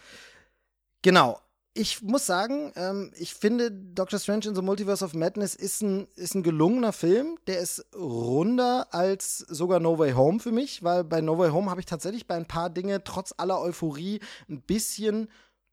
genau, 1.03 1.41
ich 1.75 2.03
muss 2.03 2.27
sagen, 2.27 2.73
ähm, 2.77 3.13
ich 3.17 3.35
finde 3.35 3.71
Doctor 3.71 4.19
Strange 4.19 4.47
in 4.47 4.55
the 4.55 4.63
Multiverse 4.63 5.05
of 5.05 5.15
Madness 5.15 5.55
ist 5.55 5.81
ein, 5.83 6.07
ist 6.17 6.35
ein 6.35 6.43
gelungener 6.43 6.93
Film. 6.93 7.39
Der 7.47 7.61
ist 7.61 7.87
runder 7.97 8.89
als 8.91 9.39
sogar 9.39 9.81
No 9.81 9.99
Way 9.99 10.13
Home 10.13 10.39
für 10.39 10.53
mich, 10.53 10.83
weil 10.83 11.03
bei 11.03 11.23
No 11.23 11.39
Way 11.39 11.51
Home 11.51 11.71
habe 11.71 11.81
ich 11.81 11.87
tatsächlich 11.87 12.27
bei 12.27 12.35
ein 12.35 12.47
paar 12.47 12.69
Dinge 12.69 13.05
trotz 13.05 13.35
aller 13.39 13.61
Euphorie 13.61 14.21
ein 14.51 14.61
bisschen 14.61 15.29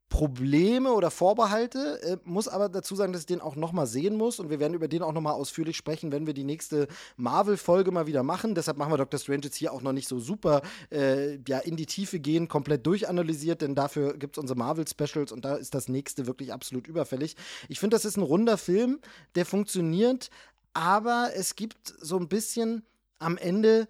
Probleme 0.10 0.92
oder 0.94 1.12
Vorbehalte, 1.12 2.02
äh, 2.02 2.18
muss 2.24 2.48
aber 2.48 2.68
dazu 2.68 2.96
sagen, 2.96 3.14
dass 3.14 3.22
ich 3.22 3.28
den 3.28 3.42
auch 3.42 3.56
nochmal 3.56 3.86
sehen 3.86 4.18
muss 4.18 4.40
und 4.40 4.50
wir 4.50 4.60
werden 4.60 4.74
über 4.74 4.88
den 4.88 5.04
auch 5.04 5.14
nochmal 5.14 5.34
ausführlich 5.34 5.78
sprechen, 5.78 6.12
wenn 6.12 6.26
wir 6.26 6.34
die 6.34 6.44
nächste 6.44 6.88
Marvel-Folge 7.16 7.92
mal 7.92 8.08
wieder 8.08 8.24
machen. 8.24 8.56
Deshalb 8.56 8.78
machen 8.78 8.92
wir 8.92 8.98
Dr. 8.98 9.20
Strange 9.20 9.44
jetzt 9.44 9.56
hier 9.56 9.72
auch 9.72 9.82
noch 9.82 9.94
nicht 9.94 10.08
so 10.08 10.20
super 10.20 10.62
äh, 10.92 11.38
ja, 11.48 11.60
in 11.60 11.76
die 11.76 11.86
Tiefe 11.86 12.20
gehen, 12.20 12.48
komplett 12.48 12.86
durchanalysiert, 12.88 13.62
denn 13.62 13.76
dafür 13.76 14.18
gibt 14.18 14.36
es 14.36 14.42
unsere 14.42 14.58
Marvel-Specials 14.58 15.32
und 15.32 15.46
da 15.46 15.56
ist 15.56 15.76
das 15.76 15.88
nächste 15.88 16.26
wirklich 16.26 16.52
absolut 16.52 16.88
überfällig. 16.88 17.36
Ich 17.68 17.80
finde, 17.80 17.96
das 17.96 18.06
ist 18.06 18.18
ein 18.18 18.24
runder 18.24 18.58
Film, 18.58 19.00
der 19.36 19.46
funktioniert, 19.46 20.32
aber 20.74 21.30
es 21.36 21.56
gibt 21.56 21.94
so 22.00 22.18
ein 22.18 22.28
bisschen 22.28 22.84
am 23.20 23.38
Ende 23.38 23.88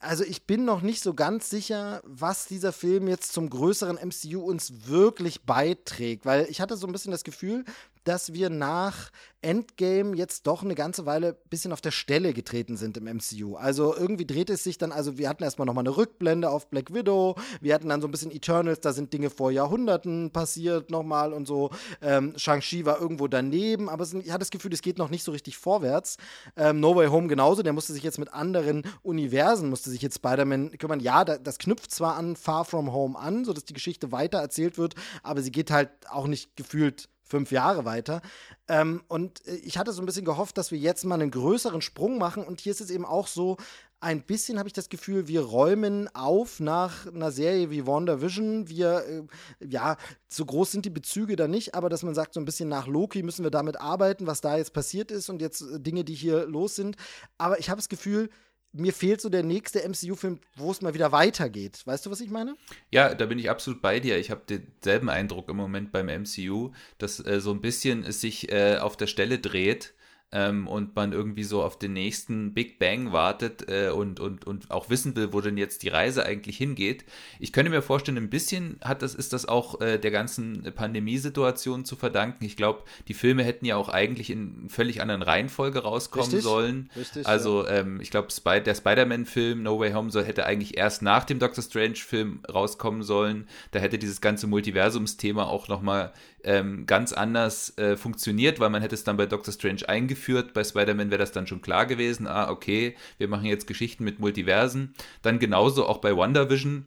also 0.00 0.24
ich 0.24 0.46
bin 0.46 0.64
noch 0.64 0.80
nicht 0.80 1.02
so 1.02 1.12
ganz 1.12 1.50
sicher, 1.50 2.00
was 2.04 2.46
dieser 2.46 2.72
Film 2.72 3.06
jetzt 3.06 3.32
zum 3.32 3.50
größeren 3.50 3.96
MCU 3.96 4.40
uns 4.40 4.86
wirklich 4.88 5.42
beiträgt, 5.42 6.24
weil 6.24 6.46
ich 6.48 6.62
hatte 6.62 6.76
so 6.76 6.86
ein 6.86 6.92
bisschen 6.92 7.12
das 7.12 7.22
Gefühl, 7.22 7.66
dass 8.04 8.32
wir 8.32 8.50
nach 8.50 9.10
Endgame 9.42 10.16
jetzt 10.16 10.46
doch 10.46 10.62
eine 10.62 10.74
ganze 10.74 11.06
Weile 11.06 11.28
ein 11.28 11.48
bisschen 11.48 11.72
auf 11.72 11.80
der 11.80 11.92
Stelle 11.92 12.34
getreten 12.34 12.76
sind 12.76 12.96
im 12.96 13.04
MCU. 13.04 13.56
Also 13.56 13.96
irgendwie 13.96 14.26
dreht 14.26 14.50
es 14.50 14.64
sich 14.64 14.76
dann, 14.76 14.92
also 14.92 15.16
wir 15.16 15.28
hatten 15.28 15.42
erstmal 15.42 15.66
nochmal 15.66 15.82
eine 15.82 15.96
Rückblende 15.96 16.50
auf 16.50 16.68
Black 16.68 16.92
Widow, 16.92 17.36
wir 17.60 17.74
hatten 17.74 17.88
dann 17.88 18.02
so 18.02 18.08
ein 18.08 18.10
bisschen 18.10 18.30
Eternals, 18.30 18.80
da 18.80 18.92
sind 18.92 19.12
Dinge 19.12 19.30
vor 19.30 19.50
Jahrhunderten 19.50 20.30
passiert 20.30 20.90
nochmal 20.90 21.32
und 21.32 21.46
so. 21.46 21.70
Ähm, 22.02 22.34
Shang-Chi 22.36 22.84
war 22.84 23.00
irgendwo 23.00 23.28
daneben, 23.28 23.88
aber 23.88 24.02
es, 24.02 24.12
ich 24.12 24.30
hatte 24.30 24.40
das 24.40 24.50
Gefühl, 24.50 24.72
es 24.74 24.82
geht 24.82 24.98
noch 24.98 25.10
nicht 25.10 25.24
so 25.24 25.32
richtig 25.32 25.56
vorwärts. 25.56 26.18
Ähm, 26.56 26.80
no 26.80 26.94
Way 26.94 27.08
Home 27.08 27.28
genauso, 27.28 27.62
der 27.62 27.72
musste 27.72 27.92
sich 27.92 28.02
jetzt 28.02 28.18
mit 28.18 28.32
anderen 28.32 28.82
Universen, 29.02 29.70
musste 29.70 29.90
sich 29.90 30.02
jetzt 30.02 30.16
Spider-Man 30.16 30.76
kümmern. 30.78 31.00
Ja, 31.00 31.24
das 31.24 31.58
knüpft 31.58 31.90
zwar 31.90 32.16
an 32.16 32.36
Far 32.36 32.64
From 32.64 32.92
Home 32.92 33.18
an, 33.18 33.44
sodass 33.44 33.64
die 33.64 33.74
Geschichte 33.74 34.12
weiter 34.12 34.38
erzählt 34.38 34.76
wird, 34.76 34.94
aber 35.22 35.40
sie 35.40 35.50
geht 35.50 35.70
halt 35.70 35.90
auch 36.10 36.26
nicht 36.26 36.56
gefühlt 36.56 37.08
fünf 37.30 37.52
Jahre 37.52 37.84
weiter. 37.84 38.20
Ähm, 38.68 39.02
und 39.08 39.46
äh, 39.46 39.54
ich 39.56 39.78
hatte 39.78 39.92
so 39.92 40.02
ein 40.02 40.06
bisschen 40.06 40.24
gehofft, 40.24 40.58
dass 40.58 40.70
wir 40.70 40.78
jetzt 40.78 41.04
mal 41.04 41.14
einen 41.14 41.30
größeren 41.30 41.80
Sprung 41.80 42.18
machen. 42.18 42.44
Und 42.44 42.60
hier 42.60 42.72
ist 42.72 42.80
es 42.80 42.90
eben 42.90 43.06
auch 43.06 43.26
so, 43.26 43.56
ein 44.02 44.22
bisschen 44.22 44.58
habe 44.58 44.66
ich 44.66 44.72
das 44.72 44.88
Gefühl, 44.88 45.28
wir 45.28 45.42
räumen 45.42 46.08
auf 46.14 46.58
nach 46.58 47.06
einer 47.06 47.30
Serie 47.30 47.70
wie 47.70 47.86
WandaVision. 47.86 48.68
Wir, 48.68 49.04
äh, 49.06 49.66
ja, 49.66 49.96
so 50.28 50.44
groß 50.46 50.72
sind 50.72 50.86
die 50.86 50.90
Bezüge 50.90 51.36
da 51.36 51.46
nicht, 51.46 51.74
aber 51.74 51.90
dass 51.90 52.02
man 52.02 52.14
sagt, 52.14 52.34
so 52.34 52.40
ein 52.40 52.46
bisschen 52.46 52.68
nach 52.68 52.86
Loki 52.86 53.22
müssen 53.22 53.44
wir 53.44 53.50
damit 53.50 53.78
arbeiten, 53.78 54.26
was 54.26 54.40
da 54.40 54.56
jetzt 54.56 54.72
passiert 54.72 55.10
ist 55.10 55.28
und 55.28 55.42
jetzt 55.42 55.60
äh, 55.60 55.78
Dinge, 55.80 56.04
die 56.04 56.14
hier 56.14 56.46
los 56.46 56.76
sind. 56.76 56.96
Aber 57.36 57.58
ich 57.58 57.68
habe 57.68 57.78
das 57.78 57.90
Gefühl, 57.90 58.30
mir 58.72 58.92
fehlt 58.92 59.20
so 59.20 59.28
der 59.28 59.42
nächste 59.42 59.86
MCU-Film, 59.86 60.38
wo 60.56 60.70
es 60.70 60.80
mal 60.80 60.94
wieder 60.94 61.12
weitergeht. 61.12 61.82
Weißt 61.84 62.06
du, 62.06 62.10
was 62.10 62.20
ich 62.20 62.30
meine? 62.30 62.56
Ja, 62.90 63.14
da 63.14 63.26
bin 63.26 63.38
ich 63.38 63.50
absolut 63.50 63.82
bei 63.82 64.00
dir. 64.00 64.18
Ich 64.18 64.30
habe 64.30 64.42
denselben 64.48 65.08
Eindruck 65.08 65.48
im 65.48 65.56
Moment 65.56 65.92
beim 65.92 66.06
MCU, 66.06 66.72
dass 66.98 67.24
äh, 67.24 67.40
so 67.40 67.52
ein 67.52 67.60
bisschen 67.60 68.04
es 68.04 68.20
sich 68.20 68.50
äh, 68.52 68.78
auf 68.78 68.96
der 68.96 69.06
Stelle 69.06 69.38
dreht 69.38 69.94
ähm, 70.32 70.68
und 70.68 70.94
man 70.94 71.12
irgendwie 71.12 71.42
so 71.42 71.62
auf 71.62 71.78
den 71.78 71.92
nächsten 71.92 72.54
Big 72.54 72.78
Bang 72.78 73.12
wartet 73.12 73.68
äh, 73.68 73.90
und, 73.90 74.20
und, 74.20 74.46
und 74.46 74.70
auch 74.70 74.88
wissen 74.88 75.16
will, 75.16 75.32
wo 75.32 75.40
denn 75.40 75.56
jetzt 75.56 75.82
die 75.82 75.88
Reise 75.88 76.24
eigentlich 76.24 76.56
hingeht. 76.56 77.04
Ich 77.40 77.52
könnte 77.52 77.70
mir 77.70 77.82
vorstellen, 77.82 78.16
ein 78.16 78.30
bisschen 78.30 78.78
hat 78.82 79.02
das, 79.02 79.14
ist 79.14 79.32
das 79.32 79.46
auch 79.46 79.80
äh, 79.80 79.98
der 79.98 80.10
ganzen 80.10 80.72
Pandemiesituation 80.74 81.84
zu 81.84 81.96
verdanken. 81.96 82.44
Ich 82.44 82.56
glaube, 82.56 82.84
die 83.08 83.14
Filme 83.14 83.42
hätten 83.42 83.64
ja 83.64 83.76
auch 83.76 83.88
eigentlich 83.88 84.30
in 84.30 84.68
völlig 84.68 85.02
anderen 85.02 85.22
Reihenfolge 85.22 85.80
rauskommen 85.80 86.26
Richtig. 86.26 86.44
sollen. 86.44 86.90
Richtig, 86.96 87.26
also 87.26 87.64
ja. 87.64 87.80
ähm, 87.80 88.00
ich 88.00 88.10
glaube, 88.10 88.30
Spy 88.30 88.60
der 88.60 88.74
Spider-Man-Film 88.74 89.62
No 89.62 89.80
Way 89.80 89.92
Home 89.92 90.10
soll, 90.10 90.24
hätte 90.24 90.46
eigentlich 90.46 90.76
erst 90.76 91.02
nach 91.02 91.24
dem 91.24 91.40
Doctor 91.40 91.64
Strange-Film 91.64 92.40
rauskommen 92.52 93.02
sollen. 93.02 93.48
Da 93.72 93.80
hätte 93.80 93.98
dieses 93.98 94.20
ganze 94.20 94.46
Multiversumsthema 94.46 95.44
auch 95.44 95.66
nochmal 95.66 96.12
ähm, 96.44 96.86
ganz 96.86 97.12
anders 97.12 97.76
äh, 97.78 97.96
funktioniert, 97.96 98.60
weil 98.60 98.70
man 98.70 98.82
hätte 98.82 98.94
es 98.94 99.04
dann 99.04 99.16
bei 99.16 99.26
Doctor 99.26 99.52
Strange 99.52 99.88
eingeführt. 99.88 100.52
Bei 100.52 100.64
Spider-Man 100.64 101.10
wäre 101.10 101.18
das 101.18 101.32
dann 101.32 101.46
schon 101.46 101.62
klar 101.62 101.86
gewesen. 101.86 102.26
Ah, 102.26 102.50
okay, 102.50 102.96
wir 103.18 103.28
machen 103.28 103.46
jetzt 103.46 103.66
Geschichten 103.66 104.04
mit 104.04 104.18
Multiversen. 104.18 104.94
Dann 105.22 105.38
genauso 105.38 105.86
auch 105.86 105.98
bei 105.98 106.16
WandaVision 106.16 106.86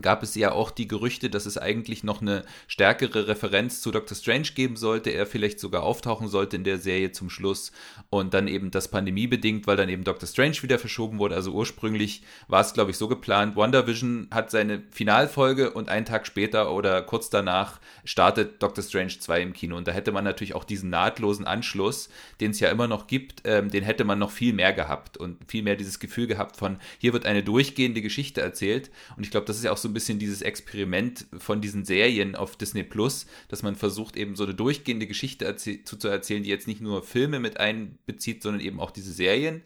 gab 0.00 0.22
es 0.22 0.34
ja 0.34 0.52
auch 0.52 0.70
die 0.70 0.88
Gerüchte, 0.88 1.28
dass 1.28 1.44
es 1.44 1.58
eigentlich 1.58 2.02
noch 2.02 2.22
eine 2.22 2.46
stärkere 2.66 3.28
Referenz 3.28 3.82
zu 3.82 3.90
Doctor 3.90 4.16
Strange 4.16 4.48
geben 4.54 4.76
sollte, 4.76 5.10
er 5.10 5.26
vielleicht 5.26 5.60
sogar 5.60 5.82
auftauchen 5.82 6.28
sollte 6.28 6.56
in 6.56 6.64
der 6.64 6.78
Serie 6.78 7.12
zum 7.12 7.28
Schluss 7.28 7.72
und 8.08 8.32
dann 8.32 8.48
eben 8.48 8.70
das 8.70 8.88
Pandemie 8.88 9.26
bedingt, 9.26 9.66
weil 9.66 9.76
dann 9.76 9.90
eben 9.90 10.04
Doctor 10.04 10.26
Strange 10.26 10.62
wieder 10.62 10.78
verschoben 10.78 11.18
wurde. 11.18 11.34
Also 11.34 11.52
ursprünglich 11.52 12.22
war 12.48 12.62
es, 12.62 12.72
glaube 12.72 12.90
ich, 12.90 12.96
so 12.96 13.06
geplant. 13.06 13.54
WandaVision 13.54 14.28
hat 14.30 14.50
seine 14.50 14.82
Finalfolge 14.92 15.72
und 15.72 15.90
einen 15.90 16.06
Tag 16.06 16.26
später 16.26 16.72
oder 16.72 17.02
kurz 17.02 17.28
danach 17.28 17.78
startet 18.06 18.62
Doctor 18.62 18.82
Strange 18.82 19.18
2 19.18 19.42
im 19.42 19.52
Kino 19.52 19.76
und 19.76 19.86
da 19.86 19.92
hätte 19.92 20.12
man 20.12 20.24
natürlich 20.24 20.54
auch 20.54 20.64
diesen 20.64 20.88
nahtlosen 20.88 21.46
Anschluss, 21.46 22.08
den 22.40 22.52
es 22.52 22.60
ja 22.60 22.70
immer 22.70 22.88
noch 22.88 23.08
gibt, 23.08 23.42
ähm, 23.44 23.70
den 23.70 23.84
hätte 23.84 24.04
man 24.04 24.18
noch 24.18 24.30
viel 24.30 24.54
mehr 24.54 24.72
gehabt 24.72 25.18
und 25.18 25.36
viel 25.48 25.62
mehr 25.62 25.76
dieses 25.76 26.00
Gefühl 26.00 26.26
gehabt 26.26 26.56
von, 26.56 26.78
hier 26.98 27.12
wird 27.12 27.26
eine 27.26 27.42
durchgehende 27.42 28.00
Geschichte 28.00 28.40
erzählt 28.40 28.90
und 29.18 29.24
ich 29.24 29.30
glaube, 29.30 29.44
das 29.44 29.58
ist 29.58 29.64
ja 29.64 29.72
auch 29.72 29.81
so 29.82 29.88
ein 29.88 29.94
bisschen 29.94 30.18
dieses 30.18 30.42
Experiment 30.42 31.26
von 31.36 31.60
diesen 31.60 31.84
Serien 31.84 32.34
auf 32.36 32.56
Disney 32.56 32.82
Plus, 32.82 33.26
dass 33.48 33.62
man 33.62 33.76
versucht, 33.76 34.16
eben 34.16 34.36
so 34.36 34.44
eine 34.44 34.54
durchgehende 34.54 35.06
Geschichte 35.06 35.56
zu, 35.56 35.82
zu 35.82 36.08
erzählen, 36.08 36.42
die 36.42 36.50
jetzt 36.50 36.68
nicht 36.68 36.80
nur 36.80 37.02
Filme 37.02 37.40
mit 37.40 37.58
einbezieht, 37.58 38.42
sondern 38.42 38.60
eben 38.60 38.80
auch 38.80 38.90
diese 38.90 39.12
Serien. 39.12 39.62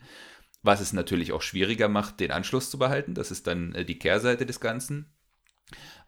Was 0.63 0.81
es 0.81 0.93
natürlich 0.93 1.33
auch 1.33 1.43
schwieriger 1.43 1.89
macht, 1.89 2.19
den 2.19 2.33
Anschluss 2.33 2.71
zu 2.71 2.79
behalten. 2.79 3.15
Das 3.15 3.31
ist 3.31 3.47
dann 3.47 3.75
äh, 3.75 3.85
die 3.85 3.99
Kehrseite 3.99 4.47
des 4.47 4.59
Ganzen. 4.59 5.07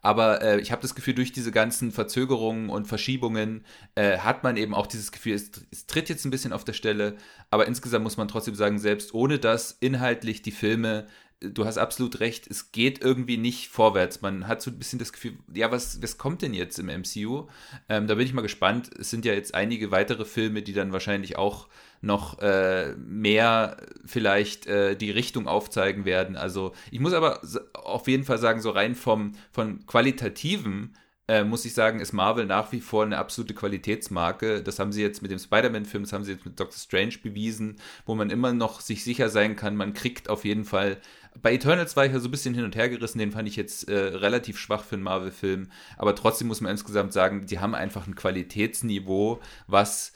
Aber 0.01 0.41
äh, 0.41 0.61
ich 0.61 0.71
habe 0.71 0.81
das 0.81 0.95
Gefühl, 0.95 1.13
durch 1.13 1.33
diese 1.33 1.51
ganzen 1.51 1.91
Verzögerungen 1.91 2.69
und 2.69 2.87
Verschiebungen 2.87 3.65
äh, 3.95 4.17
hat 4.19 4.43
man 4.43 4.55
eben 4.55 4.73
auch 4.73 4.87
dieses 4.87 5.11
Gefühl, 5.11 5.33
es, 5.33 5.51
es, 5.71 5.87
tritt 5.87 6.07
jetzt 6.07 6.25
ein 6.25 6.31
bisschen 6.31 6.53
auf 6.53 6.63
der 6.63 6.73
Stelle. 6.73 7.17
Aber 7.49 7.67
insgesamt 7.67 8.03
muss 8.03 8.17
man 8.17 8.29
trotzdem 8.29 8.55
sagen, 8.55 8.79
selbst 8.79 9.13
ohne 9.13 9.39
das 9.39 9.71
inhaltlich 9.79 10.41
die 10.41 10.51
Filme 10.51 11.07
du 11.41 11.65
hast 11.65 11.77
absolut 11.77 12.19
recht, 12.19 12.47
es 12.49 12.71
geht 12.71 13.01
irgendwie 13.01 13.37
nicht 13.37 13.69
vorwärts. 13.69 14.21
Man 14.21 14.47
hat 14.47 14.61
so 14.61 14.71
ein 14.71 14.77
bisschen 14.77 14.99
das 14.99 15.13
Gefühl, 15.13 15.37
ja, 15.53 15.71
was, 15.71 16.01
was 16.01 16.17
kommt 16.17 16.41
denn 16.41 16.53
jetzt 16.53 16.79
im 16.79 16.87
MCU? 16.87 17.47
Ähm, 17.87 18.07
da 18.07 18.15
bin 18.15 18.25
ich 18.25 18.33
mal 18.33 18.41
gespannt. 18.41 18.89
Es 18.99 19.09
sind 19.09 19.25
ja 19.25 19.33
jetzt 19.33 19.55
einige 19.55 19.91
weitere 19.91 20.25
Filme, 20.25 20.61
die 20.61 20.73
dann 20.73 20.91
wahrscheinlich 20.91 21.37
auch 21.37 21.67
noch 22.01 22.39
äh, 22.39 22.93
mehr 22.97 23.77
vielleicht 24.05 24.67
äh, 24.67 24.95
die 24.95 25.11
Richtung 25.11 25.47
aufzeigen 25.47 26.05
werden. 26.05 26.35
Also 26.35 26.73
ich 26.91 26.99
muss 26.99 27.13
aber 27.13 27.41
auf 27.73 28.07
jeden 28.07 28.23
Fall 28.23 28.37
sagen, 28.37 28.61
so 28.61 28.69
rein 28.71 28.95
vom 28.95 29.33
von 29.51 29.85
qualitativen 29.85 30.95
äh, 31.29 31.43
muss 31.43 31.63
ich 31.63 31.75
sagen, 31.75 31.99
ist 31.99 32.11
Marvel 32.11 32.47
nach 32.47 32.71
wie 32.71 32.81
vor 32.81 33.03
eine 33.03 33.19
absolute 33.19 33.53
Qualitätsmarke. 33.53 34.63
Das 34.63 34.79
haben 34.79 34.91
sie 34.91 35.03
jetzt 35.03 35.21
mit 35.21 35.29
dem 35.29 35.37
Spider-Man-Film, 35.37 36.03
das 36.03 36.11
haben 36.11 36.23
sie 36.23 36.31
jetzt 36.31 36.43
mit 36.43 36.59
Doctor 36.59 36.79
Strange 36.79 37.19
bewiesen, 37.21 37.75
wo 38.07 38.15
man 38.15 38.31
immer 38.31 38.51
noch 38.51 38.81
sich 38.81 39.03
sicher 39.03 39.29
sein 39.29 39.55
kann, 39.55 39.75
man 39.75 39.93
kriegt 39.93 40.27
auf 40.27 40.43
jeden 40.43 40.65
Fall. 40.65 40.97
Bei 41.41 41.53
Eternals 41.53 41.95
war 41.95 42.05
ich 42.05 42.11
ja 42.11 42.19
so 42.19 42.27
ein 42.27 42.31
bisschen 42.31 42.53
hin 42.53 42.65
und 42.65 42.75
her 42.75 42.89
gerissen, 42.89 43.19
den 43.19 43.31
fand 43.31 43.47
ich 43.47 43.55
jetzt 43.55 43.87
äh, 43.87 43.95
relativ 43.97 44.57
schwach 44.57 44.83
für 44.83 44.95
einen 44.95 45.03
Marvel-Film. 45.03 45.71
Aber 45.97 46.15
trotzdem 46.15 46.47
muss 46.47 46.61
man 46.61 46.71
insgesamt 46.71 47.13
sagen, 47.13 47.45
die 47.45 47.59
haben 47.59 47.75
einfach 47.75 48.07
ein 48.07 48.15
Qualitätsniveau, 48.15 49.39
was, 49.67 50.13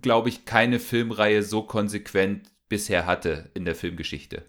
glaube 0.00 0.28
ich, 0.28 0.44
keine 0.44 0.80
Filmreihe 0.80 1.42
so 1.42 1.62
konsequent 1.62 2.50
bisher 2.68 3.06
hatte 3.06 3.50
in 3.54 3.64
der 3.64 3.74
Filmgeschichte. 3.74 4.44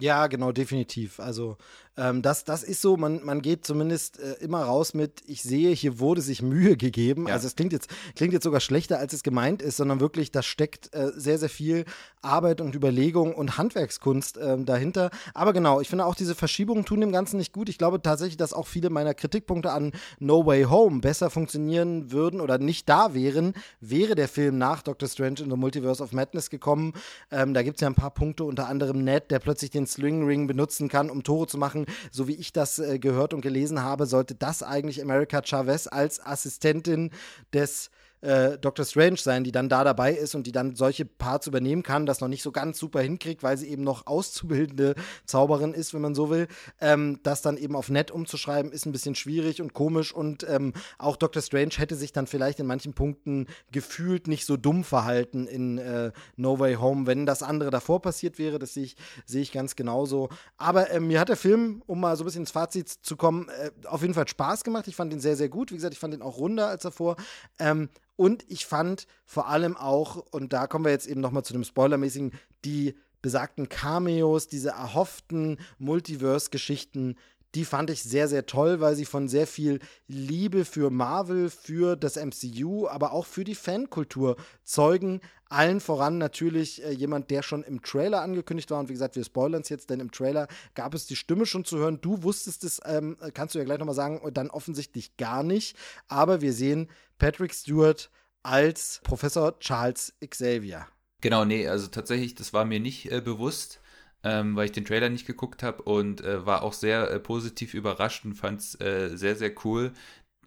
Ja, 0.00 0.26
genau, 0.28 0.50
definitiv. 0.52 1.20
Also 1.20 1.58
ähm, 1.96 2.22
das, 2.22 2.44
das 2.44 2.62
ist 2.62 2.80
so, 2.80 2.96
man, 2.96 3.24
man 3.24 3.42
geht 3.42 3.64
zumindest 3.64 4.20
äh, 4.20 4.34
immer 4.40 4.62
raus 4.62 4.94
mit, 4.94 5.22
ich 5.26 5.42
sehe, 5.42 5.70
hier 5.74 5.98
wurde 5.98 6.22
sich 6.22 6.42
Mühe 6.42 6.76
gegeben. 6.76 7.26
Ja. 7.28 7.34
Also 7.34 7.46
es 7.46 7.56
klingt 7.56 7.72
jetzt, 7.72 7.90
klingt 8.14 8.32
jetzt 8.32 8.44
sogar 8.44 8.60
schlechter, 8.60 8.98
als 8.98 9.12
es 9.12 9.22
gemeint 9.22 9.62
ist, 9.62 9.76
sondern 9.76 10.00
wirklich, 10.00 10.30
da 10.30 10.42
steckt 10.42 10.94
äh, 10.94 11.10
sehr, 11.14 11.38
sehr 11.38 11.48
viel 11.48 11.84
Arbeit 12.22 12.60
und 12.60 12.74
Überlegung 12.74 13.34
und 13.34 13.58
Handwerkskunst 13.58 14.36
äh, 14.36 14.62
dahinter. 14.62 15.10
Aber 15.34 15.52
genau, 15.52 15.80
ich 15.80 15.88
finde 15.88 16.04
auch 16.04 16.14
diese 16.14 16.34
Verschiebungen 16.34 16.84
tun 16.84 17.00
dem 17.00 17.12
Ganzen 17.12 17.38
nicht 17.38 17.52
gut. 17.52 17.68
Ich 17.68 17.78
glaube 17.78 18.02
tatsächlich, 18.02 18.36
dass 18.36 18.52
auch 18.52 18.66
viele 18.66 18.90
meiner 18.90 19.14
Kritikpunkte 19.14 19.72
an 19.72 19.92
No 20.18 20.46
Way 20.46 20.64
Home 20.64 21.00
besser 21.00 21.30
funktionieren 21.30 22.12
würden 22.12 22.40
oder 22.40 22.58
nicht 22.58 22.88
da 22.88 23.14
wären, 23.14 23.54
wäre 23.80 24.14
der 24.14 24.28
Film 24.28 24.58
nach 24.58 24.82
Doctor 24.82 25.08
Strange 25.08 25.40
in 25.40 25.50
the 25.50 25.56
Multiverse 25.56 26.02
of 26.02 26.12
Madness 26.12 26.50
gekommen. 26.50 26.92
Ähm, 27.30 27.54
da 27.54 27.62
gibt 27.62 27.76
es 27.76 27.80
ja 27.80 27.88
ein 27.88 27.94
paar 27.94 28.12
Punkte, 28.12 28.44
unter 28.44 28.68
anderem 28.68 29.02
Ned, 29.02 29.30
der 29.30 29.38
plötzlich 29.38 29.70
den 29.70 29.86
Sling 29.86 30.24
Ring 30.26 30.46
benutzen 30.46 30.88
kann, 30.88 31.10
um 31.10 31.22
Tore 31.22 31.46
zu 31.46 31.58
machen. 31.58 31.79
So 32.10 32.28
wie 32.28 32.34
ich 32.34 32.52
das 32.52 32.78
äh, 32.78 32.98
gehört 32.98 33.34
und 33.34 33.40
gelesen 33.40 33.82
habe, 33.82 34.06
sollte 34.06 34.34
das 34.34 34.62
eigentlich 34.62 35.02
America 35.02 35.42
Chavez 35.44 35.86
als 35.86 36.24
Assistentin 36.24 37.10
des 37.52 37.90
äh, 38.20 38.58
Dr. 38.58 38.84
Strange 38.84 39.16
sein, 39.16 39.44
die 39.44 39.52
dann 39.52 39.68
da 39.68 39.84
dabei 39.84 40.12
ist 40.12 40.34
und 40.34 40.46
die 40.46 40.52
dann 40.52 40.76
solche 40.76 41.04
Parts 41.04 41.46
übernehmen 41.46 41.82
kann, 41.82 42.06
das 42.06 42.20
noch 42.20 42.28
nicht 42.28 42.42
so 42.42 42.52
ganz 42.52 42.78
super 42.78 43.00
hinkriegt, 43.00 43.42
weil 43.42 43.56
sie 43.56 43.68
eben 43.68 43.82
noch 43.82 44.06
auszubildende 44.06 44.94
Zauberin 45.24 45.72
ist, 45.72 45.94
wenn 45.94 46.02
man 46.02 46.14
so 46.14 46.30
will. 46.30 46.46
Ähm, 46.80 47.20
das 47.22 47.42
dann 47.42 47.56
eben 47.56 47.76
auf 47.76 47.88
nett 47.88 48.10
umzuschreiben, 48.10 48.72
ist 48.72 48.86
ein 48.86 48.92
bisschen 48.92 49.14
schwierig 49.14 49.62
und 49.62 49.72
komisch 49.74 50.12
und 50.12 50.46
ähm, 50.48 50.72
auch 50.98 51.16
Dr. 51.16 51.42
Strange 51.42 51.74
hätte 51.76 51.96
sich 51.96 52.12
dann 52.12 52.26
vielleicht 52.26 52.60
in 52.60 52.66
manchen 52.66 52.94
Punkten 52.94 53.46
gefühlt 53.72 54.28
nicht 54.28 54.46
so 54.46 54.56
dumm 54.56 54.84
verhalten 54.84 55.46
in 55.46 55.78
äh, 55.78 56.12
No 56.36 56.58
Way 56.58 56.74
Home, 56.74 57.06
wenn 57.06 57.26
das 57.26 57.42
andere 57.42 57.70
davor 57.70 58.02
passiert 58.02 58.38
wäre. 58.38 58.58
Das 58.58 58.74
sehe 58.74 58.84
ich, 58.84 58.96
seh 59.26 59.40
ich 59.40 59.52
ganz 59.52 59.76
genauso. 59.76 60.28
Aber 60.56 60.90
äh, 60.90 61.00
mir 61.00 61.20
hat 61.20 61.28
der 61.28 61.36
Film, 61.36 61.82
um 61.86 62.00
mal 62.00 62.16
so 62.16 62.24
ein 62.24 62.26
bisschen 62.26 62.42
ins 62.42 62.50
Fazit 62.50 62.88
zu 62.88 63.16
kommen, 63.16 63.48
äh, 63.48 63.70
auf 63.86 64.02
jeden 64.02 64.14
Fall 64.14 64.28
Spaß 64.28 64.64
gemacht. 64.64 64.88
Ich 64.88 64.96
fand 64.96 65.12
ihn 65.12 65.20
sehr, 65.20 65.36
sehr 65.36 65.48
gut. 65.48 65.70
Wie 65.70 65.76
gesagt, 65.76 65.94
ich 65.94 66.00
fand 66.00 66.14
ihn 66.14 66.22
auch 66.22 66.38
runder 66.38 66.68
als 66.68 66.82
davor. 66.82 67.16
Ähm, 67.58 67.88
und 68.20 68.44
ich 68.48 68.66
fand 68.66 69.06
vor 69.24 69.48
allem 69.48 69.78
auch, 69.78 70.16
und 70.30 70.52
da 70.52 70.66
kommen 70.66 70.84
wir 70.84 70.92
jetzt 70.92 71.06
eben 71.06 71.22
nochmal 71.22 71.42
zu 71.42 71.54
dem 71.54 71.64
Spoilermäßigen, 71.64 72.32
die 72.66 72.94
besagten 73.22 73.70
Cameos, 73.70 74.46
diese 74.46 74.72
erhofften 74.72 75.56
Multiverse-Geschichten, 75.78 77.16
die 77.54 77.64
fand 77.64 77.90
ich 77.90 78.02
sehr, 78.02 78.28
sehr 78.28 78.46
toll, 78.46 78.80
weil 78.80 78.94
sie 78.94 79.04
von 79.04 79.28
sehr 79.28 79.46
viel 79.46 79.80
Liebe 80.06 80.64
für 80.64 80.90
Marvel, 80.90 81.50
für 81.50 81.96
das 81.96 82.16
MCU, 82.16 82.86
aber 82.86 83.12
auch 83.12 83.26
für 83.26 83.44
die 83.44 83.54
Fankultur 83.54 84.36
zeugen. 84.62 85.20
Allen 85.48 85.80
voran 85.80 86.18
natürlich 86.18 86.84
äh, 86.84 86.92
jemand, 86.92 87.30
der 87.30 87.42
schon 87.42 87.64
im 87.64 87.82
Trailer 87.82 88.22
angekündigt 88.22 88.70
war. 88.70 88.78
Und 88.78 88.88
wie 88.88 88.92
gesagt, 88.92 89.16
wir 89.16 89.24
spoilern 89.24 89.62
es 89.62 89.68
jetzt, 89.68 89.90
denn 89.90 89.98
im 89.98 90.12
Trailer 90.12 90.46
gab 90.74 90.94
es 90.94 91.06
die 91.06 91.16
Stimme 91.16 91.44
schon 91.44 91.64
zu 91.64 91.78
hören. 91.78 92.00
Du 92.00 92.22
wusstest 92.22 92.62
es, 92.62 92.80
ähm, 92.84 93.16
kannst 93.34 93.54
du 93.54 93.58
ja 93.58 93.64
gleich 93.64 93.78
nochmal 93.78 93.96
sagen, 93.96 94.20
dann 94.32 94.50
offensichtlich 94.50 95.16
gar 95.16 95.42
nicht. 95.42 95.76
Aber 96.06 96.40
wir 96.40 96.52
sehen 96.52 96.88
Patrick 97.18 97.52
Stewart 97.52 98.10
als 98.44 99.00
Professor 99.02 99.58
Charles 99.58 100.14
Xavier. 100.24 100.86
Genau, 101.20 101.44
nee, 101.44 101.66
also 101.68 101.88
tatsächlich, 101.88 102.34
das 102.36 102.52
war 102.52 102.64
mir 102.64 102.80
nicht 102.80 103.10
äh, 103.10 103.20
bewusst, 103.20 103.80
ähm, 104.24 104.56
weil 104.56 104.66
ich 104.66 104.72
den 104.72 104.84
Trailer 104.84 105.08
nicht 105.08 105.26
geguckt 105.26 105.62
habe 105.62 105.82
und 105.82 106.22
äh, 106.22 106.44
war 106.46 106.62
auch 106.62 106.72
sehr 106.72 107.10
äh, 107.10 107.20
positiv 107.20 107.74
überrascht 107.74 108.24
und 108.24 108.34
fand 108.34 108.60
es 108.60 108.80
äh, 108.80 109.16
sehr, 109.16 109.36
sehr 109.36 109.52
cool, 109.64 109.92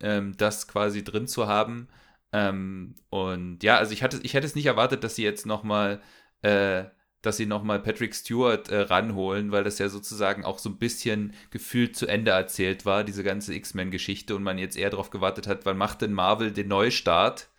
ähm, 0.01 0.35
das 0.37 0.67
quasi 0.67 1.03
drin 1.03 1.27
zu 1.27 1.47
haben. 1.47 1.87
Ähm, 2.31 2.95
und 3.09 3.63
ja, 3.63 3.77
also 3.77 3.93
ich 3.93 4.03
hatte, 4.03 4.19
ich 4.23 4.33
hätte 4.33 4.47
es 4.47 4.55
nicht 4.55 4.65
erwartet, 4.65 5.03
dass 5.03 5.15
sie 5.15 5.23
jetzt 5.23 5.45
nochmal 5.45 6.01
äh, 6.41 6.85
dass 7.23 7.37
sie 7.37 7.45
nochmal 7.45 7.79
Patrick 7.79 8.13
Stewart 8.13 8.67
äh, 8.69 8.81
ranholen, 8.81 9.51
weil 9.51 9.63
das 9.63 9.79
ja 9.79 9.87
sozusagen 9.87 10.43
auch 10.43 10.59
so 10.59 10.69
ein 10.69 10.77
bisschen 10.77 11.33
gefühlt 11.51 11.95
zu 11.95 12.05
Ende 12.05 12.31
erzählt 12.31 12.85
war, 12.85 13.05
diese 13.05 13.23
ganze 13.23 13.55
X-Men-Geschichte 13.55 14.35
und 14.35 14.43
man 14.43 14.57
jetzt 14.57 14.77
eher 14.77 14.89
darauf 14.89 15.09
gewartet 15.09 15.47
hat, 15.47 15.65
wann 15.65 15.77
macht 15.77 16.01
denn 16.01 16.11
Marvel 16.11 16.51
den 16.51 16.67
Neustart? 16.67 17.49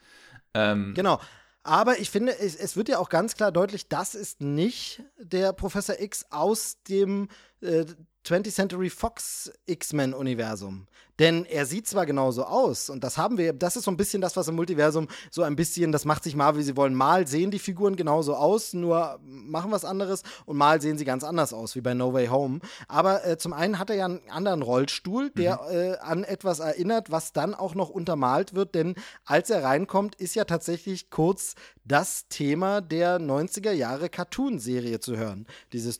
Ähm, 0.52 0.92
genau. 0.94 1.18
Aber 1.64 1.98
ich 1.98 2.10
finde, 2.10 2.38
es, 2.38 2.54
es, 2.54 2.76
wird 2.76 2.90
ja 2.90 2.98
auch 2.98 3.08
ganz 3.08 3.34
klar 3.36 3.50
deutlich, 3.50 3.88
das 3.88 4.14
ist 4.14 4.42
nicht 4.42 5.02
der 5.18 5.54
Professor 5.54 5.98
X 5.98 6.26
aus 6.30 6.76
dem 6.88 7.28
äh, 7.62 7.86
20th 8.26 8.52
Century 8.52 8.90
Fox 8.90 9.50
X-Men-Universum. 9.64 10.86
Denn 11.18 11.44
er 11.44 11.66
sieht 11.66 11.86
zwar 11.86 12.06
genauso 12.06 12.44
aus, 12.44 12.90
und 12.90 13.04
das 13.04 13.16
haben 13.18 13.38
wir, 13.38 13.52
das 13.52 13.76
ist 13.76 13.84
so 13.84 13.90
ein 13.90 13.96
bisschen 13.96 14.20
das, 14.20 14.36
was 14.36 14.48
im 14.48 14.56
Multiversum 14.56 15.08
so 15.30 15.42
ein 15.42 15.56
bisschen, 15.56 15.92
das 15.92 16.04
macht 16.04 16.24
sich 16.24 16.34
mal, 16.34 16.56
wie 16.56 16.62
sie 16.62 16.76
wollen. 16.76 16.94
Mal 16.94 17.26
sehen 17.26 17.50
die 17.50 17.58
Figuren 17.58 17.96
genauso 17.96 18.34
aus, 18.34 18.72
nur 18.72 19.20
machen 19.22 19.70
was 19.70 19.84
anderes, 19.84 20.22
und 20.44 20.56
mal 20.56 20.80
sehen 20.80 20.98
sie 20.98 21.04
ganz 21.04 21.24
anders 21.24 21.52
aus, 21.52 21.76
wie 21.76 21.80
bei 21.80 21.94
No 21.94 22.12
Way 22.12 22.26
Home. 22.28 22.60
Aber 22.88 23.24
äh, 23.24 23.38
zum 23.38 23.52
einen 23.52 23.78
hat 23.78 23.90
er 23.90 23.96
ja 23.96 24.04
einen 24.06 24.20
anderen 24.28 24.62
Rollstuhl, 24.62 25.30
der 25.30 25.60
mhm. 25.62 25.76
äh, 25.76 25.96
an 25.98 26.24
etwas 26.24 26.58
erinnert, 26.58 27.10
was 27.10 27.32
dann 27.32 27.54
auch 27.54 27.74
noch 27.74 27.90
untermalt 27.90 28.54
wird, 28.54 28.74
denn 28.74 28.94
als 29.24 29.50
er 29.50 29.62
reinkommt, 29.62 30.16
ist 30.16 30.34
ja 30.34 30.44
tatsächlich 30.44 31.10
kurz 31.10 31.54
das 31.84 32.28
Thema 32.28 32.80
der 32.80 33.20
90er 33.20 33.72
Jahre 33.72 34.08
Cartoon-Serie 34.08 35.00
zu 35.00 35.16
hören. 35.16 35.46
Dieses 35.72 35.98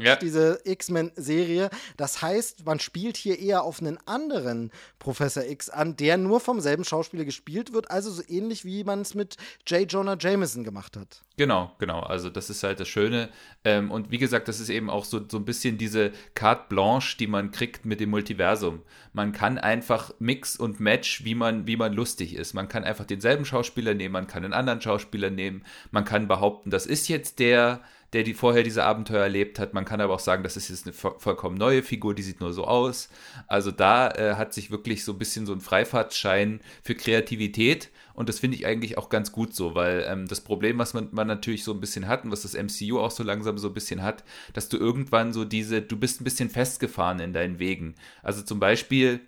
ja. 0.00 0.16
diese 0.16 0.60
X-Men-Serie. 0.64 1.70
Das 1.96 2.20
heißt, 2.20 2.66
man 2.66 2.78
spielt 2.78 3.16
hier 3.16 3.38
eher 3.38 3.62
auf 3.62 3.80
einen 3.88 3.98
anderen 4.06 4.70
Professor 4.98 5.44
X 5.44 5.68
an, 5.68 5.96
der 5.96 6.16
nur 6.16 6.40
vom 6.40 6.60
selben 6.60 6.84
Schauspieler 6.84 7.24
gespielt 7.24 7.72
wird, 7.72 7.90
also 7.90 8.10
so 8.10 8.22
ähnlich 8.28 8.64
wie 8.64 8.84
man 8.84 9.00
es 9.00 9.14
mit 9.14 9.36
J. 9.66 9.90
Jonah 9.90 10.16
Jameson 10.18 10.64
gemacht 10.64 10.96
hat. 10.96 11.22
Genau, 11.36 11.72
genau. 11.78 12.00
Also 12.00 12.30
das 12.30 12.50
ist 12.50 12.64
halt 12.64 12.80
das 12.80 12.88
Schöne. 12.88 13.28
Ähm, 13.64 13.92
und 13.92 14.10
wie 14.10 14.18
gesagt, 14.18 14.48
das 14.48 14.58
ist 14.58 14.70
eben 14.70 14.90
auch 14.90 15.04
so, 15.04 15.20
so 15.28 15.38
ein 15.38 15.44
bisschen 15.44 15.78
diese 15.78 16.10
Carte 16.34 16.64
Blanche, 16.68 17.16
die 17.16 17.28
man 17.28 17.52
kriegt 17.52 17.86
mit 17.86 18.00
dem 18.00 18.10
Multiversum. 18.10 18.82
Man 19.12 19.30
kann 19.32 19.56
einfach 19.56 20.12
Mix 20.18 20.56
und 20.56 20.80
Match, 20.80 21.24
wie 21.24 21.36
man, 21.36 21.66
wie 21.68 21.76
man 21.76 21.92
lustig 21.92 22.34
ist. 22.34 22.54
Man 22.54 22.68
kann 22.68 22.82
einfach 22.82 23.04
denselben 23.04 23.44
Schauspieler 23.44 23.94
nehmen, 23.94 24.12
man 24.12 24.26
kann 24.26 24.44
einen 24.44 24.52
anderen 24.52 24.80
Schauspieler 24.80 25.30
nehmen, 25.30 25.64
man 25.92 26.04
kann 26.04 26.26
behaupten, 26.26 26.70
das 26.70 26.86
ist 26.86 27.08
jetzt 27.08 27.38
der, 27.38 27.82
der 28.12 28.22
die 28.22 28.34
vorher 28.34 28.62
diese 28.62 28.84
Abenteuer 28.84 29.22
erlebt 29.22 29.58
hat. 29.58 29.74
Man 29.74 29.84
kann 29.84 30.00
aber 30.00 30.14
auch 30.14 30.20
sagen, 30.20 30.42
das 30.42 30.56
ist 30.56 30.70
jetzt 30.70 30.86
eine 30.86 30.94
vollkommen 30.94 31.56
neue 31.56 31.82
Figur, 31.82 32.14
die 32.14 32.22
sieht 32.22 32.40
nur 32.40 32.52
so 32.52 32.64
aus. 32.64 33.10
Also 33.46 33.70
da 33.70 34.10
äh, 34.10 34.34
hat 34.34 34.54
sich 34.54 34.70
wirklich 34.70 35.04
so 35.04 35.12
ein 35.12 35.18
bisschen 35.18 35.46
so 35.46 35.52
ein 35.52 35.60
Freifahrtschein 35.60 36.60
für 36.82 36.94
Kreativität 36.94 37.90
und 38.18 38.28
das 38.28 38.40
finde 38.40 38.56
ich 38.56 38.66
eigentlich 38.66 38.98
auch 38.98 39.10
ganz 39.10 39.30
gut 39.30 39.54
so, 39.54 39.76
weil 39.76 40.04
ähm, 40.08 40.26
das 40.26 40.40
Problem, 40.40 40.76
was 40.78 40.92
man, 40.92 41.08
man 41.12 41.28
natürlich 41.28 41.62
so 41.62 41.72
ein 41.72 41.78
bisschen 41.78 42.08
hat 42.08 42.24
und 42.24 42.32
was 42.32 42.42
das 42.42 42.54
MCU 42.54 42.98
auch 42.98 43.12
so 43.12 43.22
langsam 43.22 43.58
so 43.58 43.68
ein 43.68 43.74
bisschen 43.74 44.02
hat, 44.02 44.24
dass 44.54 44.68
du 44.68 44.76
irgendwann 44.76 45.32
so 45.32 45.44
diese, 45.44 45.82
du 45.82 45.96
bist 45.96 46.20
ein 46.20 46.24
bisschen 46.24 46.50
festgefahren 46.50 47.20
in 47.20 47.32
deinen 47.32 47.60
Wegen. 47.60 47.94
Also 48.24 48.42
zum 48.42 48.58
Beispiel, 48.58 49.20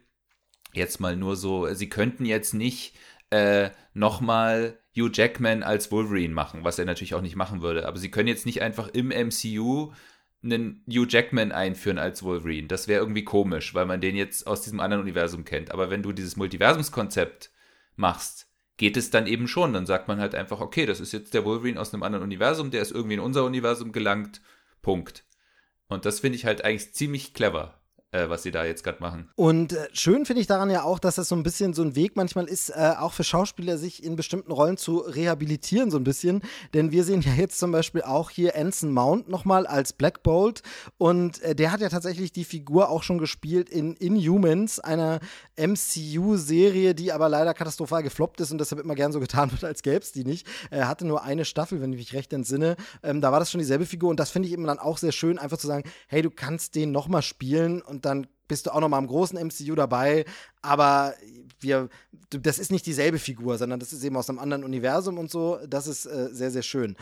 jetzt 0.73 0.99
mal 0.99 1.15
nur 1.15 1.37
so, 1.37 1.73
sie 1.73 1.89
könnten 1.89 2.25
jetzt 2.25 2.53
nicht 2.53 2.97
äh, 3.31 3.71
nochmal 3.95 4.80
Hugh 4.97 5.11
Jackman 5.13 5.63
als 5.63 5.91
Wolverine 5.93 6.35
machen, 6.35 6.65
was 6.65 6.79
er 6.79 6.85
natürlich 6.85 7.15
auch 7.15 7.23
nicht 7.23 7.37
machen 7.37 7.63
würde. 7.63 7.87
Aber 7.87 7.99
sie 7.99 8.11
können 8.11 8.29
jetzt 8.29 8.47
nicht 8.47 8.63
einfach 8.63 8.89
im 8.89 9.09
MCU 9.09 9.93
einen 10.43 10.85
Hugh 10.89 11.07
Jackman 11.09 11.53
einführen 11.53 11.99
als 11.99 12.23
Wolverine. 12.23 12.67
Das 12.67 12.89
wäre 12.89 13.01
irgendwie 13.01 13.25
komisch, 13.25 13.75
weil 13.75 13.87
man 13.87 14.01
den 14.01 14.17
jetzt 14.17 14.47
aus 14.47 14.63
diesem 14.63 14.81
anderen 14.81 15.03
Universum 15.03 15.45
kennt. 15.45 15.71
Aber 15.71 15.91
wenn 15.91 16.03
du 16.03 16.13
dieses 16.13 16.37
Multiversumskonzept 16.37 17.51
machst, 17.97 18.49
geht 18.77 18.97
es 18.97 19.11
dann 19.11 19.27
eben 19.27 19.47
schon. 19.47 19.73
Dann 19.73 19.87
sagt 19.87 20.09
man 20.09 20.19
halt 20.19 20.35
einfach, 20.35 20.61
okay, 20.61 20.87
das 20.87 21.01
ist 21.01 21.13
jetzt 21.13 21.35
der 21.35 21.45
Wolverine 21.45 21.79
aus 21.79 21.93
einem 21.93 22.03
anderen 22.03 22.25
Universum, 22.25 22.71
der 22.71 22.83
ist 22.83 22.93
irgendwie 22.93 23.15
in 23.15 23.21
unser 23.21 23.45
Universum 23.45 23.93
gelangt. 23.93 24.41
Punkt. 24.83 25.25
Und 25.89 26.07
das 26.07 26.21
finde 26.21 26.37
ich 26.37 26.47
halt 26.47 26.65
eigentlich 26.65 26.95
ziemlich 26.95 27.35
clever 27.35 27.80
äh, 28.13 28.29
was 28.29 28.43
sie 28.43 28.51
da 28.51 28.65
jetzt 28.65 28.83
gerade 28.83 29.01
machen. 29.01 29.29
Und 29.37 29.73
äh, 29.73 29.89
schön 29.93 30.27
finde 30.27 30.41
ich 30.41 30.47
daran 30.47 30.71
ja 30.71 30.83
auch, 30.83 30.99
dass 30.99 31.15
das 31.15 31.29
so 31.29 31.37
ein 31.37 31.43
bisschen 31.43 31.75
so 31.75 31.83
ein 31.83 31.95
Weg 31.95 32.17
manchmal 32.17 32.47
ist, 32.47 32.71
äh, 32.71 32.95
auch 32.99 33.13
für 33.13 33.25
Schauspieler 33.25 33.79
sich 33.79 34.03
in 34.03 34.17
bestimmten 34.17 34.51
Rollen 34.51 34.77
zu 34.77 34.99
rehabilitieren, 34.99 35.91
so 35.91 35.97
ein 35.97 36.05
bisschen. 36.05 36.43
Denn 36.75 36.91
wir 36.91 37.05
sehen 37.05 37.21
ja 37.21 37.33
jetzt 37.33 37.59
zum 37.59 37.71
Beispiel 37.71 38.03
auch 38.03 38.31
hier 38.31 38.57
Anson 38.57 38.93
Mount 38.93 39.29
nochmal 39.29 39.67
als 39.67 39.93
Black 39.93 40.23
Bolt. 40.23 40.63
Und 40.99 41.41
äh, 41.43 41.55
der 41.55 41.73
hat 41.73 41.81
ja 41.81 41.89
tatsächlich 41.89 42.33
die 42.33 42.45
Figur 42.45 42.89
auch 42.89 43.03
schon 43.03 43.19
gespielt 43.19 43.71
in 43.71 43.95
Inhumans, 43.95 44.81
einer 44.81 45.21
MCU-Serie, 45.57 46.95
die 46.95 47.13
aber 47.13 47.29
leider 47.29 47.55
katastrophal 47.55 48.03
gefloppt 48.03 48.41
ist 48.41 48.51
und 48.51 48.59
deshalb 48.59 48.83
immer 48.83 48.95
gern 48.95 49.13
so 49.13 49.21
getan 49.21 49.53
wird, 49.53 49.63
als 49.65 49.83
gäbe 49.83 49.99
es 49.99 50.13
die 50.13 50.25
nicht. 50.25 50.47
Er 50.71 50.89
hatte 50.89 51.07
nur 51.07 51.23
eine 51.23 51.45
Staffel, 51.45 51.81
wenn 51.81 51.93
ich 51.93 51.99
mich 51.99 52.15
recht 52.15 52.33
entsinne. 52.33 52.77
Ähm, 53.03 53.21
da 53.21 53.31
war 53.31 53.39
das 53.39 53.51
schon 53.51 53.61
dieselbe 53.61 53.87
Figur 53.87 54.11
und 54.11 54.19
das 54.19 54.31
finde 54.31 54.49
ich 54.49 54.55
eben 54.55 54.65
dann 54.65 54.79
auch 54.79 54.99
sehr 54.99 55.13
schön, 55.13 55.39
einfach 55.39 55.59
zu 55.59 55.67
sagen, 55.67 55.89
hey, 56.09 56.23
du 56.23 56.31
kannst 56.31 56.75
den 56.75 56.91
nochmal 56.91 57.23
spielen 57.23 57.83
und 57.83 58.00
dann 58.05 58.27
bist 58.49 58.67
du 58.67 58.75
auch 58.75 58.81
noch 58.81 58.89
mal 58.89 58.99
im 58.99 59.07
großen 59.07 59.39
MCU 59.39 59.75
dabei, 59.75 60.25
aber 60.61 61.15
wir, 61.61 61.89
das 62.31 62.59
ist 62.59 62.73
nicht 62.73 62.87
dieselbe 62.87 63.19
Figur, 63.19 63.59
sondern 63.59 63.79
das 63.79 63.93
ist 63.93 64.03
eben 64.03 64.17
aus 64.17 64.29
einem 64.29 64.39
anderen 64.39 64.65
Universum 64.65 65.19
und 65.19 65.31
so. 65.31 65.59
Das 65.69 65.87
ist 65.87 66.07
äh, 66.07 66.29
sehr, 66.33 66.51
sehr 66.51 66.63
schön. 66.63 66.97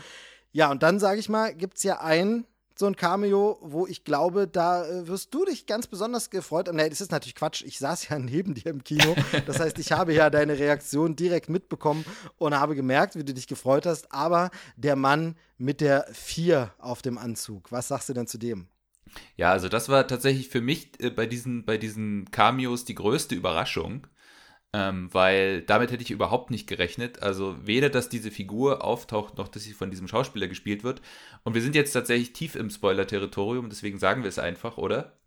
Ja, 0.51 0.69
und 0.69 0.83
dann 0.83 0.99
sage 0.99 1.19
ich 1.19 1.29
mal, 1.29 1.53
gibt 1.55 1.77
es 1.77 1.83
ja 1.83 2.01
ein 2.01 2.45
so 2.79 2.85
ein 2.85 2.95
Cameo, 2.95 3.59
wo 3.61 3.85
ich 3.87 4.05
glaube, 4.05 4.47
da 4.47 4.87
äh, 4.87 5.05
wirst 5.07 5.33
du 5.33 5.43
dich 5.43 5.65
ganz 5.65 5.85
besonders 5.85 6.29
gefreut 6.29 6.69
haben. 6.69 6.77
Nee, 6.77 6.89
das 6.89 7.01
ist 7.01 7.11
natürlich 7.11 7.35
Quatsch. 7.35 7.61
Ich 7.61 7.77
saß 7.77 8.07
ja 8.07 8.17
neben 8.19 8.53
dir 8.53 8.67
im 8.67 8.83
Kino. 8.85 9.15
Das 9.45 9.59
heißt, 9.59 9.77
ich 9.79 9.91
habe 9.91 10.13
ja 10.13 10.29
deine 10.29 10.57
Reaktion 10.57 11.17
direkt 11.17 11.49
mitbekommen 11.49 12.05
und 12.37 12.57
habe 12.57 12.75
gemerkt, 12.75 13.15
wie 13.15 13.25
du 13.25 13.33
dich 13.33 13.47
gefreut 13.47 13.85
hast. 13.85 14.13
Aber 14.13 14.49
der 14.77 14.95
Mann 14.95 15.35
mit 15.57 15.81
der 15.81 16.07
4 16.13 16.73
auf 16.77 17.01
dem 17.01 17.17
Anzug, 17.17 17.69
was 17.69 17.89
sagst 17.89 18.07
du 18.07 18.13
denn 18.13 18.27
zu 18.27 18.37
dem? 18.37 18.69
Ja, 19.37 19.51
also 19.51 19.69
das 19.69 19.89
war 19.89 20.07
tatsächlich 20.07 20.49
für 20.49 20.61
mich 20.61 20.91
äh, 20.99 21.09
bei, 21.09 21.25
diesen, 21.25 21.65
bei 21.65 21.77
diesen 21.77 22.29
Cameos 22.31 22.85
die 22.85 22.95
größte 22.95 23.35
Überraschung. 23.35 24.07
Ähm, 24.71 25.09
weil 25.11 25.63
damit 25.63 25.91
hätte 25.91 26.03
ich 26.03 26.11
überhaupt 26.11 26.51
nicht 26.51 26.67
gerechnet. 26.67 27.23
Also 27.23 27.55
weder, 27.65 27.89
dass 27.89 28.07
diese 28.07 28.29
Figur 28.29 28.83
auftaucht, 28.83 29.37
noch 29.37 29.47
dass 29.47 29.63
sie 29.63 29.73
von 29.73 29.89
diesem 29.89 30.07
Schauspieler 30.07 30.47
gespielt 30.47 30.83
wird. 30.83 31.01
Und 31.43 31.55
wir 31.55 31.61
sind 31.63 31.73
jetzt 31.73 31.93
tatsächlich 31.93 32.33
tief 32.33 32.55
im 32.55 32.69
Spoiler-Territorium, 32.69 33.69
deswegen 33.69 33.97
sagen 33.97 34.21
wir 34.21 34.29
es 34.29 34.37
einfach, 34.37 34.77
oder? 34.77 35.17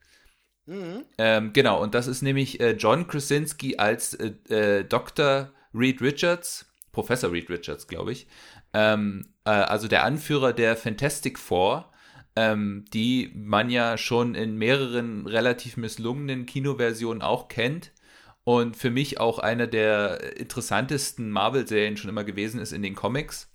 Mhm. 0.67 1.05
Ähm, 1.19 1.53
genau, 1.53 1.83
und 1.83 1.95
das 1.95 2.07
ist 2.07 2.23
nämlich 2.23 2.61
äh, 2.61 2.73
John 2.73 3.09
Krasinski 3.09 3.79
als 3.79 4.15
äh, 4.15 4.33
äh, 4.49 4.85
Dr. 4.85 5.51
Reed 5.75 6.01
Richards, 6.01 6.67
Professor 6.93 7.33
Reed 7.33 7.51
Richards, 7.51 7.89
glaube 7.89 8.13
ich. 8.13 8.29
Ähm, 8.73 9.35
äh, 9.45 9.51
also 9.51 9.89
der 9.89 10.05
Anführer 10.05 10.53
der 10.53 10.77
Fantastic 10.77 11.39
Four, 11.39 11.92
ähm, 12.37 12.85
die 12.93 13.31
man 13.35 13.71
ja 13.71 13.99
schon 13.99 14.35
in 14.35 14.57
mehreren 14.57 15.27
relativ 15.27 15.77
misslungenen 15.77 16.47
Kinoversionen 16.47 17.23
auch 17.23 17.49
kennt 17.49 17.93
und 18.45 18.77
für 18.77 18.91
mich 18.91 19.21
auch 19.21 19.39
eine 19.39 19.69
der 19.69 20.37
interessantesten 20.37 21.31
Marvel-Serien 21.31 21.97
schon 21.97 22.11
immer 22.11 22.25
gewesen 22.25 22.61
ist 22.61 22.73
in 22.73 22.83
den 22.83 22.95
Comics. 22.95 23.49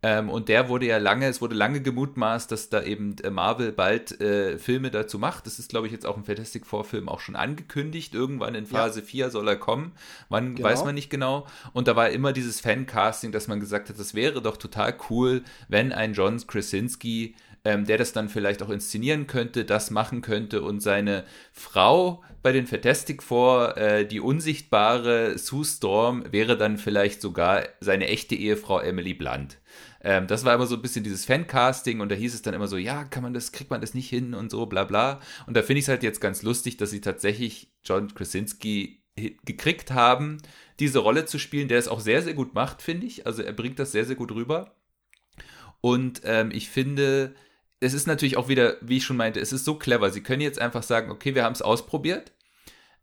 Ähm, 0.00 0.30
und 0.30 0.48
der 0.48 0.68
wurde 0.68 0.86
ja 0.86 0.98
lange, 0.98 1.26
es 1.26 1.40
wurde 1.40 1.56
lange 1.56 1.82
gemutmaßt, 1.82 2.52
dass 2.52 2.68
da 2.68 2.84
eben 2.84 3.16
äh, 3.18 3.30
Marvel 3.30 3.72
bald 3.72 4.20
äh, 4.20 4.56
Filme 4.56 4.92
dazu 4.92 5.18
macht. 5.18 5.46
Das 5.46 5.58
ist, 5.58 5.70
glaube 5.70 5.88
ich, 5.88 5.92
jetzt 5.92 6.06
auch 6.06 6.16
im 6.16 6.24
Fantastic 6.24 6.66
Four-Film 6.66 7.08
auch 7.08 7.18
schon 7.18 7.34
angekündigt. 7.34 8.14
Irgendwann 8.14 8.54
in 8.54 8.66
Phase 8.66 9.00
ja. 9.00 9.06
4 9.06 9.30
soll 9.30 9.48
er 9.48 9.56
kommen. 9.56 9.90
Wann 10.28 10.54
genau. 10.54 10.68
weiß 10.68 10.84
man 10.84 10.94
nicht 10.94 11.10
genau. 11.10 11.48
Und 11.72 11.88
da 11.88 11.96
war 11.96 12.10
immer 12.10 12.32
dieses 12.32 12.60
Fan-Casting, 12.60 13.32
dass 13.32 13.48
man 13.48 13.58
gesagt 13.58 13.88
hat, 13.88 13.98
das 13.98 14.14
wäre 14.14 14.40
doch 14.40 14.56
total 14.56 14.96
cool, 15.10 15.42
wenn 15.66 15.92
ein 15.92 16.12
John 16.12 16.38
Krasinski 16.46 17.34
ähm, 17.64 17.84
der 17.84 17.98
das 17.98 18.12
dann 18.12 18.28
vielleicht 18.28 18.62
auch 18.62 18.70
inszenieren 18.70 19.26
könnte, 19.26 19.64
das 19.64 19.90
machen 19.90 20.20
könnte 20.22 20.62
und 20.62 20.80
seine 20.80 21.24
Frau 21.52 22.22
bei 22.42 22.52
den 22.52 22.66
Fantastic 22.66 23.22
Four, 23.22 23.76
äh, 23.76 24.06
die 24.06 24.20
unsichtbare 24.20 25.38
Sue 25.38 25.64
Storm, 25.64 26.24
wäre 26.30 26.56
dann 26.56 26.78
vielleicht 26.78 27.20
sogar 27.20 27.64
seine 27.80 28.08
echte 28.08 28.34
Ehefrau 28.34 28.80
Emily 28.80 29.14
Blunt. 29.14 29.58
Ähm, 30.00 30.26
das 30.26 30.44
war 30.44 30.54
immer 30.54 30.66
so 30.66 30.76
ein 30.76 30.82
bisschen 30.82 31.04
dieses 31.04 31.24
Fancasting 31.24 32.00
und 32.00 32.10
da 32.10 32.14
hieß 32.14 32.34
es 32.34 32.42
dann 32.42 32.54
immer 32.54 32.68
so, 32.68 32.76
ja, 32.76 33.04
kann 33.04 33.22
man 33.22 33.34
das, 33.34 33.52
kriegt 33.52 33.70
man 33.70 33.80
das 33.80 33.94
nicht 33.94 34.08
hin 34.08 34.34
und 34.34 34.50
so, 34.50 34.66
bla 34.66 34.84
bla. 34.84 35.20
Und 35.46 35.56
da 35.56 35.62
finde 35.62 35.80
ich 35.80 35.84
es 35.84 35.88
halt 35.88 36.02
jetzt 36.02 36.20
ganz 36.20 36.42
lustig, 36.42 36.76
dass 36.76 36.90
sie 36.90 37.00
tatsächlich 37.00 37.72
John 37.84 38.14
Krasinski 38.14 39.02
gekriegt 39.44 39.90
haben, 39.90 40.38
diese 40.78 41.00
Rolle 41.00 41.26
zu 41.26 41.38
spielen, 41.38 41.68
der 41.68 41.78
es 41.78 41.88
auch 41.88 42.00
sehr, 42.00 42.22
sehr 42.22 42.34
gut 42.34 42.54
macht, 42.54 42.82
finde 42.82 43.06
ich. 43.06 43.26
Also 43.26 43.42
er 43.42 43.52
bringt 43.52 43.78
das 43.78 43.92
sehr, 43.92 44.04
sehr 44.04 44.16
gut 44.16 44.32
rüber. 44.32 44.76
Und 45.80 46.22
ähm, 46.24 46.50
ich 46.52 46.68
finde, 46.68 47.34
es 47.80 47.94
ist 47.94 48.06
natürlich 48.06 48.36
auch 48.36 48.48
wieder, 48.48 48.76
wie 48.80 48.96
ich 48.96 49.04
schon 49.04 49.16
meinte, 49.16 49.40
es 49.40 49.52
ist 49.52 49.64
so 49.64 49.74
clever. 49.74 50.10
Sie 50.10 50.22
können 50.22 50.42
jetzt 50.42 50.60
einfach 50.60 50.82
sagen, 50.82 51.10
okay, 51.10 51.34
wir 51.34 51.44
haben 51.44 51.52
es 51.52 51.62
ausprobiert, 51.62 52.32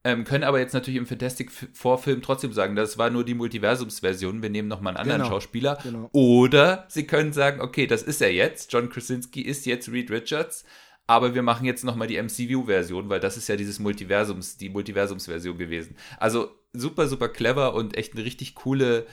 ähm, 0.04 0.24
können 0.24 0.44
aber 0.44 0.60
jetzt 0.60 0.74
natürlich 0.74 1.00
im 1.00 1.08
Fantastic 1.08 1.52
Vorfilm 1.52 2.22
trotzdem 2.22 2.54
sagen, 2.54 2.76
das 2.76 2.98
war 2.98 3.10
nur 3.10 3.24
die 3.24 3.34
Multiversumsversion, 3.34 4.42
wir 4.42 4.50
nehmen 4.50 4.68
nochmal 4.68 4.92
einen 4.92 5.02
anderen 5.02 5.22
genau, 5.22 5.34
Schauspieler. 5.34 5.80
Genau. 5.82 6.10
Oder 6.12 6.86
sie 6.90 7.08
können 7.08 7.34
sagen, 7.34 7.62
okay, 7.62 7.88
das 7.88 8.04
ist 8.04 8.22
er 8.22 8.32
jetzt, 8.32 8.72
John 8.72 8.90
Krasinski 8.90 9.42
ist 9.42 9.66
jetzt 9.66 9.90
Reed 9.92 10.12
Richards, 10.12 10.66
aber 11.08 11.34
wir 11.34 11.42
machen 11.42 11.66
jetzt 11.66 11.84
nochmal 11.84 12.08
die 12.08 12.22
MCU-Version, 12.22 13.10
weil 13.10 13.20
das 13.20 13.38
ist 13.38 13.48
ja 13.48 13.56
dieses 13.56 13.80
Multiversums, 13.80 14.58
die 14.58 14.70
Multiversumsversion 14.70 15.58
gewesen. 15.58 15.96
Also 16.20 16.50
super, 16.74 17.08
super 17.08 17.30
clever 17.30 17.74
und 17.74 17.96
echt 17.96 18.14
eine 18.14 18.26
richtig 18.26 18.56
coole 18.56 19.06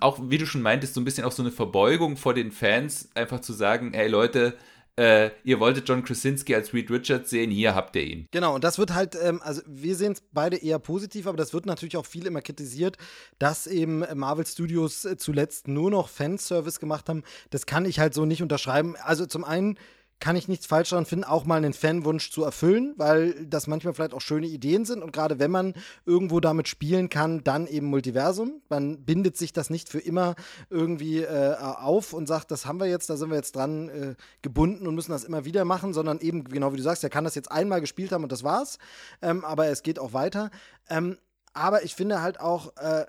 auch 0.00 0.18
wie 0.22 0.38
du 0.38 0.46
schon 0.46 0.62
meintest, 0.62 0.94
so 0.94 1.00
ein 1.00 1.04
bisschen 1.04 1.24
auch 1.24 1.32
so 1.32 1.42
eine 1.42 1.50
Verbeugung 1.50 2.16
vor 2.16 2.34
den 2.34 2.52
Fans, 2.52 3.10
einfach 3.14 3.40
zu 3.40 3.52
sagen, 3.52 3.92
hey 3.92 4.08
Leute, 4.08 4.56
äh, 4.96 5.30
ihr 5.44 5.58
wolltet 5.58 5.88
John 5.88 6.04
Krasinski 6.04 6.54
als 6.54 6.74
Reed 6.74 6.90
Richards 6.90 7.30
sehen, 7.30 7.50
hier 7.50 7.74
habt 7.74 7.96
ihr 7.96 8.02
ihn. 8.02 8.28
Genau, 8.30 8.54
und 8.54 8.62
das 8.62 8.78
wird 8.78 8.92
halt, 8.92 9.16
ähm, 9.20 9.40
also 9.42 9.62
wir 9.66 9.96
sehen 9.96 10.12
es 10.12 10.22
beide 10.32 10.56
eher 10.56 10.78
positiv, 10.78 11.26
aber 11.26 11.36
das 11.36 11.54
wird 11.54 11.66
natürlich 11.66 11.96
auch 11.96 12.06
viel 12.06 12.26
immer 12.26 12.42
kritisiert, 12.42 12.98
dass 13.38 13.66
eben 13.66 14.04
Marvel 14.14 14.46
Studios 14.46 15.06
zuletzt 15.16 15.66
nur 15.68 15.90
noch 15.90 16.08
Fanservice 16.08 16.78
gemacht 16.78 17.08
haben. 17.08 17.22
Das 17.50 17.64
kann 17.64 17.86
ich 17.86 17.98
halt 17.98 18.12
so 18.12 18.26
nicht 18.26 18.42
unterschreiben. 18.42 18.96
Also 18.96 19.24
zum 19.26 19.44
einen 19.44 19.78
kann 20.22 20.36
ich 20.36 20.46
nichts 20.46 20.66
falsch 20.66 20.90
daran 20.90 21.04
finden, 21.04 21.24
auch 21.24 21.46
mal 21.46 21.56
einen 21.56 21.72
Fanwunsch 21.72 22.30
zu 22.30 22.44
erfüllen, 22.44 22.94
weil 22.96 23.44
das 23.44 23.66
manchmal 23.66 23.92
vielleicht 23.92 24.14
auch 24.14 24.20
schöne 24.20 24.46
Ideen 24.46 24.84
sind. 24.84 25.02
Und 25.02 25.12
gerade 25.12 25.40
wenn 25.40 25.50
man 25.50 25.74
irgendwo 26.06 26.38
damit 26.38 26.68
spielen 26.68 27.08
kann, 27.08 27.42
dann 27.42 27.66
eben 27.66 27.88
Multiversum. 27.88 28.62
Man 28.68 29.04
bindet 29.04 29.36
sich 29.36 29.52
das 29.52 29.68
nicht 29.68 29.88
für 29.88 29.98
immer 29.98 30.36
irgendwie 30.70 31.22
äh, 31.22 31.56
auf 31.56 32.12
und 32.12 32.28
sagt, 32.28 32.52
das 32.52 32.66
haben 32.66 32.78
wir 32.78 32.86
jetzt, 32.86 33.10
da 33.10 33.16
sind 33.16 33.30
wir 33.30 33.36
jetzt 33.36 33.56
dran 33.56 33.88
äh, 33.88 34.14
gebunden 34.42 34.86
und 34.86 34.94
müssen 34.94 35.10
das 35.10 35.24
immer 35.24 35.44
wieder 35.44 35.64
machen, 35.64 35.92
sondern 35.92 36.20
eben, 36.20 36.44
genau 36.44 36.72
wie 36.72 36.76
du 36.76 36.84
sagst, 36.84 37.02
er 37.02 37.10
kann 37.10 37.24
das 37.24 37.34
jetzt 37.34 37.50
einmal 37.50 37.80
gespielt 37.80 38.12
haben 38.12 38.22
und 38.22 38.30
das 38.30 38.44
war's. 38.44 38.78
Ähm, 39.22 39.44
aber 39.44 39.66
es 39.66 39.82
geht 39.82 39.98
auch 39.98 40.12
weiter. 40.12 40.52
Ähm, 40.88 41.18
aber 41.52 41.82
ich 41.82 41.96
finde 41.96 42.22
halt 42.22 42.38
auch, 42.38 42.76
äh, 42.76 43.06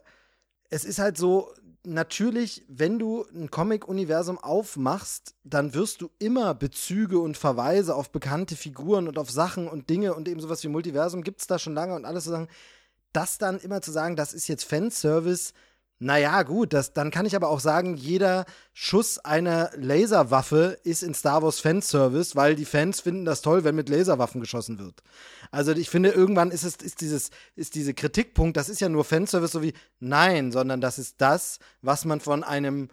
es 0.72 0.84
ist 0.84 0.98
halt 0.98 1.20
so, 1.20 1.54
natürlich, 1.86 2.64
wenn 2.68 3.00
du 3.00 3.26
ein 3.34 3.52
Comic-Universum 3.52 4.38
aufmachst, 4.38 5.36
dann 5.44 5.74
wirst 5.74 6.02
du 6.02 6.10
immer 6.20 6.54
Bezüge 6.54 7.20
und 7.20 7.38
Verweise 7.38 7.96
auf 7.96 8.12
bekannte 8.12 8.56
Figuren 8.56 9.08
und 9.08 9.18
auf 9.18 9.30
Sachen 9.30 9.68
und 9.68 9.90
Dinge 9.90 10.14
und 10.14 10.28
eben 10.28 10.40
sowas 10.40 10.64
wie 10.64 10.70
Multiversum 10.70 11.24
gibt 11.24 11.42
es 11.42 11.48
da 11.48 11.60
schon 11.60 11.74
lange 11.74 11.96
und 11.96 12.06
alles 12.06 12.24
zu 12.26 12.30
sagen. 12.30 12.48
Das 13.12 13.38
dann 13.38 13.60
immer 13.60 13.82
zu 13.82 13.92
sagen, 13.92 14.16
das 14.16 14.34
ist 14.34 14.48
jetzt 14.48 14.64
Fanservice, 14.64 15.54
naja, 16.04 16.44
gut, 16.44 16.74
das, 16.74 16.92
dann 16.92 17.12
kann 17.12 17.26
ich 17.26 17.34
aber 17.34 17.48
auch 17.48 17.62
sagen, 17.62 17.96
jeder 17.96 18.46
Schuss 18.74 19.20
einer 19.20 19.72
Laserwaffe 19.78 20.78
ist 20.84 21.02
in 21.02 21.14
Star 21.14 21.42
Wars 21.42 21.62
Fanservice, 21.62 22.36
weil 22.36 22.56
die 22.56 22.66
Fans 22.66 23.00
finden 23.00 23.24
das 23.24 23.42
toll, 23.42 23.64
wenn 23.64 23.76
mit 23.76 23.88
Laserwaffen 23.88 24.42
geschossen 24.42 24.80
wird. 24.80 25.02
Also 25.50 25.72
ich 25.72 25.90
finde, 25.90 26.10
irgendwann 26.10 26.52
ist 26.52 26.64
es, 26.64 26.76
ist 26.76 27.00
dieses, 27.00 27.30
ist 27.56 27.76
diese 27.76 27.94
Kritikpunkt, 27.94 28.58
das 28.58 28.68
ist 28.68 28.82
ja 28.82 28.90
nur 28.90 29.06
Fanservice, 29.06 29.54
so 29.54 29.62
wie, 29.62 29.74
nein, 30.02 30.52
sondern 30.52 30.82
das 30.82 31.00
ist 31.00 31.22
das, 31.22 31.60
was 31.82 32.04
man 32.04 32.20
von 32.20 32.44
einem 32.44 32.90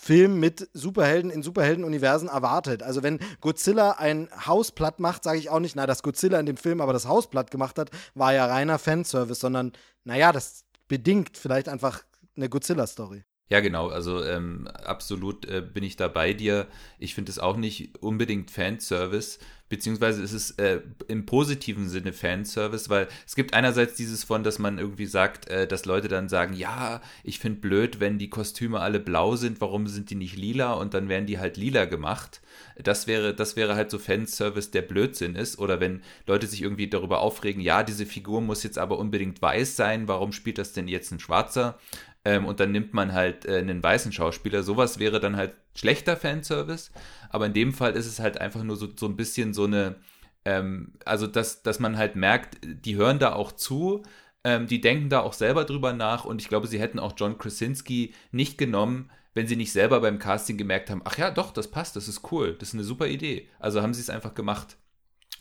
Film 0.00 0.38
mit 0.38 0.68
Superhelden 0.74 1.28
in 1.28 1.42
Superheldenuniversen 1.42 2.28
erwartet. 2.28 2.84
Also 2.84 3.02
wenn 3.02 3.18
Godzilla 3.40 3.92
ein 3.98 4.28
Haus 4.46 4.70
platt 4.70 5.00
macht, 5.00 5.24
sage 5.24 5.40
ich 5.40 5.50
auch 5.50 5.58
nicht, 5.58 5.74
na, 5.74 5.86
dass 5.86 6.04
Godzilla 6.04 6.38
in 6.38 6.46
dem 6.46 6.56
Film 6.56 6.80
aber 6.80 6.92
das 6.92 7.08
Haus 7.08 7.28
platt 7.28 7.50
gemacht 7.50 7.80
hat, 7.80 7.90
war 8.14 8.32
ja 8.32 8.46
reiner 8.46 8.78
Fanservice, 8.78 9.40
sondern, 9.40 9.72
naja, 10.04 10.30
das 10.30 10.64
bedingt 10.86 11.36
vielleicht 11.36 11.68
einfach 11.68 12.04
eine 12.36 12.48
Godzilla-Story. 12.48 13.24
Ja, 13.52 13.60
genau. 13.60 13.88
Also 13.88 14.24
ähm, 14.24 14.66
absolut 14.66 15.44
äh, 15.44 15.60
bin 15.60 15.84
ich 15.84 15.96
da 15.96 16.08
bei 16.08 16.32
dir. 16.32 16.68
Ich 16.98 17.14
finde 17.14 17.30
es 17.30 17.38
auch 17.38 17.58
nicht 17.58 17.98
unbedingt 18.02 18.50
Fanservice, 18.50 19.40
beziehungsweise 19.68 20.22
ist 20.22 20.32
es 20.32 20.52
äh, 20.52 20.80
im 21.08 21.26
positiven 21.26 21.86
Sinne 21.86 22.14
Fanservice, 22.14 22.88
weil 22.88 23.08
es 23.26 23.34
gibt 23.34 23.52
einerseits 23.52 23.94
dieses 23.94 24.24
von, 24.24 24.42
dass 24.42 24.58
man 24.58 24.78
irgendwie 24.78 25.04
sagt, 25.04 25.48
äh, 25.48 25.66
dass 25.66 25.84
Leute 25.84 26.08
dann 26.08 26.30
sagen, 26.30 26.54
ja, 26.54 27.02
ich 27.24 27.40
finde 27.40 27.60
blöd, 27.60 28.00
wenn 28.00 28.16
die 28.16 28.30
Kostüme 28.30 28.80
alle 28.80 29.00
blau 29.00 29.36
sind, 29.36 29.60
warum 29.60 29.86
sind 29.86 30.08
die 30.08 30.14
nicht 30.14 30.36
lila 30.36 30.72
und 30.72 30.94
dann 30.94 31.10
werden 31.10 31.26
die 31.26 31.38
halt 31.38 31.58
lila 31.58 31.84
gemacht. 31.84 32.40
Das 32.82 33.06
wäre, 33.06 33.34
das 33.34 33.54
wäre 33.54 33.74
halt 33.74 33.90
so 33.90 33.98
Fanservice, 33.98 34.70
der 34.70 34.82
Blödsinn 34.82 35.34
ist. 35.34 35.58
Oder 35.58 35.78
wenn 35.78 36.00
Leute 36.26 36.46
sich 36.46 36.62
irgendwie 36.62 36.88
darüber 36.88 37.20
aufregen, 37.20 37.60
ja, 37.60 37.82
diese 37.82 38.06
Figur 38.06 38.40
muss 38.40 38.62
jetzt 38.62 38.78
aber 38.78 38.98
unbedingt 38.98 39.42
weiß 39.42 39.76
sein, 39.76 40.08
warum 40.08 40.32
spielt 40.32 40.56
das 40.56 40.72
denn 40.72 40.88
jetzt 40.88 41.12
ein 41.12 41.20
Schwarzer? 41.20 41.78
Ähm, 42.24 42.46
und 42.46 42.60
dann 42.60 42.72
nimmt 42.72 42.94
man 42.94 43.12
halt 43.12 43.46
äh, 43.46 43.58
einen 43.58 43.82
weißen 43.82 44.12
Schauspieler. 44.12 44.62
Sowas 44.62 44.98
wäre 44.98 45.20
dann 45.20 45.36
halt 45.36 45.54
schlechter 45.74 46.16
Fanservice, 46.16 46.90
aber 47.30 47.46
in 47.46 47.54
dem 47.54 47.72
Fall 47.72 47.92
ist 47.92 48.06
es 48.06 48.20
halt 48.20 48.40
einfach 48.40 48.62
nur 48.62 48.76
so, 48.76 48.88
so 48.94 49.06
ein 49.06 49.16
bisschen 49.16 49.54
so 49.54 49.64
eine, 49.64 49.96
ähm, 50.44 50.92
also 51.04 51.26
dass, 51.26 51.62
dass 51.62 51.80
man 51.80 51.96
halt 51.96 52.16
merkt, 52.16 52.58
die 52.64 52.96
hören 52.96 53.18
da 53.18 53.32
auch 53.34 53.52
zu, 53.52 54.02
ähm, 54.44 54.66
die 54.66 54.80
denken 54.80 55.08
da 55.08 55.20
auch 55.20 55.32
selber 55.32 55.64
drüber 55.64 55.92
nach 55.92 56.24
und 56.24 56.40
ich 56.40 56.48
glaube, 56.48 56.66
sie 56.66 56.80
hätten 56.80 56.98
auch 56.98 57.14
John 57.16 57.38
Krasinski 57.38 58.14
nicht 58.30 58.58
genommen, 58.58 59.10
wenn 59.34 59.46
sie 59.46 59.56
nicht 59.56 59.72
selber 59.72 60.00
beim 60.00 60.18
Casting 60.18 60.58
gemerkt 60.58 60.90
haben, 60.90 61.02
ach 61.04 61.16
ja, 61.16 61.30
doch, 61.30 61.52
das 61.52 61.70
passt, 61.70 61.96
das 61.96 62.08
ist 62.08 62.30
cool, 62.32 62.54
das 62.58 62.68
ist 62.68 62.74
eine 62.74 62.84
super 62.84 63.06
Idee. 63.06 63.48
Also 63.58 63.82
haben 63.82 63.94
sie 63.94 64.02
es 64.02 64.10
einfach 64.10 64.34
gemacht. 64.34 64.76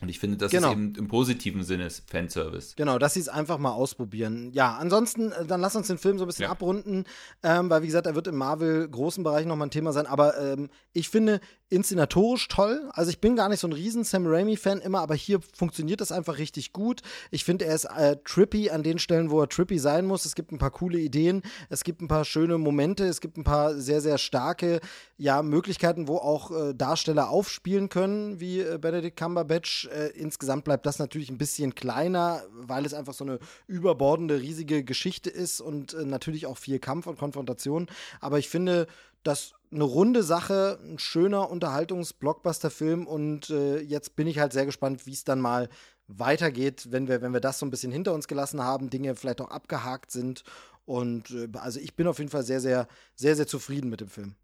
Und 0.01 0.09
ich 0.09 0.19
finde, 0.19 0.37
das 0.37 0.51
Genau. 0.51 0.69
ist 0.69 0.73
eben 0.73 0.95
im 0.95 1.07
positiven 1.07 1.63
Sinne 1.63 1.87
Fanservice. 2.07 2.73
Genau, 2.75 2.97
dass 2.97 3.13
sie 3.13 3.19
es 3.19 3.29
einfach 3.29 3.59
mal 3.59 3.71
ausprobieren. 3.71 4.51
Ja, 4.51 4.75
ansonsten, 4.77 5.31
äh, 5.31 5.45
dann 5.45 5.61
lass 5.61 5.75
uns 5.75 5.87
den 5.87 5.99
Film 5.99 6.17
so 6.17 6.25
ein 6.25 6.27
bisschen 6.27 6.43
Ja. 6.45 6.49
abrunden, 6.51 7.05
ähm, 7.43 7.69
weil 7.69 7.83
wie 7.83 7.87
gesagt, 7.87 8.07
er 8.07 8.15
wird 8.15 8.27
im 8.27 8.35
Marvel-großen 8.35 9.23
Bereich 9.23 9.45
nochmal 9.45 9.67
ein 9.67 9.71
Thema 9.71 9.93
sein. 9.93 10.07
Aber 10.07 10.37
ähm, 10.39 10.69
ich 10.93 11.09
finde 11.09 11.39
inszenatorisch 11.69 12.47
toll. 12.49 12.89
Also 12.93 13.11
ich 13.11 13.21
bin 13.21 13.35
gar 13.37 13.47
nicht 13.47 13.59
so 13.61 13.67
ein 13.67 13.71
riesen 13.73 14.03
Sam 14.03 14.25
Raimi-Fan 14.27 14.79
immer, 14.81 14.99
aber 14.99 15.15
hier 15.15 15.39
funktioniert 15.55 16.01
das 16.01 16.11
einfach 16.11 16.37
richtig 16.37 16.73
gut. 16.73 17.01
Ich 17.29 17.45
finde, 17.45 17.65
er 17.65 17.75
ist 17.75 17.85
äh, 17.85 18.17
trippy 18.25 18.69
an 18.69 18.83
den 18.83 18.99
Stellen, 18.99 19.31
wo 19.31 19.39
er 19.39 19.47
trippy 19.47 19.79
sein 19.79 20.05
muss. 20.05 20.25
Es 20.25 20.35
gibt 20.35 20.51
ein 20.51 20.57
paar 20.57 20.71
coole 20.71 20.99
Ideen, 20.99 21.43
es 21.69 21.83
gibt 21.85 22.01
ein 22.01 22.09
paar 22.09 22.25
schöne 22.25 22.57
Momente, 22.57 23.05
es 23.05 23.21
gibt 23.21 23.37
ein 23.37 23.45
paar 23.45 23.75
sehr, 23.75 24.01
sehr 24.01 24.17
starke 24.17 24.81
ja, 25.17 25.41
Möglichkeiten, 25.43 26.09
wo 26.09 26.17
auch 26.17 26.51
äh, 26.51 26.73
Darsteller 26.73 27.29
aufspielen 27.29 27.87
können, 27.87 28.39
wie 28.41 28.59
äh, 28.59 28.77
Benedict 28.77 29.15
Cumberbatch. 29.17 29.87
Äh, 29.91 30.07
insgesamt 30.09 30.63
bleibt 30.63 30.85
das 30.85 30.99
natürlich 30.99 31.29
ein 31.29 31.37
bisschen 31.37 31.75
kleiner, 31.75 32.43
weil 32.51 32.85
es 32.85 32.93
einfach 32.93 33.13
so 33.13 33.23
eine 33.23 33.39
überbordende, 33.67 34.41
riesige 34.41 34.83
Geschichte 34.83 35.29
ist 35.29 35.61
und 35.61 35.93
äh, 35.93 36.05
natürlich 36.05 36.45
auch 36.45 36.57
viel 36.57 36.79
Kampf 36.79 37.07
und 37.07 37.17
Konfrontation. 37.17 37.87
Aber 38.19 38.39
ich 38.39 38.49
finde, 38.49 38.87
das 39.23 39.53
eine 39.71 39.83
runde 39.83 40.23
Sache, 40.23 40.79
ein 40.83 40.99
schöner 40.99 41.49
Unterhaltungs-Blockbuster-Film 41.49 43.07
und 43.07 43.49
äh, 43.49 43.79
jetzt 43.79 44.15
bin 44.15 44.27
ich 44.27 44.39
halt 44.39 44.53
sehr 44.53 44.65
gespannt, 44.65 45.05
wie 45.05 45.13
es 45.13 45.23
dann 45.23 45.39
mal 45.39 45.69
weitergeht, 46.07 46.87
wenn 46.91 47.07
wir, 47.07 47.21
wenn 47.21 47.33
wir 47.33 47.39
das 47.39 47.59
so 47.59 47.65
ein 47.65 47.71
bisschen 47.71 47.91
hinter 47.91 48.13
uns 48.13 48.27
gelassen 48.27 48.61
haben, 48.61 48.89
Dinge 48.89 49.15
vielleicht 49.15 49.41
auch 49.41 49.51
abgehakt 49.51 50.11
sind. 50.11 50.43
Und 50.85 51.31
äh, 51.31 51.47
also 51.57 51.79
ich 51.79 51.95
bin 51.95 52.07
auf 52.07 52.19
jeden 52.19 52.31
Fall 52.31 52.43
sehr, 52.43 52.59
sehr, 52.59 52.87
sehr, 53.15 53.35
sehr 53.35 53.47
zufrieden 53.47 53.89
mit 53.89 54.01
dem 54.01 54.09
Film. 54.09 54.35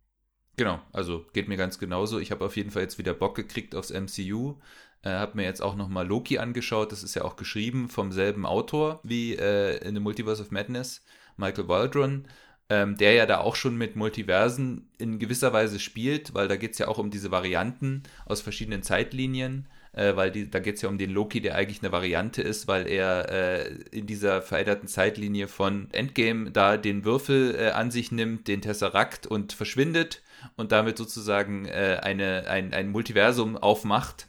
Genau, 0.56 0.80
also 0.92 1.24
geht 1.34 1.48
mir 1.48 1.58
ganz 1.58 1.78
genauso. 1.78 2.20
Ich 2.20 2.32
habe 2.32 2.44
auf 2.46 2.56
jeden 2.56 2.72
Fall 2.72 2.82
jetzt 2.82 2.98
wieder 2.98 3.14
Bock 3.14 3.36
gekriegt 3.36 3.76
aufs 3.76 3.92
MCU. 3.92 4.56
Äh, 5.04 5.10
habe 5.10 5.38
mir 5.38 5.44
jetzt 5.44 5.62
auch 5.62 5.76
nochmal 5.76 6.08
Loki 6.08 6.38
angeschaut. 6.38 6.92
Das 6.92 7.04
ist 7.04 7.16
ja 7.16 7.24
auch 7.24 7.36
geschrieben 7.36 7.90
vom 7.90 8.12
selben 8.12 8.46
Autor 8.46 9.00
wie 9.04 9.36
äh, 9.36 9.78
in 9.88 9.96
The 9.96 10.02
Multiverse 10.02 10.42
of 10.42 10.52
Madness, 10.52 11.04
Michael 11.38 11.68
Waldron, 11.68 12.28
ähm, 12.70 12.98
der 12.98 13.14
ja 13.14 13.26
da 13.26 13.40
auch 13.40 13.56
schon 13.56 13.78
mit 13.78 13.96
Multiversen 13.96 14.90
in 14.98 15.20
gewisser 15.20 15.54
Weise 15.54 15.80
spielt, 15.80 16.34
weil 16.34 16.48
da 16.48 16.56
geht 16.56 16.74
es 16.74 16.78
ja 16.80 16.88
auch 16.88 16.98
um 16.98 17.12
diese 17.12 17.32
Varianten 17.32 18.04
aus 18.26 18.42
verschiedenen 18.42 18.84
Zeitlinien. 18.84 19.68
Äh, 19.94 20.16
weil 20.16 20.32
die, 20.32 20.50
da 20.50 20.60
geht 20.60 20.76
es 20.76 20.84
ja 20.84 20.90
um 20.90 21.00
den 21.00 21.10
Loki, 21.10 21.42
der 21.42 21.56
eigentlich 21.56 21.82
eine 21.82 21.92
Variante 21.92 22.44
ist, 22.44 22.68
weil 22.68 22.88
er 22.88 23.32
äh, 23.32 23.74
in 23.90 24.06
dieser 24.06 24.44
veränderten 24.44 24.88
Zeitlinie 24.88 25.48
von 25.48 25.88
Endgame 25.92 26.52
da 26.52 26.78
den 26.78 27.04
Würfel 27.04 27.56
äh, 27.56 27.70
an 27.72 27.90
sich 27.90 28.12
nimmt, 28.12 28.48
den 28.48 28.62
Tesseract 28.62 29.26
und 29.26 29.54
verschwindet 29.54 30.22
und 30.56 30.72
damit 30.72 31.00
sozusagen 31.00 31.66
äh, 31.66 32.00
eine, 32.04 32.48
ein, 32.48 32.76
ein 32.76 32.90
Multiversum 32.90 33.58
aufmacht. 33.58 34.28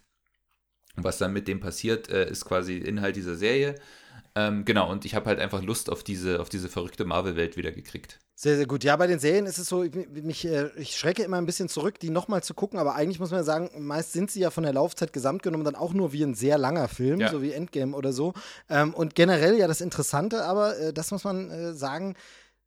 Und 0.99 1.05
was 1.05 1.19
dann 1.19 1.33
mit 1.33 1.47
dem 1.47 1.61
passiert, 1.61 2.11
äh, 2.11 2.29
ist 2.29 2.45
quasi 2.45 2.77
Inhalt 2.77 3.15
dieser 3.15 3.37
Serie. 3.37 3.77
Ähm, 4.35 4.65
genau, 4.65 4.91
und 4.91 5.05
ich 5.05 5.15
habe 5.15 5.27
halt 5.27 5.39
einfach 5.39 5.63
Lust 5.63 5.91
auf 5.91 6.03
diese, 6.03 6.41
auf 6.41 6.49
diese 6.49 6.69
verrückte 6.69 7.05
Marvel-Welt 7.05 7.57
wieder 7.57 7.71
gekriegt. 7.71 8.19
Sehr, 8.35 8.57
sehr 8.57 8.67
gut. 8.67 8.83
Ja, 8.83 8.97
bei 8.97 9.07
den 9.07 9.21
Serien 9.21 9.47
ist 9.47 9.59
es 9.59 9.69
so, 9.69 9.85
ich, 9.85 9.93
mich, 9.95 10.45
äh, 10.45 10.71
ich 10.77 10.97
schrecke 10.97 11.23
immer 11.23 11.39
ein 11.39 11.47
bisschen 11.47 11.69
zurück, 11.69 12.01
die 12.01 12.11
nochmal 12.11 12.43
zu 12.43 12.53
gucken, 12.53 12.81
aber 12.81 12.97
eigentlich 12.97 13.21
muss 13.21 13.31
man 13.31 13.41
ja 13.41 13.45
sagen, 13.45 13.71
meist 13.79 14.13
sind 14.13 14.31
sie 14.33 14.41
ja 14.41 14.51
von 14.51 14.65
der 14.65 14.73
Laufzeit 14.73 15.13
gesamt 15.13 15.45
genommen 15.45 15.63
dann 15.65 15.77
auch 15.77 15.93
nur 15.93 16.13
wie 16.13 16.25
ein 16.25 16.35
sehr 16.35 16.59
langer 16.59 16.89
Film, 16.89 17.21
Ja. 17.21 17.31
so 17.31 17.43
wie 17.43 17.53
Endgame 17.53 17.97
oder 17.97 18.13
so. 18.13 18.35
Ähm, 18.69 18.93
und 18.93 19.15
generell 19.15 19.57
ja 19.57 19.69
das 19.69 19.81
Interessante, 19.81 20.43
aber 20.45 20.77
äh, 20.79 20.93
das 20.93 21.13
muss 21.13 21.23
man 21.23 21.51
äh, 21.51 21.73
sagen, 21.75 22.17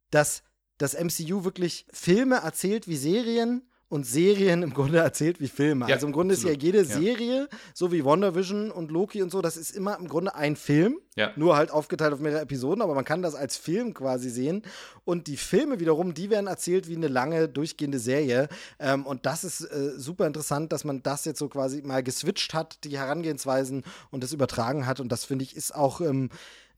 dass 0.10 0.44
das 0.78 0.94
MCU 0.94 1.44
wirklich 1.44 1.86
Filme 1.92 2.38
erzählt 2.38 2.88
wie 2.88 2.96
Serien 2.96 3.62
und 3.92 4.06
Serien 4.06 4.64
im 4.64 4.74
Grunde 4.74 5.00
erzählt 5.00 5.42
wie 5.42 5.50
Filme. 5.50 5.88
Ja, 5.90 5.96
also 5.96 6.08
im 6.08 6.14
Grunde 6.14 6.34
absolut. 6.34 6.56
ist 6.56 6.62
ja 6.64 6.66
jede 6.66 6.78
Ja. 6.80 6.98
Serie, 6.98 7.50
so 7.74 7.92
wie 7.92 8.06
WandaVision 8.06 8.72
und 8.72 8.90
Loki 8.90 9.22
und 9.22 9.32
so, 9.32 9.42
das 9.42 9.58
ist 9.58 9.72
immer 9.76 10.00
im 10.00 10.08
Grunde 10.08 10.34
ein 10.34 10.56
Film, 10.56 10.98
Ja. 11.18 11.32
nur 11.36 11.58
halt 11.58 11.72
aufgeteilt 11.72 12.14
auf 12.14 12.22
mehrere 12.22 12.40
Episoden, 12.42 12.82
aber 12.82 12.96
man 12.96 13.04
kann 13.04 13.22
das 13.22 13.36
als 13.36 13.58
Film 13.58 13.94
quasi 13.94 14.30
sehen. 14.30 14.62
Und 15.04 15.28
die 15.28 15.36
Filme 15.36 15.82
wiederum, 15.82 16.14
die 16.14 16.30
werden 16.30 16.48
erzählt 16.48 16.88
wie 16.88 16.96
eine 16.96 17.10
lange, 17.10 17.50
durchgehende 17.50 18.00
Serie. 18.00 18.48
Ähm, 18.80 19.06
und 19.06 19.26
das 19.26 19.44
ist 19.44 19.62
äh, 19.62 19.92
super 19.98 20.26
interessant, 20.26 20.72
dass 20.72 20.86
man 20.86 21.04
das 21.04 21.26
jetzt 21.26 21.40
so 21.40 21.50
quasi 21.50 21.82
mal 21.82 22.02
geswitcht 22.02 22.54
hat, 22.54 22.84
die 22.86 22.98
Herangehensweisen 22.98 23.84
und 24.10 24.24
das 24.24 24.32
übertragen 24.32 24.88
hat. 24.88 25.02
Und 25.02 25.12
das 25.12 25.26
finde 25.26 25.44
ich 25.44 25.56
ist 25.58 25.76
auch 25.76 26.00
ähm, 26.00 26.30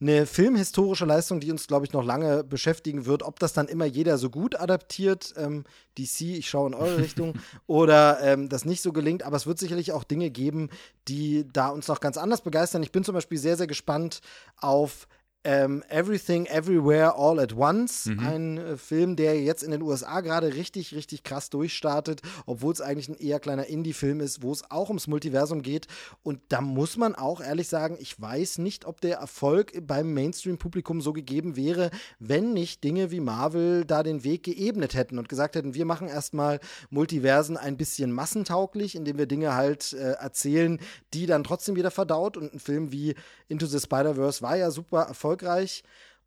eine 0.04 0.26
filmhistorische 0.26 1.06
Leistung, 1.06 1.40
die 1.40 1.52
uns, 1.52 1.66
glaube 1.66 1.86
ich, 1.86 1.94
noch 1.94 2.04
lange 2.04 2.44
beschäftigen 2.44 3.06
wird. 3.06 3.24
Ob 3.24 3.40
das 3.40 3.54
dann 3.54 3.68
immer 3.68 3.86
jeder 3.86 4.18
so 4.18 4.30
gut 4.30 4.60
adaptiert, 4.60 5.34
ähm, 5.38 5.64
DC, 5.98 6.22
ich 6.22 6.50
schaue 6.50 6.68
in 6.68 6.74
eure 6.74 6.98
Richtung, 6.98 7.36
oder 7.68 8.20
ähm, 8.22 8.50
das 8.50 8.66
nicht 8.66 8.82
so 8.82 8.92
gelingt. 8.92 9.24
Aber 9.24 9.38
es 9.38 9.48
wird 9.48 9.60
sicherlich 9.60 9.94
auch 9.94 10.04
Dinge 10.04 10.30
geben, 10.30 10.70
die 11.08 11.46
da 11.52 11.70
uns 11.70 11.88
noch 11.88 12.02
ganz 12.02 12.18
anders 12.18 12.42
begeistern. 12.42 12.84
Ich 12.84 12.92
bin 12.92 13.04
zum 13.04 13.16
Beispiel 13.16 13.38
sehr, 13.38 13.56
sehr 13.56 13.68
gespannt 13.68 14.20
auf 14.58 15.08
ähm, 15.44 15.84
Everything, 15.90 16.46
Everywhere, 16.46 17.16
All 17.16 17.40
at 17.40 17.56
Once. 17.56 18.08
Ein 18.08 18.58
äh, 18.58 18.78
Film, 18.78 19.16
der 19.16 19.42
jetzt 19.42 19.64
in 19.64 19.72
den 19.72 19.82
USA 19.82 20.22
gerade 20.22 20.54
richtig, 20.54 20.96
richtig 20.96 21.24
krass 21.24 21.50
durchstartet, 21.50 22.22
obwohl 22.46 22.74
es 22.74 22.82
eigentlich 22.82 23.10
ein 23.10 23.16
eher 23.16 23.40
kleiner 23.40 23.68
Indie-Film 23.68 24.22
ist, 24.22 24.42
wo 24.42 24.52
es 24.52 24.70
auch 24.72 24.90
ums 24.90 25.08
Multiversum 25.08 25.62
geht. 25.62 25.88
Und 26.24 26.40
da 26.50 26.62
muss 26.62 26.98
man 26.98 27.16
auch 27.16 27.42
ehrlich 27.42 27.68
sagen, 27.68 27.98
ich 28.00 28.20
weiß 28.20 28.60
nicht, 28.60 28.86
ob 28.86 29.02
der 29.02 29.18
Erfolg 29.18 29.74
beim 29.86 30.14
Mainstream-Publikum 30.14 31.02
so 31.02 31.12
gegeben 31.12 31.56
wäre, 31.56 31.92
wenn 32.20 32.54
nicht 32.54 32.84
Dinge 32.84 33.12
wie 33.12 33.20
Marvel 33.20 33.84
da 33.86 34.04
den 34.04 34.24
Weg 34.24 34.44
geebnet 34.44 34.94
hätten 34.94 35.20
und 35.20 35.28
gesagt 35.28 35.56
hätten, 35.56 35.74
wir 35.74 35.86
machen 35.86 36.08
erstmal 36.08 36.60
Multiversen 36.90 37.58
ein 37.58 37.76
bisschen 37.76 38.12
massentauglich, 38.12 38.96
indem 38.96 39.18
wir 39.18 39.26
Dinge 39.26 39.56
halt 39.56 39.94
äh, 39.94 40.14
erzählen, 40.14 40.80
die 41.14 41.26
dann 41.26 41.44
trotzdem 41.44 41.76
wieder 41.76 41.92
verdaut. 41.92 42.38
Und 42.38 42.54
ein 42.54 42.60
Film 42.60 42.92
wie 42.92 43.16
Into 43.50 43.66
the 43.66 43.80
Spider-Verse 43.80 44.42
war 44.42 44.56
ja 44.56 44.72
super 44.72 45.02
erfolgreich. 45.02 45.33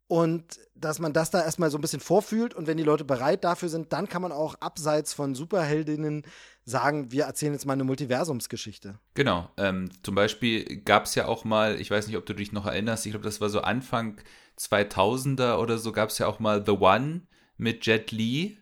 Und 0.09 0.61
dass 0.77 1.01
man 1.01 1.13
das 1.13 1.31
da 1.33 1.43
erstmal 1.43 1.69
so 1.71 1.79
ein 1.79 1.81
bisschen 1.81 1.99
vorfühlt 2.01 2.55
und 2.55 2.69
wenn 2.69 2.77
die 2.77 2.85
Leute 2.85 3.05
bereit 3.05 3.43
dafür 3.43 3.69
sind, 3.69 3.93
dann 3.93 4.09
kann 4.09 4.23
man 4.23 4.31
auch 4.31 4.55
abseits 4.61 5.13
von 5.13 5.35
Superheldinnen 5.35 6.23
sagen, 6.65 7.11
wir 7.11 7.25
erzählen 7.25 7.53
jetzt 7.53 7.67
mal 7.67 7.73
eine 7.73 7.83
Multiversumsgeschichte. 7.83 9.01
Genau. 9.15 9.51
Ähm, 9.57 9.91
zum 10.05 10.15
Beispiel 10.15 10.83
gab 10.83 11.07
es 11.07 11.17
ja 11.17 11.27
auch 11.27 11.45
mal, 11.45 11.81
ich 11.81 11.91
weiß 11.91 12.07
nicht, 12.07 12.17
ob 12.17 12.25
du 12.25 12.35
dich 12.35 12.53
noch 12.53 12.67
erinnerst, 12.67 13.05
ich 13.05 13.13
glaube, 13.13 13.25
das 13.25 13.41
war 13.41 13.49
so 13.49 13.63
Anfang 13.63 14.21
2000er 14.61 15.57
oder 15.59 15.79
so, 15.79 15.91
gab 15.93 16.11
es 16.11 16.19
ja 16.19 16.29
auch 16.29 16.39
mal 16.39 16.65
The 16.65 16.73
One 16.73 17.23
mit 17.57 17.85
Jet 17.87 18.13
Li, 18.13 18.59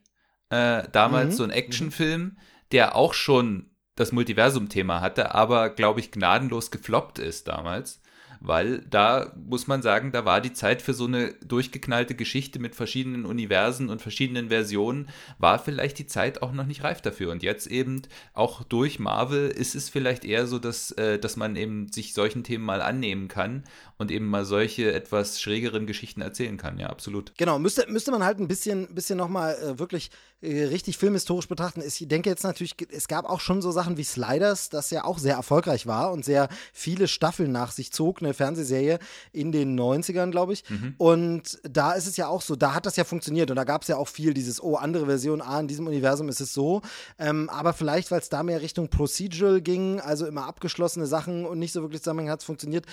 äh, 0.48 0.84
damals 0.92 1.34
Mhm. 1.34 1.36
so 1.36 1.44
ein 1.44 1.50
Actionfilm, 1.50 2.38
der 2.72 2.96
auch 2.96 3.12
schon 3.12 3.70
das 3.96 4.12
Multiversum-Thema 4.12 5.00
hatte, 5.00 5.34
aber, 5.34 5.70
glaube 5.70 6.00
ich, 6.00 6.10
gnadenlos 6.10 6.70
gefloppt 6.70 7.18
ist 7.18 7.48
damals. 7.48 8.00
Weil 8.46 8.82
da 8.90 9.32
muss 9.48 9.66
man 9.66 9.80
sagen, 9.80 10.12
da 10.12 10.26
war 10.26 10.42
die 10.42 10.52
Zeit 10.52 10.82
für 10.82 10.92
so 10.92 11.06
eine 11.06 11.32
durchgeknallte 11.46 12.14
Geschichte 12.14 12.58
mit 12.58 12.74
verschiedenen 12.74 13.24
Universen 13.24 13.88
und 13.88 14.02
verschiedenen 14.02 14.50
Versionen, 14.50 15.08
war 15.38 15.58
vielleicht 15.58 15.98
die 15.98 16.06
Zeit 16.06 16.42
auch 16.42 16.52
noch 16.52 16.66
nicht 16.66 16.84
reif 16.84 17.00
dafür. 17.00 17.32
Und 17.32 17.42
jetzt 17.42 17.66
eben 17.66 18.02
auch 18.34 18.62
durch 18.62 18.98
Marvel 18.98 19.48
ist 19.48 19.74
es 19.74 19.88
vielleicht 19.88 20.26
eher 20.26 20.46
so, 20.46 20.58
dass, 20.58 20.92
äh, 20.92 21.18
dass 21.18 21.36
man 21.36 21.56
eben 21.56 21.90
sich 21.90 22.12
solchen 22.12 22.44
Themen 22.44 22.64
mal 22.64 22.82
annehmen 22.82 23.28
kann 23.28 23.64
und 23.96 24.10
eben 24.10 24.26
mal 24.26 24.44
solche 24.44 24.92
etwas 24.92 25.40
schrägeren 25.40 25.86
Geschichten 25.86 26.20
erzählen 26.20 26.58
kann. 26.58 26.78
Ja, 26.78 26.90
absolut. 26.90 27.32
Genau, 27.38 27.58
müsste, 27.58 27.90
müsste 27.90 28.10
man 28.10 28.22
halt 28.22 28.40
ein 28.40 28.48
bisschen, 28.48 28.94
bisschen 28.94 29.16
nochmal 29.16 29.54
äh, 29.54 29.78
wirklich 29.78 30.10
richtig 30.44 30.98
filmhistorisch 30.98 31.48
betrachten. 31.48 31.82
Ich 31.86 32.06
denke 32.06 32.30
jetzt 32.30 32.44
natürlich, 32.44 32.74
es 32.90 33.08
gab 33.08 33.24
auch 33.28 33.40
schon 33.40 33.62
so 33.62 33.70
Sachen 33.70 33.96
wie 33.96 34.04
Sliders, 34.04 34.68
das 34.68 34.90
ja 34.90 35.04
auch 35.04 35.18
sehr 35.18 35.34
erfolgreich 35.34 35.86
war 35.86 36.12
und 36.12 36.24
sehr 36.24 36.48
viele 36.72 37.08
Staffeln 37.08 37.52
nach 37.52 37.72
sich 37.72 37.92
zog, 37.92 38.22
eine 38.22 38.34
Fernsehserie 38.34 38.98
in 39.32 39.52
den 39.52 39.78
90ern, 39.78 40.30
glaube 40.30 40.52
ich. 40.52 40.64
Und 40.98 41.58
da 41.62 41.92
ist 41.92 42.06
es 42.06 42.16
ja 42.16 42.28
auch 42.28 42.42
so, 42.42 42.56
da 42.56 42.74
hat 42.74 42.86
das 42.86 42.96
ja 42.96 43.04
funktioniert 43.04 43.50
und 43.50 43.56
da 43.56 43.64
gab 43.64 43.82
es 43.82 43.88
ja 43.88 43.96
auch 43.96 44.08
viel 44.08 44.34
dieses, 44.34 44.62
oh, 44.62 44.76
andere 44.76 45.06
Version, 45.06 45.40
ah, 45.40 45.60
in 45.60 45.68
diesem 45.68 45.86
Universum 45.86 46.28
ist 46.28 46.40
es 46.40 46.52
so. 46.52 46.82
Ähm, 47.18 47.48
aber 47.50 47.72
vielleicht, 47.72 48.10
weil 48.10 48.20
es 48.20 48.28
da 48.28 48.42
mehr 48.42 48.60
Richtung 48.60 48.88
Procedural 48.88 49.60
ging, 49.60 50.00
also 50.00 50.26
immer 50.26 50.46
abgeschlossene 50.46 51.06
Sachen 51.06 51.46
und 51.46 51.58
nicht 51.58 51.72
so 51.72 51.82
wirklich 51.82 52.02
zusammenhängend 52.02 52.32
hat 52.32 52.40
es 52.40 52.46
funktioniert. 52.46 52.86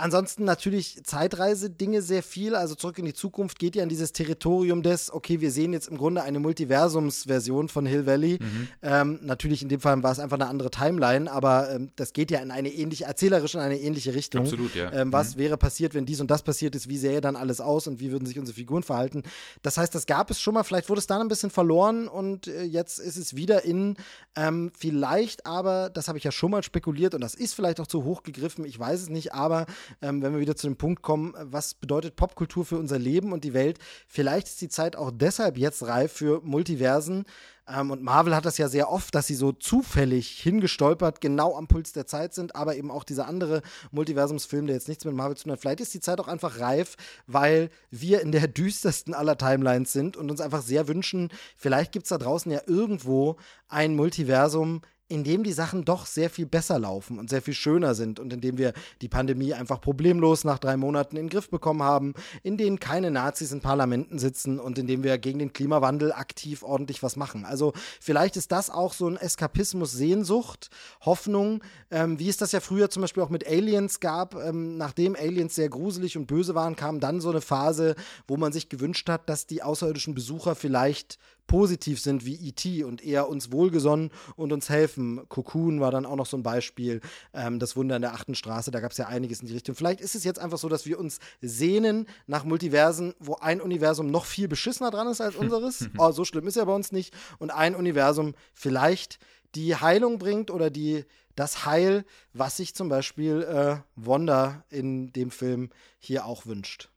Ansonsten 0.00 0.44
natürlich 0.44 1.02
Zeitreise-Dinge 1.02 2.02
sehr 2.02 2.22
viel. 2.22 2.54
Also 2.54 2.76
zurück 2.76 2.98
in 2.98 3.04
die 3.04 3.14
Zukunft 3.14 3.58
geht 3.58 3.74
ja 3.74 3.82
in 3.82 3.88
dieses 3.88 4.12
Territorium 4.12 4.84
des, 4.84 5.12
okay, 5.12 5.40
wir 5.40 5.50
sehen 5.50 5.72
jetzt 5.72 5.88
im 5.88 5.98
Grunde 5.98 6.22
eine 6.22 6.38
Multiversums-Version 6.38 7.68
von 7.68 7.84
Hill 7.84 8.06
Valley. 8.06 8.38
Ähm, 8.80 9.18
natürlich 9.22 9.60
in 9.62 9.68
dem 9.68 9.80
Fall 9.80 10.00
war 10.04 10.12
es 10.12 10.20
einfach 10.20 10.36
eine 10.36 10.46
andere 10.46 10.70
Timeline, 10.70 11.30
aber 11.30 11.70
ähm, 11.72 11.90
das 11.96 12.12
geht 12.12 12.30
ja 12.30 12.38
in 12.38 12.52
eine 12.52 12.68
ähnliche, 12.68 13.06
erzählerisch 13.06 13.54
in 13.54 13.60
eine 13.60 13.78
ähnliche 13.78 14.14
Richtung. 14.14 14.42
Absolut, 14.42 14.74
ja. 14.76 14.92
Ähm, 14.92 15.12
was 15.12 15.36
wäre 15.36 15.56
passiert, 15.56 15.94
wenn 15.94 16.06
dies 16.06 16.20
und 16.20 16.30
das 16.30 16.44
passiert 16.44 16.76
ist? 16.76 16.88
Wie 16.88 16.96
sähe 16.96 17.20
dann 17.20 17.34
alles 17.34 17.60
aus 17.60 17.88
und 17.88 17.98
wie 17.98 18.12
würden 18.12 18.24
sich 18.24 18.38
unsere 18.38 18.54
Figuren 18.54 18.84
verhalten? 18.84 19.24
Das 19.62 19.78
heißt, 19.78 19.92
das 19.94 20.06
gab 20.06 20.30
es 20.30 20.40
schon 20.40 20.54
mal. 20.54 20.62
Vielleicht 20.62 20.88
wurde 20.88 21.00
es 21.00 21.08
dann 21.08 21.20
ein 21.20 21.28
bisschen 21.28 21.50
verloren 21.50 22.06
und 22.06 22.46
äh, 22.46 22.62
jetzt 22.62 23.00
ist 23.00 23.16
es 23.16 23.34
wieder 23.34 23.64
in. 23.64 23.96
Ähm, 24.36 24.70
vielleicht 24.78 25.44
aber, 25.44 25.90
das 25.90 26.06
habe 26.06 26.18
ich 26.18 26.24
ja 26.24 26.30
schon 26.30 26.52
mal 26.52 26.62
spekuliert 26.62 27.14
und 27.14 27.20
das 27.20 27.34
ist 27.34 27.54
vielleicht 27.54 27.80
auch 27.80 27.88
zu 27.88 28.04
hoch 28.04 28.22
gegriffen, 28.22 28.64
ich 28.64 28.78
weiß 28.78 29.02
es 29.02 29.08
nicht, 29.08 29.34
aber 29.34 29.66
ähm, 30.02 30.22
wenn 30.22 30.32
wir 30.32 30.40
wieder 30.40 30.56
zu 30.56 30.66
dem 30.66 30.76
Punkt 30.76 31.02
kommen, 31.02 31.34
was 31.38 31.74
bedeutet 31.74 32.16
Popkultur 32.16 32.64
für 32.64 32.78
unser 32.78 32.98
Leben 32.98 33.32
und 33.32 33.44
die 33.44 33.54
Welt. 33.54 33.78
Vielleicht 34.06 34.48
ist 34.48 34.60
die 34.60 34.68
Zeit 34.68 34.96
auch 34.96 35.10
deshalb 35.12 35.58
jetzt 35.58 35.86
reif 35.86 36.12
für 36.12 36.40
Multiversen, 36.42 37.24
ähm, 37.68 37.90
und 37.90 38.02
Marvel 38.02 38.34
hat 38.34 38.46
das 38.46 38.58
ja 38.58 38.68
sehr 38.68 38.90
oft, 38.90 39.14
dass 39.14 39.26
sie 39.26 39.34
so 39.34 39.52
zufällig 39.52 40.28
hingestolpert 40.40 41.20
genau 41.20 41.56
am 41.56 41.68
Puls 41.68 41.92
der 41.92 42.06
Zeit 42.06 42.34
sind, 42.34 42.56
aber 42.56 42.76
eben 42.76 42.90
auch 42.90 43.04
dieser 43.04 43.28
andere 43.28 43.62
Multiversumsfilm, 43.90 44.66
der 44.66 44.76
jetzt 44.76 44.88
nichts 44.88 45.04
mit 45.04 45.14
Marvel 45.14 45.36
zu 45.36 45.44
tun 45.44 45.52
hat. 45.52 45.60
Vielleicht 45.60 45.80
ist 45.80 45.94
die 45.94 46.00
Zeit 46.00 46.20
auch 46.20 46.28
einfach 46.28 46.60
reif, 46.60 46.96
weil 47.26 47.70
wir 47.90 48.20
in 48.22 48.32
der 48.32 48.48
düstersten 48.48 49.14
aller 49.14 49.36
Timelines 49.36 49.92
sind 49.92 50.16
und 50.16 50.30
uns 50.30 50.40
einfach 50.40 50.62
sehr 50.62 50.88
wünschen, 50.88 51.30
vielleicht 51.56 51.92
gibt 51.92 52.04
es 52.04 52.10
da 52.10 52.18
draußen 52.18 52.50
ja 52.50 52.60
irgendwo 52.66 53.36
ein 53.68 53.94
Multiversum, 53.94 54.80
in 55.08 55.24
dem 55.24 55.42
die 55.42 55.52
Sachen 55.52 55.84
doch 55.84 56.06
sehr 56.06 56.28
viel 56.28 56.46
besser 56.46 56.78
laufen 56.78 57.18
und 57.18 57.30
sehr 57.30 57.42
viel 57.42 57.54
schöner 57.54 57.94
sind 57.94 58.20
und 58.20 58.32
in 58.32 58.40
dem 58.40 58.58
wir 58.58 58.74
die 59.00 59.08
Pandemie 59.08 59.54
einfach 59.54 59.80
problemlos 59.80 60.44
nach 60.44 60.58
drei 60.58 60.76
Monaten 60.76 61.16
in 61.16 61.24
den 61.24 61.30
Griff 61.30 61.48
bekommen 61.48 61.82
haben, 61.82 62.14
in 62.42 62.58
denen 62.58 62.78
keine 62.78 63.10
Nazis 63.10 63.52
in 63.52 63.60
Parlamenten 63.60 64.18
sitzen 64.18 64.60
und 64.60 64.78
in 64.78 64.86
dem 64.86 65.02
wir 65.02 65.16
gegen 65.18 65.38
den 65.38 65.52
Klimawandel 65.52 66.12
aktiv 66.12 66.62
ordentlich 66.62 67.02
was 67.02 67.16
machen. 67.16 67.46
Also 67.46 67.72
vielleicht 68.00 68.36
ist 68.36 68.52
das 68.52 68.68
auch 68.68 68.92
so 68.92 69.08
ein 69.08 69.16
Eskapismus, 69.16 69.92
Sehnsucht, 69.92 70.68
Hoffnung, 71.00 71.62
ähm, 71.90 72.18
wie 72.18 72.28
es 72.28 72.36
das 72.36 72.52
ja 72.52 72.60
früher 72.60 72.90
zum 72.90 73.02
Beispiel 73.02 73.22
auch 73.22 73.30
mit 73.30 73.46
Aliens 73.46 74.00
gab. 74.00 74.34
Ähm, 74.34 74.76
nachdem 74.76 75.16
Aliens 75.16 75.54
sehr 75.54 75.70
gruselig 75.70 76.18
und 76.18 76.26
böse 76.26 76.54
waren, 76.54 76.76
kam 76.76 77.00
dann 77.00 77.20
so 77.20 77.30
eine 77.30 77.40
Phase, 77.40 77.94
wo 78.26 78.36
man 78.36 78.52
sich 78.52 78.68
gewünscht 78.68 79.08
hat, 79.08 79.28
dass 79.28 79.46
die 79.46 79.62
außerirdischen 79.62 80.14
Besucher 80.14 80.54
vielleicht 80.54 81.18
positiv 81.48 82.00
sind 82.00 82.24
wie 82.24 82.36
E.T. 82.36 82.84
und 82.84 83.04
eher 83.04 83.28
uns 83.28 83.50
wohlgesonnen 83.50 84.10
und 84.36 84.52
uns 84.52 84.68
helfen. 84.68 85.28
Cocoon 85.28 85.80
war 85.80 85.90
dann 85.90 86.06
auch 86.06 86.14
noch 86.14 86.26
so 86.26 86.36
ein 86.36 86.44
Beispiel. 86.44 87.00
Ähm, 87.34 87.58
das 87.58 87.74
Wunder 87.74 87.96
in 87.96 88.02
der 88.02 88.14
achten 88.14 88.36
Straße, 88.36 88.70
da 88.70 88.78
gab 88.78 88.92
es 88.92 88.98
ja 88.98 89.08
einiges 89.08 89.40
in 89.40 89.48
die 89.48 89.54
Richtung. 89.54 89.74
Vielleicht 89.74 90.00
ist 90.00 90.14
es 90.14 90.22
jetzt 90.22 90.38
einfach 90.38 90.58
so, 90.58 90.68
dass 90.68 90.86
wir 90.86 91.00
uns 91.00 91.18
sehnen 91.40 92.06
nach 92.28 92.44
Multiversen, 92.44 93.14
wo 93.18 93.34
ein 93.34 93.60
Universum 93.60 94.06
noch 94.06 94.26
viel 94.26 94.46
beschissener 94.46 94.92
dran 94.92 95.08
ist 95.08 95.20
als 95.20 95.34
unseres. 95.36 95.88
oh, 95.98 96.12
so 96.12 96.24
schlimm 96.24 96.46
ist 96.46 96.56
ja 96.56 96.64
bei 96.64 96.74
uns 96.74 96.92
nicht. 96.92 97.12
Und 97.38 97.50
ein 97.50 97.74
Universum 97.74 98.34
vielleicht 98.52 99.18
die 99.56 99.74
Heilung 99.74 100.18
bringt 100.18 100.50
oder 100.52 100.70
die 100.70 101.04
das 101.34 101.64
Heil, 101.64 102.04
was 102.32 102.56
sich 102.56 102.74
zum 102.74 102.88
Beispiel 102.88 103.42
äh, 103.42 103.76
Wanda 103.96 104.64
in 104.68 105.12
dem 105.12 105.30
Film 105.30 105.70
hier 105.98 106.26
auch 106.26 106.46
wünscht. 106.46 106.90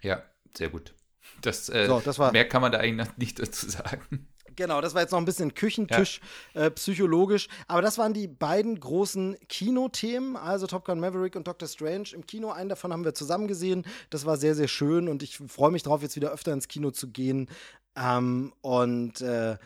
Ja, 0.00 0.22
sehr 0.56 0.70
gut. 0.70 0.94
Das, 1.40 1.68
äh, 1.68 1.86
so, 1.86 2.00
das 2.00 2.18
war, 2.18 2.32
mehr 2.32 2.48
kann 2.48 2.62
man 2.62 2.72
da 2.72 2.78
eigentlich 2.78 3.08
nicht 3.16 3.38
dazu 3.38 3.68
sagen. 3.68 4.28
Genau, 4.56 4.80
das 4.80 4.94
war 4.94 5.02
jetzt 5.02 5.12
noch 5.12 5.18
ein 5.18 5.24
bisschen 5.24 5.54
Küchentisch 5.54 6.20
ja. 6.54 6.66
äh, 6.66 6.70
psychologisch. 6.70 7.48
Aber 7.68 7.82
das 7.82 7.98
waren 7.98 8.12
die 8.12 8.28
beiden 8.28 8.78
großen 8.78 9.36
Kinothemen, 9.48 10.36
also 10.36 10.66
Top 10.66 10.84
Gun 10.84 11.00
Maverick 11.00 11.36
und 11.36 11.46
Doctor 11.46 11.68
Strange 11.68 12.10
im 12.12 12.26
Kino. 12.26 12.50
Einen 12.50 12.68
davon 12.68 12.92
haben 12.92 13.04
wir 13.04 13.14
zusammen 13.14 13.48
gesehen. 13.48 13.84
Das 14.10 14.26
war 14.26 14.36
sehr, 14.36 14.54
sehr 14.54 14.68
schön 14.68 15.08
und 15.08 15.22
ich 15.22 15.38
freue 15.38 15.70
mich 15.70 15.82
drauf, 15.82 16.02
jetzt 16.02 16.16
wieder 16.16 16.32
öfter 16.32 16.52
ins 16.52 16.68
Kino 16.68 16.90
zu 16.90 17.08
gehen. 17.08 17.48
Ähm, 17.96 18.52
und 18.60 19.20
äh, 19.20 19.56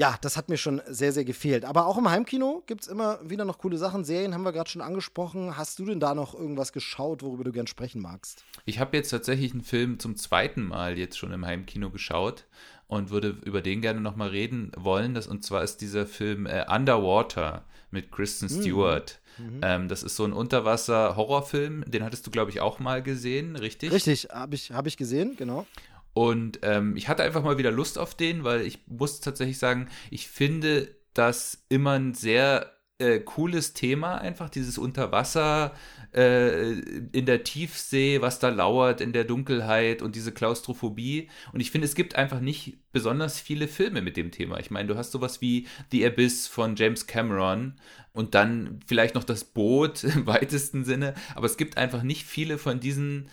ja, 0.00 0.16
das 0.22 0.38
hat 0.38 0.48
mir 0.48 0.56
schon 0.56 0.80
sehr, 0.86 1.12
sehr 1.12 1.26
gefehlt. 1.26 1.66
Aber 1.66 1.84
auch 1.84 1.98
im 1.98 2.08
Heimkino 2.08 2.62
gibt 2.66 2.80
es 2.80 2.88
immer 2.88 3.18
wieder 3.22 3.44
noch 3.44 3.58
coole 3.58 3.76
Sachen. 3.76 4.02
Serien 4.02 4.32
haben 4.32 4.44
wir 4.44 4.52
gerade 4.52 4.70
schon 4.70 4.80
angesprochen. 4.80 5.58
Hast 5.58 5.78
du 5.78 5.84
denn 5.84 6.00
da 6.00 6.14
noch 6.14 6.32
irgendwas 6.32 6.72
geschaut, 6.72 7.22
worüber 7.22 7.44
du 7.44 7.52
gern 7.52 7.66
sprechen 7.66 8.00
magst? 8.00 8.42
Ich 8.64 8.78
habe 8.78 8.96
jetzt 8.96 9.10
tatsächlich 9.10 9.52
einen 9.52 9.60
Film 9.60 9.98
zum 9.98 10.16
zweiten 10.16 10.62
Mal 10.62 10.96
jetzt 10.96 11.18
schon 11.18 11.32
im 11.32 11.44
Heimkino 11.44 11.90
geschaut 11.90 12.46
und 12.88 13.10
würde 13.10 13.36
über 13.44 13.60
den 13.60 13.82
gerne 13.82 14.00
nochmal 14.00 14.30
reden 14.30 14.72
wollen. 14.74 15.12
Das, 15.12 15.26
und 15.26 15.44
zwar 15.44 15.62
ist 15.62 15.82
dieser 15.82 16.06
Film 16.06 16.46
äh, 16.46 16.64
Underwater 16.66 17.66
mit 17.90 18.10
Kristen 18.10 18.48
hm. 18.48 18.62
Stewart. 18.62 19.20
Mhm. 19.36 19.60
Ähm, 19.62 19.88
das 19.88 20.02
ist 20.02 20.16
so 20.16 20.24
ein 20.24 20.32
Unterwasser-Horrorfilm. 20.32 21.84
Den 21.86 22.04
hattest 22.04 22.26
du, 22.26 22.30
glaube 22.30 22.50
ich, 22.50 22.60
auch 22.60 22.78
mal 22.78 23.02
gesehen, 23.02 23.54
richtig? 23.54 23.92
Richtig, 23.92 24.28
habe 24.32 24.54
ich, 24.54 24.72
hab 24.72 24.86
ich 24.86 24.96
gesehen, 24.96 25.36
genau. 25.36 25.66
Und 26.12 26.60
ähm, 26.62 26.96
ich 26.96 27.08
hatte 27.08 27.22
einfach 27.22 27.42
mal 27.42 27.58
wieder 27.58 27.70
Lust 27.70 27.98
auf 27.98 28.14
den, 28.14 28.44
weil 28.44 28.62
ich 28.62 28.80
muss 28.86 29.20
tatsächlich 29.20 29.58
sagen, 29.58 29.88
ich 30.10 30.28
finde 30.28 30.94
das 31.14 31.64
immer 31.68 31.92
ein 31.92 32.14
sehr 32.14 32.72
äh, 33.00 33.20
cooles 33.20 33.72
Thema, 33.72 34.16
einfach 34.16 34.50
dieses 34.50 34.76
Unterwasser 34.76 35.72
äh, 36.12 36.72
in 37.12 37.24
der 37.24 37.44
Tiefsee, 37.44 38.20
was 38.20 38.38
da 38.38 38.50
lauert 38.50 39.00
in 39.00 39.12
der 39.12 39.24
Dunkelheit 39.24 40.02
und 40.02 40.16
diese 40.16 40.32
Klaustrophobie. 40.32 41.30
Und 41.52 41.60
ich 41.60 41.70
finde, 41.70 41.86
es 41.86 41.94
gibt 41.94 42.16
einfach 42.16 42.40
nicht 42.40 42.78
besonders 42.92 43.40
viele 43.40 43.68
Filme 43.68 44.02
mit 44.02 44.16
dem 44.16 44.30
Thema. 44.30 44.58
Ich 44.60 44.70
meine, 44.70 44.88
du 44.88 44.96
hast 44.96 45.12
sowas 45.12 45.40
wie 45.40 45.66
The 45.90 46.06
Abyss 46.06 46.46
von 46.46 46.76
James 46.76 47.06
Cameron 47.06 47.74
und 48.12 48.34
dann 48.34 48.80
vielleicht 48.86 49.14
noch 49.14 49.24
das 49.24 49.44
Boot 49.44 50.04
im 50.04 50.26
weitesten 50.26 50.84
Sinne, 50.84 51.14
aber 51.34 51.46
es 51.46 51.56
gibt 51.56 51.78
einfach 51.78 52.02
nicht 52.02 52.26
viele 52.26 52.58
von 52.58 52.80
diesen 52.80 53.28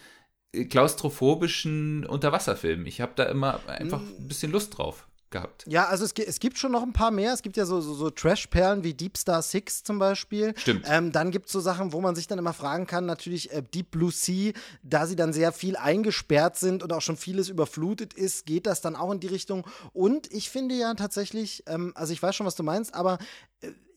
klaustrophobischen 0.66 2.06
Unterwasserfilmen. 2.06 2.86
Ich 2.86 3.02
habe 3.02 3.14
da 3.16 3.24
immer 3.24 3.60
einfach 3.68 4.02
mm. 4.02 4.16
ein 4.20 4.28
bisschen 4.28 4.52
Lust 4.52 4.78
drauf 4.78 5.08
gehabt. 5.30 5.66
Ja, 5.68 5.86
also 5.86 6.06
es, 6.06 6.14
es 6.14 6.40
gibt 6.40 6.58
schon 6.58 6.72
noch 6.72 6.84
ein 6.84 6.94
paar 6.94 7.12
mehr. 7.12 7.34
Es 7.34 7.42
gibt 7.42 7.58
ja 7.58 7.66
so, 7.66 7.82
so, 7.82 7.94
so 7.94 8.10
Trash-Perlen 8.10 8.84
wie 8.84 8.94
Deep 8.94 9.18
Star 9.18 9.42
Six 9.42 9.84
zum 9.84 10.00
Beispiel. 10.00 10.54
Stimmt. 10.58 10.86
Ähm, 10.88 11.12
dann 11.12 11.32
gibt 11.32 11.48
es 11.48 11.52
so 11.52 11.60
Sachen, 11.60 11.94
wo 11.94 12.02
man 12.02 12.16
sich 12.16 12.28
dann 12.28 12.40
immer 12.40 12.54
fragen 12.54 12.88
kann, 12.88 13.06
natürlich 13.06 13.52
äh, 13.52 13.62
Deep 13.62 13.92
Blue 13.92 14.12
Sea, 14.12 14.54
da 14.84 15.06
sie 15.06 15.16
dann 15.16 15.34
sehr 15.34 15.52
viel 15.52 15.76
eingesperrt 15.76 16.58
sind 16.58 16.84
und 16.84 16.94
auch 16.94 17.02
schon 17.02 17.18
vieles 17.18 17.50
überflutet 17.50 18.14
ist, 18.14 18.46
geht 18.46 18.66
das 18.66 18.82
dann 18.82 18.96
auch 18.96 19.12
in 19.12 19.20
die 19.20 19.28
Richtung. 19.28 19.66
Und 19.94 20.32
ich 20.32 20.50
finde 20.50 20.76
ja 20.76 20.94
tatsächlich, 20.94 21.64
ähm, 21.68 21.92
also 21.96 22.14
ich 22.14 22.22
weiß 22.22 22.36
schon, 22.36 22.48
was 22.48 22.56
du 22.56 22.64
meinst, 22.64 22.94
aber 22.94 23.18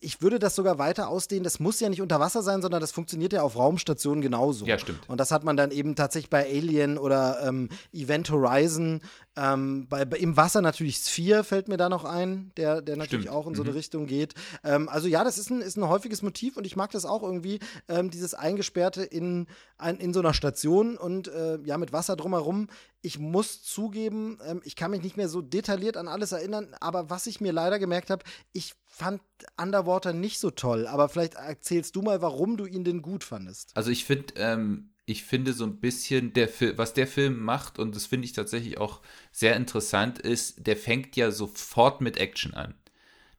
ich 0.03 0.21
würde 0.21 0.39
das 0.39 0.55
sogar 0.55 0.79
weiter 0.79 1.09
ausdehnen. 1.09 1.43
Das 1.43 1.59
muss 1.59 1.79
ja 1.79 1.87
nicht 1.87 2.01
unter 2.01 2.19
Wasser 2.19 2.41
sein, 2.41 2.63
sondern 2.63 2.81
das 2.81 2.91
funktioniert 2.91 3.33
ja 3.33 3.43
auf 3.43 3.55
Raumstationen 3.55 4.21
genauso. 4.21 4.65
Ja, 4.65 4.79
stimmt. 4.79 5.07
Und 5.07 5.19
das 5.19 5.29
hat 5.29 5.43
man 5.43 5.55
dann 5.55 5.69
eben 5.69 5.95
tatsächlich 5.95 6.31
bei 6.31 6.43
Alien 6.43 6.97
oder 6.97 7.39
ähm, 7.47 7.69
Event 7.93 8.31
Horizon. 8.31 9.01
Ähm, 9.35 9.87
bei, 9.87 10.03
bei, 10.05 10.17
Im 10.17 10.35
Wasser 10.35 10.61
natürlich 10.61 10.97
Sphere 10.97 11.43
fällt 11.43 11.67
mir 11.67 11.77
da 11.77 11.87
noch 11.87 12.03
ein, 12.03 12.51
der, 12.57 12.81
der 12.81 12.97
natürlich 12.97 13.25
stimmt. 13.25 13.37
auch 13.37 13.45
in 13.45 13.53
so 13.53 13.61
eine 13.61 13.71
mhm. 13.71 13.77
Richtung 13.77 14.07
geht. 14.07 14.33
Ähm, 14.63 14.89
also 14.89 15.07
ja, 15.07 15.23
das 15.23 15.37
ist 15.37 15.51
ein, 15.51 15.61
ist 15.61 15.77
ein 15.77 15.87
häufiges 15.87 16.23
Motiv 16.23 16.57
und 16.57 16.65
ich 16.65 16.75
mag 16.75 16.89
das 16.91 17.05
auch 17.05 17.21
irgendwie, 17.21 17.59
ähm, 17.87 18.09
dieses 18.09 18.33
Eingesperrte 18.33 19.03
in, 19.03 19.45
ein, 19.77 19.97
in 19.97 20.13
so 20.13 20.19
einer 20.19 20.33
Station 20.33 20.97
und 20.97 21.27
äh, 21.27 21.59
ja, 21.63 21.77
mit 21.77 21.93
Wasser 21.93 22.15
drumherum. 22.15 22.69
Ich 23.03 23.19
muss 23.19 23.61
zugeben, 23.61 24.39
ähm, 24.47 24.61
ich 24.63 24.75
kann 24.75 24.89
mich 24.89 25.03
nicht 25.03 25.15
mehr 25.15 25.29
so 25.29 25.41
detailliert 25.41 25.95
an 25.95 26.07
alles 26.07 26.31
erinnern, 26.31 26.75
aber 26.79 27.11
was 27.11 27.27
ich 27.27 27.39
mir 27.39 27.53
leider 27.53 27.77
gemerkt 27.77 28.09
habe, 28.09 28.23
ich 28.51 28.73
fand 28.91 29.21
Underwater 29.59 30.13
nicht 30.13 30.39
so 30.39 30.51
toll, 30.51 30.85
aber 30.85 31.09
vielleicht 31.09 31.35
erzählst 31.35 31.95
du 31.95 32.01
mal, 32.01 32.21
warum 32.21 32.57
du 32.57 32.65
ihn 32.65 32.83
denn 32.83 33.01
gut 33.01 33.23
fandest. 33.23 33.71
Also 33.73 33.89
ich 33.89 34.05
finde, 34.05 34.33
ähm, 34.35 34.91
ich 35.05 35.23
finde 35.23 35.53
so 35.53 35.65
ein 35.65 35.79
bisschen, 35.79 36.33
der 36.33 36.49
was 36.77 36.93
der 36.93 37.07
Film 37.07 37.39
macht, 37.39 37.79
und 37.79 37.95
das 37.95 38.05
finde 38.05 38.25
ich 38.25 38.33
tatsächlich 38.33 38.77
auch 38.77 39.01
sehr 39.31 39.55
interessant, 39.55 40.19
ist, 40.19 40.67
der 40.67 40.75
fängt 40.75 41.15
ja 41.15 41.31
sofort 41.31 42.01
mit 42.01 42.17
Action 42.17 42.53
an. 42.53 42.75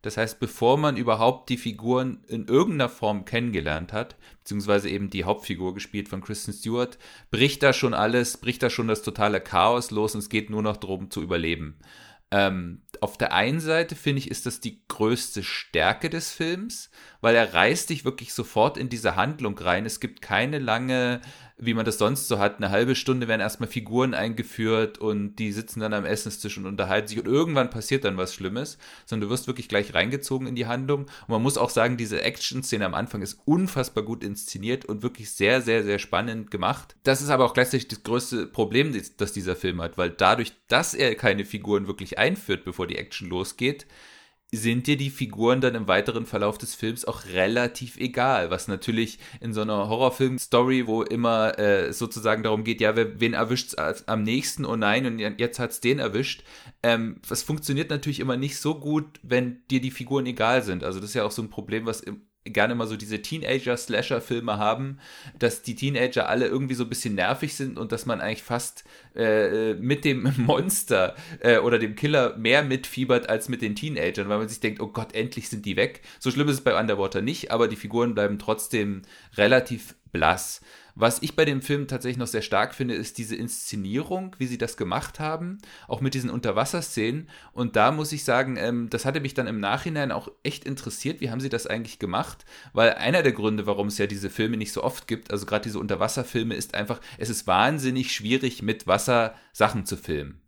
Das 0.00 0.16
heißt, 0.16 0.40
bevor 0.40 0.78
man 0.78 0.96
überhaupt 0.96 1.48
die 1.48 1.56
Figuren 1.56 2.24
in 2.26 2.48
irgendeiner 2.48 2.88
Form 2.88 3.24
kennengelernt 3.24 3.92
hat, 3.92 4.16
beziehungsweise 4.38 4.90
eben 4.90 5.10
die 5.10 5.22
Hauptfigur 5.22 5.74
gespielt 5.74 6.08
von 6.08 6.22
Kristen 6.22 6.52
Stewart, 6.52 6.98
bricht 7.30 7.62
da 7.62 7.72
schon 7.72 7.94
alles, 7.94 8.38
bricht 8.38 8.64
da 8.64 8.70
schon 8.70 8.88
das 8.88 9.02
totale 9.02 9.40
Chaos 9.40 9.92
los 9.92 10.14
und 10.14 10.20
es 10.20 10.28
geht 10.28 10.50
nur 10.50 10.62
noch 10.62 10.76
darum 10.76 11.10
zu 11.10 11.22
überleben. 11.22 11.78
Ähm, 12.32 12.80
auf 13.02 13.18
der 13.18 13.34
einen 13.34 13.60
Seite 13.60 13.94
finde 13.94 14.20
ich, 14.20 14.30
ist 14.30 14.46
das 14.46 14.60
die 14.60 14.82
größte 14.88 15.42
Stärke 15.42 16.08
des 16.08 16.32
Films, 16.32 16.90
weil 17.20 17.34
er 17.34 17.52
reißt 17.52 17.90
dich 17.90 18.06
wirklich 18.06 18.32
sofort 18.32 18.78
in 18.78 18.88
diese 18.88 19.16
Handlung 19.16 19.58
rein. 19.58 19.84
Es 19.84 20.00
gibt 20.00 20.22
keine 20.22 20.58
lange 20.58 21.20
wie 21.64 21.74
man 21.74 21.84
das 21.84 21.98
sonst 21.98 22.26
so 22.26 22.38
hat, 22.38 22.56
eine 22.56 22.70
halbe 22.70 22.94
Stunde 22.94 23.28
werden 23.28 23.40
erstmal 23.40 23.68
Figuren 23.68 24.14
eingeführt 24.14 24.98
und 24.98 25.36
die 25.36 25.52
sitzen 25.52 25.80
dann 25.80 25.94
am 25.94 26.04
Essenstisch 26.04 26.58
und 26.58 26.66
unterhalten 26.66 27.08
sich 27.08 27.18
und 27.18 27.26
irgendwann 27.26 27.70
passiert 27.70 28.04
dann 28.04 28.16
was 28.16 28.34
Schlimmes, 28.34 28.78
sondern 29.06 29.28
du 29.28 29.32
wirst 29.32 29.46
wirklich 29.46 29.68
gleich 29.68 29.94
reingezogen 29.94 30.48
in 30.48 30.56
die 30.56 30.66
Handlung. 30.66 31.02
Und 31.02 31.28
man 31.28 31.42
muss 31.42 31.58
auch 31.58 31.70
sagen, 31.70 31.96
diese 31.96 32.22
Action-Szene 32.22 32.84
am 32.84 32.94
Anfang 32.94 33.22
ist 33.22 33.38
unfassbar 33.44 34.04
gut 34.04 34.24
inszeniert 34.24 34.84
und 34.84 35.02
wirklich 35.02 35.30
sehr, 35.30 35.62
sehr, 35.62 35.84
sehr 35.84 36.00
spannend 36.00 36.50
gemacht. 36.50 36.96
Das 37.04 37.22
ist 37.22 37.30
aber 37.30 37.44
auch 37.44 37.54
gleichzeitig 37.54 37.88
das 37.88 38.02
größte 38.02 38.46
Problem, 38.46 39.00
das 39.16 39.32
dieser 39.32 39.54
Film 39.54 39.80
hat, 39.80 39.96
weil 39.96 40.10
dadurch, 40.10 40.52
dass 40.66 40.94
er 40.94 41.14
keine 41.14 41.44
Figuren 41.44 41.86
wirklich 41.86 42.18
einführt, 42.18 42.64
bevor 42.64 42.86
die 42.86 42.96
Action 42.96 43.28
losgeht, 43.28 43.86
sind 44.54 44.86
dir 44.86 44.98
die 44.98 45.08
Figuren 45.08 45.62
dann 45.62 45.74
im 45.74 45.88
weiteren 45.88 46.26
Verlauf 46.26 46.58
des 46.58 46.74
Films 46.74 47.06
auch 47.06 47.24
relativ 47.32 47.96
egal, 47.96 48.50
was 48.50 48.68
natürlich 48.68 49.18
in 49.40 49.54
so 49.54 49.62
einer 49.62 49.88
Horrorfilm-Story, 49.88 50.86
wo 50.86 51.02
immer 51.02 51.58
äh, 51.58 51.92
sozusagen 51.94 52.42
darum 52.42 52.62
geht, 52.62 52.82
ja, 52.82 52.94
wen 52.94 53.32
erwischt 53.32 53.74
es 53.78 54.06
am 54.08 54.22
nächsten, 54.22 54.66
oh 54.66 54.76
nein, 54.76 55.06
und 55.06 55.18
jetzt 55.18 55.58
hat 55.58 55.70
es 55.70 55.80
den 55.80 55.98
erwischt. 55.98 56.44
Ähm, 56.82 57.16
das 57.26 57.42
funktioniert 57.42 57.88
natürlich 57.88 58.20
immer 58.20 58.36
nicht 58.36 58.58
so 58.58 58.78
gut, 58.78 59.20
wenn 59.22 59.66
dir 59.70 59.80
die 59.80 59.90
Figuren 59.90 60.26
egal 60.26 60.62
sind. 60.62 60.84
Also 60.84 61.00
das 61.00 61.10
ist 61.10 61.14
ja 61.14 61.24
auch 61.24 61.30
so 61.30 61.40
ein 61.40 61.50
Problem, 61.50 61.86
was 61.86 62.02
im 62.02 62.20
gerne 62.44 62.74
mal 62.74 62.86
so 62.86 62.96
diese 62.96 63.22
Teenager-Slasher-Filme 63.22 64.58
haben, 64.58 64.98
dass 65.38 65.62
die 65.62 65.74
Teenager 65.74 66.28
alle 66.28 66.46
irgendwie 66.46 66.74
so 66.74 66.84
ein 66.84 66.88
bisschen 66.88 67.14
nervig 67.14 67.54
sind 67.54 67.78
und 67.78 67.92
dass 67.92 68.06
man 68.06 68.20
eigentlich 68.20 68.42
fast 68.42 68.84
äh, 69.14 69.74
mit 69.74 70.04
dem 70.04 70.32
Monster 70.38 71.14
äh, 71.40 71.58
oder 71.58 71.78
dem 71.78 71.94
Killer 71.94 72.36
mehr 72.36 72.62
mitfiebert 72.62 73.28
als 73.28 73.48
mit 73.48 73.62
den 73.62 73.76
Teenagern, 73.76 74.28
weil 74.28 74.38
man 74.38 74.48
sich 74.48 74.60
denkt, 74.60 74.80
oh 74.80 74.88
Gott, 74.88 75.14
endlich 75.14 75.48
sind 75.48 75.66
die 75.66 75.76
weg. 75.76 76.02
So 76.18 76.30
schlimm 76.30 76.48
ist 76.48 76.56
es 76.56 76.64
bei 76.64 76.78
Underwater 76.78 77.20
nicht, 77.22 77.50
aber 77.50 77.68
die 77.68 77.76
Figuren 77.76 78.14
bleiben 78.14 78.38
trotzdem 78.38 79.02
relativ 79.36 79.94
blass. 80.12 80.60
Was 80.94 81.22
ich 81.22 81.36
bei 81.36 81.44
dem 81.44 81.62
Film 81.62 81.88
tatsächlich 81.88 82.18
noch 82.18 82.26
sehr 82.26 82.42
stark 82.42 82.74
finde, 82.74 82.94
ist 82.94 83.16
diese 83.18 83.34
Inszenierung, 83.34 84.36
wie 84.38 84.46
sie 84.46 84.58
das 84.58 84.76
gemacht 84.76 85.20
haben, 85.20 85.58
auch 85.88 86.00
mit 86.00 86.14
diesen 86.14 86.28
Unterwasserszenen. 86.28 87.28
Und 87.52 87.76
da 87.76 87.92
muss 87.92 88.12
ich 88.12 88.24
sagen, 88.24 88.56
ähm, 88.56 88.90
das 88.90 89.04
hatte 89.04 89.20
mich 89.20 89.34
dann 89.34 89.46
im 89.46 89.60
Nachhinein 89.60 90.12
auch 90.12 90.28
echt 90.42 90.64
interessiert, 90.64 91.20
wie 91.20 91.30
haben 91.30 91.40
sie 91.40 91.48
das 91.48 91.66
eigentlich 91.66 91.98
gemacht? 91.98 92.44
Weil 92.72 92.94
einer 92.94 93.22
der 93.22 93.32
Gründe, 93.32 93.66
warum 93.66 93.86
es 93.86 93.98
ja 93.98 94.06
diese 94.06 94.28
Filme 94.28 94.58
nicht 94.58 94.72
so 94.72 94.84
oft 94.84 95.08
gibt, 95.08 95.30
also 95.30 95.46
gerade 95.46 95.64
diese 95.64 95.78
Unterwasserfilme, 95.78 96.54
ist 96.54 96.74
einfach, 96.74 97.00
es 97.16 97.30
ist 97.30 97.46
wahnsinnig 97.46 98.12
schwierig, 98.12 98.62
mit 98.62 98.86
Wasser 98.86 99.34
Sachen 99.52 99.86
zu 99.86 99.96
filmen. 99.96 100.41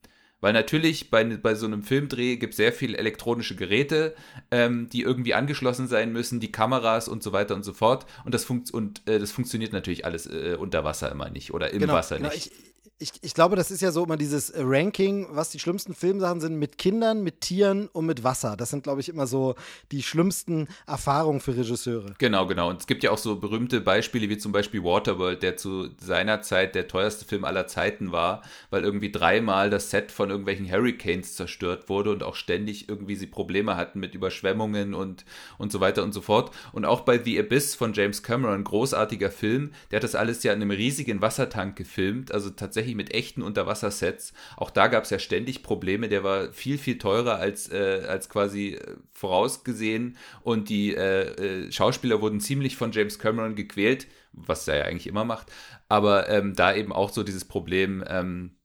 Weil 0.44 0.52
natürlich 0.52 1.08
bei, 1.08 1.24
bei 1.24 1.54
so 1.54 1.64
einem 1.64 1.82
Filmdreh 1.82 2.36
gibt 2.36 2.50
es 2.50 2.58
sehr 2.58 2.74
viele 2.74 2.98
elektronische 2.98 3.56
Geräte, 3.56 4.14
ähm, 4.50 4.90
die 4.90 5.00
irgendwie 5.00 5.32
angeschlossen 5.32 5.88
sein 5.88 6.12
müssen, 6.12 6.38
die 6.38 6.52
Kameras 6.52 7.08
und 7.08 7.22
so 7.22 7.32
weiter 7.32 7.54
und 7.54 7.62
so 7.62 7.72
fort. 7.72 8.04
Und 8.26 8.34
das, 8.34 8.44
funkt, 8.44 8.70
und, 8.70 9.00
äh, 9.08 9.18
das 9.18 9.32
funktioniert 9.32 9.72
natürlich 9.72 10.04
alles 10.04 10.26
äh, 10.26 10.58
unter 10.60 10.84
Wasser 10.84 11.10
immer 11.10 11.30
nicht 11.30 11.54
oder 11.54 11.70
im 11.70 11.78
genau, 11.78 11.94
Wasser 11.94 12.18
genau. 12.18 12.28
nicht. 12.28 12.48
Ich, 12.48 12.73
ich, 12.98 13.12
ich 13.22 13.34
glaube, 13.34 13.56
das 13.56 13.72
ist 13.72 13.82
ja 13.82 13.90
so 13.90 14.04
immer 14.04 14.16
dieses 14.16 14.50
äh, 14.50 14.62
Ranking, 14.64 15.26
was 15.30 15.50
die 15.50 15.58
schlimmsten 15.58 15.94
Filmsachen 15.94 16.40
sind 16.40 16.58
mit 16.58 16.78
Kindern, 16.78 17.24
mit 17.24 17.40
Tieren 17.40 17.88
und 17.88 18.06
mit 18.06 18.22
Wasser. 18.22 18.56
Das 18.56 18.70
sind, 18.70 18.84
glaube 18.84 19.00
ich, 19.00 19.08
immer 19.08 19.26
so 19.26 19.56
die 19.90 20.02
schlimmsten 20.02 20.68
Erfahrungen 20.86 21.40
für 21.40 21.56
Regisseure. 21.56 22.14
Genau, 22.18 22.46
genau. 22.46 22.70
Und 22.70 22.80
es 22.80 22.86
gibt 22.86 23.02
ja 23.02 23.10
auch 23.10 23.18
so 23.18 23.36
berühmte 23.36 23.80
Beispiele 23.80 24.28
wie 24.28 24.38
zum 24.38 24.52
Beispiel 24.52 24.84
Waterworld, 24.84 25.42
der 25.42 25.56
zu 25.56 25.88
seiner 25.98 26.42
Zeit 26.42 26.76
der 26.76 26.86
teuerste 26.86 27.24
Film 27.24 27.44
aller 27.44 27.66
Zeiten 27.66 28.12
war, 28.12 28.42
weil 28.70 28.84
irgendwie 28.84 29.10
dreimal 29.10 29.70
das 29.70 29.90
Set 29.90 30.12
von 30.12 30.30
irgendwelchen 30.30 30.70
Hurricanes 30.70 31.34
zerstört 31.34 31.88
wurde 31.88 32.12
und 32.12 32.22
auch 32.22 32.36
ständig 32.36 32.88
irgendwie 32.88 33.16
sie 33.16 33.26
Probleme 33.26 33.76
hatten 33.76 33.98
mit 33.98 34.14
Überschwemmungen 34.14 34.94
und, 34.94 35.24
und 35.58 35.72
so 35.72 35.80
weiter 35.80 36.04
und 36.04 36.14
so 36.14 36.20
fort. 36.20 36.52
Und 36.72 36.84
auch 36.84 37.00
bei 37.00 37.22
The 37.22 37.40
Abyss 37.40 37.74
von 37.74 37.92
James 37.92 38.22
Cameron, 38.22 38.62
großartiger 38.62 39.32
Film, 39.32 39.72
der 39.90 39.96
hat 39.96 40.04
das 40.04 40.14
alles 40.14 40.44
ja 40.44 40.52
in 40.52 40.62
einem 40.62 40.70
riesigen 40.70 41.20
Wassertank 41.20 41.74
gefilmt, 41.74 42.32
also 42.32 42.50
tatsächlich 42.50 42.83
tatsächlich 42.84 42.96
mit 42.96 43.14
echten 43.14 43.42
Unterwassersets. 43.42 44.32
Auch 44.56 44.70
da 44.70 44.88
gab 44.88 45.04
es 45.04 45.10
ja 45.10 45.18
ständig 45.18 45.62
Probleme. 45.62 46.08
Der 46.08 46.22
war 46.22 46.52
viel, 46.52 46.78
viel 46.78 46.98
teurer 46.98 47.36
als, 47.36 47.70
äh, 47.70 48.04
als 48.06 48.28
quasi 48.28 48.74
äh, 48.74 48.96
vorausgesehen. 49.12 50.16
Und 50.42 50.68
die 50.68 50.94
äh, 50.94 51.66
äh, 51.66 51.72
Schauspieler 51.72 52.20
wurden 52.20 52.40
ziemlich 52.40 52.76
von 52.76 52.92
James 52.92 53.18
Cameron 53.18 53.54
gequält, 53.54 54.06
was 54.32 54.68
er 54.68 54.76
ja 54.78 54.84
eigentlich 54.84 55.06
immer 55.06 55.24
macht. 55.24 55.50
Aber 55.88 56.28
ähm, 56.28 56.54
da 56.54 56.74
eben 56.74 56.92
auch 56.92 57.10
so 57.10 57.22
dieses 57.22 57.44
Problem. 57.44 58.04
Ähm, 58.06 58.56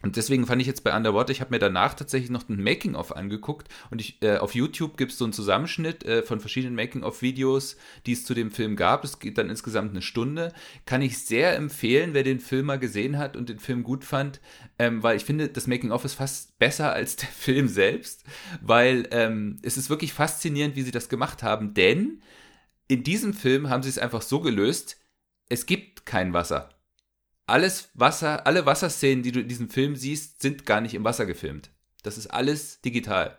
und 0.00 0.16
deswegen 0.16 0.46
fand 0.46 0.60
ich 0.60 0.68
jetzt 0.68 0.84
bei 0.84 0.96
Underwater, 0.96 1.32
ich 1.32 1.40
habe 1.40 1.50
mir 1.50 1.58
danach 1.58 1.94
tatsächlich 1.94 2.30
noch 2.30 2.48
ein 2.48 2.62
Making-of 2.62 3.16
angeguckt 3.16 3.68
und 3.90 4.00
ich, 4.00 4.22
äh, 4.22 4.36
auf 4.36 4.54
YouTube 4.54 4.96
gibt 4.96 5.10
es 5.12 5.18
so 5.18 5.24
einen 5.24 5.32
Zusammenschnitt 5.32 6.04
äh, 6.04 6.22
von 6.22 6.38
verschiedenen 6.38 6.76
Making-of-Videos, 6.76 7.76
die 8.06 8.12
es 8.12 8.24
zu 8.24 8.34
dem 8.34 8.52
Film 8.52 8.76
gab. 8.76 9.02
Es 9.02 9.18
geht 9.18 9.38
dann 9.38 9.50
insgesamt 9.50 9.90
eine 9.90 10.02
Stunde. 10.02 10.52
Kann 10.86 11.02
ich 11.02 11.18
sehr 11.18 11.56
empfehlen, 11.56 12.14
wer 12.14 12.22
den 12.22 12.38
Film 12.38 12.66
mal 12.66 12.78
gesehen 12.78 13.18
hat 13.18 13.36
und 13.36 13.48
den 13.48 13.58
Film 13.58 13.82
gut 13.82 14.04
fand, 14.04 14.40
ähm, 14.78 15.02
weil 15.02 15.16
ich 15.16 15.24
finde, 15.24 15.48
das 15.48 15.66
Making-of 15.66 16.04
ist 16.04 16.14
fast 16.14 16.56
besser 16.60 16.92
als 16.92 17.16
der 17.16 17.28
Film 17.36 17.66
selbst, 17.66 18.22
weil 18.60 19.08
ähm, 19.10 19.58
es 19.62 19.76
ist 19.76 19.90
wirklich 19.90 20.12
faszinierend, 20.12 20.76
wie 20.76 20.82
sie 20.82 20.92
das 20.92 21.08
gemacht 21.08 21.42
haben, 21.42 21.74
denn 21.74 22.22
in 22.86 23.02
diesem 23.02 23.34
Film 23.34 23.68
haben 23.68 23.82
sie 23.82 23.90
es 23.90 23.98
einfach 23.98 24.22
so 24.22 24.40
gelöst, 24.40 24.96
es 25.48 25.66
gibt 25.66 26.06
kein 26.06 26.32
Wasser 26.32 26.77
alles 27.48 27.90
Wasser, 27.94 28.46
alle 28.46 28.66
Wasserszenen, 28.66 29.22
die 29.22 29.32
du 29.32 29.40
in 29.40 29.48
diesem 29.48 29.70
Film 29.70 29.96
siehst, 29.96 30.42
sind 30.42 30.66
gar 30.66 30.80
nicht 30.80 30.94
im 30.94 31.04
Wasser 31.04 31.26
gefilmt. 31.26 31.70
Das 32.02 32.18
ist 32.18 32.28
alles 32.28 32.80
digital. 32.80 33.38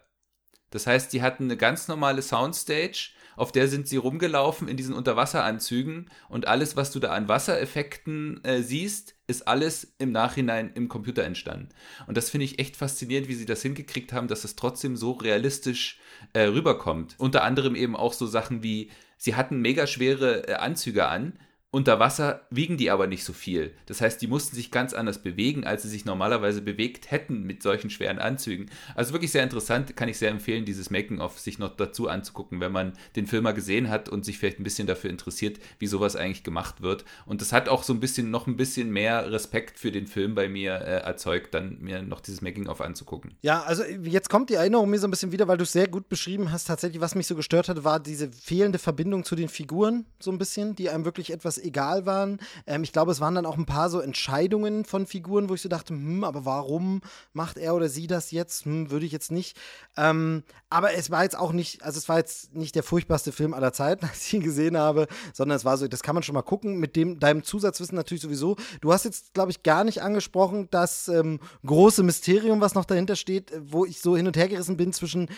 Das 0.72 0.86
heißt, 0.86 1.12
die 1.14 1.22
hatten 1.22 1.46
eine 1.46 1.58
ganz 1.58 1.88
normale 1.88 2.22
Soundstage, 2.22 3.10
auf 3.36 3.52
der 3.52 3.68
sind 3.68 3.88
sie 3.88 3.98
rumgelaufen 3.98 4.68
in 4.68 4.78
diesen 4.78 4.94
Unterwasseranzügen 4.94 6.10
und 6.28 6.48
alles, 6.48 6.76
was 6.76 6.92
du 6.92 7.00
da 7.00 7.12
an 7.14 7.28
Wassereffekten 7.28 8.44
äh, 8.44 8.62
siehst, 8.62 9.16
ist 9.28 9.48
alles 9.48 9.96
im 9.98 10.12
Nachhinein 10.12 10.72
im 10.74 10.90
Computer 10.90 11.24
entstanden. 11.24 11.70
Und 12.06 12.18
das 12.18 12.30
finde 12.30 12.46
ich 12.46 12.60
echt 12.60 12.76
faszinierend, 12.76 13.30
wie 13.30 13.36
sie 13.36 13.46
das 13.46 13.62
hingekriegt 13.62 14.12
haben, 14.12 14.28
dass 14.28 14.44
es 14.44 14.56
trotzdem 14.56 14.98
so 14.98 15.14
realistisch 15.14 16.00
äh, 16.34 16.42
rüberkommt. 16.42 17.16
Unter 17.18 17.44
anderem 17.44 17.76
eben 17.76 17.96
auch 17.96 18.14
so 18.14 18.28
Sachen 18.28 18.62
wie, 18.62 18.92
sie 19.18 19.36
hatten 19.36 19.62
mega 19.62 19.88
schwere 19.88 20.48
äh, 20.48 20.54
Anzüge 20.56 21.08
an, 21.08 21.40
unter 21.72 22.00
Wasser 22.00 22.42
wiegen 22.50 22.78
die 22.78 22.90
aber 22.90 23.06
nicht 23.06 23.24
so 23.24 23.32
viel. 23.32 23.74
Das 23.86 24.02
heißt, 24.02 24.20
die 24.24 24.28
mussten 24.28 24.56
sich 24.56 24.72
ganz 24.72 24.94
anders 24.94 25.22
bewegen, 25.22 25.66
als 25.66 25.84
sie 25.84 25.90
sich 25.90 26.04
normalerweise 26.04 26.64
bewegt 26.64 27.12
hätten 27.12 27.44
mit 27.44 27.62
solchen 27.62 27.92
schweren 27.92 28.18
Anzügen. 28.18 28.72
Also 28.96 29.14
wirklich 29.14 29.32
sehr 29.32 29.44
interessant, 29.44 29.96
kann 29.96 30.10
ich 30.10 30.18
sehr 30.18 30.32
empfehlen, 30.32 30.66
dieses 30.66 30.90
Making-of 30.90 31.38
sich 31.38 31.60
noch 31.60 31.76
dazu 31.76 32.08
anzugucken, 32.08 32.60
wenn 32.60 32.72
man 32.72 32.94
den 33.16 33.28
Film 33.28 33.44
mal 33.44 33.52
gesehen 33.52 33.90
hat 33.90 34.10
und 34.10 34.26
sich 34.26 34.40
vielleicht 34.40 34.60
ein 34.60 34.64
bisschen 34.64 34.88
dafür 34.88 35.12
interessiert, 35.12 35.60
wie 35.78 35.86
sowas 35.86 36.16
eigentlich 36.16 36.44
gemacht 36.44 36.82
wird. 36.82 37.06
Und 37.28 37.42
das 37.42 37.54
hat 37.54 37.70
auch 37.70 37.84
so 37.84 37.94
ein 37.94 38.00
bisschen, 38.00 38.32
noch 38.32 38.48
ein 38.48 38.58
bisschen 38.58 38.90
mehr 38.90 39.32
Respekt 39.32 39.78
für 39.78 39.92
den 39.92 40.08
Film 40.08 40.34
bei 40.34 40.50
mir 40.50 40.74
äh, 40.74 41.02
erzeugt, 41.02 41.54
dann 41.54 41.78
mir 41.82 42.02
noch 42.02 42.22
dieses 42.22 42.42
Making-of 42.42 42.82
anzugucken. 42.82 43.36
Ja, 43.44 43.62
also 43.62 43.84
jetzt 43.84 44.32
kommt 44.32 44.50
die 44.50 44.56
Erinnerung 44.56 44.90
mir 44.90 44.98
so 44.98 45.08
ein 45.08 45.12
bisschen 45.12 45.32
wieder, 45.32 45.48
weil 45.48 45.58
du 45.58 45.64
es 45.64 45.72
sehr 45.72 45.88
gut 45.88 46.10
beschrieben 46.10 46.52
hast. 46.52 46.66
Tatsächlich, 46.66 47.00
was 47.00 47.14
mich 47.14 47.28
so 47.28 47.36
gestört 47.36 47.70
hat, 47.70 47.84
war 47.84 48.00
diese 48.00 48.32
fehlende 48.32 48.80
Verbindung 48.80 49.24
zu 49.24 49.36
den 49.36 49.50
Figuren, 49.50 50.08
so 50.20 50.32
ein 50.32 50.40
bisschen, 50.40 50.76
die 50.76 50.90
einem 50.90 51.06
wirklich 51.06 51.32
etwas 51.32 51.59
egal 51.60 52.06
waren. 52.06 52.40
Ähm, 52.66 52.84
ich 52.84 52.92
glaube, 52.92 53.12
es 53.12 53.22
waren 53.22 53.36
dann 53.36 53.46
auch 53.46 53.58
ein 53.58 53.66
paar 53.66 53.90
so 53.90 54.00
Entscheidungen 54.00 54.86
von 54.86 55.06
Figuren, 55.06 55.50
wo 55.50 55.54
ich 55.54 55.62
so 55.62 55.70
dachte, 55.70 55.94
hm, 55.94 56.24
aber 56.24 56.46
warum 56.46 57.02
macht 57.34 57.58
er 57.58 57.76
oder 57.76 57.90
sie 57.90 58.08
das 58.08 58.32
jetzt? 58.32 58.66
Hm, 58.66 58.92
würde 58.92 59.06
ich 59.06 59.12
jetzt 59.12 59.32
nicht. 59.32 59.58
Ähm, 59.98 60.44
aber 60.70 60.94
es 60.94 61.10
war 61.12 61.24
jetzt 61.24 61.38
auch 61.38 61.52
nicht, 61.52 61.84
also 61.84 61.98
es 61.98 62.10
war 62.10 62.18
jetzt 62.18 62.56
nicht 62.56 62.76
der 62.76 62.84
furchtbarste 62.84 63.32
Film 63.32 63.54
aller 63.54 63.74
Zeiten, 63.74 64.06
als 64.10 64.26
ich 64.28 64.34
ihn 64.34 64.44
gesehen 64.44 64.78
habe, 64.78 65.08
sondern 65.34 65.56
es 65.56 65.66
war 65.66 65.78
so, 65.78 65.88
das 65.88 66.04
kann 66.04 66.16
man 66.16 66.24
schon 66.24 66.36
mal 66.36 66.42
gucken, 66.42 66.78
mit 66.78 66.96
dem, 66.96 67.20
deinem 67.20 67.44
Zusatzwissen 67.44 67.96
natürlich 67.96 68.22
sowieso. 68.22 68.56
Du 68.82 68.94
hast 68.94 69.06
jetzt, 69.06 69.34
glaube 69.34 69.52
ich, 69.52 69.64
gar 69.64 69.84
nicht 69.84 70.02
angesprochen, 70.02 70.68
das 70.72 71.08
ähm, 71.08 71.40
große 71.66 72.04
Mysterium, 72.04 72.62
was 72.62 72.76
noch 72.76 72.86
dahinter 72.86 73.16
steht, 73.16 73.52
wo 73.62 73.86
ich 73.86 74.02
so 74.02 74.16
hin 74.16 74.28
und 74.28 74.38
her 74.38 74.48
gerissen 74.48 74.78
bin 74.78 74.94
zwischen 74.94 75.30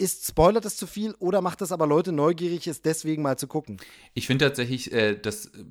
ist, 0.00 0.26
spoilert 0.26 0.64
das 0.64 0.76
zu 0.76 0.86
viel 0.86 1.14
oder 1.18 1.40
macht 1.42 1.60
das 1.60 1.72
aber 1.72 1.86
Leute 1.86 2.12
neugierig, 2.12 2.66
es 2.66 2.82
deswegen 2.82 3.22
mal 3.22 3.38
zu 3.38 3.46
gucken? 3.46 3.78
Ich 4.14 4.26
finde 4.26 4.46
tatsächlich, 4.46 4.92
äh, 4.92 5.16
dass 5.16 5.46
äh, 5.46 5.64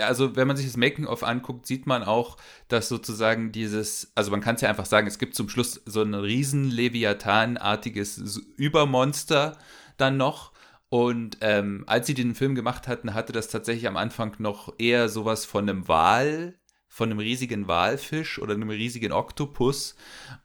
also 0.00 0.36
wenn 0.36 0.48
man 0.48 0.56
sich 0.56 0.66
das 0.66 0.76
Making-of 0.76 1.22
anguckt, 1.22 1.66
sieht 1.66 1.86
man 1.86 2.02
auch, 2.02 2.36
dass 2.68 2.88
sozusagen 2.88 3.52
dieses, 3.52 4.12
also 4.14 4.30
man 4.30 4.40
kann 4.40 4.56
es 4.56 4.60
ja 4.60 4.68
einfach 4.68 4.86
sagen, 4.86 5.06
es 5.06 5.18
gibt 5.18 5.34
zum 5.34 5.48
Schluss 5.48 5.82
so 5.86 6.02
ein 6.02 6.14
riesen 6.14 6.70
Leviathan-artiges 6.70 8.40
Übermonster 8.56 9.56
dann 9.96 10.16
noch. 10.16 10.52
Und 10.88 11.38
ähm, 11.40 11.84
als 11.86 12.06
sie 12.06 12.14
den 12.14 12.34
Film 12.34 12.54
gemacht 12.54 12.86
hatten, 12.88 13.14
hatte 13.14 13.32
das 13.32 13.48
tatsächlich 13.48 13.88
am 13.88 13.96
Anfang 13.96 14.34
noch 14.38 14.74
eher 14.78 15.08
sowas 15.08 15.44
von 15.44 15.68
einem 15.68 15.88
Wal 15.88 16.58
von 16.94 17.10
einem 17.10 17.18
riesigen 17.18 17.66
Walfisch 17.66 18.38
oder 18.38 18.54
einem 18.54 18.70
riesigen 18.70 19.10
Oktopus. 19.10 19.96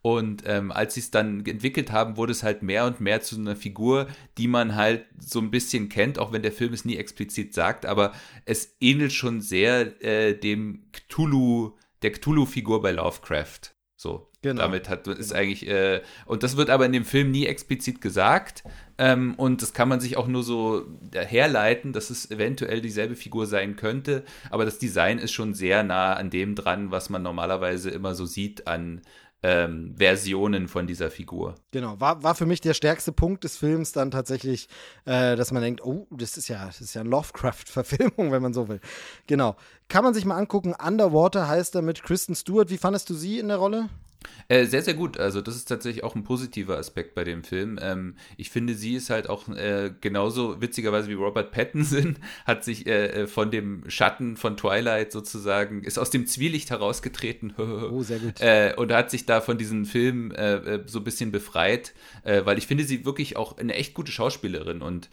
Und 0.02 0.42
ähm, 0.48 0.72
als 0.72 0.96
sie 0.96 1.02
es 1.02 1.12
dann 1.12 1.46
entwickelt 1.46 1.92
haben, 1.92 2.18
wurde 2.18 2.32
es 2.32 2.42
halt 2.42 2.64
mehr 2.64 2.88
und 2.88 3.00
mehr 3.00 3.22
zu 3.22 3.36
einer 3.36 3.56
Figur, 3.56 4.08
die 4.40 4.48
man 4.48 4.74
halt 4.74 5.06
so 5.20 5.38
ein 5.42 5.52
bisschen 5.52 5.90
kennt, 5.90 6.18
auch 6.18 6.32
wenn 6.32 6.42
der 6.42 6.52
Film 6.52 6.74
es 6.74 6.86
nie 6.86 6.98
explizit 6.98 7.54
sagt, 7.54 7.86
aber 7.86 8.14
es 8.46 8.76
ähnelt 8.80 9.14
schon 9.14 9.42
sehr 9.42 10.04
äh, 10.04 10.34
dem 10.34 10.88
Cthulhu, 10.92 11.78
der 12.02 12.14
Cthulhu-Figur 12.14 12.82
bei 12.82 12.94
Lovecraft. 12.94 13.76
So, 13.96 14.29
Genau. 14.42 14.62
Damit 14.62 14.88
hat 14.88 15.06
ist 15.08 15.34
eigentlich 15.34 15.68
äh, 15.68 16.02
und 16.26 16.44
das 16.44 16.56
wird 16.56 16.70
aber 16.70 16.86
in 16.86 16.94
dem 16.94 17.04
Film 17.04 17.30
nie 17.32 17.46
explizit 17.46 18.00
gesagt 18.00 18.64
ähm, 18.98 19.36
und 19.36 19.62
das 19.62 19.74
kann 19.74 19.90
man 19.90 20.00
sich 20.00 20.16
auch 20.16 20.28
nur 20.28 20.44
so 20.44 20.86
herleiten, 21.14 21.92
dass 21.92 22.10
es 22.10 22.32
eventuell 22.32 22.80
dieselbe 22.80 23.18
Figur 23.18 23.48
sein 23.48 23.76
könnte, 23.76 24.24
aber 24.50 24.64
das 24.64 24.80
Design 24.80 25.20
ist 25.20 25.34
schon 25.34 25.54
sehr 25.54 25.84
nah 25.84 26.14
an 26.14 26.30
dem 26.30 26.56
dran, 26.56 26.90
was 26.90 27.10
man 27.10 27.22
normalerweise 27.22 27.90
immer 27.90 28.16
so 28.16 28.26
sieht 28.26 28.66
an 28.66 29.02
ähm, 29.42 29.96
Versionen 29.98 30.68
von 30.68 30.86
dieser 30.88 31.12
Figur. 31.12 31.56
Genau, 31.72 32.00
war, 32.00 32.24
war 32.24 32.36
für 32.36 32.46
mich 32.46 32.62
der 32.62 32.74
stärkste 32.74 33.12
Punkt 33.12 33.44
des 33.44 33.58
Films 33.58 33.92
dann 33.92 34.12
tatsächlich, 34.12 34.68
äh, 35.06 35.36
dass 35.36 35.52
man 35.52 35.62
denkt, 35.62 35.84
oh, 35.84 36.08
das 36.12 36.38
ist 36.38 36.50
ja, 36.50 36.66
das 36.66 36.82
ist 36.82 36.94
ja 36.94 37.02
eine 37.02 37.10
Lovecraft-Verfilmung, 37.10 38.32
wenn 38.32 38.42
man 38.42 38.54
so 38.54 38.68
will. 38.68 38.82
Genau. 39.28 39.56
Kann 39.88 40.04
man 40.04 40.14
sich 40.14 40.26
mal 40.26 40.38
angucken, 40.38 40.76
Underwater 40.76 41.48
heißt 41.48 41.76
er 41.76 41.82
mit 41.82 42.04
Kristen 42.04 42.36
Stewart. 42.36 42.70
Wie 42.70 42.78
fandest 42.78 43.10
du 43.10 43.14
sie 43.14 43.40
in 43.40 43.48
der 43.48 43.58
Rolle? 43.58 43.90
Äh, 44.48 44.66
sehr, 44.66 44.82
sehr 44.82 44.96
gut. 44.96 45.20
Also, 45.20 45.42
das 45.42 45.56
ist 45.56 45.66
tatsächlich 45.66 46.04
auch 46.04 46.16
ein 46.16 46.24
positiver 46.24 46.78
Aspekt 46.78 47.14
bei 47.14 47.24
dem 47.24 47.44
Film. 47.44 47.80
Ähm, 47.82 48.16
ich 48.36 48.50
finde, 48.50 48.74
sie 48.74 48.96
ist 48.96 49.12
halt 49.12 49.30
auch 49.30 49.48
äh, 49.48 49.92
genauso 50.02 50.60
witzigerweise 50.60 51.08
wie 51.08 51.14
Robert 51.14 51.52
Pattinson, 51.52 52.18
hat 52.46 52.64
sich 52.64 52.88
äh, 52.88 53.24
äh 53.24 53.28
von 53.28 53.52
dem 53.52 53.88
Schatten 53.90 54.38
von 54.38 54.58
Twilight 54.58 55.12
sozusagen, 55.12 55.84
ist 55.84 56.00
aus 56.00 56.10
dem 56.10 56.26
Zwielicht 56.26 56.72
herausgetreten. 56.72 57.54
oh, 57.58 58.02
sehr 58.02 58.18
gut. 58.18 58.42
Äh, 58.42 58.74
und 58.76 58.92
hat 58.92 59.12
sich 59.12 59.28
da 59.28 59.40
von 59.40 59.60
diesem 59.60 59.86
Film 59.86 60.32
äh, 60.32 60.80
so 60.88 61.00
ein 61.00 61.04
bisschen 61.04 61.32
befreit, 61.32 61.94
weil 62.24 62.58
ich 62.58 62.68
finde 62.68 62.84
sie 62.84 63.06
wirklich 63.06 63.38
auch 63.38 63.58
eine 63.58 63.74
echt 63.74 63.94
gute 63.94 64.12
Schauspielerin. 64.12 64.82
Und 64.82 65.10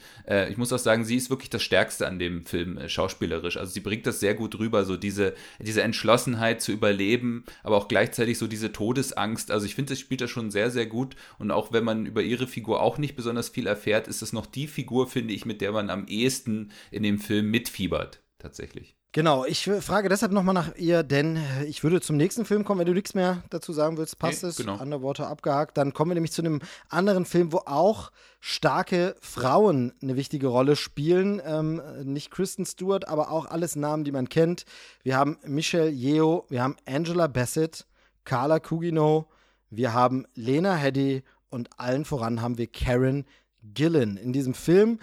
ich 0.49 0.57
muss 0.57 0.73
auch 0.73 0.79
sagen, 0.79 1.05
sie 1.05 1.17
ist 1.17 1.31
wirklich 1.31 1.51
das 1.51 1.63
Stärkste 1.63 2.07
an 2.07 2.19
dem 2.19 2.45
Film 2.45 2.81
schauspielerisch. 2.89 3.57
Also, 3.57 3.73
sie 3.73 3.81
bringt 3.81 4.07
das 4.07 4.21
sehr 4.21 4.35
gut 4.35 4.59
rüber, 4.59 4.85
so 4.85 4.97
diese, 4.97 5.35
diese 5.61 5.83
Entschlossenheit 5.83 6.61
zu 6.61 6.73
überleben, 6.73 7.45
aber 7.63 7.77
auch 7.77 7.89
gleichzeitig 7.89 8.39
so 8.39 8.47
diese 8.47 8.73
Tode 8.73 8.96
Todesangst. 8.97 9.51
Also 9.51 9.67
ich 9.67 9.75
finde, 9.75 9.93
das 9.93 10.01
spielt 10.01 10.21
er 10.21 10.29
schon 10.29 10.51
sehr, 10.51 10.71
sehr 10.71 10.87
gut. 10.87 11.17
Und 11.39 11.51
auch 11.51 11.73
wenn 11.73 11.85
man 11.85 12.07
über 12.07 12.23
ihre 12.23 12.47
Figur 12.47 12.81
auch 12.81 12.99
nicht 12.99 13.17
besonders 13.17 13.49
viel 13.49 13.67
erfährt, 13.67 14.09
ist 14.09 14.23
es 14.23 14.33
noch 14.33 14.47
die 14.47 14.67
Figur, 14.67 15.07
finde 15.07 15.35
ich, 15.35 15.45
mit 15.45 15.61
der 15.61 15.73
man 15.73 15.91
am 15.91 16.07
ehesten 16.07 16.73
in 16.91 17.03
dem 17.03 17.19
Film 17.19 17.51
mitfiebert 17.51 18.23
tatsächlich. 18.39 18.97
Genau, 19.13 19.47
ich 19.47 19.65
frage 19.81 20.11
deshalb 20.11 20.33
nochmal 20.33 20.53
nach 20.53 20.77
ihr, 20.77 21.03
denn 21.03 21.39
ich 21.67 21.83
würde 21.83 22.03
zum 22.03 22.19
nächsten 22.19 22.45
Film 22.45 22.65
kommen, 22.65 22.81
wenn 22.81 22.87
du 22.87 22.93
nichts 22.93 23.15
mehr 23.15 23.43
dazu 23.49 23.73
sagen 23.73 23.97
willst, 23.97 24.19
passt 24.19 24.43
nee, 24.43 24.51
es, 24.51 24.57
genau. 24.57 24.77
andere 24.77 25.01
Worte 25.01 25.27
abgehakt. 25.27 25.79
Dann 25.79 25.95
kommen 25.95 26.11
wir 26.11 26.17
nämlich 26.17 26.33
zu 26.33 26.43
einem 26.43 26.61
anderen 26.91 27.25
Film, 27.25 27.51
wo 27.51 27.63
auch 27.65 28.13
starke 28.41 29.17
Frauen 29.23 29.95
eine 30.03 30.17
wichtige 30.17 30.49
Rolle 30.49 30.77
spielen. 30.77 31.41
Ähm, 31.47 31.81
nicht 32.05 32.31
Kristen 32.31 32.67
Stewart, 32.67 33.09
aber 33.09 33.31
auch 33.31 33.47
alles 33.47 33.75
Namen, 33.75 34.05
die 34.05 34.13
man 34.13 34.29
kennt. 34.29 34.67
Wir 35.03 35.17
haben 35.17 35.39
Michelle 35.47 35.89
Yeoh, 35.89 36.45
wir 36.51 36.63
haben 36.63 36.77
Angela 36.85 37.27
Bassett, 37.27 37.87
Carla 38.27 38.61
Cugino, 38.61 39.29
wir 39.71 39.95
haben 39.95 40.27
Lena 40.35 40.75
Headey 40.75 41.23
und 41.49 41.71
allen 41.79 42.05
voran 42.05 42.43
haben 42.43 42.59
wir 42.59 42.67
Karen 42.67 43.25
Gillen. 43.63 44.19
In 44.19 44.35
diesem 44.35 44.53
Film 44.53 44.99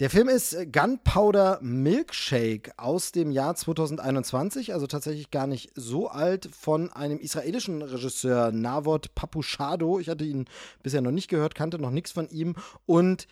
der 0.00 0.10
Film 0.10 0.28
ist 0.28 0.56
Gunpowder 0.72 1.58
Milkshake 1.60 2.70
aus 2.76 3.10
dem 3.10 3.32
Jahr 3.32 3.56
2021, 3.56 4.72
also 4.72 4.86
tatsächlich 4.86 5.32
gar 5.32 5.48
nicht 5.48 5.72
so 5.74 6.06
alt, 6.06 6.48
von 6.52 6.92
einem 6.92 7.18
israelischen 7.18 7.82
Regisseur 7.82 8.52
Navot 8.52 9.12
Papushado. 9.16 9.98
Ich 9.98 10.08
hatte 10.08 10.24
ihn 10.24 10.44
bisher 10.84 11.00
noch 11.00 11.10
nicht 11.10 11.26
gehört, 11.26 11.56
kannte 11.56 11.80
noch 11.80 11.90
nichts 11.90 12.12
von 12.12 12.28
ihm 12.28 12.54
und 12.86 13.26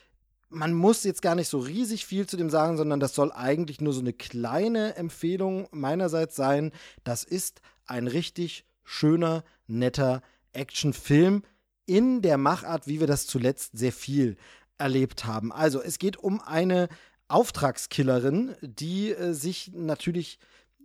man 0.48 0.74
muss 0.74 1.04
jetzt 1.04 1.22
gar 1.22 1.36
nicht 1.36 1.48
so 1.48 1.58
riesig 1.58 2.04
viel 2.04 2.26
zu 2.26 2.36
dem 2.36 2.50
sagen, 2.50 2.76
sondern 2.76 2.98
das 2.98 3.14
soll 3.14 3.30
eigentlich 3.30 3.80
nur 3.80 3.92
so 3.92 4.00
eine 4.00 4.12
kleine 4.12 4.96
Empfehlung 4.96 5.68
meinerseits 5.70 6.34
sein. 6.34 6.72
Das 7.04 7.22
ist 7.22 7.60
ein 7.86 8.08
richtig 8.08 8.64
schöner, 8.86 9.44
netter 9.66 10.22
Actionfilm 10.54 11.42
in 11.84 12.22
der 12.22 12.38
Machart, 12.38 12.86
wie 12.86 13.00
wir 13.00 13.06
das 13.06 13.26
zuletzt 13.26 13.76
sehr 13.76 13.92
viel 13.92 14.36
erlebt 14.78 15.26
haben. 15.26 15.52
Also 15.52 15.82
es 15.82 15.98
geht 15.98 16.16
um 16.16 16.40
eine 16.40 16.88
Auftragskillerin, 17.28 18.54
die 18.62 19.10
äh, 19.10 19.34
sich 19.34 19.72
natürlich 19.74 20.38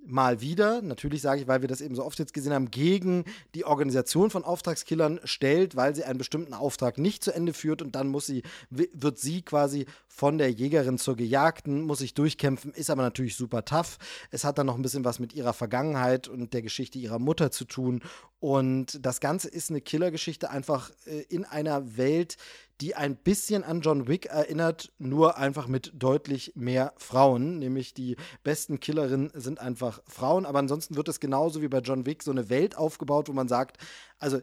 mal 0.05 0.41
wieder, 0.41 0.81
natürlich 0.81 1.21
sage 1.21 1.41
ich, 1.41 1.47
weil 1.47 1.61
wir 1.61 1.67
das 1.67 1.81
eben 1.81 1.95
so 1.95 2.03
oft 2.03 2.19
jetzt 2.19 2.33
gesehen 2.33 2.53
haben, 2.53 2.71
gegen 2.71 3.25
die 3.55 3.65
Organisation 3.65 4.29
von 4.29 4.43
Auftragskillern 4.43 5.19
stellt, 5.23 5.75
weil 5.75 5.95
sie 5.95 6.03
einen 6.03 6.17
bestimmten 6.17 6.53
Auftrag 6.53 6.97
nicht 6.97 7.23
zu 7.23 7.33
Ende 7.33 7.53
führt 7.53 7.81
und 7.81 7.95
dann 7.95 8.07
muss 8.07 8.25
sie, 8.25 8.43
wird 8.69 9.19
sie 9.19 9.41
quasi 9.41 9.85
von 10.07 10.37
der 10.37 10.51
Jägerin 10.51 10.97
zur 10.97 11.15
Gejagten, 11.15 11.81
muss 11.81 11.99
sich 11.99 12.13
durchkämpfen, 12.13 12.73
ist 12.73 12.89
aber 12.89 13.03
natürlich 13.03 13.35
super 13.35 13.63
tough. 13.63 13.97
Es 14.31 14.43
hat 14.43 14.57
dann 14.57 14.67
noch 14.67 14.75
ein 14.75 14.81
bisschen 14.81 15.05
was 15.05 15.19
mit 15.19 15.33
ihrer 15.33 15.53
Vergangenheit 15.53 16.27
und 16.27 16.53
der 16.53 16.61
Geschichte 16.61 16.99
ihrer 16.99 17.19
Mutter 17.19 17.51
zu 17.51 17.65
tun 17.65 18.01
und 18.41 19.05
das 19.05 19.19
Ganze 19.19 19.49
ist 19.49 19.69
eine 19.69 19.81
Killergeschichte 19.81 20.49
einfach 20.49 20.89
äh, 21.05 21.21
in 21.29 21.45
einer 21.45 21.95
Welt, 21.95 22.37
die 22.81 22.95
ein 22.95 23.15
bisschen 23.15 23.63
an 23.63 23.81
John 23.81 24.07
Wick 24.07 24.25
erinnert, 24.25 24.91
nur 24.97 25.37
einfach 25.37 25.67
mit 25.67 25.91
deutlich 25.93 26.53
mehr 26.55 26.93
Frauen. 26.97 27.59
Nämlich 27.59 27.93
die 27.93 28.17
besten 28.43 28.79
Killerinnen 28.79 29.31
sind 29.35 29.59
einfach 29.59 30.01
Frauen. 30.07 30.45
Aber 30.45 30.59
ansonsten 30.59 30.95
wird 30.95 31.07
es 31.07 31.19
genauso 31.19 31.61
wie 31.61 31.67
bei 31.67 31.79
John 31.79 32.05
Wick 32.05 32.23
so 32.23 32.31
eine 32.31 32.49
Welt 32.49 32.75
aufgebaut, 32.75 33.29
wo 33.29 33.33
man 33.33 33.47
sagt, 33.47 33.77
also 34.17 34.39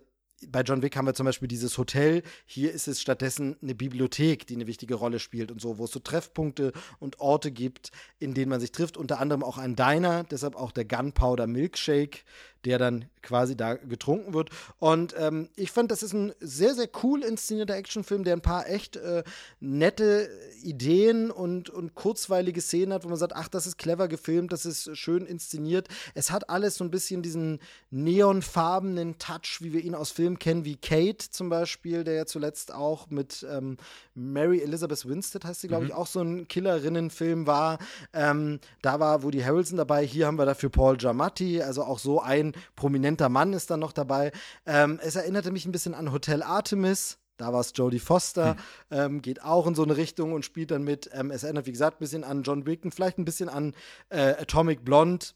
bei 0.47 0.63
John 0.63 0.83
Wick 0.83 0.97
haben 0.97 1.07
wir 1.07 1.15
zum 1.15 1.27
Beispiel 1.27 1.49
dieses 1.49 1.77
Hotel. 1.79 2.23
Hier 2.47 2.73
ist 2.73 2.87
es 2.87 3.01
stattdessen 3.01 3.57
eine 3.61 3.75
Bibliothek, 3.75 4.47
die 4.47 4.55
eine 4.55 4.69
wichtige 4.69 4.95
Rolle 4.95 5.19
spielt 5.19 5.51
und 5.51 5.61
so, 5.61 5.79
wo 5.79 5.85
es 5.85 5.91
so 5.91 5.99
Treffpunkte 5.99 6.73
und 7.01 7.19
Orte 7.19 7.51
gibt, 7.51 7.91
in 8.21 8.35
denen 8.35 8.51
man 8.51 8.61
sich 8.61 8.71
trifft. 8.71 8.97
Unter 8.97 9.19
anderem 9.19 9.43
auch 9.43 9.59
ein 9.59 9.75
Diner, 9.75 10.25
deshalb 10.25 10.55
auch 10.55 10.71
der 10.71 10.85
Gunpowder 10.85 11.49
Milkshake, 11.49 12.21
der 12.65 12.79
dann 12.79 13.07
quasi 13.23 13.57
da 13.57 13.75
getrunken 13.75 14.33
wird. 14.35 14.51
Und 14.79 15.15
ähm, 15.19 15.49
ich 15.57 15.71
fand, 15.71 15.91
das 15.91 16.03
ist 16.03 16.13
ein 16.13 16.33
sehr, 16.41 16.75
sehr 16.75 16.89
cool 17.03 17.23
inszenierter 17.23 17.75
Actionfilm, 17.75 18.25
der 18.25 18.35
ein 18.35 18.41
paar 18.41 18.69
echt 18.69 18.97
äh, 18.97 19.23
nette 19.61 20.31
Ideen 20.63 21.31
und, 21.31 21.71
und 21.71 21.95
kurzweilige 21.95 22.61
Szenen 22.61 22.93
hat, 22.93 23.05
wo 23.05 23.09
man 23.09 23.19
sagt, 23.19 23.35
ach, 23.35 23.49
das 23.49 23.67
ist 23.67 23.79
clever 23.79 24.09
gefilmt, 24.09 24.53
das 24.53 24.65
ist 24.65 24.97
schön 24.97 25.27
inszeniert. 25.27 25.89
Es 26.15 26.31
hat 26.31 26.49
alles 26.49 26.77
so 26.77 26.85
ein 26.85 26.91
bisschen 26.91 27.23
diesen 27.23 27.61
neonfarbenen 27.91 29.19
Touch, 29.19 29.59
wie 29.61 29.73
wir 29.73 29.83
ihn 29.83 29.95
aus 29.95 30.11
Filmen 30.11 30.39
kennen, 30.39 30.65
wie 30.65 30.77
Kate 30.77 31.31
zum 31.31 31.49
Beispiel, 31.49 32.05
der 32.05 32.15
ja 32.15 32.27
zuletzt 32.27 32.73
auch 32.73 33.11
mit 33.11 33.47
ähm, 33.51 33.77
Mary 34.15 34.61
Elizabeth 34.61 35.07
Winstead, 35.07 35.45
heißt 35.45 35.61
sie, 35.61 35.69
glaube 35.69 35.85
ich, 35.85 35.91
mhm. 35.91 35.97
auch 35.97 36.07
so 36.07 36.21
ein 36.21 36.49
Killerinnenfilm 36.49 37.47
war. 37.47 37.79
Ähm, 38.13 38.61
da 38.83 39.01
war 39.01 39.23
Woody 39.23 39.41
Harrelson 39.41 39.77
dabei. 39.77 40.05
Hier 40.05 40.27
haben 40.27 40.39
wir 40.39 40.47
dafür 40.47 40.71
Paul 40.71 40.97
Giamatti, 40.97 41.63
also 41.63 41.85
auch 41.85 41.99
so 41.99 42.21
ein 42.21 42.48
prominenter 42.77 43.29
Mann 43.29 43.53
ist 43.53 43.71
dann 43.71 43.81
noch 43.81 43.93
dabei. 43.93 44.33
Ähm, 44.67 44.99
es 45.03 45.17
erinnerte 45.17 45.51
mich 45.51 45.67
ein 45.67 45.73
bisschen 45.73 45.95
an 45.95 46.13
Hotel 46.13 46.43
Artemis. 46.43 47.19
Da 47.39 47.53
war 47.53 47.61
es 47.61 47.73
Jodie 47.75 48.01
Foster, 48.01 48.57
hm. 48.91 48.99
ähm, 48.99 49.23
geht 49.23 49.43
auch 49.43 49.67
in 49.67 49.77
so 49.77 49.85
eine 49.85 49.97
Richtung 49.97 50.33
und 50.33 50.45
spielt 50.45 50.73
dann 50.73 50.83
mit. 50.83 51.09
Ähm, 51.13 51.31
es 51.31 51.45
erinnert, 51.45 51.67
wie 51.67 51.73
gesagt, 51.73 51.99
ein 51.99 52.01
bisschen 52.01 52.25
an 52.25 52.43
John 52.43 52.67
Wick 52.67 52.85
und 52.85 52.95
vielleicht 52.95 53.19
ein 53.19 53.25
bisschen 53.25 53.49
an 53.49 53.75
äh, 54.11 54.35
Atomic 54.41 54.85
Blonde. 54.85 55.27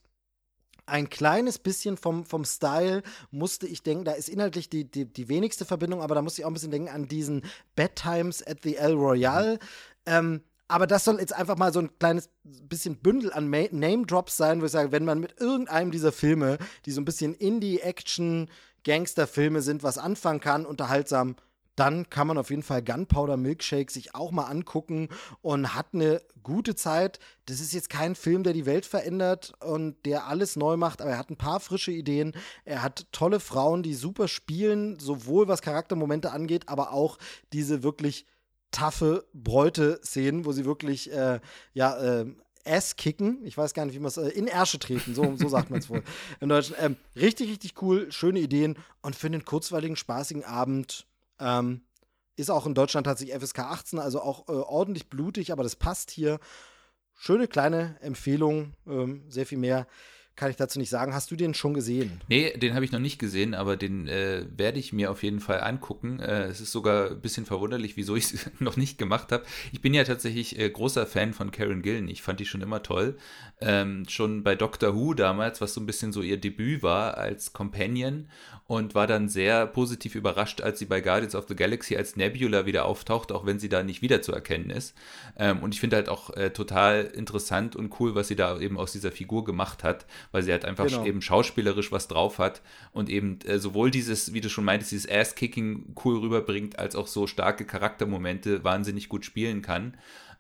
Ein 0.84 1.08
kleines 1.08 1.60
bisschen 1.60 1.96
vom, 1.96 2.26
vom 2.26 2.44
Style 2.44 3.04
musste 3.30 3.68
ich 3.68 3.84
denken, 3.84 4.04
da 4.04 4.12
ist 4.12 4.28
inhaltlich 4.28 4.68
die, 4.68 4.90
die, 4.90 5.04
die 5.04 5.28
wenigste 5.28 5.64
Verbindung, 5.64 6.02
aber 6.02 6.16
da 6.16 6.22
musste 6.22 6.40
ich 6.40 6.44
auch 6.44 6.50
ein 6.50 6.54
bisschen 6.54 6.72
denken 6.72 6.88
an 6.88 7.06
diesen 7.06 7.44
Bad 7.76 7.94
Times 7.94 8.44
at 8.44 8.58
the 8.64 8.76
El 8.76 8.94
Royale. 8.94 9.60
Ähm, 10.04 10.42
aber 10.72 10.86
das 10.86 11.04
soll 11.04 11.20
jetzt 11.20 11.34
einfach 11.34 11.58
mal 11.58 11.70
so 11.70 11.80
ein 11.80 11.90
kleines 11.98 12.30
bisschen 12.44 12.96
Bündel 12.96 13.30
an 13.30 13.50
Name-Drops 13.50 14.38
sein, 14.38 14.62
wo 14.62 14.64
ich 14.64 14.72
sage, 14.72 14.90
wenn 14.90 15.04
man 15.04 15.20
mit 15.20 15.38
irgendeinem 15.38 15.90
dieser 15.90 16.12
Filme, 16.12 16.56
die 16.86 16.92
so 16.92 17.00
ein 17.00 17.04
bisschen 17.04 17.34
Indie-Action, 17.34 18.48
Gangster-Filme 18.82 19.60
sind, 19.60 19.82
was 19.82 19.98
anfangen 19.98 20.40
kann, 20.40 20.64
unterhaltsam, 20.64 21.36
dann 21.76 22.08
kann 22.08 22.26
man 22.26 22.38
auf 22.38 22.48
jeden 22.48 22.62
Fall 22.62 22.82
Gunpowder 22.82 23.36
Milkshake 23.36 23.90
sich 23.90 24.14
auch 24.14 24.30
mal 24.30 24.44
angucken 24.44 25.08
und 25.42 25.74
hat 25.74 25.88
eine 25.92 26.22
gute 26.42 26.74
Zeit. 26.74 27.18
Das 27.46 27.60
ist 27.60 27.74
jetzt 27.74 27.90
kein 27.90 28.14
Film, 28.14 28.42
der 28.42 28.54
die 28.54 28.66
Welt 28.66 28.86
verändert 28.86 29.52
und 29.60 29.96
der 30.06 30.26
alles 30.26 30.56
neu 30.56 30.78
macht, 30.78 31.02
aber 31.02 31.10
er 31.10 31.18
hat 31.18 31.30
ein 31.30 31.36
paar 31.36 31.60
frische 31.60 31.92
Ideen. 31.92 32.32
Er 32.64 32.82
hat 32.82 33.06
tolle 33.12 33.40
Frauen, 33.40 33.82
die 33.82 33.94
super 33.94 34.26
spielen, 34.26 34.98
sowohl 34.98 35.48
was 35.48 35.60
Charaktermomente 35.60 36.32
angeht, 36.32 36.68
aber 36.70 36.92
auch 36.92 37.18
diese 37.52 37.82
wirklich 37.82 38.26
taffe 38.72 39.24
Bräute-Szenen, 39.32 40.44
wo 40.44 40.52
sie 40.52 40.64
wirklich, 40.64 41.12
äh, 41.12 41.40
ja, 41.72 42.20
äh, 42.20 42.26
Ass 42.64 42.96
kicken. 42.96 43.44
Ich 43.44 43.56
weiß 43.58 43.74
gar 43.74 43.84
nicht, 43.86 43.94
wie 43.94 44.00
man 44.00 44.08
es 44.08 44.16
äh, 44.16 44.28
in 44.28 44.46
Ärsche 44.46 44.78
treten, 44.78 45.14
so, 45.14 45.36
so 45.36 45.48
sagt 45.48 45.70
man 45.70 45.80
es 45.80 45.90
wohl 45.90 46.02
im 46.40 46.48
Deutschen. 46.48 46.76
Ähm, 46.78 46.96
richtig, 47.16 47.50
richtig 47.50 47.80
cool, 47.82 48.10
schöne 48.12 48.40
Ideen 48.40 48.78
und 49.00 49.16
für 49.16 49.26
einen 49.26 49.44
kurzweiligen, 49.44 49.96
spaßigen 49.96 50.44
Abend 50.44 51.06
ähm, 51.40 51.82
ist 52.36 52.50
auch 52.50 52.66
in 52.66 52.74
Deutschland 52.74 53.06
tatsächlich 53.06 53.36
FSK 53.36 53.60
18, 53.60 53.98
also 53.98 54.20
auch 54.20 54.48
äh, 54.48 54.52
ordentlich 54.52 55.08
blutig, 55.08 55.52
aber 55.52 55.62
das 55.62 55.76
passt 55.76 56.10
hier. 56.10 56.38
Schöne 57.14 57.46
kleine 57.46 58.00
Empfehlung, 58.00 58.74
ähm, 58.86 59.24
sehr 59.28 59.46
viel 59.46 59.58
mehr 59.58 59.86
kann 60.34 60.50
ich 60.50 60.56
dazu 60.56 60.78
nicht 60.78 60.88
sagen. 60.90 61.14
Hast 61.14 61.30
du 61.30 61.36
den 61.36 61.54
schon 61.54 61.74
gesehen? 61.74 62.20
Nee, 62.28 62.56
den 62.56 62.74
habe 62.74 62.84
ich 62.84 62.92
noch 62.92 62.98
nicht 63.00 63.18
gesehen, 63.18 63.54
aber 63.54 63.76
den 63.76 64.08
äh, 64.08 64.46
werde 64.56 64.78
ich 64.78 64.92
mir 64.92 65.10
auf 65.10 65.22
jeden 65.22 65.40
Fall 65.40 65.60
angucken. 65.60 66.20
Äh, 66.20 66.44
es 66.44 66.60
ist 66.60 66.72
sogar 66.72 67.10
ein 67.10 67.20
bisschen 67.20 67.44
verwunderlich, 67.44 67.96
wieso 67.96 68.16
ich 68.16 68.32
es 68.32 68.50
noch 68.58 68.76
nicht 68.76 68.98
gemacht 68.98 69.30
habe. 69.30 69.44
Ich 69.72 69.82
bin 69.82 69.92
ja 69.92 70.04
tatsächlich 70.04 70.58
äh, 70.58 70.70
großer 70.70 71.06
Fan 71.06 71.34
von 71.34 71.50
Karen 71.50 71.82
Gillen. 71.82 72.08
Ich 72.08 72.22
fand 72.22 72.40
die 72.40 72.46
schon 72.46 72.62
immer 72.62 72.82
toll. 72.82 73.18
Ähm, 73.60 74.04
schon 74.08 74.42
bei 74.42 74.54
Doctor 74.54 74.94
Who 74.94 75.14
damals, 75.14 75.60
was 75.60 75.74
so 75.74 75.80
ein 75.80 75.86
bisschen 75.86 76.12
so 76.12 76.22
ihr 76.22 76.38
Debüt 76.38 76.82
war 76.82 77.18
als 77.18 77.52
Companion 77.52 78.28
und 78.72 78.94
war 78.94 79.06
dann 79.06 79.28
sehr 79.28 79.66
positiv 79.66 80.14
überrascht, 80.14 80.60
als 80.60 80.78
sie 80.78 80.86
bei 80.86 81.00
Guardians 81.00 81.34
of 81.34 81.46
the 81.48 81.56
Galaxy 81.56 81.96
als 81.96 82.16
Nebula 82.16 82.66
wieder 82.66 82.86
auftaucht, 82.86 83.32
auch 83.32 83.44
wenn 83.44 83.58
sie 83.58 83.68
da 83.68 83.82
nicht 83.82 84.02
wiederzuerkennen 84.02 84.70
ist. 84.70 84.94
Ähm, 85.36 85.60
und 85.60 85.74
ich 85.74 85.80
finde 85.80 85.96
halt 85.96 86.08
auch 86.08 86.30
äh, 86.36 86.50
total 86.50 87.04
interessant 87.04 87.76
und 87.76 87.98
cool, 88.00 88.14
was 88.14 88.28
sie 88.28 88.36
da 88.36 88.58
eben 88.58 88.78
aus 88.78 88.92
dieser 88.92 89.12
Figur 89.12 89.44
gemacht 89.44 89.84
hat 89.84 90.06
weil 90.30 90.42
sie 90.42 90.52
halt 90.52 90.64
einfach 90.64 90.86
genau. 90.86 91.04
eben 91.04 91.22
schauspielerisch 91.22 91.92
was 91.92 92.08
drauf 92.08 92.38
hat 92.38 92.62
und 92.92 93.08
eben 93.08 93.38
äh, 93.44 93.58
sowohl 93.58 93.90
dieses, 93.90 94.32
wie 94.32 94.40
du 94.40 94.48
schon 94.48 94.64
meintest, 94.64 94.92
dieses 94.92 95.10
Ass-Kicking 95.10 95.94
cool 96.04 96.18
rüberbringt, 96.18 96.78
als 96.78 96.96
auch 96.96 97.06
so 97.06 97.26
starke 97.26 97.64
Charaktermomente 97.64 98.64
wahnsinnig 98.64 99.08
gut 99.08 99.24
spielen 99.24 99.62
kann. 99.62 99.94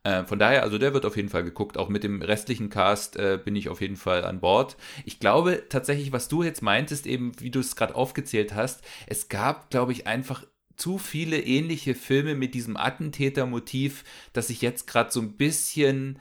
Äh, 0.04 0.24
von 0.24 0.38
daher, 0.38 0.62
also 0.62 0.78
der 0.78 0.94
wird 0.94 1.06
auf 1.06 1.16
jeden 1.16 1.28
Fall 1.28 1.44
geguckt. 1.44 1.78
Auch 1.78 1.88
mit 1.88 2.04
dem 2.04 2.22
restlichen 2.22 2.70
Cast 2.70 3.16
äh, 3.16 3.38
bin 3.42 3.54
ich 3.56 3.68
auf 3.68 3.80
jeden 3.80 3.96
Fall 3.96 4.24
an 4.24 4.40
Bord. 4.40 4.76
Ich 5.04 5.20
glaube 5.20 5.64
tatsächlich, 5.68 6.12
was 6.12 6.28
du 6.28 6.42
jetzt 6.42 6.62
meintest, 6.62 7.06
eben 7.06 7.32
wie 7.38 7.50
du 7.50 7.60
es 7.60 7.76
gerade 7.76 7.94
aufgezählt 7.94 8.54
hast, 8.54 8.82
es 9.06 9.28
gab, 9.28 9.70
glaube 9.70 9.92
ich, 9.92 10.06
einfach 10.06 10.44
zu 10.76 10.98
viele 10.98 11.38
ähnliche 11.40 11.94
Filme 11.94 12.34
mit 12.34 12.54
diesem 12.54 12.76
Attentätermotiv, 12.76 14.04
dass 14.32 14.50
ich 14.50 14.62
jetzt 14.62 14.86
gerade 14.86 15.12
so 15.12 15.20
ein 15.20 15.36
bisschen 15.36 16.18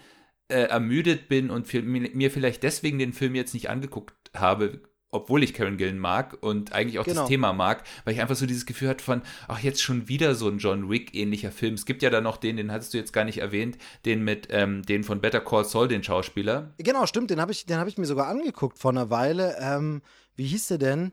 äh, 0.50 0.64
ermüdet 0.64 1.30
bin 1.30 1.50
und 1.50 1.74
mir 1.74 2.32
vielleicht 2.32 2.64
deswegen 2.64 3.00
den 3.00 3.14
Film 3.14 3.34
jetzt 3.34 3.54
nicht 3.54 3.70
angeguckt 3.70 4.14
habe, 4.36 4.82
obwohl 5.12 5.44
ich 5.44 5.54
Karen 5.54 5.78
Gillen 5.78 6.00
mag 6.00 6.38
und 6.42 6.74
eigentlich 6.74 7.00
auch 7.00 7.06
genau. 7.06 7.22
das 7.22 7.30
Thema 7.30 7.54
mag, 7.54 7.84
weil 8.06 8.14
ich 8.14 8.22
einfach 8.22 8.36
so 8.36 8.46
dieses 8.46 8.66
Gefühl 8.66 8.90
hatte 8.90 9.04
von, 9.04 9.22
ach, 9.48 9.60
jetzt 9.60 9.82
schon 9.82 10.08
wieder 10.08 10.36
so 10.36 10.48
ein 10.48 10.58
John 10.58 10.90
Wick-ähnlicher 10.90 11.52
Film. 11.52 11.76
Es 11.76 11.86
gibt 11.86 12.02
ja 12.02 12.10
da 12.10 12.22
noch 12.22 12.38
den, 12.38 12.58
den 12.58 12.72
hattest 12.72 12.94
du 12.94 12.98
jetzt 12.98 13.12
gar 13.12 13.26
nicht 13.26 13.40
erwähnt, 13.40 13.78
den 14.06 14.24
mit, 14.24 14.48
ähm, 14.52 14.84
den 14.84 15.04
von 15.04 15.22
Better 15.22 15.42
Call 15.42 15.66
Saul, 15.66 15.88
den 15.88 16.04
Schauspieler. 16.04 16.74
Genau, 16.78 17.06
stimmt, 17.06 17.30
den 17.30 17.42
habe 17.42 17.52
ich, 17.52 17.66
hab 17.70 17.88
ich 17.88 17.98
mir 17.98 18.06
sogar 18.06 18.28
angeguckt 18.28 18.80
vor 18.80 18.92
einer 18.92 19.10
Weile. 19.10 19.58
Ähm, 19.60 20.02
wie 20.36 20.48
hieß 20.48 20.70
der 20.70 20.78
denn? 20.78 21.12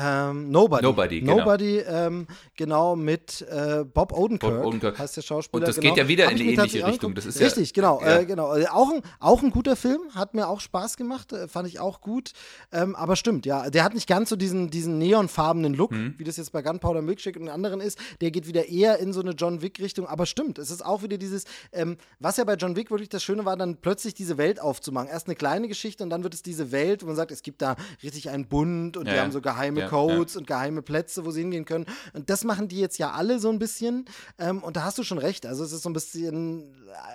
Ähm, 0.00 0.50
Nobody. 0.50 0.82
Nobody, 0.82 1.20
genau. 1.20 1.36
Nobody, 1.38 1.78
ähm, 1.78 2.26
genau, 2.56 2.94
mit 2.96 3.42
äh, 3.42 3.84
Bob 3.84 4.12
Odenkirk, 4.12 4.54
Bob 4.56 4.66
Odenkirk. 4.66 4.98
heißt 4.98 5.16
der 5.16 5.22
Schauspieler. 5.22 5.60
Und 5.62 5.68
das 5.68 5.76
genau. 5.76 5.94
geht 5.94 6.02
ja 6.04 6.08
wieder 6.08 6.24
Hab 6.26 6.32
in 6.32 6.40
eine 6.40 6.50
ähnliche 6.52 6.86
Richtung. 6.86 7.14
Das 7.14 7.26
ist 7.26 7.40
ja- 7.40 7.46
Richtig, 7.46 7.74
genau, 7.74 8.00
ja. 8.00 8.20
Äh, 8.20 8.24
genau. 8.26 8.54
Äh, 8.54 8.66
Auch, 8.68 8.90
ein, 8.92 9.02
auch 9.18 9.42
ein 9.42 9.50
guter 9.50 9.74
Film, 9.76 10.00
hat 10.14 10.34
mir 10.34 10.48
auch 10.48 10.60
Spaß 10.60 10.96
gemacht, 10.96 11.32
äh, 11.32 11.48
fand 11.48 11.66
ich 11.68 11.80
auch 11.80 12.00
gut. 12.00 12.32
Ähm, 12.72 12.94
aber 12.94 13.16
stimmt, 13.16 13.44
ja, 13.46 13.70
der 13.70 13.82
hat 13.84 13.94
nicht 13.94 14.06
ganz 14.08 14.28
so 14.28 14.36
diesen, 14.36 14.70
diesen 14.70 14.98
neonfarbenen 14.98 15.74
Look, 15.74 15.90
Mhm. 15.92 16.14
wie 16.18 16.24
das 16.24 16.36
jetzt 16.36 16.52
bei 16.52 16.62
Gunpowder 16.62 17.02
Milkshake 17.02 17.38
und 17.40 17.48
anderen 17.48 17.80
ist. 17.80 17.98
Der 18.20 18.30
geht 18.30 18.46
wieder 18.46 18.68
eher 18.68 18.98
in 18.98 19.12
so 19.12 19.20
eine 19.20 19.32
John 19.32 19.62
Wick-Richtung. 19.62 20.06
Aber 20.06 20.26
stimmt, 20.26 20.58
es 20.58 20.70
ist 20.70 20.84
auch 20.84 21.02
wieder 21.02 21.18
dieses, 21.18 21.44
ähm, 21.72 21.96
was 22.20 22.36
ja 22.36 22.44
bei 22.44 22.54
John 22.54 22.76
Wick 22.76 22.90
wirklich 22.90 23.08
das 23.08 23.22
Schöne 23.24 23.44
war, 23.44 23.56
dann 23.56 23.76
plötzlich 23.78 24.14
diese 24.14 24.38
Welt 24.38 24.60
aufzumachen. 24.60 25.08
Erst 25.08 25.26
eine 25.26 25.34
kleine 25.34 25.66
Geschichte 25.68 26.04
und 26.04 26.10
dann 26.10 26.22
wird 26.22 26.34
es 26.34 26.42
diese 26.42 26.70
Welt, 26.72 27.02
wo 27.02 27.06
man 27.06 27.16
sagt, 27.16 27.32
es 27.32 27.42
gibt 27.42 27.62
da 27.62 27.74
richtig 28.02 28.30
einen 28.30 28.46
Bund 28.46 28.96
und 28.96 29.06
Ja, 29.06 29.12
die 29.12 29.16
ja. 29.16 29.22
haben 29.24 29.32
so 29.32 29.40
geheime 29.40 29.80
Ja, 29.80 29.87
Codes 29.88 30.36
und 30.36 30.46
geheime 30.46 30.82
Plätze, 30.82 31.24
wo 31.24 31.30
sie 31.30 31.40
hingehen 31.40 31.64
können. 31.64 31.86
Und 32.12 32.30
das 32.30 32.44
machen 32.44 32.68
die 32.68 32.78
jetzt 32.78 32.98
ja 32.98 33.12
alle 33.12 33.38
so 33.38 33.48
ein 33.50 33.58
bisschen. 33.58 34.04
Ähm, 34.38 34.62
und 34.62 34.76
da 34.76 34.84
hast 34.84 34.98
du 34.98 35.02
schon 35.02 35.18
recht. 35.18 35.46
Also 35.46 35.64
es 35.64 35.72
ist 35.72 35.82
so 35.82 35.88
ein 35.90 35.92
bisschen 35.92 36.74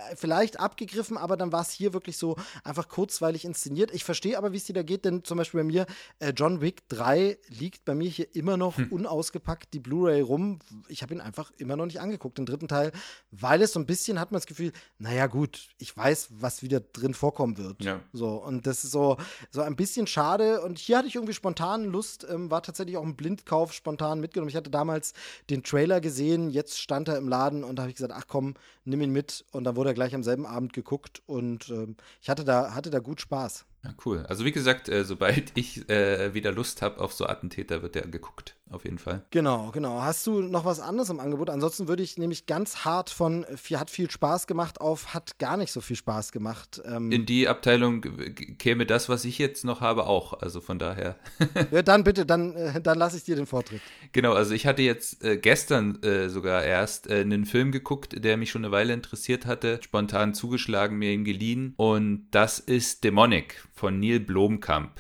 äh, 0.10 0.16
vielleicht 0.16 0.60
abgegriffen, 0.60 1.18
aber 1.18 1.38
dann 1.38 1.52
war 1.52 1.62
es 1.62 1.72
hier 1.72 1.94
wirklich 1.94 2.18
so 2.18 2.36
einfach 2.64 2.88
kurzweilig 2.90 3.46
inszeniert. 3.46 3.92
Ich 3.94 4.04
verstehe 4.04 4.38
aber, 4.38 4.52
wie 4.52 4.58
es 4.58 4.66
dir 4.66 4.74
da 4.74 4.84
geht, 4.84 5.06
denn 5.06 5.24
zum 5.24 5.38
Beispiel 5.38 5.60
bei 5.62 5.66
mir, 5.66 5.86
äh, 6.20 6.32
John 6.36 6.62
Wick 6.62 6.88
3 6.90 7.38
liegt 7.50 7.86
bei 7.86 7.96
mir 7.96 8.10
hier 8.10 8.34
immer 8.36 8.58
noch 8.58 8.78
Hm. 8.78 8.92
unausgepackt 8.92 9.74
die 9.74 9.80
Blu-ray 9.80 10.22
rum. 10.22 10.60
Ich 10.88 11.02
habe 11.04 11.14
ihn 11.14 11.22
einfach 11.22 11.52
immer 11.58 11.76
noch 11.76 11.86
nicht 11.86 12.00
angeguckt, 12.02 12.38
den 12.38 12.46
dritten 12.46 12.68
Teil, 12.68 12.92
weil 13.32 13.62
es 13.62 13.74
so 13.74 13.80
ein 13.80 13.86
bisschen 13.86 14.20
hat 14.20 14.32
man 14.32 14.38
das 14.38 14.48
Gefühl, 14.48 14.72
naja 14.98 15.28
gut, 15.28 15.70
ich 15.78 15.96
weiß, 15.96 16.30
was 16.32 16.64
wieder 16.64 16.80
drin 16.80 17.14
vorkommen 17.14 17.58
wird. 17.58 17.84
Ja. 17.84 18.00
So, 18.14 18.30
und 18.44 18.66
das 18.66 18.84
ist 18.84 18.92
so, 18.92 19.18
so 19.52 19.62
ein 19.62 19.76
bisschen 19.76 20.08
schade. 20.08 20.62
Und 20.62 20.80
hier 20.80 20.98
hatte 20.98 21.08
ich 21.08 21.16
irgendwie 21.16 21.34
spontan 21.34 21.86
Lust, 21.86 22.26
ähm, 22.30 22.50
war 22.54 22.62
tatsächlich 22.62 22.96
auch 22.98 23.04
ein 23.04 23.16
Blindkauf 23.16 23.74
spontan 23.74 24.20
mitgenommen. 24.20 24.50
Ich 24.50 24.56
hatte 24.56 24.70
damals 24.70 25.14
den 25.50 25.64
Trailer 25.64 26.00
gesehen, 26.00 26.52
jetzt 26.52 26.80
stand 26.80 27.08
er 27.08 27.18
im 27.18 27.28
Laden 27.28 27.64
und 27.64 27.76
da 27.76 27.84
habe 27.84 27.90
ich 27.90 27.96
gesagt, 27.98 28.14
ach 28.16 28.26
komm, 28.28 28.54
nimm 28.86 29.02
ihn 29.02 29.12
mit. 29.12 29.44
Und 29.52 29.64
dann 29.64 29.76
wurde 29.76 29.90
er 29.90 29.96
gleich 29.96 30.14
am 30.14 30.24
selben 30.24 30.46
Abend 30.46 30.72
geguckt 30.72 31.24
und 31.26 31.70
ähm, 31.70 31.98
ich 32.22 32.30
hatte 32.30 32.46
da, 32.46 32.76
hatte 32.76 32.92
da 32.92 33.00
gut 33.00 33.20
Spaß. 33.20 33.66
Ja, 33.84 33.94
cool. 34.06 34.26
Also 34.30 34.46
wie 34.46 34.52
gesagt, 34.52 34.88
äh, 34.88 35.04
sobald 35.04 35.52
ich 35.58 35.90
äh, 35.90 36.34
wieder 36.34 36.52
Lust 36.52 36.82
habe 36.82 37.02
auf 37.02 37.12
so 37.12 37.26
Attentäter, 37.26 37.82
wird 37.82 37.96
der 37.96 38.08
geguckt. 38.08 38.56
Auf 38.74 38.86
jeden 38.86 38.98
Fall. 38.98 39.24
Genau, 39.30 39.70
genau. 39.72 40.02
Hast 40.02 40.26
du 40.26 40.42
noch 40.42 40.66
was 40.66 40.80
anderes 40.80 41.12
im 41.12 41.20
Angebot? 41.20 41.52
Ansonsten 41.52 41.88
würde 41.88 42.02
ich 42.02 42.18
nämlich 42.18 42.48
ganz 42.48 42.86
hart 42.86 43.12
von 43.12 43.46
hat 43.74 43.90
viel 43.92 44.10
Spaß 44.10 44.48
gemacht 44.48 44.82
auf 44.82 45.14
hat 45.14 45.38
gar 45.38 45.58
nicht 45.58 45.72
so 45.72 45.80
viel 45.80 45.96
Spaß 45.96 46.32
gemacht. 46.32 46.82
Ähm, 46.86 47.12
In 47.12 47.28
die 47.28 47.48
Abteilung 47.48 48.02
käme 48.58 48.88
das, 48.88 49.10
was 49.10 49.26
ich 49.26 49.38
jetzt 49.38 49.64
noch 49.64 49.80
habe, 49.82 50.08
auch. 50.08 50.34
Also 50.42 50.60
von 50.60 50.80
daher. 50.80 51.18
ja, 51.72 51.84
dann 51.84 52.04
bitte, 52.04 52.26
dann, 52.26 52.56
äh, 52.56 52.82
dann 52.82 52.98
lasse 52.98 53.18
ich 53.18 53.24
dir 53.24 53.36
den 53.36 53.46
Vortritt. 53.46 53.82
Genau, 54.12 54.34
also 54.34 54.56
ich 54.56 54.66
hatte 54.66 54.82
jetzt 54.82 55.24
äh, 55.24 55.38
gestern 55.38 56.02
äh, 56.02 56.30
sogar 56.30 56.64
erst 56.64 57.08
äh, 57.10 57.22
einen 57.22 57.46
Film 57.46 57.72
geguckt, 57.72 58.24
der 58.24 58.38
mich 58.38 58.50
schon 58.50 58.66
eine 58.66 58.72
Weile 58.72 58.94
interessiert 58.94 59.46
hatte, 59.46 59.80
spontan 59.84 60.34
zugeschlagen, 60.34 60.98
mir 60.98 61.12
ihn 61.12 61.26
geliehen 61.26 61.74
und 61.78 62.28
das 62.32 62.58
ist 62.58 63.04
Demonic 63.04 63.64
von 63.72 64.00
Neil 64.00 64.20
Blomkamp. 64.20 65.00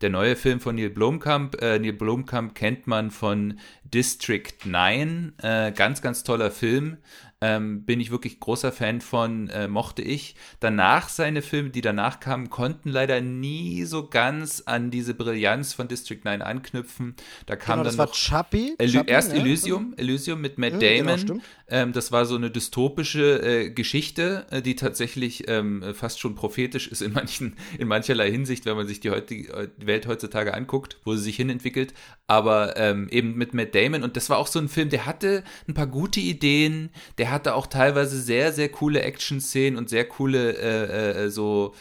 Der 0.00 0.10
neue 0.10 0.36
Film 0.36 0.60
von 0.60 0.76
Neil 0.76 0.90
Blomkamp. 0.90 1.60
Äh, 1.60 1.78
Neil 1.78 1.92
Blomkamp 1.92 2.54
kennt 2.54 2.86
man 2.86 3.10
von 3.10 3.58
District 3.82 4.52
9. 4.64 5.32
Äh, 5.42 5.72
ganz, 5.72 6.02
ganz 6.02 6.22
toller 6.22 6.50
Film. 6.50 6.98
Ähm, 7.40 7.84
bin 7.84 8.00
ich 8.00 8.10
wirklich 8.10 8.40
großer 8.40 8.72
Fan 8.72 9.00
von, 9.00 9.48
äh, 9.50 9.68
mochte 9.68 10.02
ich. 10.02 10.34
Danach 10.58 11.08
seine 11.08 11.40
Filme, 11.40 11.70
die 11.70 11.80
danach 11.82 12.18
kamen, 12.18 12.50
konnten 12.50 12.88
leider 12.90 13.20
nie 13.20 13.84
so 13.84 14.08
ganz 14.08 14.62
an 14.66 14.90
diese 14.90 15.14
Brillanz 15.14 15.72
von 15.72 15.86
District 15.86 16.18
9 16.24 16.42
anknüpfen. 16.42 17.14
Da 17.46 17.54
kam 17.54 17.74
Genau, 17.74 17.84
dann 17.84 17.84
das 17.84 17.98
war 17.98 18.06
noch 18.06 18.14
Chappie. 18.14 18.74
Ely 18.78 18.92
Chappie, 18.92 19.10
erst 19.12 19.32
ne? 19.32 19.38
Elysium, 19.38 19.94
Elysium 19.96 20.40
mit 20.40 20.58
Matt 20.58 20.74
Mhm, 20.74 20.78
genau, 20.88 21.16
Damon. 21.16 21.18
stimmt. 21.18 21.42
ähm, 21.68 21.92
das 21.92 22.10
war 22.10 22.26
so 22.26 22.34
eine 22.34 22.50
dystopische 22.50 23.40
äh, 23.42 23.70
Geschichte, 23.70 24.46
äh, 24.50 24.60
die 24.60 24.74
tatsächlich 24.74 25.44
ähm, 25.48 25.84
fast 25.94 26.18
schon 26.18 26.34
prophetisch 26.34 26.88
ist 26.88 27.02
in 27.02 27.12
manchen, 27.12 27.56
in 27.78 27.86
mancherlei 27.86 28.30
Hinsicht, 28.32 28.66
wenn 28.66 28.76
man 28.76 28.88
sich 28.88 28.98
die 28.98 29.10
heutige 29.10 29.70
Welt 29.76 30.08
heutzutage 30.08 30.54
anguckt, 30.54 30.98
wo 31.04 31.14
sie 31.14 31.22
sich 31.22 31.36
hinentwickelt. 31.36 31.94
Aber 32.26 32.76
ähm, 32.76 33.08
eben 33.10 33.36
mit 33.36 33.54
Matt 33.54 33.74
Damon 33.76 34.02
und 34.02 34.16
das 34.16 34.28
war 34.28 34.38
auch 34.38 34.48
so 34.48 34.58
ein 34.58 34.68
Film, 34.68 34.88
der 34.90 35.06
hatte 35.06 35.44
ein 35.68 35.74
paar 35.74 35.86
gute 35.86 36.18
Ideen, 36.20 36.90
der 37.18 37.27
hatte 37.30 37.54
auch 37.54 37.66
teilweise 37.66 38.20
sehr, 38.20 38.52
sehr 38.52 38.68
coole 38.68 39.02
Action-Szenen 39.02 39.78
und 39.78 39.88
sehr 39.88 40.06
coole 40.06 40.52
äh, 40.52 41.24
äh, 41.24 41.30
so 41.30 41.74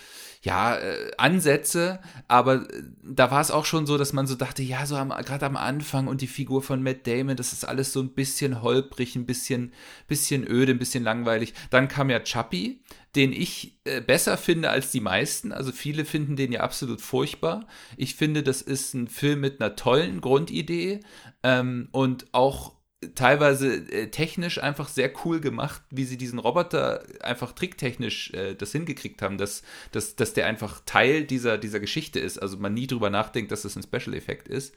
ja, 0.47 0.77
äh, 0.77 1.11
Ansätze, 1.17 1.99
aber 2.29 2.69
äh, 2.71 2.83
da 3.03 3.31
war 3.31 3.41
es 3.41 3.51
auch 3.51 3.65
schon 3.65 3.85
so, 3.85 3.97
dass 3.97 4.13
man 4.13 4.27
so 4.27 4.35
dachte, 4.35 4.63
ja, 4.63 4.85
so 4.85 4.95
gerade 4.95 5.45
am 5.45 5.57
Anfang 5.57 6.07
und 6.07 6.21
die 6.21 6.27
Figur 6.27 6.61
von 6.61 6.81
Matt 6.81 7.05
Damon, 7.05 7.35
das 7.35 7.51
ist 7.51 7.65
alles 7.65 7.91
so 7.91 7.99
ein 7.99 8.13
bisschen 8.13 8.61
holprig, 8.61 9.15
ein 9.15 9.25
bisschen, 9.25 9.73
bisschen 10.07 10.47
öde, 10.47 10.71
ein 10.71 10.79
bisschen 10.79 11.03
langweilig. 11.03 11.53
Dann 11.69 11.89
kam 11.89 12.09
ja 12.09 12.21
Chappie, 12.21 12.81
den 13.15 13.33
ich 13.33 13.79
äh, 13.83 13.99
besser 13.99 14.37
finde 14.37 14.69
als 14.69 14.91
die 14.91 15.01
meisten. 15.01 15.51
Also 15.51 15.73
viele 15.73 16.05
finden 16.05 16.37
den 16.37 16.53
ja 16.53 16.61
absolut 16.61 17.01
furchtbar. 17.01 17.67
Ich 17.97 18.15
finde, 18.15 18.41
das 18.41 18.61
ist 18.61 18.93
ein 18.93 19.07
Film 19.09 19.41
mit 19.41 19.59
einer 19.59 19.75
tollen 19.75 20.21
Grundidee 20.21 21.01
ähm, 21.43 21.89
und 21.91 22.27
auch 22.33 22.76
teilweise 23.15 23.75
äh, 23.91 24.07
technisch 24.07 24.61
einfach 24.61 24.87
sehr 24.87 25.11
cool 25.23 25.39
gemacht, 25.39 25.81
wie 25.91 26.05
sie 26.05 26.17
diesen 26.17 26.39
Roboter 26.39 27.03
einfach 27.21 27.51
tricktechnisch 27.51 28.33
äh, 28.33 28.55
das 28.55 28.71
hingekriegt 28.71 29.21
haben, 29.21 29.37
dass, 29.37 29.61
dass, 29.91 30.15
dass 30.15 30.33
der 30.33 30.47
einfach 30.47 30.81
Teil 30.85 31.23
dieser, 31.23 31.59
dieser 31.59 31.79
Geschichte 31.79 32.19
ist. 32.19 32.39
Also 32.39 32.57
man 32.57 32.73
nie 32.73 32.87
drüber 32.87 33.09
nachdenkt, 33.09 33.51
dass 33.51 33.61
das 33.61 33.75
ein 33.75 33.83
Special-Effekt 33.83 34.47
ist. 34.47 34.73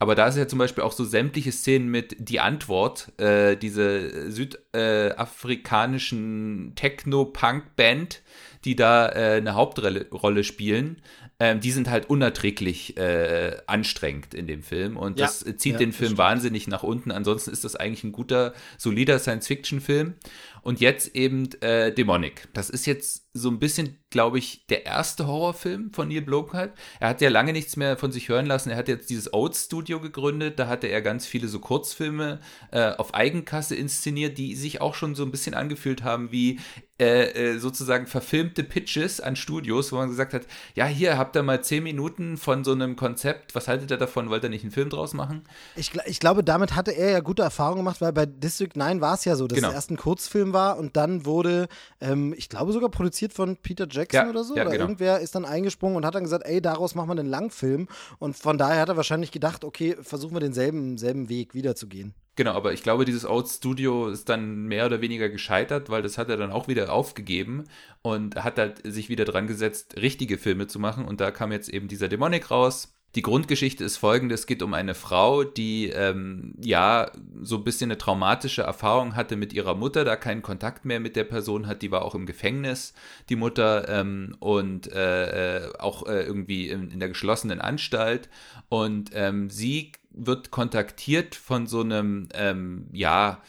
Aber 0.00 0.16
da 0.16 0.26
ist 0.26 0.36
ja 0.36 0.48
zum 0.48 0.58
Beispiel 0.58 0.82
auch 0.82 0.92
so 0.92 1.04
sämtliche 1.04 1.52
Szenen 1.52 1.88
mit 1.88 2.16
Die 2.18 2.40
Antwort, 2.40 3.12
äh, 3.20 3.56
diese 3.56 4.28
südafrikanischen 4.30 6.72
Techno-Punk-Band, 6.74 8.22
die 8.64 8.74
da 8.74 9.08
äh, 9.08 9.36
eine 9.36 9.54
Hauptrolle 9.54 10.08
Rolle 10.10 10.42
spielen, 10.42 11.00
ähm, 11.40 11.60
die 11.60 11.72
sind 11.72 11.90
halt 11.90 12.08
unerträglich 12.08 12.96
äh, 12.96 13.56
anstrengend 13.66 14.34
in 14.34 14.46
dem 14.46 14.62
Film 14.62 14.96
und 14.96 15.18
Ja, 15.18 15.26
das 15.26 15.40
zieht 15.40 15.72
ja, 15.72 15.78
den 15.78 15.92
Film 15.92 16.16
wahnsinnig 16.16 16.68
nach 16.68 16.84
unten. 16.84 17.10
Ansonsten 17.10 17.50
ist 17.50 17.64
das 17.64 17.74
eigentlich 17.74 18.04
ein 18.04 18.12
guter, 18.12 18.54
solider 18.78 19.18
Science-Fiction-Film. 19.18 20.14
Und 20.64 20.80
jetzt 20.80 21.14
eben 21.14 21.48
äh, 21.62 21.92
Demonic. 21.92 22.48
Das 22.54 22.70
ist 22.70 22.86
jetzt 22.86 23.28
so 23.34 23.48
ein 23.50 23.58
bisschen, 23.58 23.98
glaube 24.10 24.38
ich, 24.38 24.66
der 24.68 24.86
erste 24.86 25.26
Horrorfilm 25.26 25.92
von 25.92 26.08
Neil 26.08 26.22
Blomkamp. 26.22 26.72
Er 27.00 27.08
hat 27.08 27.20
ja 27.20 27.28
lange 27.28 27.52
nichts 27.52 27.76
mehr 27.76 27.96
von 27.96 28.12
sich 28.12 28.28
hören 28.28 28.46
lassen. 28.46 28.70
Er 28.70 28.76
hat 28.76 28.88
jetzt 28.88 29.10
dieses 29.10 29.32
Oats 29.34 29.64
Studio 29.64 30.00
gegründet. 30.00 30.58
Da 30.58 30.68
hatte 30.68 30.86
er 30.86 31.02
ganz 31.02 31.26
viele 31.26 31.48
so 31.48 31.58
Kurzfilme 31.58 32.40
äh, 32.70 32.92
auf 32.92 33.12
Eigenkasse 33.14 33.74
inszeniert, 33.76 34.38
die 34.38 34.54
sich 34.54 34.80
auch 34.80 34.94
schon 34.94 35.14
so 35.14 35.24
ein 35.24 35.30
bisschen 35.30 35.54
angefühlt 35.54 36.02
haben 36.02 36.32
wie 36.32 36.60
äh, 37.00 37.54
äh, 37.54 37.58
sozusagen 37.58 38.06
verfilmte 38.06 38.62
Pitches 38.62 39.20
an 39.20 39.34
Studios, 39.34 39.90
wo 39.90 39.96
man 39.96 40.08
gesagt 40.10 40.32
hat, 40.32 40.42
ja, 40.76 40.86
hier 40.86 41.18
habt 41.18 41.34
ihr 41.36 41.42
mal 41.42 41.62
zehn 41.62 41.82
Minuten 41.82 42.36
von 42.36 42.62
so 42.62 42.70
einem 42.70 42.94
Konzept. 42.94 43.56
Was 43.56 43.66
haltet 43.66 43.90
ihr 43.90 43.96
davon? 43.96 44.30
Wollt 44.30 44.44
ihr 44.44 44.48
nicht 44.48 44.62
einen 44.62 44.70
Film 44.70 44.90
draus 44.90 45.12
machen? 45.12 45.42
Ich, 45.74 45.90
ich 46.06 46.20
glaube, 46.20 46.44
damit 46.44 46.76
hatte 46.76 46.92
er 46.92 47.10
ja 47.10 47.20
gute 47.20 47.42
Erfahrungen 47.42 47.78
gemacht, 47.78 48.00
weil 48.00 48.12
bei 48.12 48.26
District 48.26 48.70
9 48.76 49.00
war 49.00 49.14
es 49.14 49.24
ja 49.24 49.34
so, 49.34 49.48
dass 49.48 49.56
Genau. 49.56 49.68
es 49.70 49.74
erst 49.74 49.90
ein 49.90 49.96
Kurzfilm 49.96 50.52
war 50.54 50.78
und 50.78 50.96
dann 50.96 51.26
wurde, 51.26 51.68
ähm, 52.00 52.34
ich 52.34 52.48
glaube 52.48 52.72
sogar 52.72 52.88
produziert 52.88 53.34
von 53.34 53.58
Peter 53.58 53.86
Jackson 53.90 54.24
Ja, 54.24 54.30
oder 54.30 54.42
so. 54.44 54.56
ja, 54.56 54.62
oder 54.62 54.70
genau. 54.70 54.84
irgendwer 54.84 55.20
ist 55.20 55.34
dann 55.34 55.44
eingesprungen 55.44 55.96
und 55.98 56.06
hat 56.06 56.14
dann 56.14 56.24
gesagt, 56.24 56.46
ey, 56.46 56.62
daraus 56.62 56.94
machen 56.94 57.08
wir 57.08 57.18
einen 57.20 57.28
Langfilm. 57.28 57.88
Und 58.18 58.36
von 58.38 58.56
daher 58.56 58.80
hat 58.80 58.88
er 58.88 58.96
wahrscheinlich 58.96 59.30
gedacht, 59.32 59.64
okay, 59.64 59.96
versuchen 60.00 60.34
wir 60.34 60.40
denselben 60.40 60.96
selben 60.96 61.28
Weg 61.28 61.54
wiederzugehen. 61.54 62.14
Genau, 62.36 62.52
aber 62.52 62.72
ich 62.72 62.82
glaube, 62.82 63.04
dieses 63.04 63.24
Old 63.24 63.46
Studio 63.48 64.08
ist 64.08 64.28
dann 64.28 64.64
mehr 64.64 64.86
oder 64.86 65.00
weniger 65.00 65.28
gescheitert, 65.28 65.88
weil 65.88 66.02
das 66.02 66.18
hat 66.18 66.28
er 66.30 66.36
dann 66.36 66.50
auch 66.50 66.66
wieder 66.66 66.92
aufgegeben 66.92 67.64
und 68.02 68.42
hat 68.42 68.58
halt 68.58 68.80
sich 68.84 69.08
wieder 69.08 69.24
dran 69.24 69.46
gesetzt, 69.46 69.96
richtige 69.96 70.36
Filme 70.38 70.66
zu 70.66 70.80
machen. 70.80 71.04
Und 71.04 71.20
da 71.20 71.30
kam 71.30 71.52
jetzt 71.52 71.68
eben 71.68 71.86
dieser 71.86 72.08
Dämonik 72.08 72.50
raus. 72.50 72.93
Die 73.14 73.22
Grundgeschichte 73.22 73.84
ist 73.84 73.96
folgende: 73.96 74.34
Es 74.34 74.46
geht 74.46 74.62
um 74.62 74.74
eine 74.74 74.94
Frau, 74.94 75.44
die 75.44 75.88
ähm, 75.90 76.54
ja 76.60 77.12
so 77.42 77.56
ein 77.56 77.64
bisschen 77.64 77.90
eine 77.90 77.98
traumatische 77.98 78.62
Erfahrung 78.62 79.14
hatte 79.14 79.36
mit 79.36 79.52
ihrer 79.52 79.74
Mutter, 79.74 80.04
da 80.04 80.16
keinen 80.16 80.42
Kontakt 80.42 80.84
mehr 80.84 81.00
mit 81.00 81.14
der 81.14 81.24
Person 81.24 81.66
hat. 81.66 81.82
Die 81.82 81.90
war 81.90 82.02
auch 82.02 82.14
im 82.14 82.26
Gefängnis, 82.26 82.92
die 83.28 83.36
Mutter, 83.36 83.88
ähm, 83.88 84.36
und 84.40 84.92
äh, 84.92 85.66
äh, 85.66 85.78
auch 85.78 86.06
äh, 86.06 86.24
irgendwie 86.24 86.68
in, 86.68 86.90
in 86.90 86.98
der 86.98 87.08
geschlossenen 87.08 87.60
Anstalt. 87.60 88.28
Und 88.68 89.10
ähm, 89.14 89.48
sie 89.48 89.92
wird 90.10 90.50
kontaktiert 90.50 91.34
von 91.34 91.66
so 91.66 91.80
einem, 91.80 92.28
ähm, 92.34 92.88
ja, 92.92 93.42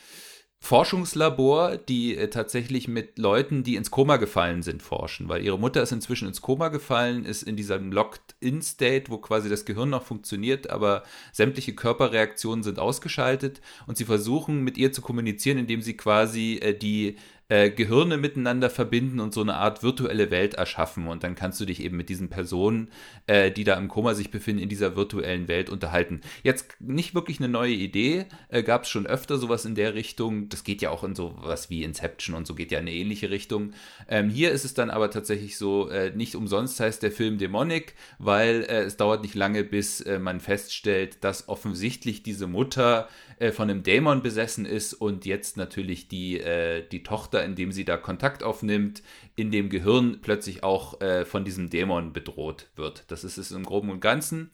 Forschungslabor, 0.65 1.77
die 1.77 2.17
äh, 2.17 2.27
tatsächlich 2.27 2.87
mit 2.87 3.19
Leuten, 3.19 3.63
die 3.63 3.75
ins 3.75 3.91
Koma 3.91 4.17
gefallen 4.17 4.63
sind, 4.63 4.81
forschen, 4.81 5.29
weil 5.29 5.43
ihre 5.43 5.59
Mutter 5.59 5.83
ist 5.83 5.91
inzwischen 5.91 6.27
ins 6.27 6.41
Koma 6.41 6.69
gefallen, 6.69 7.23
ist 7.23 7.43
in 7.43 7.55
diesem 7.55 7.91
Locked-In-State, 7.91 9.11
wo 9.11 9.19
quasi 9.19 9.47
das 9.47 9.65
Gehirn 9.65 9.91
noch 9.91 10.01
funktioniert, 10.01 10.71
aber 10.71 11.03
sämtliche 11.31 11.75
Körperreaktionen 11.75 12.63
sind 12.63 12.79
ausgeschaltet. 12.79 13.61
Und 13.85 13.97
sie 13.97 14.05
versuchen 14.05 14.63
mit 14.63 14.79
ihr 14.79 14.91
zu 14.91 15.03
kommunizieren, 15.03 15.59
indem 15.59 15.83
sie 15.83 15.95
quasi 15.95 16.55
äh, 16.55 16.75
die 16.75 17.17
äh, 17.47 17.69
Gehirne 17.69 18.17
miteinander 18.17 18.69
verbinden 18.69 19.19
und 19.19 19.34
so 19.34 19.41
eine 19.41 19.55
Art 19.55 19.84
virtuelle 19.84 20.31
Welt 20.31 20.55
erschaffen. 20.55 21.07
Und 21.07 21.23
dann 21.23 21.35
kannst 21.35 21.59
du 21.59 21.65
dich 21.65 21.84
eben 21.84 21.95
mit 21.95 22.09
diesen 22.09 22.30
Personen, 22.30 22.89
äh, 23.27 23.51
die 23.51 23.63
da 23.63 23.76
im 23.76 23.88
Koma 23.88 24.15
sich 24.15 24.31
befinden, 24.31 24.63
in 24.63 24.69
dieser 24.69 24.95
virtuellen 24.95 25.47
Welt 25.47 25.69
unterhalten. 25.69 26.22
Jetzt 26.43 26.76
nicht 26.80 27.13
wirklich 27.13 27.39
eine 27.39 27.49
neue 27.49 27.73
Idee, 27.73 28.26
äh, 28.49 28.63
gab 28.63 28.84
es 28.84 28.89
schon 28.89 29.05
öfter 29.05 29.38
sowas 29.38 29.65
in 29.65 29.76
der 29.76 29.93
Richtung. 29.93 30.49
Das 30.49 30.63
geht 30.63 30.81
ja 30.81 30.89
auch 30.89 31.03
in 31.03 31.13
sowas 31.13 31.69
wie 31.69 31.84
Inception 31.84 32.35
und 32.35 32.47
so 32.47 32.55
geht 32.55 32.72
ja 32.72 32.80
in 32.80 32.88
eine 32.88 32.95
ähnliche 32.95 33.30
Richtung. 33.30 33.73
Ähm, 34.07 34.30
hier 34.30 34.51
ist 34.51 34.65
es 34.65 34.73
dann 34.73 34.89
aber 34.89 35.11
tatsächlich 35.11 35.57
so, 35.57 35.89
äh, 35.89 36.11
nicht 36.15 36.35
umsonst 36.35 36.80
heißt 36.80 37.03
der 37.03 37.11
Film 37.11 37.38
Demonic, 37.38 37.93
weil 38.17 38.63
äh, 38.63 38.84
es 38.84 38.97
dauert 38.97 39.22
nicht 39.22 39.35
lange, 39.35 39.63
bis 39.63 40.03
man 40.19 40.39
feststellt, 40.39 41.23
dass 41.23 41.47
offensichtlich 41.49 42.23
diese 42.23 42.47
Mutter 42.47 43.07
äh, 43.38 43.52
von 43.52 43.70
einem 43.70 43.84
Dämon 43.84 44.22
besessen 44.22 44.66
ist 44.66 44.94
und 44.94 45.26
jetzt 45.26 45.57
natürlich 45.57 46.07
die, 46.07 46.40
äh, 46.40 46.88
die 46.88 47.03
Tochter, 47.03 47.44
indem 47.44 47.72
sie 47.72 47.86
da 47.86 47.98
Kontakt 47.98 48.44
aufnimmt, 48.44 49.03
in 49.36 49.52
dem 49.52 49.70
Gehirn 49.70 50.20
plötzlich 50.22 50.64
auch 50.64 51.02
äh, 51.02 51.26
von 51.26 51.44
diesem 51.44 51.70
Dämon 51.70 52.14
bedroht 52.14 52.70
wird. 52.76 53.03
Das 53.07 53.24
ist 53.24 53.38
es 53.38 53.52
im 53.52 53.64
Groben 53.64 53.90
und 53.90 53.99
Ganzen. 53.99 54.52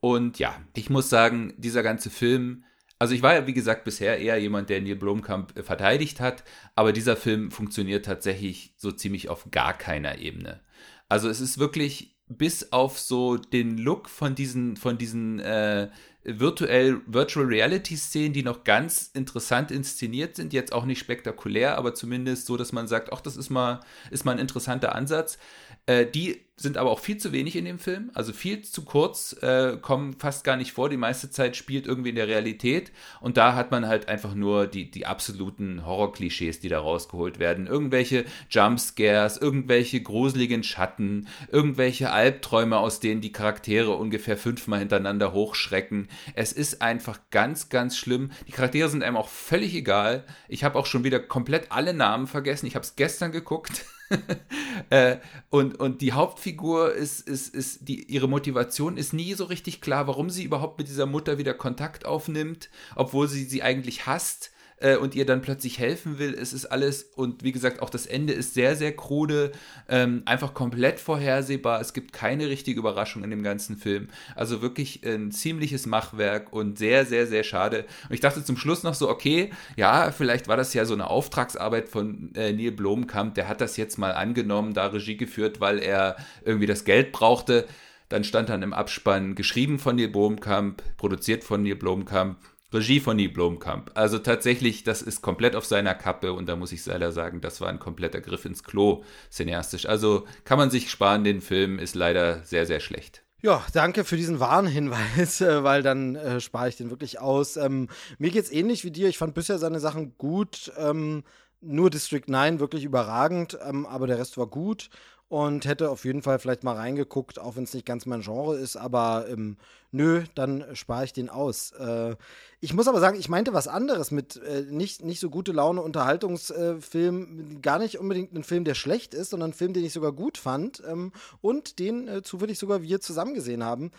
Und 0.00 0.38
ja, 0.38 0.60
ich 0.74 0.90
muss 0.90 1.08
sagen, 1.08 1.54
dieser 1.56 1.82
ganze 1.82 2.10
Film, 2.10 2.64
also 2.98 3.14
ich 3.14 3.22
war 3.22 3.34
ja 3.34 3.46
wie 3.46 3.54
gesagt 3.54 3.84
bisher 3.84 4.18
eher 4.18 4.38
jemand, 4.38 4.70
der 4.70 4.80
Neil 4.80 4.96
Blomkamp 4.96 5.58
äh, 5.58 5.62
verteidigt 5.62 6.20
hat, 6.20 6.44
aber 6.74 6.92
dieser 6.92 7.16
Film 7.16 7.50
funktioniert 7.50 8.04
tatsächlich 8.04 8.74
so 8.76 8.92
ziemlich 8.92 9.28
auf 9.28 9.50
gar 9.50 9.76
keiner 9.76 10.18
Ebene. 10.18 10.60
Also 11.08 11.28
es 11.28 11.40
ist 11.40 11.58
wirklich 11.58 12.14
bis 12.26 12.72
auf 12.72 12.98
so 12.98 13.36
den 13.36 13.78
Look 13.78 14.08
von 14.08 14.34
diesen, 14.34 14.76
von 14.76 14.98
diesen 14.98 15.40
äh, 15.40 15.90
virtuell 16.24 17.00
Virtual 17.06 17.46
Reality 17.46 17.96
Szenen, 17.96 18.32
die 18.32 18.42
noch 18.42 18.64
ganz 18.64 19.10
interessant 19.12 19.70
inszeniert 19.70 20.36
sind, 20.36 20.52
jetzt 20.52 20.72
auch 20.72 20.86
nicht 20.86 20.98
spektakulär, 20.98 21.76
aber 21.76 21.94
zumindest 21.94 22.46
so, 22.46 22.56
dass 22.56 22.72
man 22.72 22.88
sagt, 22.88 23.12
ach, 23.12 23.20
das 23.20 23.36
ist 23.36 23.50
mal 23.50 23.80
ist 24.10 24.24
mal 24.24 24.32
ein 24.32 24.38
interessanter 24.38 24.94
Ansatz. 24.94 25.38
Äh, 25.86 26.06
die 26.06 26.44
sind 26.56 26.76
aber 26.76 26.90
auch 26.90 27.00
viel 27.00 27.16
zu 27.16 27.32
wenig 27.32 27.56
in 27.56 27.64
dem 27.64 27.80
Film, 27.80 28.10
also 28.14 28.32
viel 28.32 28.62
zu 28.62 28.84
kurz, 28.84 29.36
äh, 29.42 29.76
kommen 29.80 30.14
fast 30.14 30.44
gar 30.44 30.56
nicht 30.56 30.72
vor. 30.72 30.88
Die 30.88 30.96
meiste 30.96 31.28
Zeit 31.28 31.56
spielt 31.56 31.86
irgendwie 31.86 32.10
in 32.10 32.14
der 32.14 32.28
Realität 32.28 32.92
und 33.20 33.36
da 33.36 33.56
hat 33.56 33.72
man 33.72 33.88
halt 33.88 34.08
einfach 34.08 34.34
nur 34.34 34.68
die, 34.68 34.88
die 34.88 35.04
absoluten 35.04 35.84
Horror-Klischees, 35.84 36.60
die 36.60 36.68
da 36.68 36.78
rausgeholt 36.78 37.40
werden. 37.40 37.66
Irgendwelche 37.66 38.24
Jumpscares, 38.50 39.36
irgendwelche 39.36 40.00
gruseligen 40.00 40.62
Schatten, 40.62 41.26
irgendwelche 41.50 42.12
Albträume, 42.12 42.78
aus 42.78 43.00
denen 43.00 43.20
die 43.20 43.32
Charaktere 43.32 43.90
ungefähr 43.90 44.36
fünfmal 44.36 44.78
hintereinander 44.78 45.32
hochschrecken. 45.32 46.08
Es 46.34 46.52
ist 46.52 46.82
einfach 46.82 47.18
ganz, 47.32 47.68
ganz 47.68 47.96
schlimm. 47.96 48.30
Die 48.46 48.52
Charaktere 48.52 48.88
sind 48.88 49.02
einem 49.02 49.16
auch 49.16 49.28
völlig 49.28 49.74
egal. 49.74 50.24
Ich 50.46 50.62
habe 50.62 50.78
auch 50.78 50.86
schon 50.86 51.02
wieder 51.02 51.18
komplett 51.18 51.72
alle 51.72 51.94
Namen 51.94 52.28
vergessen. 52.28 52.66
Ich 52.66 52.76
habe 52.76 52.84
es 52.84 52.94
gestern 52.94 53.32
geguckt. 53.32 53.84
äh, 54.90 55.16
und, 55.50 55.78
und 55.80 56.00
die 56.00 56.12
Hauptfigur 56.12 56.92
ist, 56.92 57.26
ist, 57.28 57.54
ist 57.54 57.88
die, 57.88 58.04
ihre 58.04 58.28
Motivation 58.28 58.96
ist 58.96 59.12
nie 59.12 59.34
so 59.34 59.44
richtig 59.44 59.80
klar, 59.80 60.06
warum 60.06 60.30
sie 60.30 60.44
überhaupt 60.44 60.78
mit 60.78 60.88
dieser 60.88 61.06
Mutter 61.06 61.38
wieder 61.38 61.54
Kontakt 61.54 62.06
aufnimmt, 62.06 62.70
obwohl 62.94 63.28
sie 63.28 63.44
sie 63.44 63.62
eigentlich 63.62 64.06
hasst 64.06 64.53
äh, 64.84 64.96
und 64.96 65.14
ihr 65.14 65.24
dann 65.24 65.40
plötzlich 65.40 65.78
helfen 65.78 66.18
will. 66.18 66.34
Es 66.34 66.52
ist 66.52 66.66
alles, 66.66 67.04
und 67.16 67.42
wie 67.42 67.52
gesagt, 67.52 67.80
auch 67.80 67.88
das 67.88 68.04
Ende 68.04 68.34
ist 68.34 68.52
sehr, 68.52 68.76
sehr 68.76 68.94
krude, 68.94 69.52
ähm, 69.88 70.22
einfach 70.26 70.52
komplett 70.52 71.00
vorhersehbar. 71.00 71.80
Es 71.80 71.94
gibt 71.94 72.12
keine 72.12 72.48
richtige 72.48 72.78
Überraschung 72.78 73.24
in 73.24 73.30
dem 73.30 73.42
ganzen 73.42 73.78
Film. 73.78 74.08
Also 74.36 74.60
wirklich 74.60 75.02
ein 75.04 75.32
ziemliches 75.32 75.86
Machwerk 75.86 76.52
und 76.52 76.78
sehr, 76.78 77.06
sehr, 77.06 77.26
sehr 77.26 77.44
schade. 77.44 77.86
Und 78.08 78.14
ich 78.14 78.20
dachte 78.20 78.44
zum 78.44 78.58
Schluss 78.58 78.82
noch 78.82 78.94
so, 78.94 79.08
okay, 79.08 79.50
ja, 79.76 80.12
vielleicht 80.12 80.48
war 80.48 80.58
das 80.58 80.74
ja 80.74 80.84
so 80.84 80.92
eine 80.92 81.08
Auftragsarbeit 81.08 81.88
von 81.88 82.34
äh, 82.34 82.52
Neil 82.52 82.72
Blomkamp, 82.72 83.34
der 83.34 83.48
hat 83.48 83.62
das 83.62 83.78
jetzt 83.78 83.96
mal 83.96 84.12
angenommen, 84.12 84.74
da 84.74 84.88
Regie 84.88 85.16
geführt, 85.16 85.60
weil 85.60 85.78
er 85.78 86.16
irgendwie 86.44 86.66
das 86.66 86.84
Geld 86.84 87.10
brauchte. 87.10 87.66
Dann 88.10 88.22
stand 88.22 88.50
dann 88.50 88.62
im 88.62 88.74
Abspann 88.74 89.34
geschrieben 89.34 89.78
von 89.78 89.96
Neil 89.96 90.08
Blomkamp, 90.08 90.82
produziert 90.98 91.42
von 91.42 91.62
Neil 91.62 91.74
Blomkamp 91.74 92.36
Regie 92.74 93.00
von 93.00 93.16
Neil 93.16 93.28
Blomkamp. 93.28 93.92
Also 93.94 94.18
tatsächlich, 94.18 94.84
das 94.84 95.00
ist 95.00 95.22
komplett 95.22 95.56
auf 95.56 95.64
seiner 95.64 95.94
Kappe 95.94 96.32
und 96.32 96.46
da 96.48 96.56
muss 96.56 96.72
ich 96.72 96.84
leider 96.84 97.12
sagen, 97.12 97.40
das 97.40 97.60
war 97.60 97.68
ein 97.68 97.78
kompletter 97.78 98.20
Griff 98.20 98.44
ins 98.44 98.64
Klo 98.64 99.04
cineastisch. 99.30 99.86
Also 99.86 100.26
kann 100.44 100.58
man 100.58 100.70
sich 100.70 100.90
sparen, 100.90 101.24
den 101.24 101.40
Film 101.40 101.78
ist 101.78 101.94
leider 101.94 102.42
sehr, 102.42 102.66
sehr 102.66 102.80
schlecht. 102.80 103.22
Ja, 103.42 103.62
danke 103.74 104.04
für 104.04 104.16
diesen 104.16 104.40
Warnhinweis, 104.40 105.40
äh, 105.42 105.62
weil 105.62 105.82
dann 105.82 106.16
äh, 106.16 106.40
spare 106.40 106.68
ich 106.68 106.76
den 106.76 106.90
wirklich 106.90 107.20
aus. 107.20 107.56
Ähm, 107.56 107.88
mir 108.18 108.30
geht's 108.30 108.50
ähnlich 108.50 108.84
wie 108.84 108.90
dir. 108.90 109.08
Ich 109.08 109.18
fand 109.18 109.34
bisher 109.34 109.58
seine 109.58 109.80
Sachen 109.80 110.16
gut. 110.18 110.72
Ähm, 110.78 111.24
nur 111.60 111.90
District 111.90 112.24
9 112.26 112.60
wirklich 112.60 112.84
überragend, 112.84 113.58
ähm, 113.66 113.86
aber 113.86 114.06
der 114.06 114.18
Rest 114.18 114.36
war 114.36 114.46
gut 114.46 114.90
und 115.34 115.64
hätte 115.64 115.90
auf 115.90 116.04
jeden 116.04 116.22
Fall 116.22 116.38
vielleicht 116.38 116.62
mal 116.62 116.76
reingeguckt, 116.76 117.40
auch 117.40 117.56
wenn 117.56 117.64
es 117.64 117.74
nicht 117.74 117.84
ganz 117.84 118.06
mein 118.06 118.20
Genre 118.20 118.56
ist, 118.56 118.76
aber 118.76 119.26
ähm, 119.28 119.56
nö, 119.90 120.22
dann 120.36 120.64
spare 120.76 121.06
ich 121.06 121.12
den 121.12 121.28
aus. 121.28 121.72
Äh, 121.72 122.14
ich 122.60 122.72
muss 122.72 122.86
aber 122.86 123.00
sagen, 123.00 123.18
ich 123.18 123.28
meinte 123.28 123.52
was 123.52 123.66
anderes 123.66 124.12
mit 124.12 124.36
äh, 124.36 124.62
nicht, 124.70 125.02
nicht 125.02 125.18
so 125.18 125.30
gute 125.30 125.50
Laune 125.50 125.82
Unterhaltungsfilm, 125.82 127.50
äh, 127.50 127.54
gar 127.56 127.80
nicht 127.80 127.98
unbedingt 127.98 128.32
ein 128.32 128.44
Film, 128.44 128.62
der 128.62 128.76
schlecht 128.76 129.12
ist, 129.12 129.30
sondern 129.30 129.50
ein 129.50 129.54
Film, 129.54 129.72
den 129.72 129.84
ich 129.84 129.92
sogar 129.92 130.12
gut 130.12 130.38
fand 130.38 130.80
ähm, 130.86 131.10
und 131.40 131.80
den 131.80 132.06
äh, 132.06 132.22
zufällig 132.22 132.60
sogar 132.60 132.82
wir 132.82 133.00
zusammen 133.00 133.34
gesehen 133.34 133.64
haben, 133.64 133.90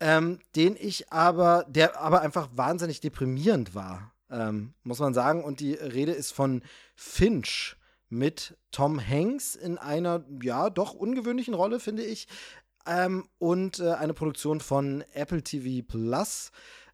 ähm, 0.00 0.38
den 0.56 0.76
ich 0.80 1.12
aber, 1.12 1.66
der 1.68 2.00
aber 2.00 2.22
einfach 2.22 2.48
wahnsinnig 2.54 3.02
deprimierend 3.02 3.74
war, 3.74 4.14
ähm, 4.30 4.72
muss 4.82 4.98
man 4.98 5.12
sagen. 5.12 5.44
Und 5.44 5.60
die 5.60 5.74
Rede 5.74 6.12
ist 6.12 6.30
von 6.32 6.62
Finch 6.94 7.76
mit 8.10 8.56
Tom 8.70 9.00
Hanks 9.00 9.54
in 9.54 9.78
einer, 9.78 10.24
ja, 10.42 10.68
doch 10.68 10.92
ungewöhnlichen 10.92 11.54
Rolle, 11.54 11.80
finde 11.80 12.02
ich. 12.02 12.28
Ähm, 12.86 13.28
und 13.38 13.78
äh, 13.78 13.92
eine 13.92 14.14
Produktion 14.14 14.60
von 14.60 15.04
Apple 15.14 15.42
TV 15.42 15.86
Plus 15.86 16.50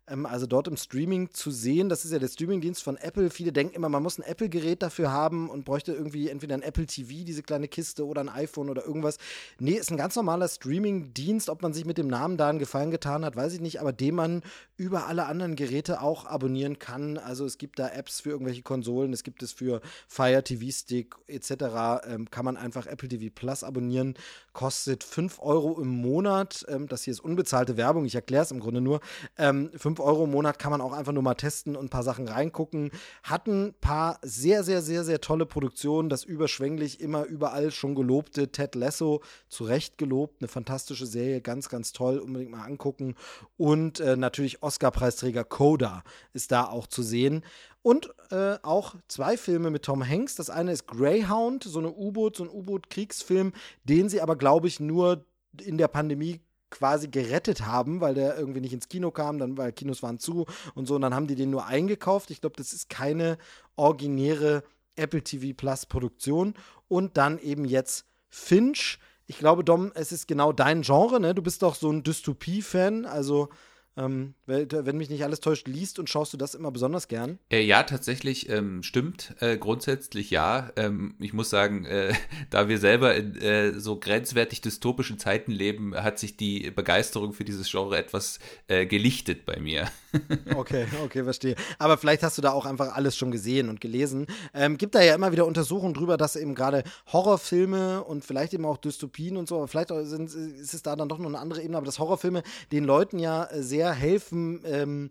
ähm, 0.08 0.26
also 0.26 0.46
dort 0.46 0.68
im 0.68 0.76
Streaming 0.76 1.30
zu 1.32 1.50
sehen. 1.50 1.88
Das 1.88 2.04
ist 2.04 2.12
ja 2.12 2.18
der 2.18 2.28
Streamingdienst 2.28 2.82
von 2.82 2.96
Apple. 2.96 3.30
Viele 3.30 3.52
denken 3.52 3.74
immer, 3.74 3.88
man 3.88 4.02
muss 4.02 4.18
ein 4.18 4.22
Apple-Gerät 4.22 4.82
dafür 4.82 5.10
haben 5.10 5.50
und 5.50 5.64
bräuchte 5.64 5.92
irgendwie 5.92 6.28
entweder 6.28 6.54
ein 6.54 6.62
Apple 6.62 6.86
TV, 6.86 7.24
diese 7.24 7.42
kleine 7.42 7.68
Kiste, 7.68 8.06
oder 8.06 8.20
ein 8.20 8.28
iPhone 8.28 8.70
oder 8.70 8.84
irgendwas. 8.84 9.18
Nee, 9.58 9.72
ist 9.72 9.90
ein 9.90 9.96
ganz 9.96 10.16
normaler 10.16 10.48
Streamingdienst. 10.48 11.48
Ob 11.48 11.62
man 11.62 11.72
sich 11.72 11.84
mit 11.84 11.98
dem 11.98 12.08
Namen 12.08 12.36
da 12.36 12.48
einen 12.48 12.58
Gefallen 12.58 12.90
getan 12.90 13.24
hat, 13.24 13.36
weiß 13.36 13.54
ich 13.54 13.60
nicht, 13.60 13.80
aber 13.80 13.92
den 13.92 14.14
man 14.14 14.42
über 14.76 15.06
alle 15.06 15.26
anderen 15.26 15.56
Geräte 15.56 16.00
auch 16.02 16.26
abonnieren 16.26 16.78
kann. 16.78 17.18
Also 17.18 17.44
es 17.44 17.58
gibt 17.58 17.78
da 17.78 17.88
Apps 17.88 18.20
für 18.20 18.30
irgendwelche 18.30 18.62
Konsolen, 18.62 19.12
es 19.12 19.22
gibt 19.22 19.42
es 19.42 19.52
für 19.52 19.80
Fire 20.08 20.42
TV 20.42 20.70
Stick 20.70 21.14
etc. 21.26 22.04
Ähm, 22.06 22.30
kann 22.30 22.44
man 22.44 22.56
einfach 22.56 22.86
Apple 22.86 23.08
TV 23.08 23.32
Plus 23.34 23.64
abonnieren. 23.64 24.14
Kostet 24.52 25.04
5 25.04 25.40
Euro 25.40 25.80
im 25.80 25.88
Monat. 25.88 26.64
Ähm, 26.68 26.88
das 26.88 27.02
hier 27.02 27.12
ist 27.12 27.20
unbezahlte 27.20 27.76
Werbung, 27.76 28.04
ich 28.04 28.14
erkläre 28.14 28.44
es 28.44 28.50
im 28.50 28.60
Grunde 28.60 28.80
nur. 28.80 29.00
Ähm, 29.38 29.70
5 29.76 29.95
Euro 30.01 30.24
im 30.24 30.31
Monat 30.31 30.59
kann 30.59 30.70
man 30.70 30.81
auch 30.81 30.93
einfach 30.93 31.12
nur 31.12 31.23
mal 31.23 31.35
testen 31.35 31.77
und 31.77 31.86
ein 31.86 31.90
paar 31.90 32.02
Sachen 32.02 32.28
reingucken. 32.28 32.90
Hat 33.23 33.47
ein 33.47 33.74
paar 33.81 34.18
sehr, 34.23 34.64
sehr, 34.64 34.82
sehr, 34.82 35.05
sehr 35.05 35.20
tolle 35.20 35.47
Produktionen. 35.47 36.09
Das 36.09 36.24
überschwänglich 36.24 37.01
immer 37.01 37.24
überall 37.24 37.70
schon 37.70 37.94
gelobte 37.94 38.52
Ted 38.52 38.74
Lasso, 38.74 39.23
zu 39.48 39.64
Recht 39.64 39.98
gelobt. 39.98 40.40
Eine 40.40 40.48
fantastische 40.48 41.06
Serie, 41.06 41.40
ganz, 41.40 41.68
ganz 41.68 41.93
toll. 41.93 42.18
Unbedingt 42.18 42.51
mal 42.51 42.64
angucken. 42.64 43.14
Und 43.56 44.01
äh, 44.01 44.16
natürlich 44.16 44.62
Oscar-Preisträger 44.62 45.44
Coda 45.44 46.02
ist 46.32 46.52
da 46.52 46.64
auch 46.64 46.86
zu 46.86 47.02
sehen. 47.02 47.43
Und 47.82 48.12
äh, 48.31 48.56
auch 48.62 48.97
zwei 49.06 49.36
Filme 49.36 49.70
mit 49.70 49.85
Tom 49.85 50.06
Hanks. 50.06 50.35
Das 50.35 50.51
eine 50.51 50.73
ist 50.73 50.89
Greyhound, 50.89 51.62
so 51.62 51.78
eine 51.78 51.93
U-Boot, 51.93 52.36
so 52.36 52.43
ein 52.43 52.51
U-Boot-Kriegsfilm, 52.51 53.52
den 53.85 54.09
sie 54.09 54.20
aber, 54.20 54.35
glaube 54.35 54.66
ich, 54.66 54.81
nur 54.81 55.24
in 55.60 55.78
der 55.78 55.89
Pandemie 55.89 56.40
quasi 56.77 57.09
gerettet 57.09 57.66
haben, 57.66 58.01
weil 58.01 58.15
der 58.15 58.36
irgendwie 58.39 58.61
nicht 58.61 58.73
ins 58.73 58.89
Kino 58.89 59.11
kam, 59.11 59.39
dann 59.39 59.57
weil 59.57 59.73
Kinos 59.73 60.03
waren 60.03 60.19
zu 60.19 60.47
und 60.74 60.86
so 60.86 60.94
und 60.97 61.03
dann 61.03 61.15
haben 61.15 61.27
die 61.27 61.35
den 61.35 61.51
nur 61.51 61.66
eingekauft. 61.66 62.31
Ich 62.31 62.40
glaube, 62.40 62.57
das 62.57 62.73
ist 62.73 62.90
keine 62.90 63.39
originäre 63.77 64.62
Apple 64.97 65.23
TV 65.23 65.55
Plus 65.57 65.86
Produktion 65.86 66.55
und 66.89 67.16
dann 67.16 67.39
eben 67.39 67.65
jetzt 67.65 68.05
Finch. 68.28 68.98
Ich 69.27 69.39
glaube, 69.39 69.65
Dom, 69.65 69.90
es 69.94 70.12
ist 70.12 70.28
genau 70.28 70.53
dein 70.53 70.82
Genre, 70.82 71.19
ne? 71.19 71.35
Du 71.35 71.43
bist 71.43 71.62
doch 71.62 71.74
so 71.74 71.90
ein 71.90 72.03
Dystopie-Fan, 72.03 73.07
also 73.07 73.48
ähm, 73.97 74.35
wenn 74.47 74.97
mich 74.97 75.09
nicht 75.09 75.24
alles 75.24 75.40
täuscht, 75.40 75.66
liest 75.68 75.98
und 75.98 76.10
schaust 76.10 76.32
du 76.32 76.36
das 76.36 76.55
immer 76.55 76.70
besonders 76.70 77.09
gern? 77.09 77.39
Äh, 77.51 77.62
ja, 77.62 77.82
tatsächlich 77.82 78.48
ähm, 78.51 78.82
stimmt. 78.82 79.35
Äh, 79.40 79.56
grundsätzlich 79.56 80.31
ja. 80.31 80.70
Ähm, 80.77 81.14
ich 81.18 81.32
muss 81.32 81.51
sagen, 81.51 81.86
äh, 81.86 82.12
da 82.51 82.68
wir 82.68 82.78
selber 82.78 83.14
in 83.14 83.36
äh, 83.40 83.78
so 83.78 83.98
grenzwertig 83.98 84.60
dystopischen 84.60 85.18
Zeiten 85.18 85.51
leben, 85.51 85.94
hat 85.94 86.18
sich 86.18 86.36
die 86.36 86.70
Begeisterung 86.70 87.32
für 87.32 87.44
dieses 87.44 87.70
Genre 87.70 87.97
etwas 87.97 88.39
äh, 88.68 88.86
gelichtet 88.86 89.47
bei 89.47 89.59
mir. 89.59 89.89
okay, 90.55 90.86
okay, 91.05 91.24
verstehe. 91.24 91.56
Aber 91.78 91.97
vielleicht 91.97 92.23
hast 92.23 92.36
du 92.36 92.43
da 92.43 92.52
auch 92.52 92.66
einfach 92.66 92.94
alles 92.94 93.16
schon 93.16 93.31
gesehen 93.31 93.68
und 93.68 93.81
gelesen. 93.81 94.27
Ähm, 94.52 94.77
gibt 94.77 94.94
da 94.94 95.02
ja 95.02 95.14
immer 95.14 95.32
wieder 95.32 95.47
Untersuchungen 95.47 95.94
drüber, 95.94 96.16
dass 96.16 96.36
eben 96.36 96.55
gerade 96.55 96.85
Horrorfilme 97.12 98.05
und 98.05 98.24
vielleicht 98.24 98.52
eben 98.55 98.64
auch 98.66 98.77
Dystopien 98.77 99.36
und 99.36 99.48
so, 99.48 99.56
aber 99.56 99.68
vielleicht 99.68 99.89
sind, 99.89 100.32
ist 100.32 100.74
es 100.74 100.82
da 100.82 100.97
dann 100.97 101.09
doch 101.09 101.18
noch 101.18 101.28
eine 101.28 101.39
andere 101.39 101.62
Ebene, 101.62 101.78
aber 101.78 101.86
dass 101.86 101.98
Horrorfilme 101.98 102.43
den 102.73 102.85
Leuten 102.85 103.18
ja 103.18 103.48
sehr 103.52 103.85
helfen, 103.92 104.60
ähm, 104.64 105.10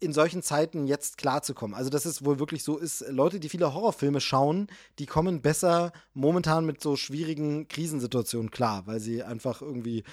in 0.00 0.12
solchen 0.12 0.42
Zeiten 0.42 0.86
jetzt 0.86 1.18
klarzukommen. 1.18 1.76
Also, 1.76 1.90
dass 1.90 2.04
es 2.04 2.24
wohl 2.24 2.38
wirklich 2.38 2.62
so 2.62 2.78
ist, 2.78 3.04
Leute, 3.08 3.40
die 3.40 3.48
viele 3.48 3.74
Horrorfilme 3.74 4.20
schauen, 4.20 4.68
die 4.98 5.06
kommen 5.06 5.42
besser 5.42 5.92
momentan 6.14 6.64
mit 6.64 6.80
so 6.80 6.96
schwierigen 6.96 7.66
Krisensituationen 7.68 8.50
klar, 8.50 8.86
weil 8.86 9.00
sie 9.00 9.22
einfach 9.22 9.60
irgendwie 9.60 10.04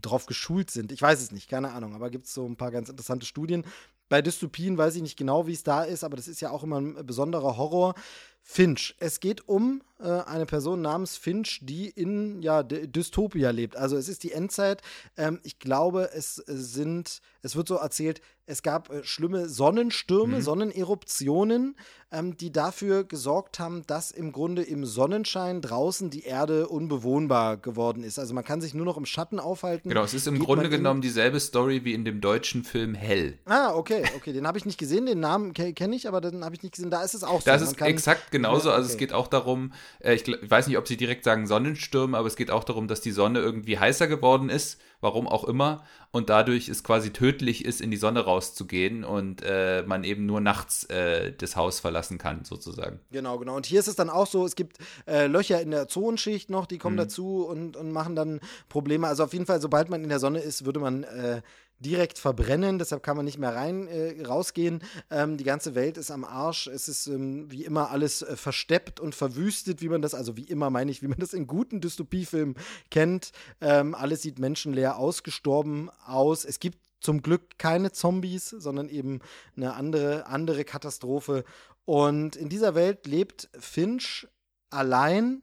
drauf 0.00 0.26
geschult 0.26 0.70
sind. 0.70 0.92
Ich 0.92 1.02
weiß 1.02 1.20
es 1.20 1.32
nicht, 1.32 1.48
keine 1.48 1.72
Ahnung, 1.72 1.94
aber 1.94 2.10
gibt 2.10 2.26
es 2.26 2.34
so 2.34 2.46
ein 2.46 2.56
paar 2.56 2.70
ganz 2.70 2.88
interessante 2.88 3.26
Studien. 3.26 3.64
Bei 4.08 4.22
Dystopien 4.22 4.78
weiß 4.78 4.96
ich 4.96 5.02
nicht 5.02 5.18
genau, 5.18 5.46
wie 5.46 5.52
es 5.52 5.62
da 5.62 5.84
ist, 5.84 6.04
aber 6.04 6.16
das 6.16 6.28
ist 6.28 6.40
ja 6.40 6.50
auch 6.50 6.62
immer 6.62 6.80
ein 6.80 7.06
besonderer 7.06 7.58
Horror. 7.58 7.94
Finch. 8.42 8.96
Es 8.98 9.20
geht 9.20 9.46
um 9.46 9.82
äh, 10.00 10.22
eine 10.22 10.46
Person 10.46 10.80
namens 10.80 11.16
Finch, 11.16 11.60
die 11.62 11.88
in 11.88 12.40
ja, 12.42 12.62
Dystopia 12.62 13.50
lebt. 13.50 13.76
Also 13.76 13.96
es 13.96 14.08
ist 14.08 14.22
die 14.22 14.32
Endzeit. 14.32 14.82
Ähm, 15.16 15.40
ich 15.42 15.58
glaube, 15.58 16.10
es 16.14 16.36
sind, 16.36 17.20
es 17.42 17.56
wird 17.56 17.68
so 17.68 17.76
erzählt, 17.76 18.20
es 18.48 18.62
gab 18.62 18.90
äh, 18.90 19.04
schlimme 19.04 19.48
Sonnenstürme, 19.48 20.36
mhm. 20.36 20.40
Sonneneruptionen, 20.40 21.76
ähm, 22.10 22.36
die 22.38 22.50
dafür 22.50 23.04
gesorgt 23.04 23.58
haben, 23.58 23.86
dass 23.86 24.10
im 24.10 24.32
Grunde 24.32 24.62
im 24.62 24.86
Sonnenschein 24.86 25.60
draußen 25.60 26.08
die 26.08 26.22
Erde 26.22 26.66
unbewohnbar 26.68 27.58
geworden 27.58 28.02
ist. 28.02 28.18
Also 28.18 28.32
man 28.32 28.44
kann 28.44 28.62
sich 28.62 28.72
nur 28.72 28.86
noch 28.86 28.96
im 28.96 29.04
Schatten 29.04 29.38
aufhalten. 29.38 29.90
Genau, 29.90 30.02
es 30.02 30.14
ist 30.14 30.26
im 30.26 30.38
Grunde 30.38 30.70
genommen 30.70 31.02
dieselbe 31.02 31.40
Story 31.40 31.84
wie 31.84 31.92
in 31.92 32.06
dem 32.06 32.22
deutschen 32.22 32.64
Film 32.64 32.94
Hell. 32.94 33.38
Ah, 33.44 33.74
okay, 33.74 34.02
okay, 34.16 34.32
den 34.32 34.46
habe 34.46 34.56
ich 34.56 34.64
nicht 34.64 34.78
gesehen, 34.78 35.04
den 35.04 35.20
Namen 35.20 35.52
kenne 35.52 35.94
ich, 35.94 36.08
aber 36.08 36.22
den 36.22 36.42
habe 36.42 36.54
ich 36.54 36.62
nicht 36.62 36.74
gesehen. 36.74 36.90
Da 36.90 37.02
ist 37.02 37.14
es 37.14 37.24
auch 37.24 37.42
so. 37.42 37.46
Das 37.46 37.60
ist 37.60 37.78
exakt 37.82 38.30
genauso. 38.30 38.70
Also 38.70 38.84
okay. 38.84 38.92
es 38.92 38.98
geht 38.98 39.12
auch 39.12 39.26
darum, 39.26 39.74
ich, 40.00 40.26
ich, 40.28 40.50
weiß 40.50 40.66
nicht, 40.66 40.78
ob 40.78 40.86
sie 40.86 40.96
direkt 40.96 41.24
sagen 41.24 41.46
Sonnenstürme, 41.46 42.16
aber 42.16 42.26
es 42.26 42.36
geht 42.36 42.50
auch 42.50 42.64
darum, 42.64 42.88
dass 42.88 43.00
die 43.00 43.10
Sonne 43.10 43.40
irgendwie 43.40 43.78
heißer 43.78 44.06
geworden 44.06 44.48
ist, 44.48 44.80
warum 45.00 45.26
auch 45.28 45.44
immer, 45.44 45.84
und 46.10 46.30
dadurch 46.30 46.68
es 46.68 46.82
quasi 46.82 47.12
tödlich 47.12 47.64
ist, 47.64 47.80
in 47.80 47.90
die 47.90 47.96
Sonne 47.96 48.20
rauszugehen 48.20 49.04
und 49.04 49.42
äh, 49.42 49.82
man 49.86 50.04
eben 50.04 50.26
nur 50.26 50.40
nachts 50.40 50.84
äh, 50.84 51.32
das 51.32 51.56
Haus 51.56 51.80
verlassen 51.80 52.18
kann, 52.18 52.44
sozusagen. 52.44 53.00
Genau, 53.10 53.38
genau. 53.38 53.56
Und 53.56 53.66
hier 53.66 53.80
ist 53.80 53.88
es 53.88 53.96
dann 53.96 54.10
auch 54.10 54.26
so, 54.26 54.44
es 54.44 54.56
gibt 54.56 54.78
äh, 55.06 55.26
Löcher 55.26 55.60
in 55.60 55.70
der 55.70 55.82
Ozonschicht 55.82 56.50
noch, 56.50 56.66
die 56.66 56.78
kommen 56.78 56.96
mhm. 56.96 57.00
dazu 57.00 57.46
und, 57.46 57.76
und 57.76 57.92
machen 57.92 58.16
dann 58.16 58.40
Probleme. 58.68 59.06
Also 59.06 59.24
auf 59.24 59.32
jeden 59.32 59.46
Fall, 59.46 59.60
sobald 59.60 59.88
man 59.90 60.02
in 60.02 60.08
der 60.08 60.18
Sonne 60.18 60.40
ist, 60.40 60.64
würde 60.64 60.80
man 60.80 61.04
äh, 61.04 61.42
direkt 61.80 62.18
verbrennen, 62.18 62.78
deshalb 62.78 63.02
kann 63.02 63.16
man 63.16 63.24
nicht 63.24 63.38
mehr 63.38 63.54
rein 63.54 63.86
äh, 63.86 64.24
rausgehen. 64.26 64.82
Ähm, 65.10 65.36
die 65.36 65.44
ganze 65.44 65.74
Welt 65.74 65.96
ist 65.96 66.10
am 66.10 66.24
Arsch. 66.24 66.66
Es 66.66 66.88
ist 66.88 67.06
ähm, 67.06 67.50
wie 67.50 67.64
immer 67.64 67.90
alles 67.90 68.22
äh, 68.22 68.36
versteppt 68.36 69.00
und 69.00 69.14
verwüstet, 69.14 69.80
wie 69.80 69.88
man 69.88 70.02
das, 70.02 70.14
also 70.14 70.36
wie 70.36 70.44
immer 70.44 70.70
meine 70.70 70.90
ich, 70.90 71.02
wie 71.02 71.08
man 71.08 71.18
das 71.18 71.34
in 71.34 71.46
guten 71.46 71.80
Dystopiefilmen 71.80 72.56
kennt. 72.90 73.32
Ähm, 73.60 73.94
alles 73.94 74.22
sieht 74.22 74.38
menschenleer 74.38 74.96
ausgestorben 74.96 75.90
aus. 76.04 76.44
Es 76.44 76.58
gibt 76.58 76.78
zum 77.00 77.22
Glück 77.22 77.58
keine 77.58 77.92
Zombies, 77.92 78.50
sondern 78.50 78.88
eben 78.88 79.20
eine 79.56 79.74
andere, 79.74 80.26
andere 80.26 80.64
Katastrophe. 80.64 81.44
Und 81.84 82.36
in 82.36 82.48
dieser 82.48 82.74
Welt 82.74 83.06
lebt 83.06 83.48
Finch 83.58 84.26
allein 84.70 85.42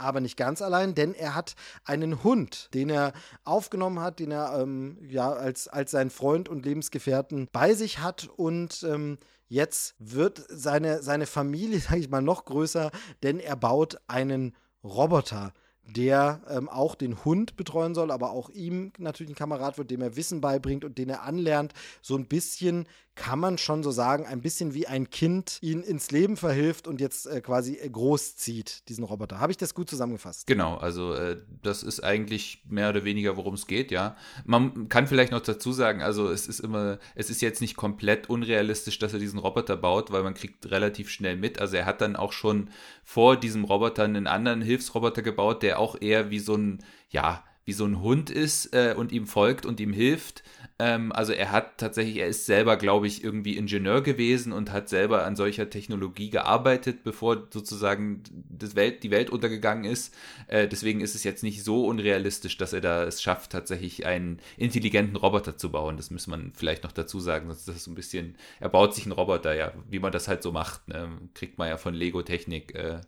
aber 0.00 0.20
nicht 0.20 0.36
ganz 0.36 0.62
allein, 0.62 0.94
denn 0.94 1.14
er 1.14 1.34
hat 1.34 1.54
einen 1.84 2.22
Hund, 2.24 2.72
den 2.74 2.90
er 2.90 3.12
aufgenommen 3.44 4.00
hat, 4.00 4.18
den 4.18 4.30
er 4.30 4.58
ähm, 4.60 4.98
ja 5.08 5.32
als, 5.32 5.68
als 5.68 5.90
seinen 5.90 6.10
Freund 6.10 6.48
und 6.48 6.64
Lebensgefährten 6.64 7.48
bei 7.52 7.74
sich 7.74 8.00
hat. 8.00 8.28
Und 8.36 8.82
ähm, 8.82 9.18
jetzt 9.48 9.94
wird 9.98 10.44
seine, 10.48 11.02
seine 11.02 11.26
Familie, 11.26 11.78
sage 11.80 12.00
ich 12.00 12.10
mal, 12.10 12.22
noch 12.22 12.44
größer, 12.44 12.90
denn 13.22 13.38
er 13.38 13.56
baut 13.56 13.98
einen 14.08 14.54
Roboter 14.82 15.52
der 15.96 16.42
ähm, 16.48 16.68
auch 16.68 16.94
den 16.94 17.24
Hund 17.24 17.56
betreuen 17.56 17.94
soll, 17.94 18.10
aber 18.10 18.30
auch 18.30 18.50
ihm 18.50 18.92
natürlich 18.98 19.32
ein 19.32 19.36
Kamerad 19.36 19.78
wird, 19.78 19.90
dem 19.90 20.02
er 20.02 20.16
Wissen 20.16 20.40
beibringt 20.40 20.84
und 20.84 20.98
den 20.98 21.08
er 21.08 21.22
anlernt, 21.22 21.72
so 22.02 22.16
ein 22.16 22.26
bisschen 22.26 22.86
kann 23.20 23.38
man 23.38 23.58
schon 23.58 23.82
so 23.82 23.90
sagen, 23.90 24.24
ein 24.24 24.40
bisschen 24.40 24.72
wie 24.72 24.86
ein 24.86 25.10
Kind 25.10 25.58
ihn 25.60 25.82
ins 25.82 26.10
Leben 26.10 26.38
verhilft 26.38 26.88
und 26.88 27.02
jetzt 27.02 27.26
äh, 27.26 27.42
quasi 27.42 27.74
äh, 27.74 27.90
großzieht, 27.90 28.88
diesen 28.88 29.04
Roboter. 29.04 29.40
Habe 29.40 29.52
ich 29.52 29.58
das 29.58 29.74
gut 29.74 29.90
zusammengefasst? 29.90 30.46
Genau, 30.46 30.78
also 30.78 31.12
äh, 31.12 31.36
das 31.62 31.82
ist 31.82 32.02
eigentlich 32.02 32.64
mehr 32.66 32.88
oder 32.88 33.04
weniger, 33.04 33.36
worum 33.36 33.54
es 33.54 33.66
geht, 33.66 33.90
ja. 33.90 34.16
Man 34.46 34.88
kann 34.88 35.06
vielleicht 35.06 35.32
noch 35.32 35.42
dazu 35.42 35.70
sagen, 35.72 36.00
also 36.00 36.30
es 36.30 36.46
ist 36.46 36.60
immer, 36.60 36.98
es 37.14 37.28
ist 37.28 37.42
jetzt 37.42 37.60
nicht 37.60 37.76
komplett 37.76 38.30
unrealistisch, 38.30 38.98
dass 38.98 39.12
er 39.12 39.18
diesen 39.18 39.38
Roboter 39.38 39.76
baut, 39.76 40.10
weil 40.10 40.22
man 40.22 40.32
kriegt 40.32 40.70
relativ 40.70 41.10
schnell 41.10 41.36
mit. 41.36 41.60
Also 41.60 41.76
er 41.76 41.84
hat 41.84 42.00
dann 42.00 42.16
auch 42.16 42.32
schon 42.32 42.70
vor 43.04 43.36
diesem 43.36 43.64
Roboter 43.64 44.04
einen 44.04 44.28
anderen 44.28 44.62
Hilfsroboter 44.62 45.20
gebaut, 45.20 45.62
der 45.62 45.78
auch 45.78 46.00
eher 46.00 46.30
wie 46.30 46.38
so 46.38 46.54
ein, 46.54 46.82
ja, 47.10 47.44
wie 47.64 47.72
so 47.72 47.84
ein 47.84 48.00
Hund 48.00 48.30
ist 48.30 48.74
äh, 48.74 48.94
und 48.96 49.12
ihm 49.12 49.26
folgt 49.26 49.66
und 49.66 49.78
ihm 49.78 49.92
hilft. 49.92 50.42
Ähm, 50.80 51.12
also 51.12 51.34
er 51.34 51.52
hat 51.52 51.76
tatsächlich, 51.76 52.16
er 52.16 52.26
ist 52.26 52.46
selber, 52.46 52.78
glaube 52.78 53.06
ich, 53.06 53.22
irgendwie 53.22 53.58
Ingenieur 53.58 54.00
gewesen 54.00 54.50
und 54.50 54.72
hat 54.72 54.88
selber 54.88 55.26
an 55.26 55.36
solcher 55.36 55.68
Technologie 55.68 56.30
gearbeitet, 56.30 57.04
bevor 57.04 57.48
sozusagen 57.50 58.22
das 58.48 58.76
Welt, 58.76 59.02
die 59.02 59.10
Welt 59.10 59.28
untergegangen 59.28 59.84
ist. 59.84 60.14
Äh, 60.46 60.68
deswegen 60.68 61.02
ist 61.02 61.14
es 61.14 61.22
jetzt 61.22 61.42
nicht 61.42 61.64
so 61.64 61.84
unrealistisch, 61.84 62.56
dass 62.56 62.72
er 62.72 62.80
da 62.80 63.04
es 63.04 63.20
schafft, 63.20 63.52
tatsächlich 63.52 64.06
einen 64.06 64.40
intelligenten 64.56 65.16
Roboter 65.16 65.58
zu 65.58 65.70
bauen. 65.70 65.98
Das 65.98 66.10
muss 66.10 66.26
man 66.26 66.52
vielleicht 66.54 66.82
noch 66.84 66.92
dazu 66.92 67.20
sagen, 67.20 67.48
sonst 67.48 67.60
ist 67.60 67.68
das 67.68 67.84
so 67.84 67.90
ein 67.90 67.94
bisschen, 67.94 68.36
er 68.58 68.70
baut 68.70 68.94
sich 68.94 69.04
einen 69.04 69.12
Roboter, 69.12 69.54
ja, 69.54 69.72
wie 69.90 69.98
man 69.98 70.12
das 70.12 70.28
halt 70.28 70.42
so 70.42 70.50
macht. 70.50 70.88
Ne? 70.88 71.10
Kriegt 71.34 71.58
man 71.58 71.68
ja 71.68 71.76
von 71.76 71.92
Lego 71.92 72.22
Technik. 72.22 72.74
Äh. 72.74 73.02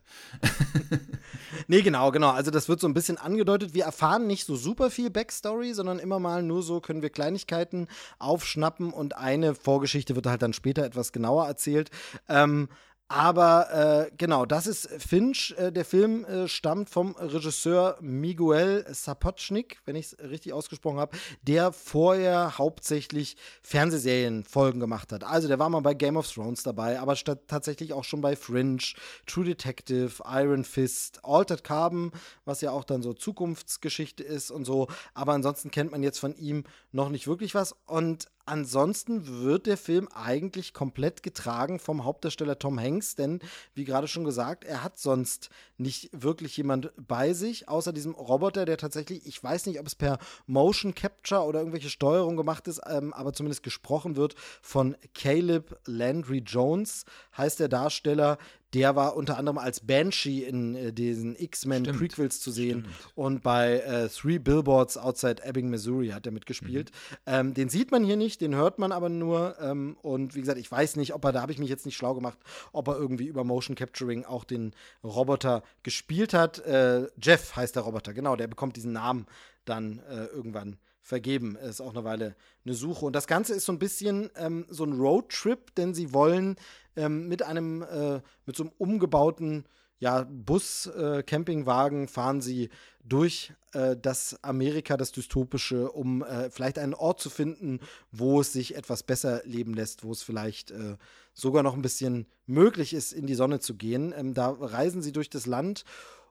nee, 1.68 1.80
genau, 1.80 2.10
genau. 2.10 2.32
Also 2.32 2.50
das 2.50 2.68
wird 2.68 2.80
so 2.80 2.86
ein 2.86 2.92
bisschen 2.92 3.16
angedeutet. 3.16 3.72
Wir 3.72 3.84
erfahren 3.84 4.26
nicht 4.26 4.44
so 4.44 4.56
super 4.56 4.90
viel 4.90 5.08
Backstory, 5.08 5.72
sondern 5.72 5.98
immer 5.98 6.18
mal 6.18 6.42
nur 6.42 6.62
so 6.62 6.82
können 6.82 7.00
wir 7.00 7.08
Kleinigkeiten 7.08 7.61
Kleinigkeiten 7.62 7.88
aufschnappen 8.18 8.92
und 8.92 9.16
eine 9.16 9.54
Vorgeschichte 9.54 10.16
wird 10.16 10.26
halt 10.26 10.42
dann 10.42 10.52
später 10.52 10.84
etwas 10.84 11.12
genauer 11.12 11.46
erzählt. 11.46 11.90
Ähm, 12.28 12.68
aber 13.12 14.08
äh, 14.08 14.10
genau, 14.16 14.46
das 14.46 14.66
ist 14.66 14.88
Finch. 14.88 15.54
Äh, 15.58 15.70
der 15.70 15.84
Film 15.84 16.24
äh, 16.24 16.48
stammt 16.48 16.88
vom 16.88 17.14
Regisseur 17.16 17.98
Miguel 18.00 18.86
Sapochnik, 18.88 19.80
wenn 19.84 19.96
ich 19.96 20.06
es 20.06 20.18
richtig 20.18 20.54
ausgesprochen 20.54 20.98
habe, 20.98 21.16
der 21.42 21.72
vorher 21.72 22.56
hauptsächlich 22.56 23.36
Fernsehserienfolgen 23.60 24.80
gemacht 24.80 25.12
hat. 25.12 25.24
Also 25.24 25.46
der 25.46 25.58
war 25.58 25.68
mal 25.68 25.80
bei 25.80 25.92
Game 25.92 26.16
of 26.16 26.26
Thrones 26.32 26.62
dabei, 26.62 26.98
aber 27.00 27.14
tatsächlich 27.14 27.92
auch 27.92 28.04
schon 28.04 28.22
bei 28.22 28.34
Fringe, 28.34 28.82
True 29.26 29.44
Detective, 29.44 30.22
Iron 30.26 30.64
Fist, 30.64 31.20
Altered 31.22 31.64
Carbon, 31.64 32.12
was 32.46 32.62
ja 32.62 32.70
auch 32.70 32.84
dann 32.84 33.02
so 33.02 33.12
Zukunftsgeschichte 33.12 34.22
ist 34.22 34.50
und 34.50 34.64
so. 34.64 34.88
Aber 35.12 35.34
ansonsten 35.34 35.70
kennt 35.70 35.90
man 35.90 36.02
jetzt 36.02 36.18
von 36.18 36.34
ihm 36.34 36.64
noch 36.92 37.10
nicht 37.10 37.26
wirklich 37.26 37.54
was. 37.54 37.76
Und 37.84 38.28
Ansonsten 38.44 39.42
wird 39.42 39.66
der 39.66 39.76
Film 39.76 40.08
eigentlich 40.08 40.74
komplett 40.74 41.22
getragen 41.22 41.78
vom 41.78 42.04
Hauptdarsteller 42.04 42.58
Tom 42.58 42.78
Hanks, 42.78 43.14
denn 43.14 43.40
wie 43.74 43.84
gerade 43.84 44.08
schon 44.08 44.24
gesagt, 44.24 44.64
er 44.64 44.82
hat 44.82 44.98
sonst 44.98 45.50
nicht 45.82 46.10
wirklich 46.12 46.56
jemand 46.56 46.92
bei 46.96 47.32
sich, 47.32 47.68
außer 47.68 47.92
diesem 47.92 48.14
Roboter, 48.14 48.64
der 48.64 48.76
tatsächlich, 48.76 49.26
ich 49.26 49.42
weiß 49.42 49.66
nicht, 49.66 49.80
ob 49.80 49.86
es 49.86 49.94
per 49.94 50.18
Motion 50.46 50.94
Capture 50.94 51.42
oder 51.42 51.60
irgendwelche 51.60 51.90
Steuerung 51.90 52.36
gemacht 52.36 52.68
ist, 52.68 52.80
ähm, 52.88 53.12
aber 53.12 53.32
zumindest 53.32 53.62
gesprochen 53.62 54.16
wird 54.16 54.34
von 54.62 54.96
Caleb 55.14 55.78
Landry 55.86 56.38
Jones, 56.38 57.04
heißt 57.36 57.60
der 57.60 57.68
Darsteller, 57.68 58.38
der 58.74 58.96
war 58.96 59.16
unter 59.16 59.38
anderem 59.38 59.58
als 59.58 59.80
Banshee 59.80 60.44
in 60.44 60.74
äh, 60.74 60.92
diesen 60.92 61.36
X-Men-Prequels 61.36 62.40
zu 62.40 62.50
sehen. 62.50 62.86
Stimmt. 62.88 63.12
Und 63.14 63.42
bei 63.42 63.80
äh, 63.80 64.08
Three 64.08 64.38
Billboards 64.38 64.96
Outside 64.96 65.44
Ebbing, 65.44 65.68
Missouri 65.68 66.08
hat 66.08 66.26
er 66.26 66.32
mitgespielt. 66.32 66.90
Mhm. 66.90 67.16
Ähm, 67.26 67.54
den 67.54 67.68
sieht 67.68 67.90
man 67.90 68.04
hier 68.04 68.16
nicht, 68.16 68.40
den 68.40 68.54
hört 68.54 68.78
man 68.78 68.92
aber 68.92 69.08
nur. 69.08 69.56
Ähm, 69.60 69.96
und 70.02 70.34
wie 70.34 70.40
gesagt, 70.40 70.58
ich 70.58 70.70
weiß 70.70 70.96
nicht, 70.96 71.14
ob 71.14 71.24
er, 71.24 71.32
da 71.32 71.42
habe 71.42 71.52
ich 71.52 71.58
mich 71.58 71.68
jetzt 71.68 71.84
nicht 71.84 71.96
schlau 71.96 72.14
gemacht, 72.14 72.38
ob 72.72 72.88
er 72.88 72.96
irgendwie 72.96 73.26
über 73.26 73.44
Motion 73.44 73.76
Capturing 73.76 74.24
auch 74.24 74.44
den 74.44 74.72
Roboter 75.04 75.62
gespielt 75.82 76.34
hat. 76.34 76.58
Äh, 76.60 77.08
Jeff 77.20 77.56
heißt 77.56 77.76
der 77.76 77.82
Roboter, 77.82 78.14
genau, 78.14 78.36
der 78.36 78.48
bekommt 78.48 78.76
diesen 78.76 78.92
Namen 78.92 79.26
dann 79.64 80.00
äh, 80.08 80.26
irgendwann 80.26 80.78
vergeben. 81.02 81.56
Ist 81.56 81.80
auch 81.80 81.94
eine 81.94 82.04
Weile 82.04 82.36
eine 82.64 82.74
Suche. 82.74 83.04
Und 83.04 83.16
das 83.16 83.26
Ganze 83.26 83.54
ist 83.54 83.64
so 83.64 83.72
ein 83.72 83.78
bisschen 83.78 84.30
ähm, 84.36 84.66
so 84.68 84.84
ein 84.84 84.92
Roadtrip, 84.92 85.74
denn 85.74 85.94
sie 85.94 86.12
wollen 86.12 86.56
ähm, 86.96 87.28
mit 87.28 87.42
einem, 87.42 87.82
äh, 87.82 88.20
mit 88.46 88.56
so 88.56 88.64
einem 88.64 88.72
umgebauten 88.78 89.66
ja, 90.02 90.26
Bus, 90.28 90.86
äh, 90.86 91.22
Campingwagen 91.22 92.08
fahren 92.08 92.40
sie 92.40 92.70
durch 93.04 93.52
äh, 93.72 93.96
das 93.96 94.36
Amerika, 94.42 94.96
das 94.96 95.12
dystopische, 95.12 95.92
um 95.92 96.24
äh, 96.24 96.50
vielleicht 96.50 96.80
einen 96.80 96.92
Ort 96.92 97.20
zu 97.20 97.30
finden, 97.30 97.78
wo 98.10 98.40
es 98.40 98.52
sich 98.52 98.74
etwas 98.74 99.04
besser 99.04 99.42
leben 99.44 99.74
lässt, 99.74 100.02
wo 100.02 100.10
es 100.10 100.24
vielleicht 100.24 100.72
äh, 100.72 100.96
sogar 101.34 101.62
noch 101.62 101.74
ein 101.74 101.82
bisschen 101.82 102.26
möglich 102.46 102.94
ist, 102.94 103.12
in 103.12 103.28
die 103.28 103.36
Sonne 103.36 103.60
zu 103.60 103.76
gehen. 103.76 104.12
Ähm, 104.16 104.34
da 104.34 104.50
reisen 104.50 105.02
sie 105.02 105.12
durch 105.12 105.30
das 105.30 105.46
Land 105.46 105.84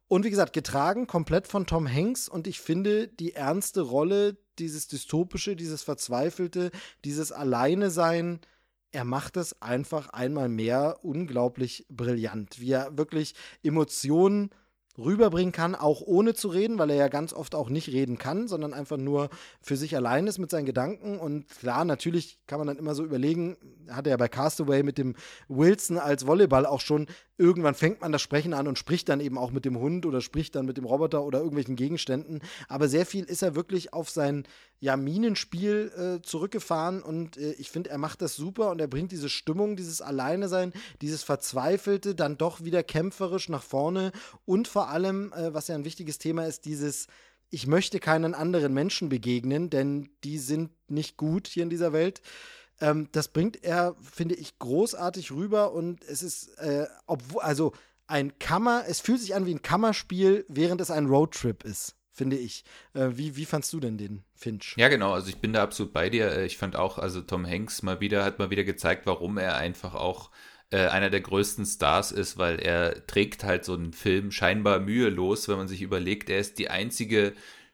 und 0.10 0.26
wie 0.26 0.32
gesagt, 0.32 0.52
getragen 0.52 1.08
komplett 1.08 1.48
von 1.48 1.66
Tom 1.66 1.88
Hanks. 1.88 2.28
Und 2.28 2.48
ich 2.48 2.60
finde 2.60 3.08
die 3.08 3.36
ernste 3.36 3.80
Rolle, 3.80 4.36
dieses 4.60 4.90
dystopische, 4.90 5.56
dieses 5.56 5.82
verzweifelte, 5.82 6.72
dieses 7.06 7.32
Alleine 7.32 7.90
sein, 7.90 8.42
er 8.92 9.06
macht 9.06 9.38
es 9.38 9.62
einfach 9.62 10.10
einmal 10.10 10.50
mehr 10.50 11.00
unglaublich 11.04 11.86
brillant, 11.90 12.60
wie 12.60 12.72
er 12.72 12.98
wirklich 12.98 13.36
Emotionen 13.64 14.52
rüberbringen 14.98 15.54
kann, 15.54 15.76
auch 15.76 16.02
ohne 16.02 16.34
zu 16.34 16.50
reden, 16.50 16.78
weil 16.78 16.90
er 16.90 16.98
ja 16.98 17.08
ganz 17.08 17.34
oft 17.34 17.56
auch 17.56 17.70
nicht 17.70 17.88
reden 17.90 18.18
kann, 18.18 18.48
sondern 18.48 18.74
einfach 18.74 18.98
nur 18.98 19.30
für 19.62 19.78
sich 19.78 19.96
allein 19.96 20.28
ist 20.28 20.38
mit 20.38 20.52
seinen 20.52 20.66
Gedanken. 20.66 21.18
Und 21.20 21.48
klar, 21.48 21.86
natürlich 21.86 22.40
kann 22.46 22.60
man 22.60 22.68
dann 22.68 22.78
immer 22.78 22.94
so 22.94 23.04
überlegen, 23.04 23.58
hat 23.90 24.06
er 24.06 24.12
ja 24.12 24.18
bei 24.18 24.28
Castaway 24.28 24.84
mit 24.84 24.98
dem 24.98 25.16
Wilson 25.48 25.98
als 25.98 26.28
Volleyball 26.28 26.66
auch 26.66 26.82
schon, 26.82 27.08
irgendwann 27.42 27.74
fängt 27.74 28.02
man 28.02 28.12
das 28.12 28.22
Sprechen 28.22 28.54
an 28.54 28.68
und 28.68 28.78
spricht 28.78 29.10
dann 29.10 29.20
eben 29.20 29.38
auch 29.38 29.52
mit 29.52 29.66
dem 29.66 29.80
Hund 29.80 30.06
oder 30.06 30.22
spricht 30.22 30.56
dann 30.56 30.68
mit 30.68 30.78
dem 30.78 30.86
Roboter 30.86 31.24
oder 31.24 31.40
irgendwelchen 31.40 31.76
Gegenständen. 31.76 32.42
Aber 32.70 32.88
sehr 32.88 33.06
viel 33.06 33.26
ist 33.26 33.42
er 33.42 33.56
wirklich 33.56 33.94
auf 33.94 34.10
sein 34.12 34.46
ja, 34.80 34.96
Minenspiel 34.96 35.92
äh, 35.96 36.22
zurückgefahren 36.22 37.02
und 37.02 37.38
äh, 37.38 37.54
ich 37.54 37.72
finde, 37.72 37.90
er 37.90 37.98
macht 37.98 38.22
das 38.22 38.36
super 38.36 38.70
und 38.70 38.80
er 38.80 38.88
bringt 38.88 39.12
diese 39.12 39.30
Stimmung, 39.30 39.76
dieses 39.76 40.02
Alleine 40.02 40.48
sein, 40.48 40.72
dieses 41.02 41.24
Verzweifelte, 41.24 42.14
dann 42.14 42.38
doch 42.38 42.64
wieder 42.64 42.84
kämpferisch 42.84 43.50
nach 43.50 43.64
vorne 43.64 44.12
und 44.46 44.68
vor 44.68 44.90
allem, 44.90 45.34
äh, 45.34 45.54
was 45.54 45.68
ja 45.68 45.76
ein 45.76 45.86
wichtiges 45.86 46.20
Thema 46.20 46.46
ist, 46.46 46.66
dieses 46.66 47.08
ich 47.54 47.68
möchte 47.68 48.00
keinen 48.00 48.34
anderen 48.34 48.74
Menschen 48.74 49.10
begegnen, 49.10 49.70
denn 49.70 50.10
die 50.24 50.38
sind 50.38 50.72
nicht 50.88 51.18
gut 51.18 51.48
hier 51.48 51.64
in 51.64 51.70
dieser 51.70 51.92
Welt. 51.92 52.22
Ähm, 52.82 53.08
das 53.14 53.30
bringt 53.30 53.64
er, 53.64 53.96
finde 54.02 54.36
ich, 54.36 54.60
großartig 54.60 55.32
rüber 55.32 55.72
und 55.74 56.04
es 56.04 56.24
ist, 56.24 56.58
äh, 56.58 56.88
obwohl, 57.08 57.42
also 57.42 57.74
ein 58.08 58.38
Kammer, 58.40 58.84
es 58.88 59.00
fühlt 59.00 59.22
sich 59.22 59.36
an 59.36 59.46
wie 59.46 59.54
ein 59.54 59.62
Kammerspiel, 59.62 60.46
während 60.50 60.82
es 60.82 60.92
ein 60.92 61.06
Roadtrip 61.06 61.64
ist 61.64 61.96
finde 62.14 62.38
ich. 62.38 62.64
Äh, 62.94 63.12
wie, 63.14 63.36
wie 63.36 63.46
fandst 63.46 63.74
du 63.74 63.80
denn 63.80 63.98
den 63.98 64.24
Finch? 64.36 64.76
Ja, 64.78 64.90
genau. 64.90 65.14
Also 65.14 65.30
ich 65.30 65.38
bin 65.38 65.54
da 65.54 65.64
absolut 65.64 65.94
bei 65.94 66.10
dir. 66.10 66.32
Äh, 66.32 66.46
ich 66.46 66.58
fand 66.58 66.76
auch, 66.76 66.98
also 66.98 67.22
Tom 67.22 67.48
Hanks 67.48 67.82
mal 67.84 68.00
wieder, 68.00 68.24
hat 68.24 68.38
mal 68.38 68.50
wieder 68.50 68.64
gezeigt, 68.64 69.06
warum 69.06 69.38
er 69.38 69.56
einfach 69.56 69.96
auch 69.96 70.30
äh, 70.72 70.88
einer 70.88 71.10
der 71.10 71.22
größten 71.22 71.66
Stars 71.66 72.12
ist, 72.12 72.38
weil 72.38 72.60
er 72.60 73.06
trägt 73.08 73.44
halt 73.44 73.66
so 73.66 73.74
einen 73.74 73.94
Film 73.94 74.32
scheinbar 74.32 74.80
mühelos, 74.80 75.48
wenn 75.48 75.58
man 75.58 75.68
sich 75.68 75.82
überlegt, 75.82 76.30
er 76.30 76.40
ist 76.40 76.60
die 76.60 76.70
einzige 76.70 77.34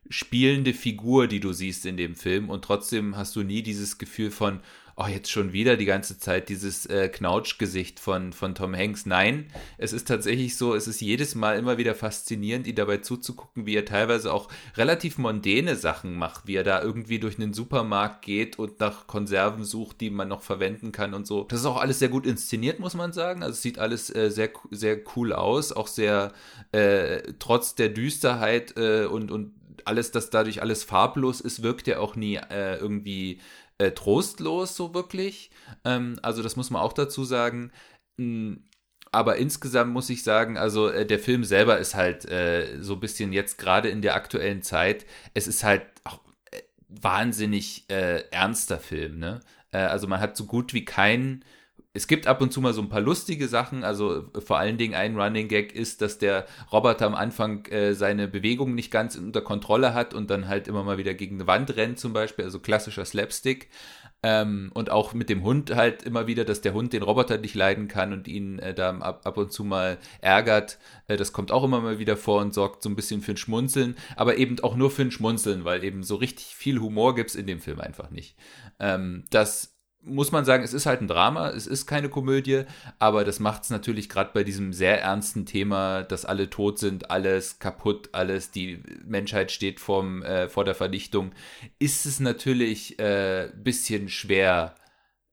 spielende 0.09 0.73
Figur, 0.73 1.27
die 1.27 1.39
du 1.39 1.51
siehst 1.51 1.85
in 1.85 1.97
dem 1.97 2.15
Film 2.15 2.49
und 2.49 2.63
trotzdem 2.63 3.17
hast 3.17 3.35
du 3.35 3.43
nie 3.43 3.61
dieses 3.61 3.97
Gefühl 3.97 4.31
von, 4.31 4.61
oh, 4.99 5.05
jetzt 5.05 5.29
schon 5.29 5.53
wieder 5.53 5.77
die 5.77 5.85
ganze 5.85 6.17
Zeit 6.17 6.49
dieses 6.49 6.87
äh, 6.87 7.07
Knautschgesicht 7.07 7.99
von, 7.99 8.33
von 8.33 8.55
Tom 8.55 8.75
Hanks. 8.75 9.05
Nein, 9.05 9.45
es 9.77 9.93
ist 9.93 10.07
tatsächlich 10.07 10.57
so, 10.57 10.73
es 10.73 10.87
ist 10.87 11.01
jedes 11.01 11.35
Mal 11.35 11.59
immer 11.59 11.77
wieder 11.77 11.93
faszinierend, 11.93 12.65
ihm 12.65 12.75
dabei 12.75 12.97
zuzugucken, 12.97 13.67
wie 13.67 13.75
er 13.75 13.85
teilweise 13.85 14.33
auch 14.33 14.49
relativ 14.75 15.19
mondäne 15.19 15.75
Sachen 15.75 16.15
macht, 16.15 16.47
wie 16.47 16.55
er 16.55 16.63
da 16.63 16.81
irgendwie 16.81 17.19
durch 17.19 17.37
einen 17.37 17.53
Supermarkt 17.53 18.25
geht 18.25 18.57
und 18.57 18.79
nach 18.79 19.05
Konserven 19.05 19.63
sucht, 19.63 20.01
die 20.01 20.09
man 20.09 20.29
noch 20.29 20.41
verwenden 20.41 20.91
kann 20.91 21.13
und 21.13 21.27
so. 21.27 21.43
Das 21.43 21.59
ist 21.59 21.67
auch 21.67 21.77
alles 21.79 21.99
sehr 21.99 22.09
gut 22.09 22.25
inszeniert, 22.25 22.79
muss 22.79 22.95
man 22.95 23.13
sagen. 23.13 23.43
Also 23.43 23.53
es 23.53 23.61
sieht 23.61 23.77
alles 23.77 24.13
äh, 24.13 24.31
sehr, 24.31 24.49
sehr 24.71 24.97
cool 25.15 25.31
aus, 25.31 25.71
auch 25.71 25.87
sehr 25.87 26.33
äh, 26.71 27.21
trotz 27.37 27.75
der 27.75 27.89
Düsterheit 27.89 28.75
äh, 28.77 29.05
und, 29.05 29.29
und 29.29 29.53
alles, 29.85 30.11
das 30.11 30.31
dadurch 30.31 30.61
alles 30.61 30.83
farblos 30.83 31.39
ist, 31.39 31.61
wirkt 31.61 31.87
er 31.87 32.01
auch 32.01 32.15
nie 32.15 32.35
äh, 32.35 32.77
irgendwie 32.77 33.39
äh, 33.77 33.91
trostlos, 33.91 34.75
so 34.75 34.93
wirklich. 34.93 35.51
Ähm, 35.85 36.19
also, 36.21 36.43
das 36.43 36.55
muss 36.55 36.69
man 36.69 36.81
auch 36.81 36.93
dazu 36.93 37.23
sagen. 37.23 37.71
Hm, 38.19 38.63
aber 39.11 39.37
insgesamt 39.37 39.93
muss 39.93 40.09
ich 40.09 40.23
sagen, 40.23 40.57
also 40.57 40.89
äh, 40.89 41.05
der 41.05 41.19
Film 41.19 41.43
selber 41.43 41.77
ist 41.77 41.95
halt 41.95 42.25
äh, 42.25 42.81
so 42.81 42.93
ein 42.93 42.99
bisschen 42.99 43.33
jetzt 43.33 43.57
gerade 43.57 43.89
in 43.89 44.01
der 44.01 44.15
aktuellen 44.15 44.61
Zeit, 44.61 45.05
es 45.33 45.47
ist 45.47 45.63
halt 45.63 45.83
auch 46.03 46.19
äh, 46.51 46.61
wahnsinnig 46.89 47.85
äh, 47.89 48.23
ernster 48.31 48.79
Film, 48.79 49.19
ne? 49.19 49.39
Äh, 49.71 49.79
also 49.79 50.07
man 50.07 50.19
hat 50.19 50.35
so 50.37 50.45
gut 50.45 50.73
wie 50.73 50.85
keinen 50.85 51.43
es 51.97 52.05
gibt 52.05 52.27
ab 52.27 52.41
und 52.41 52.53
zu 52.53 52.61
mal 52.61 52.73
so 52.73 52.81
ein 52.81 52.89
paar 52.89 53.01
lustige 53.01 53.47
Sachen. 53.47 53.83
Also 53.83 54.25
vor 54.37 54.59
allen 54.59 54.77
Dingen 54.77 54.93
ein 54.93 55.19
Running 55.19 55.47
Gag 55.47 55.73
ist, 55.73 56.01
dass 56.03 56.19
der 56.19 56.45
Roboter 56.71 57.07
am 57.07 57.15
Anfang 57.15 57.65
äh, 57.65 57.95
seine 57.95 58.27
Bewegungen 58.27 58.75
nicht 58.75 58.91
ganz 58.91 59.15
unter 59.15 59.41
Kontrolle 59.41 59.95
hat 59.95 60.13
und 60.13 60.29
dann 60.29 60.47
halt 60.47 60.67
immer 60.67 60.83
mal 60.83 60.99
wieder 60.99 61.15
gegen 61.15 61.37
eine 61.37 61.47
Wand 61.47 61.75
rennt 61.75 61.97
zum 61.97 62.13
Beispiel. 62.13 62.45
Also 62.45 62.59
klassischer 62.59 63.03
Slapstick. 63.03 63.69
Ähm, 64.21 64.69
und 64.75 64.91
auch 64.91 65.15
mit 65.15 65.27
dem 65.29 65.43
Hund 65.43 65.75
halt 65.75 66.03
immer 66.03 66.27
wieder, 66.27 66.45
dass 66.45 66.61
der 66.61 66.73
Hund 66.75 66.93
den 66.93 67.01
Roboter 67.01 67.39
nicht 67.39 67.55
leiden 67.55 67.87
kann 67.87 68.13
und 68.13 68.27
ihn 68.27 68.59
äh, 68.59 68.75
da 68.75 68.95
ab, 68.97 69.21
ab, 69.25 69.37
und 69.37 69.51
zu 69.51 69.63
mal 69.63 69.97
ärgert. 70.21 70.77
Äh, 71.07 71.17
das 71.17 71.33
kommt 71.33 71.51
auch 71.51 71.63
immer 71.63 71.81
mal 71.81 71.97
wieder 71.97 72.17
vor 72.17 72.41
und 72.41 72.53
sorgt 72.53 72.83
so 72.83 72.89
ein 72.89 72.95
bisschen 72.95 73.21
für 73.21 73.31
ein 73.31 73.37
Schmunzeln, 73.37 73.95
aber 74.15 74.37
eben 74.37 74.59
auch 74.59 74.75
nur 74.75 74.91
für 74.91 75.03
ein 75.03 75.11
Schmunzeln, 75.11 75.65
weil 75.65 75.83
eben 75.83 76.03
so 76.03 76.15
richtig 76.15 76.45
viel 76.55 76.79
Humor 76.79 77.15
gibt 77.15 77.31
es 77.31 77.35
in 77.35 77.47
dem 77.47 77.59
Film 77.59 77.79
einfach 77.79 78.11
nicht. 78.11 78.35
Ähm, 78.79 79.25
das 79.29 79.76
muss 80.07 80.31
man 80.31 80.45
sagen, 80.45 80.63
es 80.63 80.73
ist 80.73 80.85
halt 80.85 81.01
ein 81.01 81.07
Drama, 81.07 81.49
es 81.49 81.67
ist 81.67 81.85
keine 81.85 82.09
Komödie, 82.09 82.63
aber 82.99 83.23
das 83.23 83.39
macht 83.39 83.63
es 83.63 83.69
natürlich 83.69 84.09
gerade 84.09 84.31
bei 84.33 84.43
diesem 84.43 84.73
sehr 84.73 85.01
ernsten 85.01 85.45
Thema, 85.45 86.03
dass 86.03 86.25
alle 86.25 86.49
tot 86.49 86.79
sind, 86.79 87.11
alles 87.11 87.59
kaputt, 87.59 88.09
alles, 88.13 88.51
die 88.51 88.81
Menschheit 89.05 89.51
steht 89.51 89.79
vorm, 89.79 90.23
äh, 90.23 90.49
vor 90.49 90.65
der 90.65 90.75
Vernichtung, 90.75 91.31
ist 91.79 92.05
es 92.05 92.19
natürlich 92.19 92.99
ein 92.99 93.05
äh, 93.05 93.51
bisschen 93.55 94.09
schwer, 94.09 94.75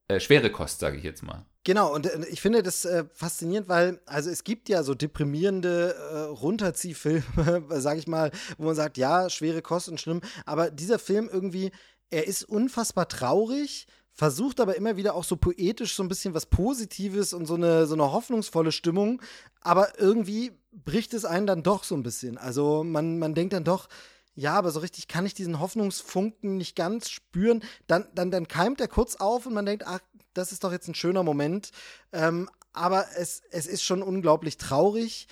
äh, 0.07 0.19
schwere 0.19 0.51
Kost, 0.51 0.79
sage 0.79 0.97
ich 0.97 1.03
jetzt 1.03 1.23
mal. 1.23 1.45
Genau, 1.65 1.93
und 1.93 2.05
äh, 2.05 2.25
ich 2.29 2.41
finde 2.41 2.61
das 2.61 2.85
äh, 2.85 3.05
faszinierend, 3.11 3.67
weil, 3.67 3.99
also 4.05 4.29
es 4.29 4.43
gibt 4.43 4.69
ja 4.69 4.83
so 4.83 4.93
deprimierende 4.93 5.95
äh, 5.95 6.17
Runterziehfilme, 6.19 7.65
sage 7.81 7.99
ich 7.99 8.07
mal, 8.07 8.31
wo 8.57 8.65
man 8.65 8.75
sagt, 8.75 8.97
ja, 8.97 9.29
schwere 9.29 9.61
Kost 9.61 9.89
und 9.89 9.99
schlimm, 9.99 10.21
aber 10.45 10.69
dieser 10.69 10.99
Film 10.99 11.27
irgendwie, 11.31 11.71
er 12.11 12.27
ist 12.27 12.43
unfassbar 12.43 13.07
traurig, 13.07 13.87
versucht 14.15 14.61
aber 14.61 14.77
immer 14.77 14.95
wieder 14.95 15.13
auch 15.13 15.25
so 15.25 15.35
poetisch 15.35 15.93
so 15.93 16.01
ein 16.01 16.07
bisschen 16.07 16.33
was 16.33 16.45
Positives 16.45 17.33
und 17.33 17.45
so 17.45 17.55
eine, 17.55 17.85
so 17.85 17.93
eine 17.93 18.11
hoffnungsvolle 18.11 18.71
Stimmung. 18.71 19.21
Aber 19.61 19.99
irgendwie 19.99 20.53
bricht 20.71 21.13
es 21.13 21.25
einen 21.25 21.45
dann 21.45 21.63
doch 21.63 21.83
so 21.83 21.95
ein 21.95 22.03
bisschen. 22.03 22.37
Also 22.37 22.83
man, 22.83 23.19
man 23.19 23.35
denkt 23.35 23.53
dann 23.53 23.65
doch, 23.65 23.89
ja, 24.33 24.53
aber 24.55 24.71
so 24.71 24.79
richtig 24.79 25.09
kann 25.09 25.25
ich 25.25 25.33
diesen 25.33 25.59
Hoffnungsfunken 25.59 26.57
nicht 26.57 26.75
ganz 26.75 27.09
spüren. 27.09 27.61
Dann, 27.87 28.07
dann, 28.15 28.31
dann 28.31 28.47
keimt 28.47 28.79
er 28.79 28.87
kurz 28.87 29.17
auf 29.17 29.45
und 29.45 29.53
man 29.53 29.65
denkt, 29.65 29.85
ach, 29.85 29.99
das 30.33 30.53
ist 30.53 30.63
doch 30.63 30.71
jetzt 30.71 30.87
ein 30.87 30.95
schöner 30.95 31.23
Moment. 31.23 31.71
Ähm, 32.13 32.49
aber 32.71 33.05
es, 33.17 33.41
es 33.51 33.67
ist 33.67 33.83
schon 33.83 34.01
unglaublich 34.01 34.57
traurig. 34.57 35.27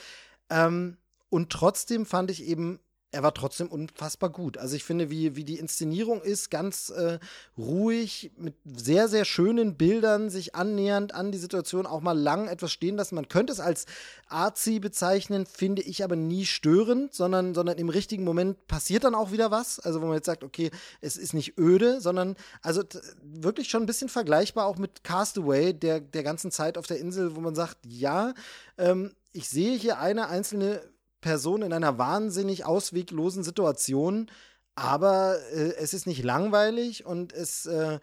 Ähm, 0.50 0.98
und 1.30 1.52
trotzdem 1.52 2.06
fand 2.06 2.32
ich 2.32 2.44
eben 2.44 2.80
er 3.14 3.22
war 3.22 3.34
trotzdem 3.34 3.68
unfassbar 3.68 4.32
gut. 4.32 4.58
Also 4.58 4.76
ich 4.76 4.84
finde, 4.84 5.12
wie, 5.12 5.36
wie 5.36 5.44
die 5.44 5.60
Inszenierung 5.60 6.22
ist, 6.22 6.50
ganz 6.50 6.90
äh, 6.90 7.20
ruhig, 7.58 8.32
mit 8.38 8.56
sehr, 8.66 9.08
sehr 9.08 9.24
schönen 9.24 9.76
Bildern, 9.78 10.32
sich 10.32 10.56
annähernd 10.56 11.14
an 11.14 11.32
die 11.32 11.38
Situation 11.38 11.86
auch 11.86 12.02
mal 12.02 12.18
lang 12.18 12.48
etwas 12.48 12.72
stehen 12.72 12.96
lassen. 12.96 13.14
Man 13.16 13.28
könnte 13.28 13.54
es 13.54 13.60
als 13.60 13.86
Arzi 14.28 14.80
bezeichnen, 14.80 15.46
finde 15.46 15.84
ich 15.84 16.04
aber 16.04 16.16
nie 16.16 16.46
störend, 16.46 17.14
sondern, 17.14 17.54
sondern 17.54 17.78
im 17.78 17.90
richtigen 17.90 18.24
Moment 18.24 18.66
passiert 18.68 19.04
dann 19.04 19.16
auch 19.16 19.32
wieder 19.32 19.52
was. 19.52 19.80
Also 19.80 20.02
wo 20.02 20.08
man 20.08 20.16
jetzt 20.16 20.26
sagt, 20.26 20.44
okay, 20.44 20.72
es 21.00 21.16
ist 21.16 21.36
nicht 21.36 21.58
öde, 21.60 22.02
sondern 22.02 22.36
also 22.64 22.82
wirklich 23.22 23.70
schon 23.70 23.84
ein 23.84 23.88
bisschen 23.88 24.10
vergleichbar 24.10 24.66
auch 24.66 24.78
mit 24.78 25.04
Castaway, 25.04 25.74
der, 25.74 26.00
der 26.00 26.24
ganzen 26.24 26.50
Zeit 26.50 26.80
auf 26.80 26.88
der 26.88 27.00
Insel, 27.00 27.36
wo 27.36 27.42
man 27.42 27.54
sagt, 27.54 27.78
ja, 27.86 28.34
ähm, 28.80 29.12
ich 29.34 29.50
sehe 29.50 29.78
hier 29.78 30.00
eine 30.00 30.28
einzelne 30.28 30.82
Person 31.24 31.64
in 31.64 31.74
einer 31.74 31.98
wahnsinnig 31.98 32.66
ausweglosen 32.66 33.44
Situation, 33.44 34.30
aber 34.76 35.38
äh, 35.52 35.74
es 35.78 35.94
ist 35.94 36.06
nicht 36.06 36.24
langweilig 36.24 37.06
und 37.06 37.34
es 37.34 37.66
äh, 37.66 38.00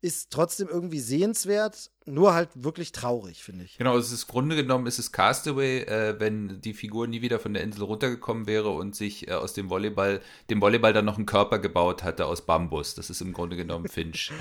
ist 0.00 0.30
trotzdem 0.30 0.68
irgendwie 0.68 1.00
sehenswert 1.00 1.90
nur 2.08 2.34
halt 2.34 2.48
wirklich 2.54 2.92
traurig, 2.92 3.42
finde 3.42 3.64
ich. 3.64 3.78
Genau, 3.78 3.96
es 3.96 4.12
ist 4.12 4.26
Grunde 4.26 4.56
genommen, 4.56 4.86
ist 4.86 4.98
es 4.98 5.12
Castaway, 5.12 5.82
äh, 5.82 6.18
wenn 6.18 6.60
die 6.60 6.74
Figur 6.74 7.06
nie 7.06 7.22
wieder 7.22 7.38
von 7.38 7.54
der 7.54 7.62
Insel 7.62 7.84
runtergekommen 7.84 8.46
wäre 8.46 8.70
und 8.70 8.96
sich 8.96 9.28
äh, 9.28 9.32
aus 9.32 9.52
dem 9.52 9.70
Volleyball, 9.70 10.20
dem 10.50 10.60
Volleyball 10.60 10.92
dann 10.92 11.04
noch 11.04 11.16
einen 11.16 11.26
Körper 11.26 11.58
gebaut 11.58 12.02
hatte 12.02 12.26
aus 12.26 12.42
Bambus. 12.42 12.94
Das 12.94 13.10
ist 13.10 13.20
im 13.20 13.32
Grunde 13.32 13.56
genommen 13.56 13.88
Finch. 13.88 14.32